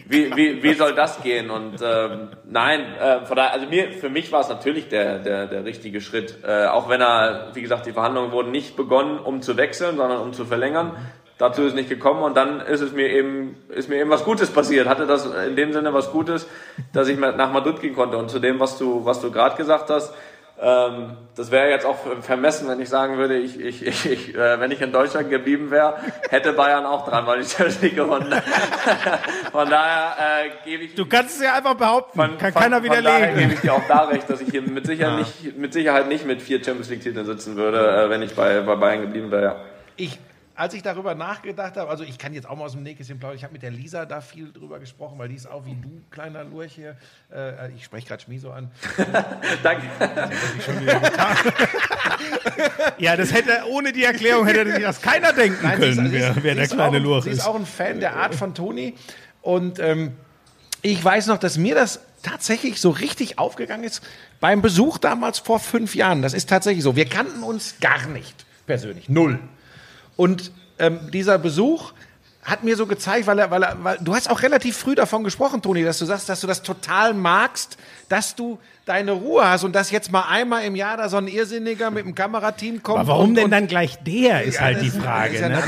wie, 0.07 0.35
wie, 0.37 0.63
wie 0.63 0.73
soll 0.73 0.95
das 0.95 1.21
gehen? 1.21 1.49
Und 1.49 1.81
ähm, 1.83 2.29
nein, 2.45 2.85
äh, 2.95 3.25
von 3.25 3.35
daher, 3.35 3.51
also 3.51 3.67
mir, 3.67 3.91
für 3.91 4.09
mich 4.09 4.31
war 4.31 4.39
es 4.39 4.47
natürlich 4.47 4.87
der, 4.87 5.19
der, 5.19 5.47
der 5.47 5.65
richtige 5.65 5.99
Schritt. 5.99 6.37
Äh, 6.47 6.67
auch 6.67 6.87
wenn 6.87 7.01
er, 7.01 7.49
wie 7.53 7.61
gesagt, 7.61 7.87
die 7.87 7.91
Verhandlungen 7.91 8.31
wurden 8.31 8.51
nicht 8.51 8.77
begonnen, 8.77 9.19
um 9.19 9.41
zu 9.41 9.57
wechseln, 9.57 9.97
sondern 9.97 10.21
um 10.21 10.31
zu 10.31 10.45
verlängern 10.45 10.95
dazu 11.37 11.63
ist 11.63 11.75
nicht 11.75 11.89
gekommen 11.89 12.23
und 12.23 12.35
dann 12.35 12.61
ist 12.61 12.81
es 12.81 12.91
mir 12.93 13.09
eben, 13.09 13.55
ist 13.69 13.89
mir 13.89 13.97
eben 13.97 14.09
was 14.09 14.23
Gutes 14.23 14.49
passiert. 14.49 14.87
Hatte 14.87 15.07
das 15.07 15.25
in 15.25 15.55
dem 15.55 15.73
Sinne 15.73 15.93
was 15.93 16.11
Gutes, 16.11 16.47
dass 16.93 17.07
ich 17.07 17.17
nach 17.17 17.51
Madrid 17.51 17.81
gehen 17.81 17.95
konnte. 17.95 18.17
Und 18.17 18.29
zu 18.29 18.39
dem, 18.39 18.59
was 18.59 18.77
du, 18.77 19.05
was 19.05 19.21
du 19.21 19.31
gerade 19.31 19.55
gesagt 19.55 19.89
hast, 19.89 20.13
ähm, 20.61 21.17
das 21.35 21.49
wäre 21.49 21.69
jetzt 21.69 21.85
auch 21.85 21.97
vermessen, 22.21 22.69
wenn 22.69 22.79
ich 22.79 22.87
sagen 22.87 23.17
würde, 23.17 23.37
ich, 23.37 23.59
ich, 23.59 23.85
ich, 23.85 24.05
ich 24.05 24.35
äh, 24.35 24.59
wenn 24.59 24.69
ich 24.71 24.79
in 24.81 24.91
Deutschland 24.91 25.29
geblieben 25.29 25.71
wäre, 25.71 25.95
hätte 26.29 26.53
Bayern 26.53 26.85
auch 26.85 27.09
dran, 27.09 27.25
weil 27.25 27.41
ich 27.41 27.49
Champions 27.49 27.81
League 27.81 27.95
gewonnen. 27.95 28.31
von 29.51 29.69
daher 29.69 30.15
äh, 30.45 30.49
gebe 30.63 30.83
ich. 30.83 30.95
Du 30.95 31.07
kannst 31.07 31.37
es 31.37 31.43
ja 31.43 31.55
einfach 31.55 31.73
behaupten, 31.73 32.17
von, 32.17 32.37
kann 32.37 32.53
von, 32.53 32.61
keiner 32.61 32.83
widerlegen. 32.83 33.11
Von 33.11 33.21
daher 33.21 33.35
gebe 33.35 33.53
ich 33.53 33.61
dir 33.61 33.73
auch 33.73 33.87
da 33.87 34.03
recht, 34.05 34.29
dass 34.29 34.41
ich 34.41 34.49
hier 34.51 34.61
mit 34.61 34.85
Sicherheit, 34.85 35.13
ja. 35.13 35.19
nicht, 35.19 35.57
mit 35.57 35.73
Sicherheit 35.73 36.07
nicht 36.07 36.25
mit 36.25 36.41
vier 36.41 36.63
Champions 36.63 36.89
League 36.89 37.01
Titeln 37.01 37.25
sitzen 37.25 37.55
würde, 37.55 38.05
äh, 38.05 38.09
wenn 38.09 38.21
ich 38.21 38.35
bei, 38.35 38.61
bei 38.61 38.75
Bayern 38.75 39.01
geblieben 39.01 39.31
wäre. 39.31 39.43
Ja. 39.43 39.55
Ich 39.97 40.19
als 40.55 40.73
ich 40.73 40.83
darüber 40.83 41.15
nachgedacht 41.15 41.77
habe, 41.77 41.89
also 41.89 42.03
ich 42.03 42.17
kann 42.17 42.33
jetzt 42.33 42.47
auch 42.47 42.55
mal 42.55 42.65
aus 42.65 42.73
dem 42.73 42.83
Nähkästchen 42.83 43.19
plaudern, 43.19 43.37
ich 43.37 43.43
habe 43.43 43.53
mit 43.53 43.63
der 43.63 43.71
Lisa 43.71 44.05
da 44.05 44.21
viel 44.21 44.51
drüber 44.51 44.79
gesprochen, 44.79 45.17
weil 45.17 45.29
die 45.29 45.35
ist 45.35 45.47
auch 45.49 45.65
wie 45.65 45.75
du, 45.75 46.01
kleiner 46.11 46.43
Lurch 46.43 46.73
hier. 46.73 46.95
Äh, 47.33 47.71
ich 47.71 47.83
spreche 47.83 48.07
gerade 48.07 48.21
Schmieso 48.21 48.51
an. 48.51 48.71
Danke. 49.63 49.83
ja, 52.97 53.15
das 53.15 53.33
hätte, 53.33 53.63
ohne 53.69 53.91
die 53.91 54.03
Erklärung 54.03 54.45
hätte 54.45 54.79
das 54.79 55.01
keiner 55.01 55.33
denken 55.33 55.59
Nein, 55.63 55.79
können, 55.79 56.05
ist, 56.05 56.11
wer, 56.11 56.35
wer 56.43 56.55
der 56.55 56.67
kleine 56.67 56.99
Lurch 56.99 57.25
ist. 57.25 57.33
Sie 57.33 57.39
ist 57.39 57.47
auch 57.47 57.55
ein 57.55 57.65
Fan 57.65 57.99
der 57.99 58.15
Art 58.15 58.35
von 58.35 58.53
Toni 58.53 58.93
und 59.41 59.79
ähm, 59.79 60.13
ich 60.83 61.03
weiß 61.03 61.27
noch, 61.27 61.37
dass 61.37 61.57
mir 61.57 61.75
das 61.75 62.01
tatsächlich 62.21 62.79
so 62.79 62.89
richtig 62.89 63.39
aufgegangen 63.39 63.83
ist 63.83 64.01
beim 64.39 64.61
Besuch 64.61 64.97
damals 64.97 65.39
vor 65.39 65.59
fünf 65.59 65.95
Jahren. 65.95 66.21
Das 66.21 66.33
ist 66.33 66.49
tatsächlich 66.49 66.83
so. 66.83 66.95
Wir 66.95 67.05
kannten 67.05 67.41
uns 67.43 67.75
gar 67.79 68.07
nicht 68.07 68.45
persönlich. 68.65 69.09
Null. 69.09 69.39
Und 70.15 70.51
ähm, 70.79 70.99
dieser 71.11 71.37
Besuch 71.37 71.93
hat 72.43 72.63
mir 72.63 72.75
so 72.75 72.85
gezeigt, 72.85 73.25
weil 73.25 73.39
er, 73.39 73.51
weil 73.51 73.63
er, 73.63 73.83
weil 73.83 73.97
du 74.01 74.13
hast 74.13 74.29
auch 74.29 74.41
relativ 74.41 74.77
früh 74.77 74.95
davon 74.95 75.23
gesprochen, 75.23 75.61
Toni, 75.61 75.83
dass 75.83 75.99
du 75.99 76.05
sagst, 76.05 76.27
dass 76.27 76.41
du 76.41 76.47
das 76.47 76.61
total 76.61 77.13
magst, 77.13 77.77
dass 78.09 78.35
du 78.35 78.59
deine 78.85 79.13
Ruhe 79.13 79.47
hast 79.47 79.63
und 79.63 79.73
dass 79.73 79.91
jetzt 79.91 80.11
mal 80.11 80.25
einmal 80.29 80.63
im 80.65 80.75
Jahr 80.75 80.97
da 80.97 81.07
so 81.07 81.17
ein 81.17 81.27
Irrsinniger 81.27 81.89
mit 81.89 82.05
dem 82.05 82.15
Kamerateam 82.15 82.83
kommt. 82.83 82.99
Aber 82.99 83.09
warum 83.09 83.29
und, 83.29 83.35
denn 83.35 83.49
dann 83.49 83.67
gleich 83.67 83.97
der, 84.03 84.43
ist 84.43 84.55
ja, 84.55 84.61
halt 84.61 84.81
die 84.81 84.89
Frage. 84.89 85.39
Ja 85.39 85.49
ne? 85.49 85.59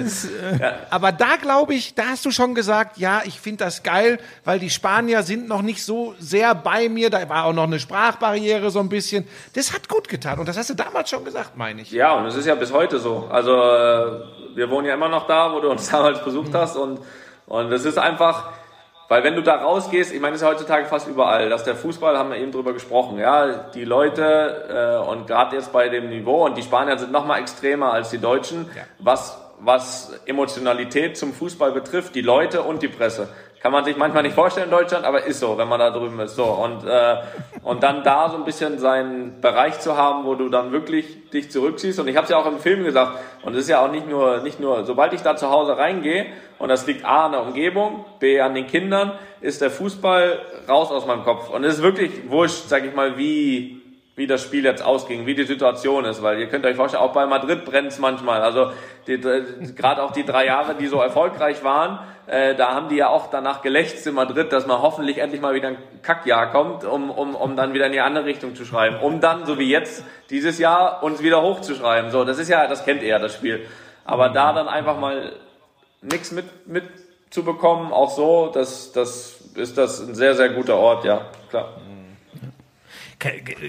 ist, 0.00 0.26
äh, 0.26 0.72
aber 0.90 1.12
da 1.12 1.36
glaube 1.36 1.74
ich, 1.74 1.94
da 1.94 2.04
hast 2.10 2.24
du 2.26 2.30
schon 2.30 2.54
gesagt, 2.54 2.98
ja, 2.98 3.22
ich 3.24 3.40
finde 3.40 3.64
das 3.64 3.82
geil, 3.82 4.18
weil 4.44 4.58
die 4.58 4.70
Spanier 4.70 5.22
sind 5.22 5.48
noch 5.48 5.62
nicht 5.62 5.82
so 5.82 6.14
sehr 6.18 6.54
bei 6.54 6.88
mir, 6.88 7.08
da 7.08 7.28
war 7.28 7.46
auch 7.46 7.54
noch 7.54 7.64
eine 7.64 7.80
Sprachbarriere 7.80 8.70
so 8.70 8.80
ein 8.80 8.88
bisschen. 8.88 9.26
Das 9.54 9.72
hat 9.72 9.88
gut 9.88 10.08
getan 10.08 10.38
und 10.38 10.48
das 10.48 10.58
hast 10.58 10.70
du 10.70 10.74
damals 10.74 11.08
schon 11.08 11.24
gesagt, 11.24 11.56
meine 11.56 11.82
ich. 11.82 11.90
Ja, 11.90 12.12
und 12.14 12.26
es 12.26 12.34
ist 12.34 12.46
ja 12.46 12.54
bis 12.54 12.72
heute 12.72 12.98
so. 12.98 13.28
Also 13.30 13.52
äh, 13.52 14.56
wir 14.56 14.68
wohnen 14.70 14.86
ja 14.86 14.94
immer 14.94 15.08
noch 15.08 15.26
da, 15.26 15.52
wo 15.52 15.60
du 15.60 15.70
uns 15.70 15.88
damals 15.90 16.22
besucht 16.22 16.52
hast 16.54 16.76
und 16.76 17.00
und 17.48 17.72
es 17.72 17.84
ist 17.84 17.98
einfach, 17.98 18.52
weil 19.08 19.24
wenn 19.24 19.34
du 19.34 19.42
da 19.42 19.56
rausgehst, 19.56 20.12
ich 20.12 20.20
meine, 20.20 20.36
es 20.36 20.42
ist 20.42 20.46
heutzutage 20.48 20.86
fast 20.86 21.08
überall, 21.08 21.48
dass 21.48 21.64
der 21.64 21.74
Fußball, 21.74 22.18
haben 22.18 22.30
wir 22.30 22.36
eben 22.36 22.52
drüber 22.52 22.74
gesprochen, 22.74 23.18
ja, 23.18 23.70
die 23.74 23.84
Leute 23.84 25.02
äh, 25.04 25.10
und 25.10 25.26
gerade 25.26 25.56
jetzt 25.56 25.72
bei 25.72 25.88
dem 25.88 26.10
Niveau 26.10 26.44
und 26.44 26.58
die 26.58 26.62
Spanier 26.62 26.98
sind 26.98 27.10
noch 27.10 27.24
mal 27.24 27.38
extremer 27.38 27.92
als 27.92 28.10
die 28.10 28.18
Deutschen, 28.18 28.70
ja. 28.76 28.82
was 28.98 29.38
was 29.60 30.12
Emotionalität 30.26 31.16
zum 31.16 31.32
Fußball 31.32 31.72
betrifft, 31.72 32.14
die 32.14 32.20
Leute 32.20 32.62
und 32.62 32.82
die 32.82 32.88
Presse. 32.88 33.28
Kann 33.60 33.72
man 33.72 33.84
sich 33.84 33.96
manchmal 33.96 34.22
nicht 34.22 34.34
vorstellen 34.34 34.66
in 34.66 34.70
Deutschland, 34.70 35.04
aber 35.04 35.24
ist 35.24 35.40
so, 35.40 35.58
wenn 35.58 35.68
man 35.68 35.80
da 35.80 35.90
drüben 35.90 36.20
ist. 36.20 36.36
So 36.36 36.44
und 36.44 36.84
äh, 36.84 37.16
und 37.62 37.82
dann 37.82 38.04
da 38.04 38.30
so 38.30 38.36
ein 38.36 38.44
bisschen 38.44 38.78
seinen 38.78 39.40
Bereich 39.40 39.80
zu 39.80 39.96
haben, 39.96 40.24
wo 40.24 40.34
du 40.36 40.48
dann 40.48 40.70
wirklich 40.70 41.30
dich 41.30 41.50
zurückziehst. 41.50 41.98
Und 41.98 42.08
ich 42.08 42.16
habe 42.16 42.24
es 42.24 42.30
ja 42.30 42.38
auch 42.38 42.46
im 42.46 42.58
Film 42.58 42.84
gesagt. 42.84 43.18
Und 43.42 43.54
es 43.54 43.62
ist 43.62 43.68
ja 43.68 43.84
auch 43.84 43.90
nicht 43.90 44.08
nur 44.08 44.38
nicht 44.38 44.60
nur, 44.60 44.84
sobald 44.84 45.12
ich 45.12 45.22
da 45.22 45.36
zu 45.36 45.50
Hause 45.50 45.76
reingehe 45.76 46.26
und 46.58 46.68
das 46.68 46.86
liegt 46.86 47.04
a 47.04 47.26
an 47.26 47.32
der 47.32 47.42
Umgebung, 47.42 48.04
b 48.18 48.40
an 48.40 48.54
den 48.54 48.66
Kindern, 48.66 49.18
ist 49.40 49.60
der 49.60 49.70
Fußball 49.70 50.40
raus 50.68 50.90
aus 50.90 51.06
meinem 51.06 51.24
Kopf. 51.24 51.50
Und 51.50 51.64
es 51.64 51.76
ist 51.76 51.82
wirklich 51.82 52.30
wurscht, 52.30 52.68
sag 52.68 52.84
ich 52.84 52.94
mal, 52.94 53.16
wie 53.18 53.77
wie 54.18 54.26
das 54.26 54.42
Spiel 54.42 54.64
jetzt 54.64 54.82
ausging, 54.82 55.26
wie 55.26 55.34
die 55.36 55.44
Situation 55.44 56.04
ist, 56.04 56.22
weil 56.22 56.40
ihr 56.40 56.48
könnt 56.48 56.66
euch 56.66 56.74
vorstellen, 56.74 57.04
auch 57.04 57.12
bei 57.12 57.24
Madrid 57.24 57.64
brennt 57.64 57.92
es 57.92 58.00
manchmal. 58.00 58.42
Also 58.42 58.72
gerade 59.06 60.02
auch 60.02 60.10
die 60.10 60.24
drei 60.24 60.44
Jahre, 60.46 60.74
die 60.74 60.88
so 60.88 61.00
erfolgreich 61.00 61.62
waren, 61.62 62.00
äh, 62.26 62.56
da 62.56 62.74
haben 62.74 62.88
die 62.88 62.96
ja 62.96 63.08
auch 63.08 63.30
danach 63.30 63.62
gelächzt 63.62 64.06
in 64.08 64.14
Madrid, 64.14 64.52
dass 64.52 64.66
man 64.66 64.82
hoffentlich 64.82 65.18
endlich 65.18 65.40
mal 65.40 65.54
wieder 65.54 65.68
ein 65.68 65.78
Kackjahr 66.02 66.50
kommt, 66.50 66.84
um, 66.84 67.10
um, 67.10 67.36
um 67.36 67.54
dann 67.54 67.74
wieder 67.74 67.86
in 67.86 67.92
die 67.92 68.00
andere 68.00 68.24
Richtung 68.24 68.56
zu 68.56 68.64
schreiben, 68.64 68.96
um 69.00 69.20
dann, 69.20 69.46
so 69.46 69.56
wie 69.58 69.70
jetzt, 69.70 70.04
dieses 70.30 70.58
Jahr 70.58 71.02
uns 71.04 71.22
wieder 71.22 71.40
hochzuschreiben. 71.40 72.10
So, 72.10 72.24
das 72.24 72.38
ist 72.38 72.48
ja, 72.48 72.66
das 72.66 72.84
kennt 72.84 73.02
ihr 73.02 73.08
ja, 73.08 73.18
das 73.20 73.34
Spiel. 73.34 73.66
Aber 74.04 74.30
da 74.30 74.52
dann 74.52 74.66
einfach 74.66 74.98
mal 74.98 75.32
nichts 76.02 76.32
mit, 76.32 76.66
mit 76.66 76.84
zu 77.30 77.44
bekommen, 77.44 77.92
auch 77.92 78.10
so, 78.10 78.50
das, 78.52 78.90
das 78.90 79.40
ist 79.54 79.78
das 79.78 80.00
ein 80.00 80.16
sehr, 80.16 80.34
sehr 80.34 80.48
guter 80.48 80.76
Ort, 80.76 81.04
ja, 81.04 81.26
klar. 81.50 81.68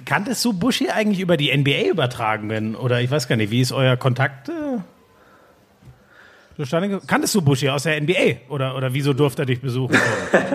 Kanntest 0.06 0.46
du 0.46 0.54
Bushi 0.54 0.90
eigentlich 0.90 1.20
über 1.20 1.36
die 1.38 1.56
NBA 1.56 1.90
übertragen 1.90 2.50
werden? 2.50 2.76
Oder 2.76 3.02
ich 3.02 3.10
weiß 3.10 3.28
gar 3.28 3.36
nicht, 3.36 3.50
wie 3.52 3.62
ist 3.62 3.72
euer 3.72 3.98
Kontakt? 3.98 4.50
Äh, 4.50 4.80
Kanntest 7.08 7.34
du 7.36 7.42
Bushi 7.42 7.70
aus 7.70 7.84
der 7.84 8.00
NBA? 8.02 8.50
Oder, 8.50 8.76
oder 8.76 8.94
wieso 8.94 9.14
durfte 9.14 9.44
er 9.44 9.46
dich 9.46 9.62
besuchen? 9.62 9.98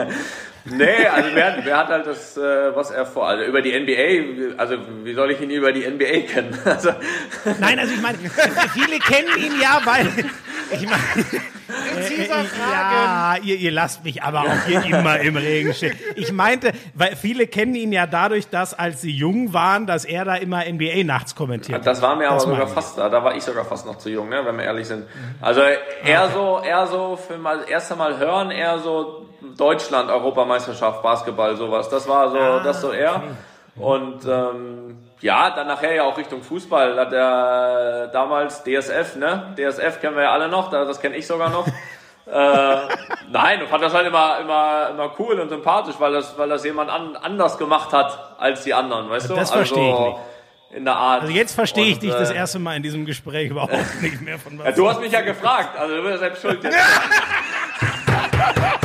nee, 0.66 1.06
also 1.06 1.30
wer, 1.32 1.58
wer 1.64 1.78
hat 1.78 1.88
halt 1.88 2.06
das, 2.06 2.36
äh, 2.36 2.76
was 2.76 2.90
er 2.90 3.06
vor, 3.06 3.26
also 3.26 3.42
über 3.44 3.62
die 3.62 3.72
NBA, 3.72 4.60
also 4.60 4.76
wie 5.02 5.14
soll 5.14 5.30
ich 5.30 5.40
ihn 5.40 5.50
über 5.50 5.72
die 5.72 5.88
NBA 5.88 6.26
kennen? 6.30 6.56
Also, 6.64 6.90
Nein, 7.58 7.78
also 7.78 7.94
ich 7.94 8.02
meine, 8.02 8.18
viele 8.18 8.98
kennen 8.98 9.28
ihn 9.38 9.60
ja, 9.60 9.80
weil, 9.84 10.06
ich 10.70 10.86
meine, 10.86 11.42
Präziser 12.14 12.40
äh, 12.40 12.44
Fragen. 12.44 12.72
Ja, 12.72 13.36
ihr, 13.42 13.56
ihr 13.56 13.72
lasst 13.72 14.04
mich 14.04 14.22
aber 14.22 14.42
auch 14.42 14.64
hier 14.66 14.84
immer 14.84 15.20
im 15.20 15.36
Regen 15.36 15.74
stehen. 15.74 15.98
Ich 16.16 16.32
meinte, 16.32 16.72
weil 16.94 17.16
viele 17.16 17.46
kennen 17.46 17.74
ihn 17.74 17.92
ja 17.92 18.06
dadurch, 18.06 18.48
dass 18.48 18.74
als 18.74 19.00
sie 19.00 19.10
jung 19.10 19.52
waren, 19.52 19.86
dass 19.86 20.04
er 20.04 20.24
da 20.24 20.36
immer 20.36 20.64
NBA 20.64 21.04
nachts 21.04 21.34
kommentiert. 21.34 21.86
Das 21.86 22.02
war 22.02 22.16
mir 22.16 22.30
aber 22.30 22.40
sogar 22.40 22.66
fast, 22.66 22.98
da 22.98 23.24
war 23.24 23.34
ich 23.34 23.42
sogar 23.42 23.64
fast 23.64 23.86
noch 23.86 23.98
zu 23.98 24.10
jung, 24.10 24.28
ne, 24.28 24.42
wenn 24.44 24.56
wir 24.56 24.64
ehrlich 24.64 24.86
sind. 24.86 25.04
Also 25.40 25.60
eher 25.60 26.24
okay. 26.24 26.32
so, 26.32 26.60
eher 26.64 26.86
so 26.86 27.16
für 27.16 27.38
mal 27.38 27.58
das 27.58 27.68
erste 27.68 27.96
Mal 27.96 28.18
hören, 28.18 28.50
eher 28.50 28.78
so 28.78 29.26
Deutschland 29.56 30.10
Europameisterschaft 30.10 31.02
Basketball 31.02 31.56
sowas. 31.56 31.88
Das 31.88 32.08
war 32.08 32.30
so, 32.30 32.38
ah, 32.38 32.60
das 32.62 32.80
so 32.80 32.92
eher. 32.92 33.16
Okay. 33.16 33.26
Und 33.76 34.24
ähm, 34.26 34.98
ja, 35.20 35.50
dann 35.50 35.66
nachher 35.66 35.94
ja 35.94 36.04
auch 36.04 36.16
Richtung 36.16 36.42
Fußball. 36.42 36.98
Hat 36.98 37.12
er 37.12 38.08
damals 38.08 38.62
DSF, 38.62 39.16
ne? 39.16 39.54
DSF 39.56 40.00
kennen 40.00 40.16
wir 40.16 40.24
ja 40.24 40.32
alle 40.32 40.48
noch, 40.48 40.70
das 40.70 41.00
kenne 41.00 41.16
ich 41.16 41.26
sogar 41.26 41.50
noch. 41.50 41.66
äh, 42.26 42.76
nein, 43.28 43.60
ich 43.62 43.68
fand 43.68 43.82
das 43.82 43.92
halt 43.92 44.06
immer, 44.06 44.38
immer, 44.40 44.88
immer 44.90 45.12
cool 45.18 45.38
und 45.40 45.50
sympathisch, 45.50 45.96
weil 45.98 46.12
das, 46.12 46.38
weil 46.38 46.48
das 46.48 46.64
jemand 46.64 46.90
an, 46.90 47.16
anders 47.16 47.58
gemacht 47.58 47.92
hat 47.92 48.36
als 48.38 48.64
die 48.64 48.72
anderen, 48.72 49.10
weißt 49.10 49.30
du? 49.30 49.34
Das 49.34 49.50
verstehe 49.50 49.92
also, 49.92 50.06
ich 50.06 50.14
nicht. 50.14 50.78
In 50.78 50.84
der 50.84 50.96
Art. 50.96 51.22
Also 51.22 51.32
jetzt 51.32 51.54
verstehe 51.54 51.86
ich 51.86 52.00
dich 52.00 52.12
äh, 52.12 52.18
das 52.18 52.30
erste 52.30 52.58
Mal 52.58 52.76
in 52.76 52.82
diesem 52.82 53.04
Gespräch 53.04 53.50
überhaupt 53.50 53.74
nicht 54.00 54.20
mehr 54.20 54.38
von 54.38 54.58
was. 54.58 54.66
Ja, 54.66 54.72
du 54.72 54.88
hast 54.88 55.00
mich 55.00 55.12
ja 55.12 55.20
gefragt, 55.20 55.78
also 55.78 55.96
du 55.96 56.02
bist 56.02 56.18
selbst 56.18 56.42
schuld. 56.42 56.60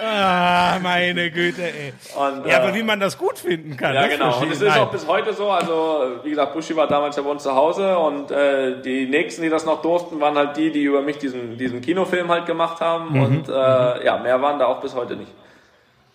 Ah, 0.00 0.78
meine 0.82 1.30
Güte, 1.30 1.62
ey. 1.62 1.92
Und, 2.16 2.46
ja, 2.46 2.52
äh, 2.52 2.54
aber 2.56 2.74
wie 2.74 2.82
man 2.82 3.00
das 3.00 3.18
gut 3.18 3.38
finden 3.38 3.76
kann. 3.76 3.94
Ja, 3.94 4.06
genau. 4.06 4.40
Und 4.40 4.52
es 4.52 4.60
ist 4.60 4.76
auch 4.76 4.90
bis 4.90 5.06
heute 5.06 5.32
so. 5.32 5.50
Also, 5.50 6.20
wie 6.22 6.30
gesagt, 6.30 6.54
Buschi 6.54 6.76
war 6.76 6.86
damals 6.86 7.16
ja 7.16 7.22
bei 7.22 7.30
uns 7.30 7.42
zu 7.42 7.54
Hause 7.54 7.98
und 7.98 8.30
äh, 8.30 8.80
die 8.80 9.06
nächsten, 9.06 9.42
die 9.42 9.48
das 9.48 9.64
noch 9.64 9.82
durften, 9.82 10.20
waren 10.20 10.36
halt 10.36 10.56
die, 10.56 10.70
die 10.70 10.82
über 10.82 11.02
mich 11.02 11.18
diesen, 11.18 11.58
diesen 11.58 11.80
Kinofilm 11.80 12.28
halt 12.28 12.46
gemacht 12.46 12.80
haben. 12.80 13.14
Mhm. 13.14 13.22
Und 13.22 13.48
äh, 13.48 13.52
mhm. 13.52 14.04
ja, 14.04 14.18
mehr 14.18 14.40
waren 14.40 14.58
da 14.58 14.66
auch 14.66 14.80
bis 14.80 14.94
heute 14.94 15.16
nicht. 15.16 15.32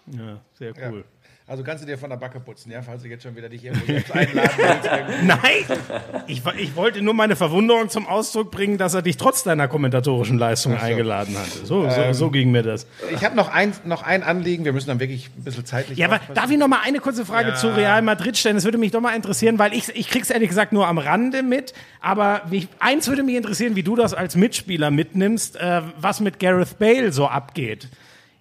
Ja, 0.07 0.37
sehr 0.53 0.73
cool. 0.89 0.99
Ja. 0.99 1.12
Also 1.53 1.63
kannst 1.63 1.83
du 1.83 1.87
dir 1.87 1.99
von 1.99 2.09
der 2.09 2.17
Backe 2.17 2.39
putzen, 2.39 2.71
ja, 2.71 2.81
falls 2.81 3.03
du 3.03 3.09
jetzt 3.09 3.21
schon 3.21 3.35
wieder 3.35 3.47
dich 3.47 3.63
irgendwo 3.63 3.85
selbst 3.85 4.11
einladen 4.11 4.49
willst. 4.57 4.89
Nein! 5.23 5.77
Ich, 6.25 6.41
ich, 6.57 6.75
wollte 6.75 7.03
nur 7.03 7.13
meine 7.13 7.35
Verwunderung 7.35 7.89
zum 7.89 8.07
Ausdruck 8.07 8.49
bringen, 8.49 8.79
dass 8.79 8.95
er 8.95 9.03
dich 9.03 9.17
trotz 9.17 9.43
deiner 9.43 9.67
kommentatorischen 9.67 10.39
Leistung 10.39 10.71
so. 10.71 10.83
eingeladen 10.83 11.37
hatte. 11.37 11.63
So, 11.63 11.85
ähm, 11.85 12.15
so, 12.15 12.31
ging 12.31 12.49
mir 12.49 12.63
das. 12.63 12.87
Ich 13.13 13.23
habe 13.23 13.35
noch 13.35 13.53
ein, 13.53 13.71
noch 13.85 14.01
ein 14.01 14.23
Anliegen, 14.23 14.65
wir 14.65 14.73
müssen 14.73 14.87
dann 14.87 14.99
wirklich 14.99 15.29
ein 15.37 15.43
bisschen 15.43 15.63
zeitlich. 15.63 15.99
Ja, 15.99 16.07
aber 16.07 16.21
darf 16.33 16.49
ich 16.49 16.57
noch 16.57 16.67
mal 16.67 16.79
eine 16.83 16.97
kurze 16.97 17.23
Frage 17.23 17.49
ja. 17.49 17.55
zu 17.55 17.67
Real 17.67 18.01
Madrid 18.01 18.35
stellen? 18.35 18.55
Das 18.55 18.65
würde 18.65 18.79
mich 18.79 18.89
doch 18.89 19.01
mal 19.01 19.15
interessieren, 19.15 19.59
weil 19.59 19.75
ich, 19.75 19.89
ich 19.95 20.09
krieg's 20.09 20.31
ehrlich 20.31 20.49
gesagt 20.49 20.73
nur 20.73 20.87
am 20.87 20.97
Rande 20.97 21.43
mit. 21.43 21.75
Aber 22.01 22.41
mich, 22.49 22.67
eins 22.79 23.07
würde 23.07 23.21
mich 23.21 23.35
interessieren, 23.35 23.75
wie 23.75 23.83
du 23.83 23.95
das 23.95 24.15
als 24.15 24.35
Mitspieler 24.35 24.89
mitnimmst, 24.89 25.57
äh, 25.57 25.81
was 25.99 26.19
mit 26.19 26.39
Gareth 26.39 26.79
Bale 26.79 27.11
so 27.11 27.27
abgeht. 27.27 27.89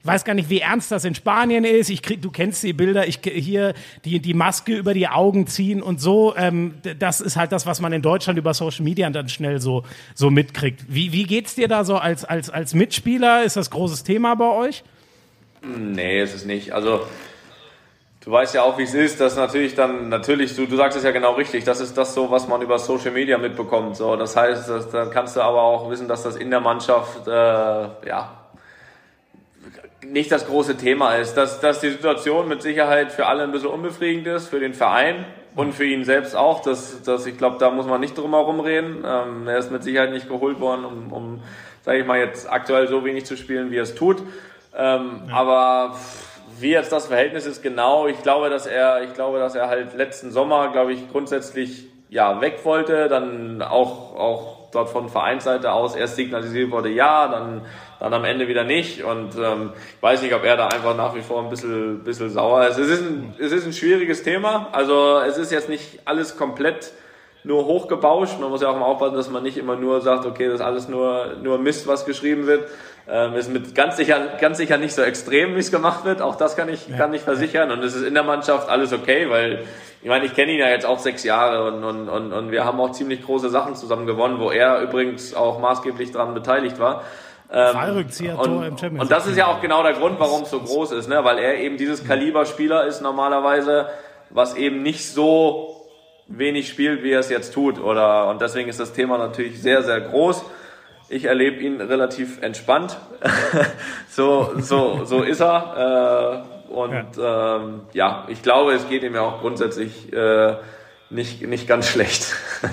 Ich 0.03 0.07
weiß 0.09 0.24
gar 0.24 0.34
nicht, 0.34 0.50
wie 0.50 0.59
ernst 0.59 0.90
das 0.90 1.05
in 1.05 1.14
Spanien 1.14 1.64
ist. 1.64 1.88
Ich 1.88 2.03
krieg, 2.03 2.20
du 2.20 2.32
kennst 2.32 2.64
die 2.64 2.72
Bilder, 2.72 3.07
ich 3.07 3.20
hier 3.22 3.72
die 4.05 4.18
die 4.18 4.34
Maske 4.34 4.76
über 4.76 4.94
die 4.94 5.07
Augen 5.07 5.46
ziehen 5.46 5.80
und 5.80 6.00
so. 6.00 6.34
Ähm, 6.36 6.74
das 6.98 7.20
ist 7.20 7.36
halt 7.36 7.53
das, 7.53 7.66
was 7.66 7.80
man 7.80 7.92
in 7.92 8.03
Deutschland 8.03 8.36
über 8.36 8.53
Social 8.53 8.82
Media 8.82 9.09
dann 9.11 9.28
schnell 9.28 9.61
so 9.61 9.84
so 10.14 10.28
mitkriegt. 10.28 10.84
Wie 10.88 11.12
wie 11.12 11.22
geht's 11.22 11.55
dir 11.55 11.68
da 11.68 11.84
so 11.84 11.98
als 11.98 12.24
als 12.24 12.50
als 12.50 12.74
Mitspieler? 12.74 13.44
Ist 13.44 13.57
das 13.57 13.70
großes 13.70 14.03
Thema 14.03 14.34
bei 14.34 14.50
euch? 14.50 14.82
Nee, 15.64 16.20
ist 16.20 16.34
es 16.34 16.44
nicht. 16.44 16.72
Also 16.72 17.07
Du 18.24 18.30
weißt 18.30 18.55
ja 18.55 18.62
auch, 18.62 18.78
wie 18.78 18.84
es 18.84 18.94
ist, 18.94 19.20
dass 19.20 19.34
natürlich 19.34 19.74
dann, 19.74 20.09
natürlich, 20.09 20.55
du, 20.55 20.66
du 20.66 20.76
sagst 20.76 20.96
es 20.96 21.03
ja 21.03 21.11
genau 21.11 21.32
richtig, 21.32 21.64
das 21.64 21.80
ist 21.80 21.98
das 21.98 22.14
so, 22.14 22.30
was 22.30 22.46
man 22.46 22.62
über 22.62 22.78
Social 22.78 23.11
Media 23.11 23.36
mitbekommt. 23.36 23.96
So, 23.96 24.14
das 24.14 24.36
heißt, 24.36 24.68
das, 24.68 24.90
dann 24.90 25.11
kannst 25.11 25.34
du 25.34 25.40
aber 25.40 25.61
auch 25.61 25.90
wissen, 25.90 26.07
dass 26.07 26.22
das 26.22 26.36
in 26.36 26.48
der 26.48 26.61
Mannschaft, 26.61 27.26
äh, 27.26 27.30
ja, 27.30 28.41
nicht 30.05 30.32
das 30.32 30.46
große 30.46 30.76
Thema 30.76 31.14
ist, 31.16 31.34
dass, 31.34 31.61
dass 31.61 31.80
die 31.80 31.90
Situation 31.90 32.48
mit 32.48 32.62
Sicherheit 32.62 33.12
für 33.12 33.26
alle 33.26 33.44
ein 33.44 33.53
bisschen 33.53 33.68
unbefriedigend 33.68 34.26
ist, 34.26 34.48
für 34.48 34.61
den 34.61 34.74
Verein 34.74 35.24
und 35.55 35.74
für 35.74 35.84
ihn 35.84 36.05
selbst 36.05 36.34
auch. 36.34 36.61
Dass, 36.61 37.03
dass 37.03 37.26
ich 37.26 37.38
glaube, 37.38 37.59
da 37.59 37.70
muss 37.70 37.86
man 37.86 38.00
nicht 38.00 38.16
drum 38.18 38.32
herum 38.32 38.61
reden. 38.61 39.05
Ähm, 39.07 39.46
er 39.46 39.59
ist 39.59 39.70
mit 39.70 39.82
Sicherheit 39.82 40.11
nicht 40.11 40.28
geholt 40.28 40.61
worden, 40.61 40.84
um, 40.84 41.12
um 41.12 41.42
sage 41.82 41.98
ich 42.00 42.07
mal, 42.07 42.18
jetzt 42.18 42.50
aktuell 42.50 42.88
so 42.88 43.05
wenig 43.05 43.26
zu 43.26 43.36
spielen, 43.36 43.70
wie 43.70 43.76
er 43.76 43.82
es 43.82 43.94
tut. 43.94 44.22
Ähm, 44.76 45.22
ja. 45.28 45.34
Aber 45.34 45.96
wie 46.59 46.70
jetzt 46.70 46.92
das 46.92 47.07
Verhältnis 47.07 47.46
ist 47.46 47.62
genau, 47.62 48.07
ich 48.07 48.22
glaube, 48.22 48.50
dass 48.50 48.66
er, 48.66 49.03
ich 49.03 49.14
glaube, 49.14 49.38
dass 49.38 49.55
er 49.55 49.68
halt 49.68 49.94
letzten 49.94 50.30
Sommer, 50.30 50.70
glaube 50.72 50.92
ich, 50.92 51.11
grundsätzlich 51.11 51.86
ja 52.09 52.40
weg 52.40 52.61
wollte, 52.64 53.09
dann 53.09 53.62
auch 53.62 54.14
auch 54.14 54.62
dort 54.73 54.89
von 54.89 55.09
Vereinsseite 55.09 55.73
aus 55.73 55.95
erst 55.95 56.16
signalisiert 56.16 56.70
wurde, 56.70 56.89
ja, 56.89 57.29
dann 57.29 57.62
dann 58.03 58.14
am 58.14 58.25
Ende 58.25 58.49
wieder 58.49 58.64
nicht. 58.64 59.05
Und 59.05 59.37
ähm, 59.37 59.73
ich 59.97 60.03
weiß 60.03 60.23
nicht, 60.23 60.35
ob 60.35 60.45
er 60.45 60.57
da 60.57 60.66
einfach 60.66 60.97
nach 60.97 61.14
wie 61.14 61.20
vor 61.20 61.41
ein 61.41 61.51
bisschen, 61.51 62.03
bisschen 62.03 62.31
sauer 62.31 62.66
ist. 62.66 62.77
Es 62.77 62.89
ist, 62.89 63.03
ein, 63.03 63.35
es 63.39 63.53
ist 63.53 63.64
ein 63.64 63.73
schwieriges 63.73 64.25
Thema. 64.25 64.68
Also 64.73 65.20
es 65.20 65.39
ist 65.39 65.53
jetzt 65.53 65.68
nicht 65.68 66.01
alles 66.05 66.37
komplett 66.37 66.93
nur 67.45 67.64
hochgebauscht. 67.66 68.41
Man 68.41 68.51
muss 68.51 68.61
ja 68.61 68.70
auch 68.70 68.77
mal 68.77 68.87
aufpassen, 68.87 69.14
dass 69.14 69.31
man 69.31 69.45
nicht 69.45 69.57
immer 69.57 69.77
nur 69.77 70.01
sagt, 70.01 70.27
okay, 70.27 70.47
das 70.47 70.57
ist 70.57 70.61
alles 70.62 70.89
nur, 70.89 71.37
nur 71.41 71.59
Mist, 71.59 71.87
was 71.87 72.05
geschrieben 72.05 72.49
wird. 72.49 72.68
Ähm, 73.09 73.34
ist 73.34 73.50
mit 73.50 73.74
ganz 73.74 73.96
sicher, 73.96 74.18
ganz 74.40 74.59
sicher 74.59 74.78
nicht 74.78 74.94
so 74.94 75.03
extrem, 75.03 75.57
wie 75.57 75.59
es 75.59 75.72
gemacht 75.72 76.05
wird. 76.05 76.22
Auch 76.22 76.36
das 76.36 76.57
kann 76.57 76.68
ich, 76.68 76.88
ja. 76.88 76.96
kann 76.96 77.12
ich 77.12 77.22
versichern. 77.22 77.72
Und 77.72 77.82
es 77.82 77.94
ist 77.94 78.05
in 78.05 78.14
der 78.14 78.22
Mannschaft 78.22 78.68
alles 78.68 78.92
okay, 78.92 79.28
weil 79.28 79.64
ich 80.03 80.09
meine, 80.09 80.24
ich 80.24 80.34
kenne 80.34 80.53
ihn 80.53 80.59
ja 80.59 80.68
jetzt 80.68 80.86
auch 80.86 80.98
sechs 80.98 81.24
Jahre 81.24 81.64
und, 81.64 81.82
und, 81.82 82.09
und, 82.09 82.32
und 82.32 82.50
wir 82.53 82.64
haben 82.64 82.80
auch 82.80 82.92
ziemlich 82.92 83.24
große 83.24 83.50
Sachen 83.50 83.74
zusammen 83.74 84.07
gewonnen, 84.07 84.38
wo 84.38 84.50
er 84.50 84.80
übrigens 84.80 85.34
auch 85.34 85.59
maßgeblich 85.59 86.12
daran 86.12 86.34
beteiligt 86.34 86.78
war. 86.78 87.03
Ähm, 87.53 87.76
und, 88.38 88.82
Und 88.82 89.11
das 89.11 89.26
ist 89.26 89.36
ja 89.36 89.46
auch 89.46 89.61
genau 89.61 89.82
der 89.82 89.92
Grund, 89.92 90.18
warum 90.18 90.42
es 90.42 90.50
so 90.50 90.61
groß 90.61 90.92
ist, 90.92 91.09
ne? 91.09 91.22
weil 91.22 91.38
er 91.38 91.59
eben 91.59 91.76
dieses 91.76 92.07
Kaliberspieler 92.07 92.86
ist 92.86 93.03
normalerweise, 93.03 93.88
was 94.30 94.55
eben 94.57 94.82
nicht 94.82 95.12
so 95.12 95.86
wenig 96.28 96.68
spielt, 96.68 97.03
wie 97.03 97.12
er 97.12 97.20
es 97.20 97.28
jetzt 97.28 97.53
tut. 97.53 97.78
Oder, 97.78 98.28
und 98.28 98.40
deswegen 98.40 98.70
ist 98.70 98.80
das 98.80 98.92
Thema 98.92 99.18
natürlich 99.18 99.61
sehr, 99.61 99.82
sehr 99.82 100.00
groß. 100.00 100.44
Ich 101.13 101.27
erlebe 101.27 101.61
ihn 101.61 101.81
relativ 101.81 102.41
entspannt. 102.41 102.99
so, 104.09 104.53
so, 104.59 105.05
so 105.05 105.23
ist 105.23 105.41
er. 105.41 106.47
Äh, 106.71 106.73
und 106.73 107.17
ja. 107.19 107.57
Ähm, 107.57 107.81
ja, 107.93 108.27
ich 108.29 108.43
glaube, 108.43 108.73
es 108.73 108.89
geht 108.89 109.03
ihm 109.03 109.15
ja 109.15 109.21
auch 109.21 109.43
grundsätzlich 109.43 110.11
äh, 110.11 110.55
nicht, 111.11 111.47
nicht 111.47 111.69
ganz 111.69 111.89
schlecht. 111.89 112.35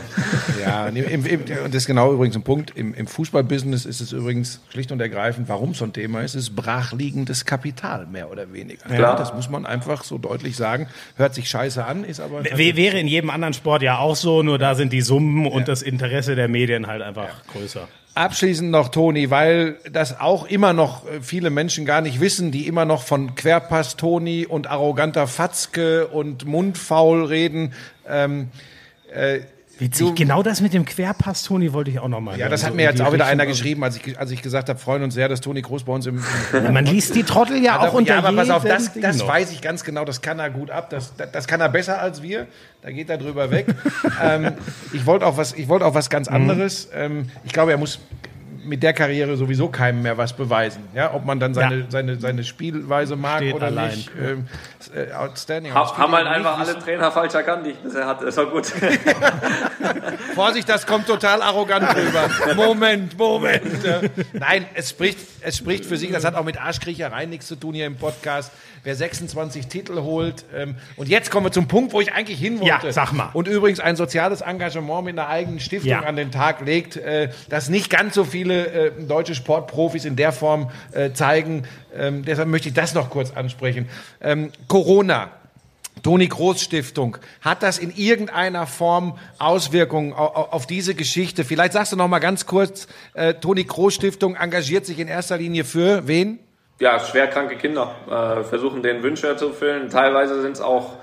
Ja, 0.59 0.87
im, 0.87 1.25
im, 1.25 1.39
und 1.41 1.73
das 1.73 1.83
ist 1.83 1.85
genau 1.87 2.13
übrigens 2.13 2.35
ein 2.35 2.43
Punkt. 2.43 2.73
Im, 2.75 2.93
im 2.93 3.07
Fußballbusiness 3.07 3.85
ist 3.85 4.01
es 4.01 4.11
übrigens 4.11 4.61
schlicht 4.69 4.91
und 4.91 4.99
ergreifend, 4.99 5.47
warum 5.47 5.73
so 5.73 5.85
ein 5.85 5.93
Thema 5.93 6.21
ist, 6.21 6.35
ist 6.35 6.53
brachliegendes 6.53 7.45
Kapital, 7.45 8.05
mehr 8.05 8.29
oder 8.29 8.51
weniger. 8.51 8.83
Klar. 8.83 8.99
Ja, 8.99 9.15
das 9.15 9.33
muss 9.33 9.49
man 9.49 9.65
einfach 9.65 10.03
so 10.03 10.17
deutlich 10.17 10.57
sagen. 10.57 10.87
Hört 11.15 11.33
sich 11.33 11.49
scheiße 11.49 11.83
an, 11.85 12.03
ist 12.03 12.19
aber. 12.19 12.43
W 12.43 12.75
wäre 12.75 12.99
in 12.99 13.07
jedem 13.07 13.29
anderen 13.29 13.53
Sport 13.53 13.81
ja 13.81 13.99
auch 13.99 14.17
so, 14.17 14.43
nur 14.43 14.59
da 14.59 14.75
sind 14.75 14.91
die 14.91 15.01
Summen 15.01 15.47
und 15.47 15.61
ja. 15.61 15.65
das 15.65 15.81
Interesse 15.81 16.35
der 16.35 16.49
Medien 16.49 16.87
halt 16.87 17.01
einfach 17.01 17.23
ja. 17.23 17.53
größer. 17.53 17.87
Abschließend 18.15 18.71
noch, 18.71 18.89
Toni, 18.89 19.29
weil 19.29 19.77
das 19.91 20.19
auch 20.19 20.45
immer 20.45 20.73
noch 20.73 21.07
äh, 21.07 21.21
viele 21.21 21.49
Menschen 21.49 21.85
gar 21.85 22.01
nicht 22.01 22.19
wissen, 22.19 22.51
die 22.51 22.67
immer 22.67 22.85
noch 22.85 23.03
von 23.03 23.35
Querpass 23.35 23.95
Toni 23.95 24.45
und 24.45 24.67
arroganter 24.67 25.27
Fatzke 25.27 26.07
und 26.07 26.45
Mundfaul 26.45 27.25
reden. 27.25 27.73
Ähm, 28.07 28.49
äh, 29.13 29.39
Witzig, 29.79 30.07
du, 30.07 30.13
genau 30.13 30.43
das 30.43 30.59
mit 30.59 30.73
dem 30.73 30.83
Querpass, 30.83 31.43
Toni, 31.43 31.71
wollte 31.71 31.89
ich 31.89 31.99
auch 31.99 32.09
noch 32.09 32.19
mal. 32.19 32.37
Ja, 32.37 32.49
das 32.49 32.63
hat 32.63 32.71
so 32.71 32.75
mir 32.75 32.83
jetzt 32.83 33.01
auch 33.01 33.13
wieder 33.13 33.25
einer 33.25 33.45
geschrieben, 33.45 33.83
als 33.83 33.95
ich, 33.95 34.19
als 34.19 34.29
ich 34.31 34.41
gesagt 34.41 34.67
habe, 34.67 34.77
freuen 34.77 35.03
uns 35.03 35.13
sehr, 35.13 35.29
dass 35.29 35.39
Toni 35.39 35.61
Groß 35.61 35.85
bei 35.85 35.93
uns 35.93 36.05
im. 36.05 36.21
im 36.53 36.73
Man 36.73 36.85
liest 36.85 37.15
die 37.15 37.23
Trottel 37.23 37.63
ja 37.63 37.79
auch 37.79 37.93
unter 37.93 38.15
Ja, 38.15 38.19
aber 38.19 38.35
pass 38.35 38.49
auf, 38.49 38.63
das, 38.63 38.91
das 38.93 39.25
weiß 39.25 39.51
ich 39.53 39.61
ganz 39.61 39.85
genau, 39.85 40.03
das 40.03 40.21
kann 40.21 40.37
er 40.39 40.49
gut 40.49 40.69
ab, 40.69 40.89
das, 40.89 41.15
das, 41.15 41.31
das 41.31 41.47
kann 41.47 41.61
er 41.61 41.69
besser 41.69 42.01
als 42.01 42.21
wir, 42.21 42.47
da 42.81 42.91
geht 42.91 43.09
er 43.09 43.17
drüber 43.17 43.51
weg. 43.51 43.67
ähm, 44.21 44.51
ich 44.91 45.05
wollte 45.05 45.25
auch, 45.25 45.37
was, 45.37 45.53
ich 45.53 45.69
wollt 45.69 45.81
auch 45.81 45.93
was 45.93 46.09
ganz 46.09 46.29
mhm. 46.29 46.35
anderes. 46.35 46.87
Mhm. 46.87 47.01
Ähm, 47.01 47.29
ich 47.45 47.53
glaube, 47.53 47.71
er 47.71 47.77
muss 47.77 47.99
mit 48.63 48.83
der 48.83 48.93
Karriere 48.93 49.37
sowieso 49.37 49.69
keinem 49.69 50.01
mehr 50.01 50.17
was 50.17 50.33
beweisen. 50.33 50.83
Ja, 50.93 51.13
ob 51.13 51.25
man 51.25 51.39
dann 51.39 51.53
seine, 51.53 51.79
ja. 51.79 51.85
seine, 51.89 52.19
seine 52.19 52.43
Spielweise 52.43 53.15
mag 53.15 53.37
Steht 53.37 53.53
oder 53.53 53.67
allein. 53.67 53.95
nicht. 53.95 54.11
Ähm, 54.21 54.47
äh, 54.93 55.11
outstanding. 55.13 55.73
Ha, 55.73 55.97
haben 55.97 56.11
halt 56.13 56.27
einfach 56.27 56.59
alle 56.59 56.77
Trainer 56.79 57.11
falsch 57.11 57.33
erkannt, 57.33 57.65
die 57.65 57.71
ich 57.71 57.77
bisher 57.77 58.05
hatte. 58.05 58.25
Ist 58.25 58.37
auch 58.37 58.51
gut. 58.51 58.67
Vorsicht, 60.35 60.67
das 60.69 60.85
kommt 60.85 61.07
total 61.07 61.41
arrogant 61.41 61.95
rüber. 61.95 62.29
Moment, 62.55 63.17
Moment. 63.17 63.63
Nein, 64.33 64.65
es 64.73 64.91
spricht, 64.91 65.19
es 65.41 65.57
spricht 65.57 65.85
für 65.85 65.97
sich. 65.97 66.11
Das 66.11 66.25
hat 66.25 66.35
auch 66.35 66.45
mit 66.45 66.59
Arschkriecherei 66.59 67.25
nichts 67.25 67.47
zu 67.47 67.55
tun 67.55 67.73
hier 67.73 67.85
im 67.85 67.95
Podcast 67.95 68.51
wer 68.83 68.95
26 68.95 69.67
Titel 69.67 70.01
holt. 70.01 70.45
Ähm, 70.55 70.75
und 70.95 71.09
jetzt 71.09 71.31
kommen 71.31 71.45
wir 71.45 71.51
zum 71.51 71.67
Punkt, 71.67 71.93
wo 71.93 72.01
ich 72.01 72.13
eigentlich 72.13 72.39
hin 72.39 72.59
wollte. 72.59 72.87
Ja, 72.87 72.91
sag 72.91 73.11
mal. 73.13 73.29
Und 73.33 73.47
übrigens 73.47 73.79
ein 73.79 73.95
soziales 73.95 74.41
Engagement 74.41 75.05
mit 75.05 75.17
einer 75.17 75.27
eigenen 75.27 75.59
Stiftung 75.59 75.91
ja. 75.91 76.01
an 76.01 76.15
den 76.15 76.31
Tag 76.31 76.61
legt, 76.65 76.97
äh, 76.97 77.29
das 77.49 77.69
nicht 77.69 77.89
ganz 77.89 78.15
so 78.15 78.23
viele 78.23 78.48
äh, 78.53 78.91
deutsche 78.91 79.35
Sportprofis 79.35 80.05
in 80.05 80.15
der 80.15 80.31
Form 80.31 80.69
äh, 80.91 81.11
zeigen. 81.11 81.63
Ähm, 81.95 82.23
deshalb 82.25 82.49
möchte 82.49 82.69
ich 82.69 82.73
das 82.73 82.93
noch 82.93 83.09
kurz 83.09 83.31
ansprechen. 83.31 83.89
Ähm, 84.21 84.51
Corona. 84.67 85.31
Toni 86.01 86.27
Groß 86.27 86.61
Stiftung, 86.61 87.17
hat 87.41 87.61
das 87.61 87.77
in 87.77 87.91
irgendeiner 87.93 88.67
Form 88.67 89.17
Auswirkungen 89.37 90.13
auf, 90.13 90.65
diese 90.65 90.95
Geschichte? 90.95 91.43
Vielleicht 91.43 91.73
sagst 91.73 91.91
du 91.91 91.97
noch 91.97 92.07
mal 92.07 92.19
ganz 92.19 92.45
kurz, 92.45 92.87
äh, 93.15 93.33
Toni 93.33 93.65
Groß 93.65 93.95
Stiftung 93.95 94.35
engagiert 94.35 94.85
sich 94.85 94.97
in 94.97 95.09
erster 95.09 95.35
Linie 95.35 95.65
für 95.65 96.07
wen? 96.07 96.39
ja, 96.79 96.99
schwerkranke 96.99 97.57
Kinder, 97.57 97.95
äh, 98.09 98.43
versuchen 98.43 98.81
den 98.81 99.03
Wünsche 99.03 99.27
erfüllen. 99.27 99.89
Teilweise 99.89 100.41
sind 100.41 100.53
es 100.53 100.61
auch 100.61 100.97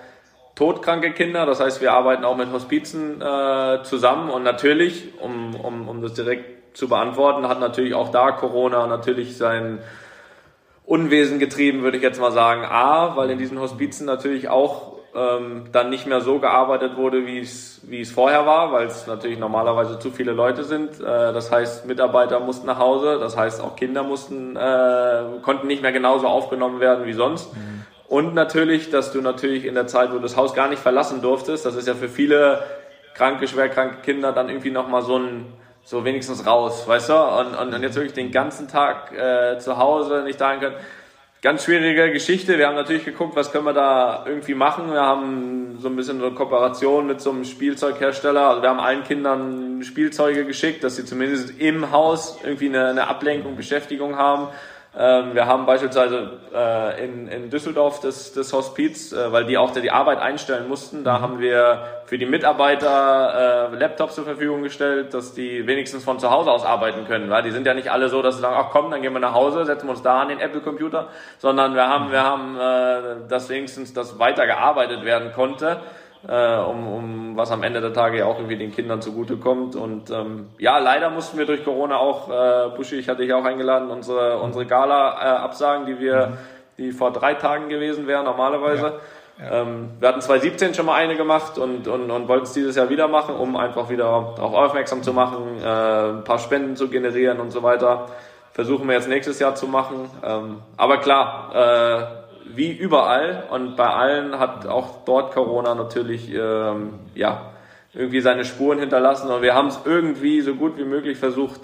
todkranke 0.55 1.13
Kinder, 1.13 1.45
das 1.45 1.61
heißt, 1.61 1.83
wir 1.83 1.93
arbeiten 1.93 2.25
auch 2.25 2.37
mit 2.37 2.51
Hospizen 2.51 3.21
äh, 3.21 3.83
zusammen 3.83 4.31
und 4.31 4.43
natürlich, 4.43 5.13
um, 5.21 5.55
um, 5.55 5.89
um 5.89 6.01
das 6.01 6.15
direkt 6.15 6.56
zu 6.77 6.89
beantworten, 6.89 7.49
hat 7.49 7.59
natürlich 7.59 7.95
auch 7.95 8.11
da 8.11 8.33
Corona 8.33 8.87
natürlich 8.87 9.37
sein 9.37 9.79
Unwesen 10.85 11.39
getrieben, 11.39 11.83
würde 11.83 11.97
ich 11.97 12.03
jetzt 12.03 12.21
mal 12.21 12.33
sagen. 12.33 12.65
A, 12.65 13.17
weil 13.17 13.31
in 13.31 13.39
diesen 13.39 13.59
Hospizen 13.59 14.07
natürlich 14.07 14.49
auch 14.49 14.93
ähm, 15.15 15.65
dann 15.73 15.89
nicht 15.89 16.07
mehr 16.07 16.21
so 16.21 16.39
gearbeitet 16.39 16.97
wurde, 16.97 17.27
wie 17.27 17.41
es 17.41 18.11
vorher 18.13 18.45
war, 18.45 18.73
weil 18.73 18.87
es 18.87 19.07
natürlich 19.07 19.39
normalerweise 19.39 19.99
zu 19.99 20.11
viele 20.11 20.33
Leute 20.33 20.65
sind. 20.65 21.01
Äh, 21.01 21.33
das 21.33 21.51
heißt, 21.51 21.87
Mitarbeiter 21.87 22.39
mussten 22.41 22.67
nach 22.67 22.79
Hause, 22.79 23.19
das 23.19 23.37
heißt 23.37 23.63
auch 23.63 23.75
Kinder 23.75 24.03
mussten 24.03 24.55
äh, 24.55 25.23
konnten 25.43 25.67
nicht 25.67 25.81
mehr 25.81 25.93
genauso 25.93 26.27
aufgenommen 26.27 26.79
werden 26.79 27.07
wie 27.07 27.15
sonst. 27.15 27.55
Mhm. 27.55 27.85
Und 28.09 28.35
natürlich, 28.35 28.91
dass 28.91 29.13
du 29.13 29.23
natürlich 29.23 29.65
in 29.65 29.75
der 29.75 29.87
Zeit, 29.87 30.11
wo 30.11 30.17
du 30.17 30.21
das 30.21 30.37
Haus 30.37 30.55
gar 30.55 30.69
nicht 30.69 30.81
verlassen 30.81 31.23
durftest, 31.23 31.65
das 31.65 31.75
ist 31.75 31.89
ja 31.89 31.95
für 31.95 32.09
viele 32.09 32.63
kranke, 33.15 33.49
schwerkranke 33.49 34.03
Kinder 34.03 34.33
dann 34.33 34.51
irgendwie 34.51 34.71
nochmal 34.71 35.03
so 35.03 35.19
ein 35.19 35.47
so 35.87 36.05
wenigstens 36.05 36.45
raus, 36.45 36.87
weißt 36.87 37.09
du? 37.09 37.15
Und, 37.15 37.55
und, 37.55 37.73
und 37.73 37.83
jetzt 37.83 37.95
wirklich 37.95 38.13
den 38.13 38.33
ganzen 38.33 38.69
Tag 38.69 39.13
äh, 39.13 39.59
zu 39.59 39.79
Hause 39.79 40.25
nicht 40.25 40.41
dahin 40.41 40.61
können 40.61 40.77
ganz 41.47 41.63
schwierige 41.63 42.11
Geschichte. 42.11 42.59
Wir 42.59 42.67
haben 42.67 42.75
natürlich 42.75 43.05
geguckt, 43.05 43.37
was 43.37 43.53
können 43.53 43.67
wir 43.67 43.73
da 43.73 44.25
irgendwie 44.27 44.55
machen. 44.55 44.91
Wir 44.91 45.03
haben 45.03 45.79
so 45.81 45.89
ein 45.89 45.95
bisschen 45.95 46.21
eine 46.21 46.33
Kooperation 46.33 47.07
mit 47.07 47.21
so 47.21 47.31
einem 47.31 47.45
Spielzeughersteller. 47.45 48.49
Also 48.49 48.63
wir 48.63 48.69
haben 48.69 48.81
allen 48.81 49.05
Kindern 49.05 49.81
Spielzeuge 49.85 50.45
geschickt, 50.45 50.83
dass 50.83 50.97
sie 50.97 51.05
zumindest 51.05 51.61
im 51.61 51.93
Haus 51.93 52.39
irgendwie 52.43 52.69
eine, 52.69 52.89
eine 52.89 53.07
Ablenkung, 53.07 53.55
Beschäftigung 53.55 54.17
haben. 54.17 54.49
Ähm, 54.99 55.35
wir 55.35 55.47
haben 55.47 55.67
beispielsweise 55.67 56.31
äh, 56.55 57.05
in, 57.05 57.29
in 57.29 57.51
Düsseldorf 57.51 58.01
das, 58.01 58.33
das 58.33 58.55
Hospiz, 58.55 59.13
äh, 59.13 59.31
weil 59.31 59.45
die 59.45 59.59
auch 59.59 59.71
die 59.73 59.91
Arbeit 59.91 60.21
einstellen 60.21 60.69
mussten. 60.69 61.05
Da 61.05 61.19
mhm. 61.19 61.23
haben 61.23 61.41
wir 61.41 61.85
für 62.07 62.17
die 62.17 62.25
Mitarbeiter 62.25 63.73
äh, 63.73 63.77
Laptops 63.77 64.15
zur 64.15 64.25
Verfügung 64.25 64.63
gestellt, 64.63 65.13
dass 65.13 65.35
die 65.35 65.67
wenigstens 65.67 66.03
von 66.03 66.19
zu 66.19 66.31
Hause 66.31 66.51
aus 66.51 66.65
arbeiten 66.65 67.05
können. 67.07 67.29
Weil 67.29 67.43
die 67.43 67.51
sind 67.51 67.67
ja 67.67 67.75
nicht 67.75 67.91
alle 67.91 68.09
so, 68.09 68.23
dass 68.23 68.37
sie 68.37 68.41
sagen, 68.41 68.57
ach 68.59 68.71
komm, 68.71 68.91
dann 68.91 69.03
gehen 69.03 69.13
wir 69.13 69.21
nach 69.21 69.35
Hause, 69.35 69.67
setzen 69.67 69.87
wir 69.87 69.91
uns 69.91 70.03
da 70.03 70.23
an 70.23 70.29
den 70.29 70.41
Apple-Computer, 70.41 71.09
sondern 71.39 71.75
wir 71.75 71.87
haben, 71.87 72.11
wir 72.11 72.23
haben, 72.23 72.57
äh, 72.57 73.29
dass 73.29 73.51
wenigstens 73.51 73.93
das 73.93 74.19
weitergearbeitet 74.19 75.05
werden 75.05 75.33
konnte 75.35 75.79
äh, 76.29 76.57
um, 76.59 76.87
um 76.87 77.37
was 77.37 77.51
am 77.53 77.63
Ende 77.63 77.81
der 77.81 77.93
Tage 77.93 78.19
ja 78.19 78.27
auch 78.27 78.37
irgendwie 78.37 78.57
den 78.57 78.73
Kindern 78.73 79.01
zugutekommt. 79.01 79.77
Und 79.77 80.11
ähm, 80.11 80.49
ja, 80.59 80.79
leider 80.79 81.11
mussten 81.11 81.39
wir 81.39 81.47
durch 81.47 81.65
Corona 81.65 81.99
auch, 81.99 82.29
äh, 82.31 82.77
Buschi, 82.77 82.97
ich 82.97 83.09
hatte 83.09 83.23
dich 83.23 83.33
auch 83.33 83.45
eingeladen, 83.45 83.91
unsere, 83.91 84.39
unsere 84.39 84.67
Gala 84.67 85.15
äh, 85.15 85.37
absagen, 85.39 85.87
die 85.87 86.01
wir, 86.01 86.27
mhm. 86.27 86.37
die 86.79 86.93
vor 86.93 87.13
drei 87.13 87.35
Tagen 87.35 87.69
gewesen 87.69 88.07
wäre 88.07 88.25
normalerweise. 88.25 88.87
Ja. 88.87 88.93
Ja. 89.39 89.63
Ähm, 89.63 89.91
wir 90.01 90.09
hatten 90.09 90.21
2017 90.23 90.73
schon 90.73 90.87
mal 90.87 90.95
eine 90.95 91.15
gemacht 91.15 91.59
und, 91.59 91.89
und, 91.89 92.11
und 92.11 92.29
wollten 92.29 92.45
es 92.45 92.55
dieses 92.55 92.75
Jahr 92.75 92.89
wieder 92.89 93.07
machen, 93.07 93.35
um 93.35 93.57
einfach 93.57 93.91
wieder 93.91 94.05
darauf 94.35 94.55
aufmerksam 94.55 95.03
zu 95.03 95.13
machen, 95.13 95.61
äh, 95.63 95.67
ein 95.67 96.25
paar 96.25 96.39
Spenden 96.39 96.75
zu 96.75 96.89
generieren 96.89 97.41
und 97.41 97.51
so 97.51 97.63
weiter. 97.63 98.07
Versuchen 98.53 98.89
wir 98.89 98.95
jetzt 98.95 99.09
nächstes 99.09 99.39
Jahr 99.39 99.55
zu 99.55 99.67
machen. 99.67 100.09
Ähm, 100.25 100.63
aber 100.79 100.97
klar, 100.99 101.51
äh, 101.55 102.26
wie 102.55 102.73
überall. 102.73 103.45
Und 103.51 103.77
bei 103.77 103.89
allen 103.89 104.39
hat 104.39 104.67
auch 104.67 105.05
dort 105.05 105.33
Corona 105.33 105.75
natürlich 105.75 106.33
ähm, 106.33 107.01
ja 107.15 107.53
irgendwie 107.95 108.21
seine 108.21 108.45
Spuren 108.45 108.79
hinterlassen. 108.79 109.31
Und 109.31 109.43
wir 109.43 109.55
haben 109.55 109.69
es 109.69 109.81
irgendwie 109.85 110.41
so 110.41 110.55
gut 110.55 110.77
wie 110.77 110.85
möglich 110.85 111.19
versucht 111.19 111.61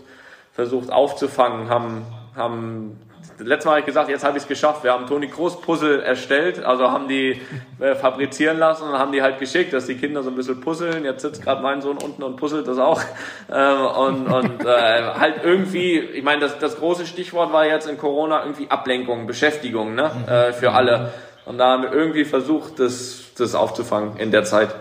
versucht 0.52 0.92
aufzufangen, 0.92 1.70
haben 1.70 2.04
haben 2.36 3.00
letztes 3.44 3.66
Mal 3.66 3.72
habe 3.72 3.80
ich 3.80 3.86
gesagt, 3.86 4.08
jetzt 4.08 4.24
habe 4.24 4.36
ich 4.36 4.44
es 4.44 4.48
geschafft. 4.48 4.84
Wir 4.84 4.92
haben 4.92 5.06
Toni 5.06 5.28
Groß 5.28 5.60
Puzzle 5.60 6.00
erstellt, 6.00 6.64
also 6.64 6.90
haben 6.90 7.08
die 7.08 7.40
äh, 7.80 7.94
fabrizieren 7.94 8.58
lassen 8.58 8.84
und 8.84 8.98
haben 8.98 9.12
die 9.12 9.22
halt 9.22 9.38
geschickt, 9.38 9.72
dass 9.72 9.86
die 9.86 9.96
Kinder 9.96 10.22
so 10.22 10.30
ein 10.30 10.36
bisschen 10.36 10.60
puzzeln. 10.60 11.04
Jetzt 11.04 11.22
sitzt 11.22 11.42
gerade 11.42 11.62
mein 11.62 11.82
Sohn 11.82 11.98
unten 11.98 12.22
und 12.22 12.36
puzzelt 12.36 12.66
das 12.66 12.78
auch. 12.78 13.00
Ähm, 13.54 13.86
und 13.86 14.32
und 14.32 14.64
äh, 14.64 15.02
halt 15.18 15.44
irgendwie, 15.44 15.98
ich 15.98 16.22
meine, 16.22 16.40
das, 16.40 16.58
das 16.58 16.78
große 16.78 17.06
Stichwort 17.06 17.52
war 17.52 17.66
jetzt 17.66 17.86
in 17.86 17.98
Corona 17.98 18.42
irgendwie 18.42 18.70
Ablenkung, 18.70 19.26
Beschäftigung 19.26 19.94
ne? 19.94 20.10
äh, 20.26 20.52
für 20.52 20.72
alle. 20.72 21.12
Und 21.44 21.58
da 21.58 21.72
haben 21.72 21.82
wir 21.82 21.92
irgendwie 21.92 22.24
versucht, 22.24 22.78
das, 22.78 23.32
das 23.36 23.54
aufzufangen 23.54 24.16
in 24.16 24.30
der 24.30 24.44
Zeit. 24.44 24.74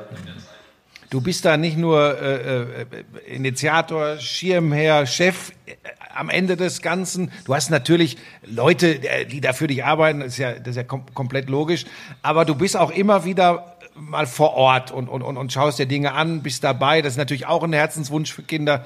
Du 1.12 1.20
bist 1.20 1.44
da 1.44 1.58
nicht 1.58 1.78
nur 1.78 2.22
äh, 2.22 2.62
äh, 2.62 2.86
Initiator, 3.28 4.18
Schirmherr, 4.18 5.06
Chef 5.06 5.52
äh, 5.66 5.76
am 6.16 6.30
Ende 6.30 6.56
des 6.56 6.82
Ganzen. 6.82 7.34
Du 7.44 7.54
hast 7.54 7.70
natürlich 7.70 8.18
Leute, 8.46 9.04
äh, 9.04 9.26
die 9.26 9.42
da 9.42 9.52
für 9.52 9.68
dich 9.68 9.84
arbeiten, 9.84 10.22
das 10.22 10.30
ist 10.30 10.38
ja, 10.38 10.54
das 10.54 10.70
ist 10.70 10.76
ja 10.78 10.84
kom 10.84 11.04
komplett 11.14 11.50
logisch. 11.50 11.84
Aber 12.22 12.46
du 12.46 12.56
bist 12.56 12.78
auch 12.78 12.92
immer 12.92 13.26
wieder 13.26 13.76
mal 13.94 14.26
vor 14.26 14.54
Ort 14.54 14.92
und, 14.92 15.10
und, 15.10 15.22
und, 15.22 15.36
und 15.36 15.52
schaust 15.52 15.80
dir 15.80 15.86
Dinge 15.86 16.14
an, 16.14 16.44
bist 16.44 16.64
dabei. 16.64 17.02
Das 17.02 17.14
ist 17.14 17.18
natürlich 17.18 17.46
auch 17.46 17.64
ein 17.64 17.74
Herzenswunsch 17.74 18.34
für 18.34 18.44
Kinder. 18.44 18.86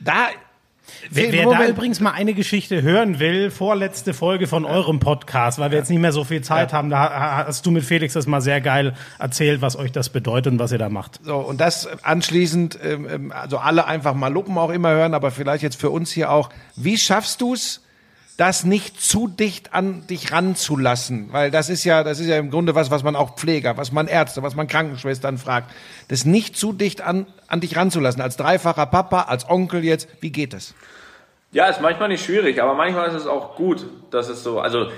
Da 0.00 0.26
Wer, 1.10 1.32
wer 1.32 1.46
da 1.46 1.66
übrigens 1.66 2.00
mal 2.00 2.12
eine 2.12 2.34
Geschichte 2.34 2.82
hören 2.82 3.18
will, 3.18 3.50
vorletzte 3.50 4.14
Folge 4.14 4.46
von 4.46 4.64
eurem 4.64 4.98
Podcast, 4.98 5.58
weil 5.58 5.70
wir 5.70 5.78
jetzt 5.78 5.90
nicht 5.90 6.00
mehr 6.00 6.12
so 6.12 6.24
viel 6.24 6.42
Zeit 6.42 6.72
ja. 6.72 6.78
haben, 6.78 6.90
da 6.90 7.44
hast 7.46 7.64
du 7.66 7.70
mit 7.70 7.84
Felix 7.84 8.14
das 8.14 8.26
mal 8.26 8.40
sehr 8.40 8.60
geil 8.60 8.94
erzählt, 9.18 9.62
was 9.62 9.76
euch 9.76 9.92
das 9.92 10.08
bedeutet 10.08 10.52
und 10.52 10.58
was 10.58 10.72
ihr 10.72 10.78
da 10.78 10.88
macht. 10.88 11.20
So, 11.22 11.36
und 11.36 11.60
das 11.60 11.88
anschließend, 12.02 12.78
ähm, 12.82 13.08
ähm, 13.08 13.32
also 13.32 13.58
alle 13.58 13.86
einfach 13.86 14.14
mal 14.14 14.32
Luppen 14.32 14.58
auch 14.58 14.70
immer 14.70 14.90
hören, 14.90 15.14
aber 15.14 15.30
vielleicht 15.30 15.62
jetzt 15.62 15.80
für 15.80 15.90
uns 15.90 16.10
hier 16.10 16.30
auch, 16.30 16.50
wie 16.76 16.98
schaffst 16.98 17.40
du 17.40 17.54
es, 17.54 17.85
das 18.36 18.64
nicht 18.64 19.00
zu 19.00 19.28
dicht 19.28 19.72
an 19.72 20.06
dich 20.08 20.30
ranzulassen, 20.30 21.32
weil 21.32 21.50
das 21.50 21.70
ist 21.70 21.84
ja, 21.84 22.04
das 22.04 22.20
ist 22.20 22.26
ja 22.26 22.36
im 22.36 22.50
Grunde 22.50 22.74
was, 22.74 22.90
was 22.90 23.02
man 23.02 23.16
auch 23.16 23.36
Pfleger, 23.36 23.76
was 23.78 23.92
man 23.92 24.08
Ärzte, 24.08 24.42
was 24.42 24.54
man 24.54 24.66
Krankenschwestern 24.66 25.38
fragt, 25.38 25.72
das 26.08 26.26
nicht 26.26 26.56
zu 26.56 26.72
dicht 26.72 27.00
an, 27.00 27.26
an 27.48 27.60
dich 27.60 27.76
ranzulassen, 27.76 28.20
als 28.20 28.36
dreifacher 28.36 28.86
Papa, 28.86 29.22
als 29.22 29.48
Onkel 29.48 29.84
jetzt, 29.84 30.08
wie 30.20 30.30
geht 30.30 30.52
es? 30.52 30.74
Ja, 31.52 31.66
ist 31.66 31.80
manchmal 31.80 32.08
nicht 32.08 32.24
schwierig, 32.24 32.62
aber 32.62 32.74
manchmal 32.74 33.08
ist 33.08 33.14
es 33.14 33.26
auch 33.26 33.56
gut, 33.56 33.86
dass 34.10 34.28
es 34.28 34.42
so, 34.42 34.60
also 34.60 34.90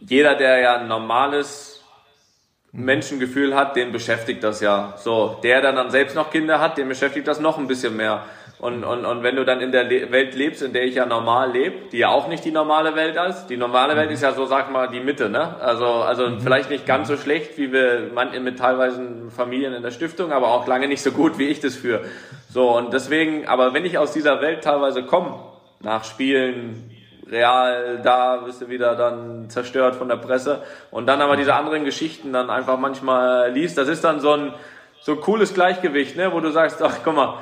jeder, 0.00 0.34
der 0.34 0.58
ja 0.58 0.76
ein 0.76 0.88
normales 0.88 1.80
Menschengefühl 2.72 3.54
hat, 3.54 3.76
den 3.76 3.92
beschäftigt 3.92 4.44
das 4.44 4.60
ja. 4.60 4.94
So, 4.98 5.38
der, 5.42 5.62
der 5.62 5.72
dann 5.72 5.90
selbst 5.90 6.14
noch 6.14 6.30
Kinder 6.30 6.60
hat, 6.60 6.76
den 6.76 6.88
beschäftigt 6.88 7.26
das 7.26 7.40
noch 7.40 7.56
ein 7.56 7.66
bisschen 7.66 7.96
mehr. 7.96 8.26
Und, 8.58 8.84
und, 8.84 9.04
und 9.04 9.22
wenn 9.22 9.36
du 9.36 9.44
dann 9.44 9.60
in 9.60 9.70
der 9.70 9.84
Le 9.84 10.10
Welt 10.10 10.34
lebst, 10.34 10.62
in 10.62 10.72
der 10.72 10.84
ich 10.84 10.94
ja 10.94 11.04
normal 11.04 11.52
lebe, 11.52 11.90
die 11.92 11.98
ja 11.98 12.08
auch 12.08 12.26
nicht 12.26 12.42
die 12.42 12.50
normale 12.50 12.96
Welt 12.96 13.14
ist, 13.28 13.48
die 13.48 13.58
normale 13.58 13.96
Welt 13.96 14.10
ist 14.10 14.22
ja 14.22 14.32
so, 14.32 14.46
sag 14.46 14.72
mal, 14.72 14.88
die 14.88 15.00
Mitte, 15.00 15.28
ne? 15.28 15.56
Also, 15.60 15.84
also 15.84 16.30
mhm. 16.30 16.40
vielleicht 16.40 16.70
nicht 16.70 16.86
ganz 16.86 17.08
so 17.08 17.18
schlecht, 17.18 17.58
wie 17.58 17.70
wir 17.70 18.10
man, 18.14 18.30
mit 18.42 18.58
teilweise 18.58 19.02
Familien 19.28 19.74
in 19.74 19.82
der 19.82 19.90
Stiftung, 19.90 20.32
aber 20.32 20.48
auch 20.48 20.66
lange 20.66 20.88
nicht 20.88 21.02
so 21.02 21.12
gut, 21.12 21.38
wie 21.38 21.48
ich 21.48 21.60
das 21.60 21.76
führe. 21.76 22.06
So, 22.48 22.74
und 22.74 22.94
deswegen, 22.94 23.46
aber 23.46 23.74
wenn 23.74 23.84
ich 23.84 23.98
aus 23.98 24.12
dieser 24.12 24.40
Welt 24.40 24.64
teilweise 24.64 25.02
komme, 25.02 25.38
nach 25.80 26.04
Spielen, 26.04 26.90
real, 27.30 28.00
da 28.02 28.36
bist 28.38 28.62
du 28.62 28.70
wieder 28.70 28.94
dann 28.96 29.50
zerstört 29.50 29.96
von 29.96 30.08
der 30.08 30.16
Presse 30.16 30.62
und 30.90 31.06
dann 31.06 31.20
aber 31.20 31.36
diese 31.36 31.54
anderen 31.54 31.84
Geschichten 31.84 32.32
dann 32.32 32.48
einfach 32.48 32.78
manchmal 32.78 33.52
liest, 33.52 33.76
das 33.76 33.88
ist 33.88 34.02
dann 34.02 34.20
so 34.20 34.32
ein, 34.32 34.54
so 35.02 35.16
cooles 35.16 35.52
Gleichgewicht, 35.52 36.16
ne, 36.16 36.32
wo 36.32 36.40
du 36.40 36.50
sagst, 36.50 36.82
ach 36.82 37.00
guck 37.04 37.14
mal, 37.14 37.38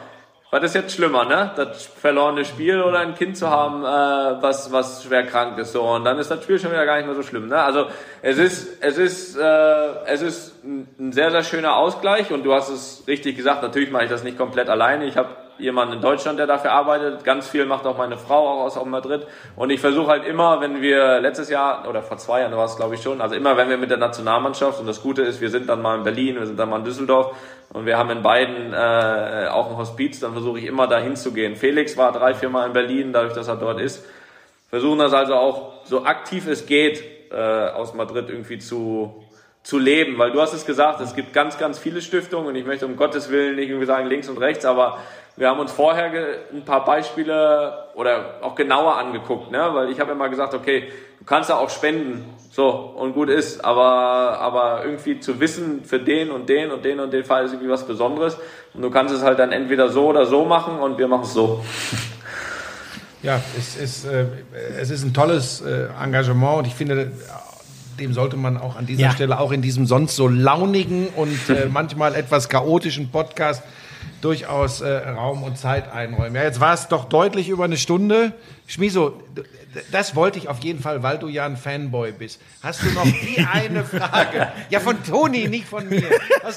was 0.55 0.62
ist 0.62 0.74
jetzt 0.76 0.94
schlimmer, 0.94 1.24
ne? 1.24 1.50
Das 1.57 1.84
verlorene 1.84 2.44
Spiel 2.44 2.80
oder 2.80 3.00
ein 3.00 3.16
Kind 3.16 3.36
zu 3.36 3.50
haben, 3.50 3.82
äh, 3.82 4.40
was, 4.40 4.70
was 4.70 5.02
schwer 5.02 5.24
krank 5.24 5.59
ist. 5.59 5.72
So. 5.72 5.82
Und 5.82 6.05
dann 6.05 6.16
ist 6.16 6.30
das 6.30 6.44
Spiel 6.44 6.61
schon 6.61 6.70
wieder 6.70 6.86
gar 6.86 6.96
nicht 6.96 7.07
mehr 7.07 7.16
so 7.16 7.24
schlimm. 7.24 7.48
Ne? 7.48 7.61
Also 7.61 7.86
es 8.22 8.38
ist, 8.38 8.80
es 8.80 8.96
ist, 8.96 9.36
äh, 9.36 10.05
es 10.07 10.22
ist 10.22 10.64
ein 10.64 11.11
sehr, 11.11 11.32
sehr 11.32 11.42
schöner 11.42 11.74
Ausgleich 11.74 12.30
und 12.30 12.44
du 12.44 12.55
hast 12.55 12.68
es 12.68 13.02
richtig 13.09 13.36
gesagt, 13.36 13.64
natürlich 13.64 13.90
mache 13.90 14.05
ich 14.05 14.11
das 14.11 14.22
nicht 14.22 14.38
komplett 14.38 14.68
alleine. 14.68 15.07
Ich 15.07 15.16
habe 15.16 15.30
jemanden 15.59 15.94
in 15.94 16.00
Deutschland, 16.00 16.38
der 16.38 16.46
dafür 16.46 16.72
arbeitet. 16.72 17.24
Ganz 17.24 17.48
viel 17.48 17.66
macht 17.66 17.86
auch 17.86 17.96
meine 17.96 18.16
Frau 18.16 18.48
auch 18.48 18.64
aus 18.64 18.84
Madrid. 18.84 19.26
Und 19.57 19.70
ich 19.70 19.80
versuche 19.80 20.09
halt 20.09 20.24
immer, 20.24 20.61
wenn 20.61 20.80
wir 20.80 21.20
letztes 21.20 21.50
Jahr 21.50 21.88
oder 21.88 22.02
vor 22.02 22.16
zwei 22.16 22.40
Jahren 22.40 22.57
war 22.57 22.64
es 22.64 22.76
glaube 22.76 22.94
ich 22.94 23.02
schon, 23.02 23.20
also 23.20 23.34
immer 23.34 23.57
wenn 23.57 23.68
wir 23.68 23.76
mit 23.76 23.90
der 23.90 23.98
Nationalmannschaft 23.98 24.80
und 24.80 24.86
das 24.86 25.02
Gute 25.02 25.22
ist, 25.22 25.40
wir 25.40 25.50
sind 25.50 25.68
dann 25.68 25.82
mal 25.82 25.98
in 25.98 26.05
Berlin, 26.05 26.36
wir 26.36 26.46
sind 26.46 26.59
dann 26.59 26.70
mal 26.70 26.78
in 26.78 26.84
Düsseldorf 26.84 27.36
und 27.72 27.86
wir 27.86 27.98
haben 27.98 28.11
in 28.11 28.22
beiden 28.22 28.72
äh, 28.72 29.48
auch 29.50 29.70
ein 29.70 29.76
Hospiz, 29.76 30.20
dann 30.20 30.32
versuche 30.32 30.59
ich 30.59 30.66
immer 30.66 30.86
dahin 30.86 31.16
zu 31.16 31.32
gehen. 31.32 31.57
Felix 31.57 31.96
war 31.96 32.12
drei, 32.12 32.34
vier 32.34 32.48
Mal 32.48 32.66
in 32.66 32.72
Berlin, 32.72 33.12
dadurch, 33.12 33.34
dass 33.34 33.48
er 33.48 33.57
dort 33.57 33.80
ist. 33.80 34.05
Versuchen 34.70 34.98
das 34.98 35.12
also 35.12 35.34
auch 35.34 35.84
so 35.84 36.05
aktiv 36.05 36.46
es 36.46 36.66
geht 36.66 37.02
äh, 37.32 37.36
aus 37.36 37.94
Madrid 37.94 38.28
irgendwie 38.28 38.59
zu 38.59 39.24
zu 39.64 39.78
leben, 39.78 40.18
weil 40.18 40.30
du 40.30 40.40
hast 40.40 40.52
es 40.52 40.66
gesagt, 40.66 41.00
es 41.00 41.14
gibt 41.14 41.32
ganz, 41.32 41.58
ganz 41.58 41.78
viele 41.78 42.02
Stiftungen 42.02 42.48
und 42.48 42.54
ich 42.54 42.66
möchte 42.66 42.86
um 42.86 42.96
Gottes 42.96 43.30
Willen 43.30 43.56
nicht 43.56 43.70
irgendwie 43.70 43.86
sagen 43.86 44.06
links 44.08 44.28
und 44.28 44.36
rechts, 44.38 44.66
aber 44.66 44.98
wir 45.36 45.48
haben 45.48 45.58
uns 45.58 45.72
vorher 45.72 46.12
ein 46.52 46.64
paar 46.66 46.84
Beispiele 46.84 47.88
oder 47.94 48.40
auch 48.42 48.54
genauer 48.54 48.98
angeguckt, 48.98 49.50
ne? 49.50 49.70
weil 49.72 49.90
ich 49.90 49.98
habe 49.98 50.12
immer 50.12 50.28
gesagt, 50.28 50.52
okay, 50.52 50.92
du 51.18 51.24
kannst 51.24 51.48
ja 51.48 51.56
auch 51.56 51.70
spenden, 51.70 52.34
so 52.50 52.68
und 52.68 53.14
gut 53.14 53.30
ist, 53.30 53.64
aber 53.64 54.38
aber 54.38 54.84
irgendwie 54.84 55.18
zu 55.18 55.40
wissen 55.40 55.84
für 55.84 55.98
den 55.98 56.30
und 56.30 56.48
den 56.48 56.70
und 56.70 56.84
den 56.84 57.00
und 57.00 57.12
den 57.12 57.24
Fall 57.24 57.46
ist 57.46 57.52
irgendwie 57.52 57.70
was 57.70 57.84
Besonderes 57.84 58.36
und 58.74 58.82
du 58.82 58.90
kannst 58.90 59.12
es 59.12 59.22
halt 59.22 59.40
dann 59.40 59.50
entweder 59.50 59.88
so 59.88 60.06
oder 60.06 60.26
so 60.26 60.44
machen 60.44 60.78
und 60.78 60.98
wir 60.98 61.08
machen 61.08 61.24
es 61.24 61.32
so. 61.32 61.64
Ja, 63.22 63.40
es 63.58 63.76
ist, 63.76 64.04
äh, 64.04 64.26
es 64.78 64.90
ist 64.90 65.02
ein 65.02 65.14
tolles 65.14 65.62
äh, 65.62 65.88
Engagement 66.00 66.58
und 66.58 66.66
ich 66.66 66.74
finde, 66.74 67.10
dem 67.99 68.12
sollte 68.12 68.36
man 68.36 68.57
auch 68.57 68.76
an 68.76 68.86
dieser 68.86 69.03
ja. 69.03 69.11
Stelle, 69.11 69.38
auch 69.38 69.53
in 69.53 69.62
diesem 69.62 69.86
sonst 69.86 70.16
so 70.16 70.28
launigen 70.28 71.09
und 71.09 71.49
äh, 71.49 71.66
manchmal 71.70 72.14
etwas 72.14 72.49
chaotischen 72.49 73.11
Podcast 73.11 73.62
durchaus 74.20 74.80
äh, 74.80 74.90
Raum 74.90 75.42
und 75.42 75.59
Zeit 75.59 75.92
einräumen. 75.92 76.34
Ja, 76.34 76.42
jetzt 76.45 76.61
war 76.61 76.72
es 76.72 76.88
doch 76.88 77.05
deutlich 77.07 77.49
über 77.49 77.64
eine 77.64 77.76
Stunde. 77.76 78.32
Schmiso, 78.66 79.20
das 79.92 80.16
wollte 80.16 80.38
ich 80.38 80.49
auf 80.49 80.62
jeden 80.64 80.80
Fall, 80.80 81.03
weil 81.03 81.18
du 81.18 81.28
ja 81.28 81.45
ein 81.45 81.57
Fanboy 81.57 82.12
bist. 82.12 82.40
Hast 82.62 82.82
du 82.82 82.90
noch 82.92 83.05
die 83.05 83.47
eine 83.53 83.84
Frage? 83.84 84.49
Ja, 84.70 84.80
von 84.80 85.03
Toni, 85.03 85.49
nicht 85.49 85.66
von 85.66 85.88
mir. 85.88 86.05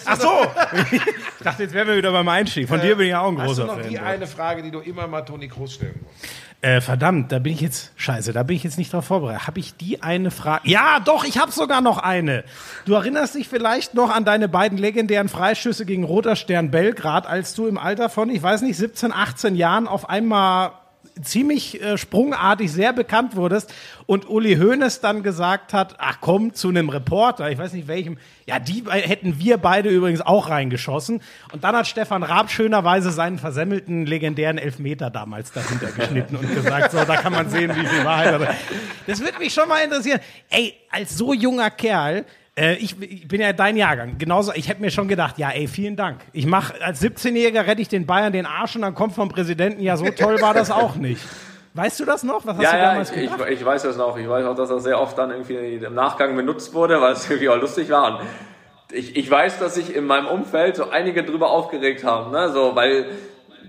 Ach 0.05 0.19
so. 0.19 0.29
ich 0.91 1.43
dachte, 1.43 1.63
jetzt 1.63 1.73
wären 1.73 1.87
wir 1.87 1.97
wieder 1.97 2.11
beim 2.11 2.27
Einstieg. 2.29 2.67
Von 2.67 2.79
äh, 2.79 2.83
dir 2.83 2.95
bin 2.95 3.07
ich 3.07 3.15
auch 3.15 3.27
ein 3.27 3.35
großer 3.35 3.45
Fan. 3.45 3.49
Hast 3.49 3.59
du 3.59 3.63
noch 3.63 3.73
Fanboy. 3.73 3.89
die 3.89 3.99
eine 3.99 4.27
Frage, 4.27 4.63
die 4.63 4.71
du 4.71 4.79
immer 4.79 5.07
mal 5.07 5.21
Toni 5.21 5.47
Groß 5.47 5.73
stellen 5.73 5.99
musst? 6.01 6.31
Äh, 6.61 6.81
verdammt, 6.81 7.31
da 7.31 7.37
bin 7.37 7.53
ich 7.53 7.61
jetzt, 7.61 7.91
scheiße, 7.97 8.33
da 8.33 8.41
bin 8.41 8.55
ich 8.55 8.63
jetzt 8.63 8.79
nicht 8.79 8.91
drauf 8.91 9.05
vorbereitet. 9.05 9.45
Habe 9.45 9.59
ich 9.59 9.77
die 9.77 10.01
eine 10.01 10.31
Frage? 10.31 10.67
Ja, 10.67 10.99
doch, 10.99 11.23
ich 11.23 11.37
habe 11.37 11.51
sogar 11.51 11.81
noch 11.81 11.99
eine. 11.99 12.43
Du 12.85 12.95
erinnerst 12.95 13.35
dich 13.35 13.47
vielleicht 13.47 13.93
noch 13.93 14.09
an 14.09 14.25
deine 14.25 14.49
beiden 14.49 14.79
legendären 14.79 15.29
Freischüsse 15.29 15.85
gegen 15.85 16.03
Roter 16.03 16.35
Stern 16.35 16.71
Belgrad, 16.71 17.27
als 17.27 17.53
du 17.53 17.67
im 17.67 17.77
Alter 17.77 18.09
von, 18.09 18.31
ich 18.31 18.41
weiß 18.41 18.63
nicht, 18.63 18.75
17, 18.75 19.13
18 19.13 19.55
Jahren 19.55 19.87
auf 19.87 20.09
einmal 20.09 20.71
ziemlich 21.21 21.81
äh, 21.81 21.97
sprungartig 21.97 22.71
sehr 22.71 22.93
bekannt 22.93 23.35
wurdest 23.35 23.73
und 24.05 24.29
Uli 24.29 24.55
Hoeneß 24.55 25.01
dann 25.01 25.23
gesagt 25.23 25.73
hat, 25.73 25.95
ach 25.99 26.17
komm, 26.21 26.53
zu 26.53 26.69
einem 26.69 26.89
Reporter, 26.89 27.49
ich 27.49 27.57
weiß 27.57 27.73
nicht 27.73 27.87
welchem, 27.87 28.17
ja, 28.45 28.59
die 28.59 28.83
hätten 28.87 29.39
wir 29.39 29.57
beide 29.57 29.89
übrigens 29.89 30.21
auch 30.21 30.49
reingeschossen. 30.49 31.21
Und 31.51 31.63
dann 31.63 31.75
hat 31.75 31.87
Stefan 31.87 32.23
Raab 32.23 32.49
schönerweise 32.49 33.11
seinen 33.11 33.39
versemmelten 33.39 34.05
legendären 34.05 34.57
Elfmeter 34.57 35.09
damals 35.09 35.51
dahinter 35.51 35.91
geschnitten 35.91 36.37
und 36.37 36.53
gesagt, 36.53 36.91
so, 36.91 37.03
da 37.03 37.17
kann 37.17 37.33
man 37.33 37.49
sehen, 37.49 37.75
wie 37.75 37.85
viel 37.85 38.05
Wahrheit. 38.05 38.55
Das 39.05 39.19
würde 39.19 39.39
mich 39.39 39.53
schon 39.53 39.67
mal 39.67 39.83
interessieren. 39.83 40.19
Ey, 40.49 40.75
als 40.89 41.17
so 41.17 41.33
junger 41.33 41.69
Kerl, 41.69 42.25
äh, 42.57 42.75
ich, 42.75 42.99
ich, 43.01 43.27
bin 43.27 43.39
ja 43.39 43.53
dein 43.53 43.77
Jahrgang. 43.77 44.17
Genauso, 44.17 44.51
ich 44.53 44.67
hätte 44.67 44.81
mir 44.81 44.91
schon 44.91 45.07
gedacht, 45.07 45.37
ja, 45.37 45.51
ey, 45.51 45.67
vielen 45.67 45.95
Dank. 45.95 46.21
Ich 46.33 46.47
mache 46.47 46.73
als 46.83 47.01
17-Jähriger 47.01 47.67
rette 47.67 47.81
ich 47.81 47.87
den 47.87 48.05
Bayern 48.05 48.33
den 48.33 48.45
Arsch 48.45 48.75
und 48.75 48.81
dann 48.81 48.95
kommt 48.95 49.13
vom 49.13 49.29
Präsidenten, 49.29 49.81
ja, 49.81 49.95
so 49.95 50.05
toll 50.09 50.41
war 50.41 50.53
das 50.53 50.71
auch 50.71 50.95
nicht. 50.95 51.21
Weißt 51.75 51.99
du 51.99 52.05
das 52.05 52.23
noch? 52.23 52.43
Was 52.47 52.57
hast 52.57 52.63
ja, 52.63 52.71
du 52.71 52.77
damals 52.77 53.11
ja, 53.11 53.17
ich, 53.17 53.29
ich, 53.29 53.59
ich, 53.59 53.65
weiß 53.65 53.83
das 53.83 53.97
noch. 53.97 54.17
Ich 54.17 54.27
weiß 54.27 54.45
auch, 54.47 54.55
dass 54.55 54.69
das 54.69 54.81
sehr 54.81 54.99
oft 54.99 55.15
dann 55.15 55.29
irgendwie 55.29 55.75
im 55.75 55.93
Nachgang 55.93 56.35
benutzt 56.35 56.73
wurde, 56.73 56.99
weil 56.99 57.13
es 57.13 57.29
irgendwie 57.29 57.49
auch 57.49 57.61
lustig 57.61 57.91
war. 57.91 58.19
Und 58.19 58.27
ich, 58.91 59.15
ich 59.15 59.29
weiß, 59.29 59.59
dass 59.59 59.75
sich 59.75 59.95
in 59.95 60.07
meinem 60.07 60.25
Umfeld 60.25 60.77
so 60.77 60.89
einige 60.89 61.23
drüber 61.23 61.51
aufgeregt 61.51 62.03
haben, 62.03 62.31
ne? 62.31 62.49
So, 62.51 62.75
weil 62.75 63.05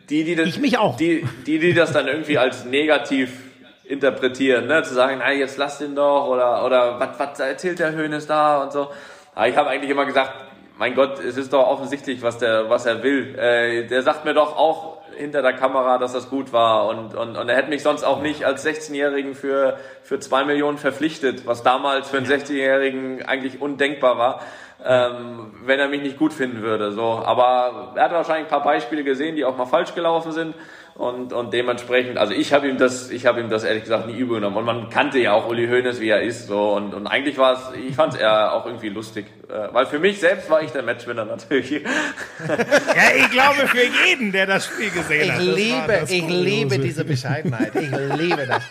die, 0.08 0.24
die 0.24 0.36
das, 0.36 0.46
ich 0.46 0.58
mich 0.58 0.78
auch. 0.78 0.96
Die, 0.96 1.26
die, 1.46 1.58
die 1.58 1.74
das 1.74 1.92
dann 1.92 2.08
irgendwie 2.08 2.38
als 2.38 2.64
negativ 2.64 3.47
interpretieren, 3.88 4.66
ne? 4.66 4.82
zu 4.82 4.94
sagen, 4.94 5.16
na, 5.18 5.32
jetzt 5.32 5.56
lass 5.56 5.78
den 5.78 5.94
doch 5.94 6.28
oder, 6.28 6.64
oder 6.64 7.00
was, 7.00 7.18
was 7.18 7.40
erzählt 7.40 7.78
der 7.78 7.92
Höhnes 7.92 8.26
da 8.26 8.62
und 8.62 8.72
so. 8.72 8.90
Aber 9.34 9.48
ich 9.48 9.56
habe 9.56 9.70
eigentlich 9.70 9.90
immer 9.90 10.04
gesagt, 10.04 10.32
mein 10.78 10.94
Gott, 10.94 11.18
es 11.18 11.36
ist 11.36 11.52
doch 11.52 11.66
offensichtlich, 11.66 12.22
was 12.22 12.38
der, 12.38 12.70
was 12.70 12.86
er 12.86 13.02
will. 13.02 13.36
Äh, 13.36 13.86
der 13.86 14.02
sagt 14.02 14.24
mir 14.24 14.34
doch 14.34 14.56
auch 14.56 14.98
hinter 15.16 15.42
der 15.42 15.54
Kamera, 15.54 15.98
dass 15.98 16.12
das 16.12 16.30
gut 16.30 16.52
war 16.52 16.86
und, 16.86 17.14
und, 17.14 17.36
und 17.36 17.48
er 17.48 17.56
hätte 17.56 17.70
mich 17.70 17.82
sonst 17.82 18.04
auch 18.04 18.20
nicht 18.22 18.44
als 18.44 18.64
16-Jährigen 18.64 19.34
für, 19.34 19.76
für 20.02 20.20
zwei 20.20 20.44
Millionen 20.44 20.78
verpflichtet, 20.78 21.46
was 21.46 21.64
damals 21.64 22.08
für 22.10 22.18
einen 22.18 22.26
16-Jährigen 22.26 23.24
eigentlich 23.24 23.60
undenkbar 23.60 24.18
war. 24.18 24.40
Ähm, 24.84 25.54
wenn 25.64 25.80
er 25.80 25.88
mich 25.88 26.02
nicht 26.02 26.18
gut 26.18 26.32
finden 26.32 26.62
würde. 26.62 26.92
So, 26.92 27.02
aber 27.02 27.94
er 27.96 28.04
hat 28.04 28.12
wahrscheinlich 28.12 28.46
ein 28.46 28.50
paar 28.50 28.62
Beispiele 28.62 29.02
gesehen, 29.02 29.34
die 29.34 29.44
auch 29.44 29.56
mal 29.56 29.66
falsch 29.66 29.92
gelaufen 29.92 30.30
sind. 30.30 30.54
Und, 30.98 31.32
und 31.32 31.52
dementsprechend, 31.52 32.18
also 32.18 32.32
ich 32.32 32.52
habe 32.52 32.68
ihm 32.68 32.76
das, 32.76 33.08
ich 33.10 33.24
habe 33.24 33.40
ihm 33.40 33.48
das 33.48 33.62
ehrlich 33.62 33.84
gesagt 33.84 34.08
nie 34.08 34.18
übel 34.18 34.40
genommen. 34.40 34.56
Und 34.56 34.64
man 34.64 34.90
kannte 34.90 35.20
ja 35.20 35.32
auch 35.32 35.48
Uli 35.48 35.68
Hoeneß, 35.68 36.00
wie 36.00 36.08
er 36.08 36.22
ist. 36.22 36.48
So 36.48 36.74
und, 36.74 36.92
und 36.92 37.06
eigentlich 37.06 37.38
war 37.38 37.52
es, 37.52 37.78
ich 37.78 37.94
fand 37.94 38.14
es 38.14 38.20
eher 38.20 38.52
auch 38.52 38.66
irgendwie 38.66 38.88
lustig, 38.88 39.26
äh, 39.48 39.72
weil 39.72 39.86
für 39.86 40.00
mich 40.00 40.18
selbst 40.18 40.50
war 40.50 40.60
ich 40.60 40.72
der 40.72 40.82
Matchwinner 40.82 41.24
natürlich. 41.24 41.70
ja, 41.80 43.16
ich 43.16 43.30
glaube 43.30 43.68
für 43.68 43.84
jeden, 44.08 44.32
der 44.32 44.46
das 44.46 44.66
Spiel 44.66 44.90
gesehen 44.90 45.26
ich 45.26 45.32
hat. 45.32 45.40
Liebe, 45.40 46.04
ich 46.08 46.28
liebe 46.28 46.78
diese 46.80 47.04
Bescheidenheit. 47.04 47.76
Ich 47.76 47.90
liebe 48.18 48.48
das. 48.48 48.64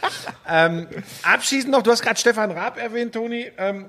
ähm, 0.50 0.86
abschließend 1.24 1.72
noch, 1.72 1.82
du 1.82 1.92
hast 1.92 2.02
gerade 2.02 2.20
Stefan 2.20 2.52
Raab 2.52 2.78
erwähnt, 2.78 3.14
Toni. 3.14 3.50
Ähm, 3.58 3.86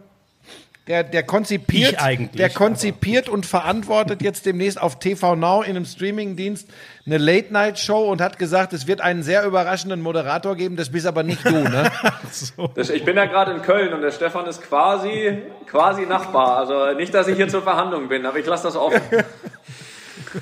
der, 0.88 1.04
der 1.04 1.22
konzipiert, 1.22 1.96
der 2.34 2.50
konzipiert 2.50 3.28
und 3.28 3.44
verantwortet 3.44 4.22
jetzt 4.22 4.46
demnächst 4.46 4.80
auf 4.80 4.98
TV 4.98 5.36
Now 5.36 5.62
in 5.62 5.76
einem 5.76 5.84
Streamingdienst 5.84 6.68
eine 7.04 7.18
Late-Night-Show 7.18 8.10
und 8.10 8.20
hat 8.20 8.38
gesagt, 8.38 8.72
es 8.72 8.86
wird 8.86 9.00
einen 9.02 9.22
sehr 9.22 9.44
überraschenden 9.44 10.00
Moderator 10.00 10.56
geben, 10.56 10.76
das 10.76 10.90
bist 10.90 11.06
aber 11.06 11.22
nicht 11.22 11.44
du, 11.44 11.50
ne? 11.50 11.90
so. 12.30 12.70
Ich 12.76 13.04
bin 13.04 13.16
ja 13.16 13.26
gerade 13.26 13.52
in 13.52 13.62
Köln 13.62 13.92
und 13.92 14.00
der 14.00 14.12
Stefan 14.12 14.46
ist 14.46 14.62
quasi, 14.62 15.42
quasi 15.66 16.06
Nachbar. 16.06 16.58
Also 16.58 16.94
nicht, 16.96 17.12
dass 17.12 17.28
ich 17.28 17.36
hier 17.36 17.48
zur 17.48 17.62
Verhandlung 17.62 18.08
bin, 18.08 18.24
aber 18.24 18.38
ich 18.38 18.46
lasse 18.46 18.64
das 18.64 18.76
offen. 18.76 19.00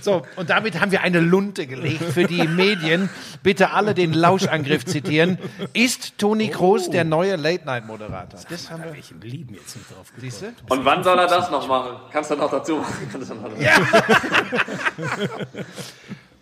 So, 0.01 0.23
und 0.37 0.51
damit 0.51 0.81
haben 0.81 0.91
wir 0.91 1.03
eine 1.03 1.21
Lunte 1.21 1.67
gelegt 1.67 2.03
für 2.03 2.25
die 2.25 2.47
Medien. 2.47 3.09
Bitte 3.43 3.71
alle 3.71 3.95
den 3.95 4.13
Lauschangriff 4.13 4.85
zitieren. 4.85 5.39
Ist 5.73 6.19
Toni 6.19 6.49
Kroos 6.49 6.89
oh. 6.89 6.93
der 6.93 7.05
neue 7.05 7.37
Late-Night-Moderator? 7.37 8.41
Das 8.49 8.71
haben 8.71 8.85
wir. 8.85 8.95
Ich 8.95 9.13
lieben 9.23 9.55
jetzt 9.55 9.77
nicht 9.77 9.91
drauf 9.91 10.13
Siehst 10.19 10.43
du? 10.43 10.47
Und 10.69 10.85
wann 10.85 11.05
soll 11.05 11.19
er 11.19 11.27
das 11.27 11.51
noch 11.51 11.69
machen? 11.69 11.97
Kannst 12.11 12.31
du 12.31 12.37
noch 12.37 12.51
dazu 12.51 12.79
machen? 12.79 13.61
Ja. 13.61 13.77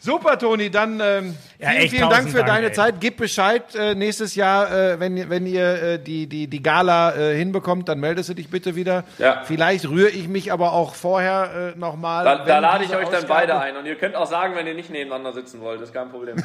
Super, 0.05 0.39
Toni. 0.39 0.69
Dann 0.71 1.01
ähm, 1.03 1.35
ja, 1.59 1.71
vielen, 1.71 1.89
vielen 1.89 2.11
Dank 2.11 2.29
für 2.29 2.37
Dank, 2.39 2.49
deine 2.49 2.67
ey. 2.67 2.73
Zeit. 2.73 2.97
Gib 3.01 3.17
Bescheid 3.17 3.75
äh, 3.75 3.95
nächstes 3.95 4.35
Jahr, 4.35 4.71
äh, 4.71 5.01
wenn, 5.01 5.31
wenn 5.31 5.47
ihr 5.47 5.83
äh, 5.83 5.99
die, 5.99 6.27
die, 6.27 6.47
die 6.47 6.63
Gala 6.63 7.17
äh, 7.17 7.35
hinbekommt, 7.35 7.89
dann 7.89 8.01
meldest 8.01 8.29
du 8.29 8.35
dich 8.35 8.51
bitte 8.51 8.77
wieder. 8.77 9.05
Ja. 9.17 9.45
Vielleicht 9.45 9.89
rühre 9.89 10.11
ich 10.11 10.29
mich 10.29 10.53
aber 10.53 10.75
auch 10.75 10.95
vorher 10.95 11.73
äh, 11.75 11.79
nochmal. 11.79 12.23
Da, 12.27 12.45
da 12.45 12.59
lade 12.59 12.85
ich 12.85 12.91
euch 12.91 13.07
Ausgabe 13.07 13.17
dann 13.17 13.29
beide 13.29 13.59
ein. 13.59 13.79
Und 13.79 13.87
ihr 13.87 13.95
könnt 13.95 14.15
auch 14.15 14.27
sagen, 14.27 14.55
wenn 14.57 14.67
ihr 14.67 14.75
nicht 14.75 14.91
nebeneinander 14.91 15.33
sitzen 15.33 15.63
wollt. 15.63 15.81
Das 15.81 15.89
ist 15.89 15.95
kein 15.95 16.11
Problem. 16.11 16.37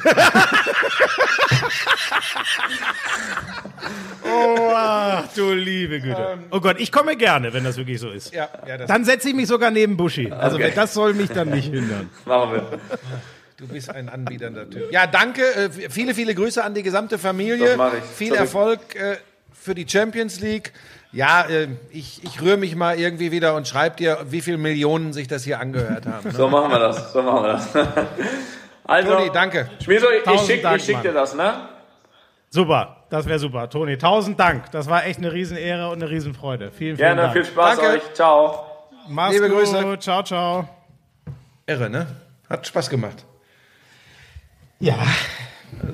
oh, 4.24 4.72
ach, 4.74 5.24
du 5.36 5.52
liebe 5.52 6.00
Güte. 6.00 6.28
Ähm, 6.32 6.44
oh 6.50 6.60
Gott, 6.60 6.80
ich 6.80 6.90
komme 6.90 7.14
gerne, 7.14 7.52
wenn 7.52 7.64
das 7.64 7.76
wirklich 7.76 8.00
so 8.00 8.08
ist. 8.08 8.32
Ja, 8.32 8.48
ja, 8.66 8.78
dann 8.78 9.04
setze 9.04 9.28
ich 9.28 9.34
mich 9.34 9.48
sogar 9.48 9.70
neben 9.70 9.98
Buschi. 9.98 10.32
Also 10.32 10.56
okay. 10.56 10.72
das 10.74 10.94
soll 10.94 11.12
mich 11.12 11.28
dann 11.28 11.50
nicht 11.50 11.70
hindern. 11.70 12.08
Machen 12.24 12.52
wir. 12.52 12.80
Du 13.60 13.68
bist 13.68 13.90
ein 13.90 14.08
anbiedernder 14.08 14.68
Typ. 14.68 14.90
Ja, 14.90 15.06
danke. 15.06 15.42
Äh, 15.42 15.70
viele, 15.90 16.14
viele 16.14 16.34
Grüße 16.34 16.64
an 16.64 16.72
die 16.72 16.82
gesamte 16.82 17.18
Familie. 17.18 17.68
Das 17.68 17.76
mach 17.76 17.92
ich. 17.92 18.02
Viel 18.02 18.28
Zurück. 18.28 18.40
Erfolg 18.40 18.96
äh, 18.96 19.16
für 19.52 19.74
die 19.74 19.86
Champions 19.86 20.40
League. 20.40 20.72
Ja, 21.12 21.42
äh, 21.42 21.68
ich, 21.90 22.24
ich 22.24 22.40
rühre 22.40 22.56
mich 22.56 22.74
mal 22.74 22.98
irgendwie 22.98 23.32
wieder 23.32 23.54
und 23.54 23.68
schreib 23.68 23.98
dir, 23.98 24.18
wie 24.30 24.40
viele 24.40 24.56
Millionen 24.56 25.12
sich 25.12 25.28
das 25.28 25.44
hier 25.44 25.60
angehört 25.60 26.06
haben. 26.06 26.28
Ne? 26.28 26.34
So 26.34 26.48
machen 26.48 26.70
wir 26.70 26.78
das. 26.78 27.12
So 27.12 27.22
machen 27.22 27.44
wir 27.44 27.52
das. 27.52 27.68
Also, 28.84 29.12
Toni, 29.12 29.30
danke. 29.32 29.70
Schmieso, 29.84 30.10
ich 30.10 30.24
Tausend 30.24 30.82
schick, 30.82 31.00
dir 31.00 31.12
das, 31.12 31.32
ne? 31.36 31.68
Super, 32.48 33.04
das 33.08 33.24
wäre 33.26 33.38
super. 33.38 33.70
Toni, 33.70 33.96
tausend 33.96 34.40
Dank. 34.40 34.72
Das 34.72 34.90
war 34.90 35.06
echt 35.06 35.20
eine 35.20 35.32
Riesenehre 35.32 35.90
und 35.90 36.02
eine 36.02 36.10
Riesenfreude. 36.10 36.72
Vielen, 36.72 36.96
vielen 36.96 36.96
Gerne, 36.96 37.22
Dank. 37.22 37.32
viel 37.34 37.44
Spaß 37.44 37.76
Danke. 37.78 37.92
euch. 37.92 38.14
Ciao. 38.14 38.66
Mach's 39.08 39.34
Liebe 39.34 39.48
gut. 39.48 39.58
Grüße. 39.58 39.98
Ciao, 40.00 40.24
ciao. 40.24 40.68
Irre, 41.66 41.88
ne? 41.88 42.08
Hat 42.48 42.66
Spaß 42.66 42.90
gemacht. 42.90 43.24
Ja, 44.80 44.96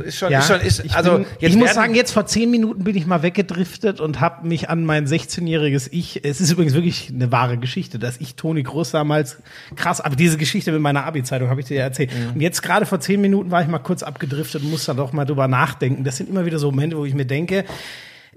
Ist 0.04 0.18
schon, 0.18 0.32
ja. 0.32 0.38
ist 0.38 0.46
schon, 0.46 0.60
ist, 0.60 0.84
ich, 0.84 0.94
also, 0.94 1.18
bin, 1.18 1.26
jetzt 1.40 1.52
ich 1.52 1.56
muss 1.58 1.74
sagen, 1.74 1.94
jetzt 1.94 2.12
vor 2.12 2.26
zehn 2.26 2.50
Minuten 2.50 2.84
bin 2.84 2.96
ich 2.96 3.06
mal 3.06 3.22
weggedriftet 3.22 4.00
und 4.00 4.20
habe 4.20 4.46
mich 4.46 4.70
an 4.70 4.84
mein 4.84 5.06
16-jähriges 5.06 5.88
Ich, 5.90 6.24
es 6.24 6.40
ist 6.40 6.50
übrigens 6.52 6.74
wirklich 6.74 7.10
eine 7.12 7.30
wahre 7.32 7.58
Geschichte, 7.58 7.98
dass 7.98 8.18
ich 8.18 8.36
Toni 8.36 8.62
Groß 8.62 8.92
damals, 8.92 9.38
krass, 9.74 10.00
aber 10.00 10.16
diese 10.16 10.38
Geschichte 10.38 10.72
mit 10.72 10.80
meiner 10.80 11.04
Abi-Zeitung 11.04 11.50
habe 11.50 11.60
ich 11.60 11.66
dir 11.66 11.76
ja 11.76 11.82
erzählt. 11.82 12.10
Mhm. 12.12 12.34
Und 12.34 12.40
jetzt 12.40 12.62
gerade 12.62 12.86
vor 12.86 13.00
zehn 13.00 13.20
Minuten 13.20 13.50
war 13.50 13.62
ich 13.62 13.68
mal 13.68 13.78
kurz 13.78 14.02
abgedriftet 14.02 14.62
und 14.62 14.70
muss 14.70 14.84
da 14.86 14.94
doch 14.94 15.12
mal 15.12 15.24
drüber 15.24 15.48
nachdenken. 15.48 16.04
Das 16.04 16.16
sind 16.16 16.28
immer 16.28 16.46
wieder 16.46 16.58
so 16.58 16.70
Momente, 16.70 16.96
wo 16.96 17.04
ich 17.04 17.14
mir 17.14 17.26
denke, 17.26 17.64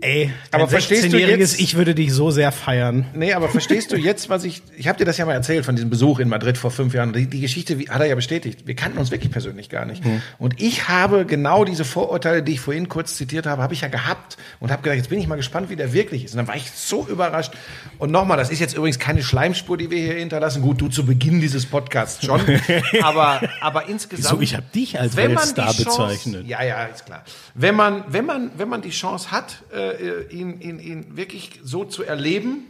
ey, 0.02 0.32
Aber 0.52 0.68
verstehst 0.68 1.06
du 1.12 1.18
16-jähriges 1.18 1.38
jetzt- 1.38 1.60
Ich 1.60 1.76
würde 1.76 1.96
dich 1.96 2.14
so 2.14 2.32
sehr 2.32 2.52
feiern. 2.52 3.06
Nee, 3.14 3.34
aber 3.34 3.50
verstehst 3.50 3.92
du 3.92 3.98
jetzt, 3.98 4.30
was 4.30 4.44
ich, 4.44 4.62
ich 4.78 4.88
habe 4.88 4.98
dir 4.98 5.06
das 5.06 5.18
ja 5.18 5.26
mal 5.26 5.34
erzählt 5.34 5.66
von 5.66 5.76
diesem 5.76 5.90
Besuch 5.90 6.20
in 6.20 6.30
Madrid 6.30 6.58
vor 6.58 6.72
fünf 6.72 6.94
Jahren. 6.94 7.14
Die, 7.14 7.28
die 7.28 7.42
Geschichte 7.42 7.80
wie, 7.80 7.90
hat 7.90 8.00
er 8.02 8.08
ja 8.08 8.16
bestätigt. 8.16 8.62
Wir 8.66 8.76
kannten 8.76 8.98
uns 8.98 9.12
wirklich 9.12 9.32
persönlich 9.32 9.70
gar 9.70 9.86
nicht. 9.86 10.04
Und 10.38 10.62
ich 10.62 10.88
habe 10.90 11.26
genau 11.26 11.66
diese 11.66 11.86
Vorurteile, 11.86 12.44
die 12.44 12.54
ich 12.54 12.60
vorhin 12.60 12.88
kurz 12.90 13.16
zitiert 13.16 13.46
habe, 13.46 13.62
habe 13.62 13.74
ich 13.74 13.82
ja 13.82 13.88
gehabt 13.88 14.38
und 14.60 14.72
habe 14.72 14.82
gedacht, 14.84 14.98
jetzt 14.98 15.10
bin 15.10 15.20
ich 15.20 15.28
mal 15.28 15.36
gespannt, 15.36 15.70
wie 15.70 15.76
der 15.76 15.94
wirklich 15.94 16.26
ist. 16.26 16.32
Und 16.34 16.38
dann 16.38 16.48
war 16.48 16.56
ich 16.56 16.72
so 16.72 17.06
überrascht. 17.08 17.54
Und 17.98 18.12
nochmal, 18.12 18.38
das 18.38 18.50
ist 18.50 18.60
jetzt 18.60 18.76
übrigens 18.76 19.00
keine 19.00 19.24
Schleimspur, 19.24 19.78
die 19.78 19.90
wir 19.92 20.00
hier 20.00 20.14
hinterlassen. 20.16 20.62
Gut, 20.62 20.80
du 20.82 20.88
zu 20.88 21.06
Beginn 21.06 21.42
dieses 21.42 21.66
Podcasts 21.66 22.26
schon. 22.26 22.42
aber, 23.02 23.42
aber 23.62 23.90
insgesamt. 23.90 24.38
So, 24.38 24.42
ich 24.42 24.54
habe 24.56 24.66
dich 24.74 25.00
als 25.00 25.16
Weltstar 25.16 25.74
bezeichnet. 25.74 26.48
Ja, 26.48 26.64
ja, 26.64 26.84
ist 26.86 27.06
klar. 27.06 27.24
Wenn 27.54 27.76
man, 27.76 28.04
wenn 28.08 28.26
man, 28.26 28.52
wenn 28.58 28.70
man 28.70 28.82
die 28.82 28.92
Chance 28.92 29.32
hat, 29.32 29.64
äh, 29.74 29.89
ihn, 29.92 30.60
ihn, 30.62 30.80
ihn 30.80 31.18
wirklich 31.18 31.60
so 31.64 31.86
zu 31.86 32.04
erleben, 32.04 32.66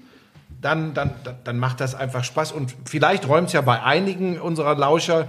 dann, 0.62 0.94
dann- 0.94 1.12
dann 1.44 1.58
macht 1.60 1.80
das 1.80 1.96
einfach 1.96 2.24
Spaß. 2.24 2.52
Und 2.52 2.76
vielleicht 2.86 3.28
räumt 3.28 3.48
es 3.48 3.54
ja 3.54 3.62
bei 3.62 3.82
einigen 3.82 4.40
unserer 4.40 4.76
Lauscher 4.76 5.28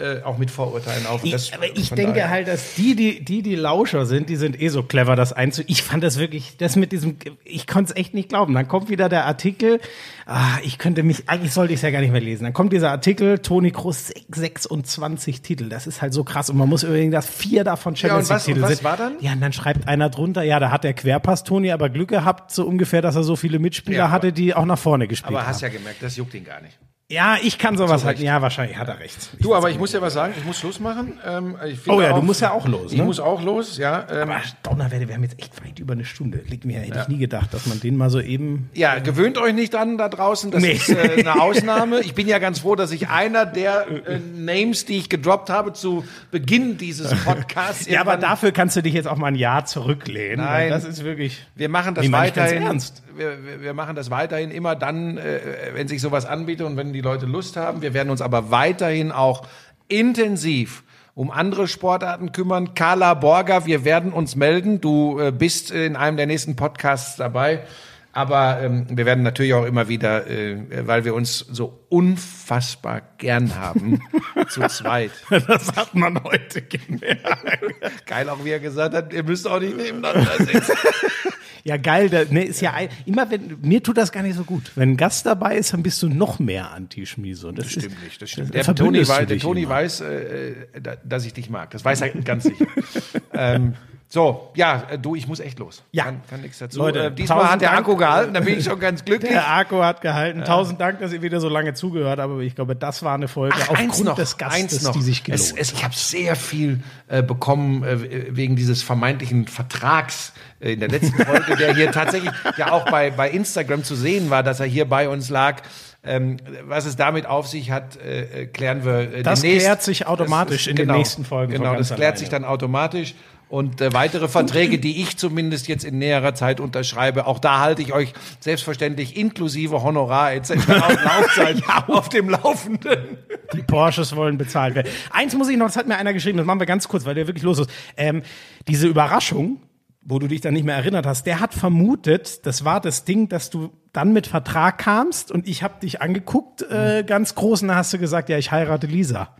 äh, 0.00 0.22
auch 0.24 0.38
mit 0.38 0.50
Vorurteilen 0.50 1.06
auf. 1.06 1.24
Ich, 1.24 1.54
aber 1.54 1.64
ich 1.66 1.90
denke 1.90 2.12
daher- 2.14 2.30
halt, 2.30 2.48
dass 2.48 2.74
die, 2.74 2.94
die, 2.96 3.24
die, 3.24 3.42
die 3.42 3.54
Lauscher 3.54 4.06
sind, 4.06 4.28
die 4.28 4.36
sind 4.36 4.60
eh 4.60 4.68
so 4.68 4.82
clever, 4.82 5.16
das 5.16 5.32
einzu. 5.32 5.62
Ich 5.66 5.82
fand 5.82 6.02
das 6.04 6.18
wirklich, 6.18 6.56
das 6.56 6.76
mit 6.76 6.92
diesem, 6.92 7.16
ich 7.44 7.66
konnte 7.66 7.92
es 7.92 7.96
echt 7.98 8.14
nicht 8.14 8.28
glauben. 8.30 8.54
Dann 8.54 8.68
kommt 8.68 8.88
wieder 8.88 9.08
der 9.08 9.26
Artikel, 9.26 9.80
ah, 10.26 10.58
ich 10.62 10.78
könnte 10.78 11.02
mich, 11.02 11.28
eigentlich 11.28 11.52
sollte 11.52 11.72
ich 11.72 11.78
es 11.78 11.82
ja 11.82 11.90
gar 11.90 12.00
nicht 12.00 12.12
mehr 12.12 12.20
lesen. 12.20 12.44
Dann 12.44 12.52
kommt 12.52 12.72
dieser 12.72 12.90
Artikel, 12.90 13.38
Toni 13.40 13.70
Kroos 13.70 14.12
26 14.28 15.42
Titel. 15.42 15.68
Das 15.68 15.86
ist 15.86 16.02
halt 16.02 16.12
so 16.14 16.24
krass. 16.24 16.50
Und 16.50 16.56
man 16.56 16.68
muss 16.68 16.82
übrigens, 16.82 17.12
dass 17.12 17.26
vier 17.28 17.64
davon 17.64 17.96
Champions 17.96 18.28
League 18.28 18.38
Titel 18.44 18.58
und 18.58 18.62
was 18.62 18.70
sind. 18.78 18.84
war 18.84 18.96
dann? 18.96 19.14
Ja, 19.20 19.32
und 19.32 19.40
dann 19.40 19.52
schreibt 19.52 19.88
einer 19.88 20.08
drunter, 20.10 20.42
ja, 20.42 20.58
da 20.60 20.70
hat 20.70 20.84
der 20.84 20.94
Querpass 20.94 21.44
Toni 21.44 21.70
aber 21.70 21.88
Glück 21.90 22.08
gehabt, 22.08 22.50
so 22.52 22.64
ungefähr, 22.66 23.02
dass 23.02 23.16
er 23.16 23.22
so 23.24 23.36
viele 23.36 23.58
Mitspieler 23.58 23.98
Ja, 23.98 24.04
aber- 24.04 24.12
hatte, 24.12 24.32
die 24.32 24.54
auch 24.54 24.64
nach 24.64 24.78
vorne 24.78 25.08
gespielt 25.08 25.28
Aber 25.28 25.40
haben. 25.42 25.48
hast 25.48 25.60
ja 25.62 25.68
gemerkt, 25.68 26.02
das 26.02 26.16
juckt 26.16 26.34
ihn 26.34 26.44
gar 26.44 26.60
nicht. 26.60 26.78
Ja, 27.10 27.36
ich 27.42 27.58
kann 27.58 27.78
sowas 27.78 28.04
halt. 28.04 28.18
Recht. 28.18 28.22
Ja, 28.26 28.42
wahrscheinlich 28.42 28.76
hat 28.76 28.86
er 28.88 28.98
recht. 29.00 29.30
Du, 29.40 29.54
aber 29.54 29.70
ich 29.70 29.78
muss 29.78 29.94
ja 29.94 30.02
was 30.02 30.12
sagen, 30.12 30.34
ich 30.36 30.44
muss 30.44 30.58
Schluss 30.58 30.78
machen. 30.78 31.18
Ähm, 31.26 31.56
ich 31.66 31.88
Oh 31.88 32.02
ja, 32.02 32.12
du 32.12 32.20
musst 32.20 32.42
ja 32.42 32.50
auch 32.50 32.68
los, 32.68 32.92
Ich 32.92 32.98
ne? 32.98 33.04
muss 33.04 33.18
auch 33.18 33.42
los, 33.42 33.78
ja. 33.78 34.06
Ähm, 34.10 34.28
Aber 34.28 34.42
Donnerwerte, 34.62 35.08
wir 35.08 35.14
haben 35.14 35.22
jetzt 35.22 35.38
echt 35.40 35.64
weit 35.64 35.78
über 35.78 35.94
eine 35.94 36.04
Stunde. 36.04 36.42
Liegt 36.48 36.66
mir, 36.66 36.80
hätte 36.80 36.98
ich 37.00 37.08
nie 37.08 37.16
gedacht, 37.16 37.54
dass 37.54 37.64
man 37.64 37.80
den 37.80 37.96
mal 37.96 38.10
so 38.10 38.20
eben. 38.20 38.68
Ja, 38.74 38.98
gewöhnt 38.98 39.38
euch 39.38 39.54
nicht 39.54 39.74
an 39.74 39.96
da 39.96 40.10
draußen. 40.10 40.50
Das 40.50 40.60
Nee. 40.62 40.72
ist 40.72 40.90
äh, 40.90 41.24
eine 41.24 41.40
Ausnahme. 41.40 42.00
Ich 42.00 42.14
bin 42.14 42.28
ja 42.28 42.38
ganz 42.38 42.58
froh, 42.58 42.74
dass 42.74 42.90
ich 42.92 43.08
einer 43.08 43.46
der 43.46 43.86
äh, 44.06 44.18
Names, 44.36 44.84
die 44.84 44.98
ich 44.98 45.08
gedroppt 45.08 45.48
habe 45.48 45.72
zu 45.72 46.04
Beginn 46.30 46.76
dieses 46.76 47.14
Podcasts. 47.24 47.86
Ja, 47.88 48.02
aber 48.02 48.18
dafür 48.18 48.52
kannst 48.52 48.76
du 48.76 48.82
dich 48.82 48.92
jetzt 48.92 49.08
auch 49.08 49.16
mal 49.16 49.28
ein 49.28 49.34
Jahr 49.34 49.64
zurücklehnen. 49.64 50.44
Nein. 50.44 50.68
Das 50.68 50.84
ist 50.84 51.02
wirklich. 51.04 51.46
Wir 51.54 51.70
machen 51.70 51.94
das 51.94 52.04
ich 52.04 52.12
weiterhin. 52.12 52.64
ernst. 52.64 53.02
Wir, 53.16 53.44
wir, 53.44 53.62
wir 53.62 53.74
machen 53.74 53.96
das 53.96 54.10
weiterhin 54.10 54.50
immer 54.50 54.76
dann, 54.76 55.16
äh, 55.16 55.40
wenn 55.72 55.88
sich 55.88 56.00
sowas 56.02 56.24
anbietet 56.26 56.66
und 56.66 56.76
wenn 56.76 56.92
die 56.92 56.97
Leute 57.00 57.26
Lust 57.26 57.56
haben. 57.56 57.82
Wir 57.82 57.94
werden 57.94 58.10
uns 58.10 58.20
aber 58.20 58.50
weiterhin 58.50 59.12
auch 59.12 59.46
intensiv 59.88 60.82
um 61.14 61.32
andere 61.32 61.66
Sportarten 61.66 62.30
kümmern. 62.30 62.74
Carla 62.74 63.14
Borger, 63.14 63.66
wir 63.66 63.84
werden 63.84 64.12
uns 64.12 64.36
melden. 64.36 64.80
Du 64.80 65.18
äh, 65.18 65.32
bist 65.32 65.72
in 65.72 65.96
einem 65.96 66.16
der 66.16 66.26
nächsten 66.26 66.54
Podcasts 66.54 67.16
dabei. 67.16 67.64
Aber 68.12 68.60
ähm, 68.62 68.86
wir 68.88 69.04
werden 69.04 69.22
natürlich 69.22 69.54
auch 69.54 69.64
immer 69.64 69.88
wieder, 69.88 70.26
äh, 70.28 70.86
weil 70.86 71.04
wir 71.04 71.14
uns 71.14 71.38
so 71.38 71.84
unfassbar 71.88 73.02
gern 73.18 73.56
haben, 73.56 74.00
zu 74.48 74.66
zweit. 74.68 75.10
Das 75.28 75.76
hat 75.76 75.94
man 75.94 76.22
heute 76.22 76.62
gemerkt. 76.62 78.06
Geil 78.06 78.28
auch, 78.28 78.44
wie 78.44 78.50
er 78.50 78.60
gesagt 78.60 78.94
hat, 78.94 79.12
ihr 79.12 79.24
müsst 79.24 79.46
auch 79.46 79.60
nicht 79.60 79.76
nebeneinander 79.76 80.36
sitzen. 80.38 80.72
Ja, 81.68 81.76
geil. 81.76 82.08
Da, 82.08 82.24
ne, 82.30 82.44
ist 82.44 82.62
ja 82.62 82.72
ein, 82.72 82.88
immer 83.04 83.30
wenn 83.30 83.58
mir 83.60 83.82
tut 83.82 83.98
das 83.98 84.10
gar 84.10 84.22
nicht 84.22 84.36
so 84.36 84.44
gut. 84.44 84.72
Wenn 84.74 84.92
ein 84.92 84.96
Gast 84.96 85.26
dabei 85.26 85.58
ist, 85.58 85.74
dann 85.74 85.82
bist 85.82 86.02
du 86.02 86.08
noch 86.08 86.38
mehr 86.38 86.70
Anti-Schmiese. 86.72 87.46
Und 87.48 87.58
das, 87.58 87.70
Stimmt 87.70 87.92
ist, 87.92 88.02
nicht, 88.02 88.22
das 88.22 88.30
stimmt. 88.30 88.54
Der 88.54 88.64
Toni, 88.74 89.06
weiß, 89.06 89.26
der 89.26 89.38
Toni 89.38 89.68
weiß, 89.68 90.00
äh, 90.00 90.14
äh, 90.50 90.54
da- 90.82 90.96
dass 91.04 91.26
ich 91.26 91.34
dich 91.34 91.50
mag. 91.50 91.70
Das 91.72 91.84
weiß 91.84 92.00
er 92.00 92.08
ganz 92.22 92.44
sicher. 92.44 92.66
ähm, 93.34 93.74
so, 94.10 94.50
ja, 94.54 94.84
äh, 94.90 94.98
du, 94.98 95.14
ich 95.14 95.28
muss 95.28 95.38
echt 95.38 95.58
los. 95.58 95.82
Ja. 95.92 96.04
Kann, 96.04 96.22
kann 96.30 96.40
nichts 96.40 96.58
dazu. 96.58 96.78
Leute, 96.78 97.04
äh, 97.04 97.10
diesmal 97.12 97.50
hat 97.50 97.60
der. 97.60 97.76
Akku 97.76 97.94
gehalten, 97.94 98.32
da 98.32 98.40
bin 98.40 98.58
ich 98.58 98.64
schon 98.64 98.80
ganz 98.80 99.04
glücklich. 99.04 99.30
Der 99.30 99.46
Akku 99.50 99.82
hat 99.82 100.00
gehalten. 100.00 100.44
Tausend 100.44 100.80
Dank, 100.80 101.00
dass 101.00 101.12
ihr 101.12 101.20
wieder 101.20 101.40
so 101.40 101.50
lange 101.50 101.74
zugehört 101.74 102.18
habt. 102.18 102.30
Aber 102.32 102.40
ich 102.40 102.54
glaube, 102.54 102.74
das 102.74 103.02
war 103.02 103.14
eine 103.14 103.28
Folge 103.28 103.54
Ach, 103.58 103.68
aufgrund 103.68 103.80
eins 103.80 104.02
noch, 104.02 104.16
des 104.16 104.38
Gastes, 104.38 104.82
noch. 104.82 104.92
die 104.92 105.02
sich 105.02 105.18
es, 105.18 105.24
gelohnt 105.50 105.60
es, 105.60 105.72
Ich 105.72 105.84
habe 105.84 105.94
sehr 105.94 106.36
viel 106.36 106.82
äh, 107.08 107.22
bekommen 107.22 107.84
äh, 107.84 108.34
wegen 108.34 108.56
dieses 108.56 108.82
vermeintlichen 108.82 109.46
Vertrags 109.46 110.32
äh, 110.60 110.72
in 110.72 110.80
der 110.80 110.88
letzten 110.88 111.22
Folge, 111.22 111.56
der 111.56 111.74
hier 111.74 111.92
tatsächlich 111.92 112.32
ja 112.56 112.72
auch 112.72 112.86
bei, 112.90 113.10
bei 113.10 113.28
Instagram 113.30 113.84
zu 113.84 113.94
sehen 113.94 114.30
war, 114.30 114.42
dass 114.42 114.58
er 114.60 114.66
hier 114.66 114.88
bei 114.88 115.10
uns 115.10 115.28
lag. 115.28 115.60
Ähm, 116.04 116.38
was 116.66 116.86
es 116.86 116.96
damit 116.96 117.26
auf 117.26 117.46
sich 117.48 117.70
hat, 117.72 117.96
äh, 117.96 118.42
äh, 118.42 118.46
klären 118.46 118.84
wir 118.84 119.12
äh, 119.12 119.22
Das 119.22 119.42
demnächst. 119.42 119.66
klärt 119.66 119.82
sich 119.82 120.06
automatisch 120.06 120.66
in 120.68 120.76
den 120.76 120.88
nächsten 120.88 121.24
Folgen 121.26 121.52
von 121.52 121.62
Genau, 121.62 121.76
das 121.76 121.88
klärt 121.88 122.00
alleine. 122.00 122.16
sich 122.18 122.28
dann 122.30 122.44
automatisch. 122.46 123.14
Und 123.48 123.80
äh, 123.80 123.92
weitere 123.94 124.28
Verträge, 124.28 124.78
die 124.78 125.00
ich 125.00 125.16
zumindest 125.16 125.68
jetzt 125.68 125.84
in 125.84 125.98
näherer 125.98 126.34
Zeit 126.34 126.60
unterschreibe, 126.60 127.26
auch 127.26 127.38
da 127.38 127.60
halte 127.60 127.80
ich 127.80 127.94
euch 127.94 128.12
selbstverständlich 128.40 129.16
inklusive 129.16 129.82
Honorar 129.82 130.34
etc. 130.34 130.50
auf 130.68 131.04
Laufzeit 131.04 131.62
auf 131.88 132.08
dem 132.10 132.28
Laufenden. 132.28 133.18
Die 133.54 133.62
Porsches 133.62 134.14
wollen 134.14 134.36
bezahlt 134.36 134.74
werden. 134.74 134.88
Eins 135.10 135.34
muss 135.34 135.48
ich 135.48 135.56
noch, 135.56 135.66
das 135.66 135.76
hat 135.76 135.88
mir 135.88 135.96
einer 135.96 136.12
geschrieben, 136.12 136.36
das 136.36 136.46
machen 136.46 136.60
wir 136.60 136.66
ganz 136.66 136.88
kurz, 136.88 137.06
weil 137.06 137.14
der 137.14 137.26
wirklich 137.26 137.44
los 137.44 137.58
ist. 137.58 137.70
Ähm, 137.96 138.22
diese 138.66 138.86
Überraschung, 138.86 139.62
wo 140.02 140.18
du 140.18 140.26
dich 140.26 140.42
dann 140.42 140.52
nicht 140.52 140.64
mehr 140.64 140.76
erinnert 140.76 141.06
hast, 141.06 141.24
der 141.24 141.40
hat 141.40 141.54
vermutet, 141.54 142.44
das 142.44 142.66
war 142.66 142.80
das 142.80 143.04
Ding, 143.04 143.30
dass 143.30 143.48
du 143.48 143.70
dann 143.92 144.12
mit 144.12 144.26
Vertrag 144.26 144.76
kamst 144.76 145.32
und 145.32 145.48
ich 145.48 145.62
habe 145.62 145.80
dich 145.80 146.02
angeguckt, 146.02 146.62
äh, 146.70 147.02
ganz 147.06 147.34
groß, 147.34 147.62
und 147.62 147.68
da 147.68 147.76
hast 147.76 147.94
du 147.94 147.98
gesagt, 147.98 148.28
ja, 148.28 148.36
ich 148.36 148.52
heirate 148.52 148.86
Lisa. 148.86 149.34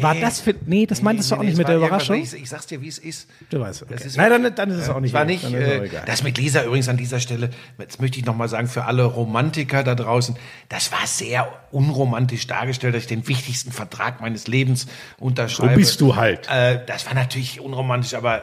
War 0.00 0.14
das 0.14 0.40
für, 0.40 0.54
nee, 0.66 0.86
das 0.86 1.02
meintest 1.02 1.30
du 1.30 1.34
auch 1.36 1.40
nicht 1.40 1.52
es 1.52 1.58
mit 1.58 1.66
der 1.66 1.76
Überraschung? 1.78 2.16
Ich, 2.22 2.32
ich 2.34 2.48
sag's 2.48 2.66
dir, 2.66 2.80
wie 2.80 2.86
es 2.88 2.98
ist. 2.98 3.28
Du 3.50 3.58
weißt, 3.60 3.82
okay. 3.82 3.94
Ist- 3.94 4.16
Nein, 4.16 4.30
dann, 4.42 4.54
dann 4.54 4.70
ist 4.70 4.76
es 4.82 4.88
auch 4.88 5.00
nicht. 5.00 5.12
war 5.12 5.24
nicht, 5.24 5.42
äh, 5.52 5.88
das 6.06 6.22
mit 6.22 6.38
Lisa 6.38 6.62
übrigens 6.62 6.88
an 6.88 6.96
dieser 6.96 7.18
Stelle, 7.18 7.50
jetzt 7.78 8.00
möchte 8.00 8.18
ich 8.20 8.24
nochmal 8.24 8.48
sagen, 8.48 8.68
für 8.68 8.84
alle 8.84 9.04
Romantiker 9.04 9.82
da 9.82 9.94
draußen, 9.96 10.36
das 10.68 10.92
war 10.92 11.06
sehr 11.06 11.48
unromantisch 11.72 12.46
dargestellt, 12.46 12.94
dass 12.94 13.02
ich 13.02 13.08
den 13.08 13.26
wichtigsten 13.26 13.72
Vertrag 13.72 14.20
meines 14.20 14.46
Lebens 14.46 14.86
unterschreibe. 15.18 15.72
So 15.72 15.76
bist 15.78 16.00
du 16.00 16.14
halt. 16.16 16.48
Äh, 16.48 16.84
das 16.86 17.06
war 17.06 17.14
natürlich 17.14 17.60
unromantisch, 17.60 18.14
aber 18.14 18.42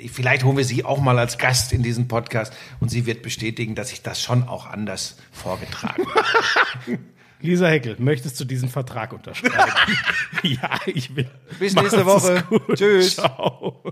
äh, 0.00 0.08
vielleicht 0.08 0.42
holen 0.42 0.56
wir 0.56 0.64
sie 0.64 0.84
auch 0.84 0.98
mal 1.00 1.18
als 1.18 1.38
Gast 1.38 1.72
in 1.72 1.82
diesen 1.84 2.08
Podcast 2.08 2.52
und 2.80 2.88
sie 2.90 3.06
wird 3.06 3.22
bestätigen, 3.22 3.76
dass 3.76 3.92
ich 3.92 4.02
das 4.02 4.20
schon 4.20 4.48
auch 4.48 4.66
anders 4.66 5.16
vorgetragen 5.32 6.02
habe. 6.12 6.98
Lisa 7.40 7.68
Heckel, 7.68 7.96
möchtest 7.98 8.38
du 8.40 8.44
diesen 8.44 8.68
Vertrag 8.68 9.12
unterschreiben? 9.12 9.72
ja, 10.42 10.70
ich 10.86 11.14
will. 11.14 11.28
Bis 11.58 11.74
nächste 11.74 12.04
Macht's 12.04 12.24
Woche. 12.24 12.44
gut. 12.48 12.76
Tschüss. 12.78 13.14
Ciao. 13.16 13.82